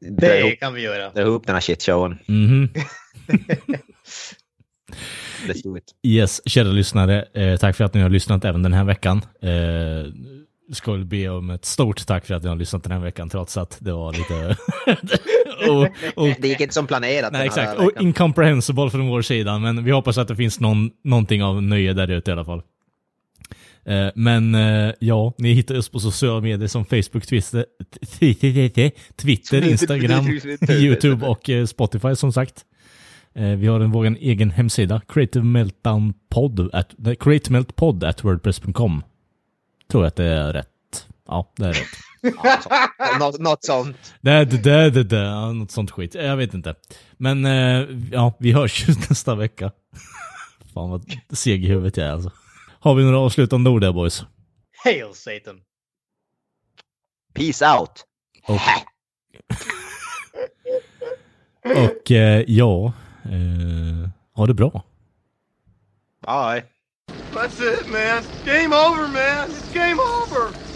Det 0.00 0.56
kan 0.56 0.74
vi 0.74 0.82
göra. 0.82 1.10
Dra 1.10 1.22
ihop 1.22 1.46
den 1.46 1.54
här 1.54 1.60
shitshowen. 1.60 2.18
Mm 2.28 2.68
-hmm. 2.68 2.84
Yes, 6.02 6.48
kära 6.48 6.68
lyssnare. 6.68 7.24
Eh, 7.34 7.56
tack 7.56 7.76
för 7.76 7.84
att 7.84 7.94
ni 7.94 8.00
har 8.00 8.08
lyssnat 8.08 8.44
även 8.44 8.62
den 8.62 8.72
här 8.72 8.84
veckan. 8.84 9.22
Eh, 9.42 10.12
ska 10.72 10.92
väl 10.92 11.04
be 11.04 11.28
om 11.28 11.50
ett 11.50 11.64
stort 11.64 12.06
tack 12.06 12.26
för 12.26 12.34
att 12.34 12.42
ni 12.42 12.48
har 12.48 12.56
lyssnat 12.56 12.82
den 12.82 12.92
här 12.92 12.98
veckan, 12.98 13.28
trots 13.28 13.56
att 13.56 13.76
det 13.80 13.92
var 13.92 14.12
lite... 14.12 14.56
och, 15.70 15.82
och, 16.22 16.36
det 16.40 16.48
gick 16.48 16.60
inte 16.60 16.74
som 16.74 16.86
planerat. 16.86 17.32
Nej, 17.32 17.46
exakt. 17.46 17.80
Och 17.80 17.92
incomprehensible 18.00 18.90
från 18.90 19.08
vår 19.08 19.22
sida, 19.22 19.58
men 19.58 19.84
vi 19.84 19.90
hoppas 19.90 20.18
att 20.18 20.28
det 20.28 20.36
finns 20.36 20.60
någon, 20.60 20.90
någonting 21.04 21.42
av 21.42 21.62
nöje 21.62 21.92
där 21.92 22.10
ute 22.10 22.30
i 22.30 22.32
alla 22.32 22.44
fall. 22.44 22.62
Eh, 23.84 24.08
men 24.14 24.54
eh, 24.54 24.94
ja, 24.98 25.32
ni 25.38 25.52
hittar 25.52 25.78
oss 25.78 25.88
på 25.88 26.00
sociala 26.00 26.40
medier 26.40 26.68
som 26.68 26.84
Facebook, 26.84 27.26
Twitter, 27.26 27.64
Twitter 29.16 29.68
Instagram, 29.68 30.26
YouTube 30.68 31.26
och 31.26 31.50
eh, 31.50 31.66
Spotify 31.66 32.16
som 32.16 32.32
sagt. 32.32 32.64
Vi 33.32 33.66
har 33.66 33.80
en, 33.80 33.90
vår 33.90 34.06
egen 34.06 34.50
hemsida, 34.50 35.00
Creative 35.08 35.44
Meltdown 35.44 36.14
Pod, 36.28 36.70
at, 36.72 36.94
wordpress.com. 38.24 39.02
Tror 39.90 40.04
jag 40.04 40.08
att 40.08 40.16
det 40.16 40.24
är 40.24 40.52
rätt. 40.52 40.68
Ja, 41.28 41.52
det 41.56 41.64
är 41.64 41.72
rätt. 41.72 41.86
något, 43.20 43.40
något 43.40 43.64
sånt. 43.64 43.96
Det, 44.20 44.44
det, 44.44 44.56
det, 44.56 44.90
det, 44.90 45.04
det, 45.04 45.52
något 45.52 45.70
sånt 45.70 45.90
skit. 45.90 46.14
Jag 46.14 46.36
vet 46.36 46.54
inte. 46.54 46.74
Men 47.16 47.44
ja, 48.12 48.36
vi 48.38 48.52
hörs 48.52 48.88
ju 48.88 48.94
nästa 49.08 49.34
vecka. 49.34 49.70
Fan 50.74 50.90
vad 50.90 51.12
seg 51.32 51.64
i 51.64 51.68
huvudet 51.68 51.96
jag 51.96 52.06
är 52.06 52.12
alltså. 52.12 52.30
Har 52.80 52.94
vi 52.94 53.04
några 53.04 53.18
avslutande 53.18 53.70
ord 53.70 53.80
där 53.80 53.92
boys? 53.92 54.24
Hail 54.84 55.14
Satan! 55.14 55.60
Peace 57.34 57.66
out! 57.78 58.04
Och, 58.46 58.54
och 61.64 62.10
eh, 62.10 62.44
ja, 62.46 62.92
eh, 63.24 64.08
ha 64.34 64.46
det 64.46 64.54
bra. 64.54 64.82
Bye. 66.26 66.64
That's 67.32 67.60
it 67.60 67.86
man. 67.90 68.22
Game 68.44 68.74
over 68.74 69.06
man. 69.08 69.50
It's 69.50 69.74
game 69.74 70.00
over. 70.00 70.67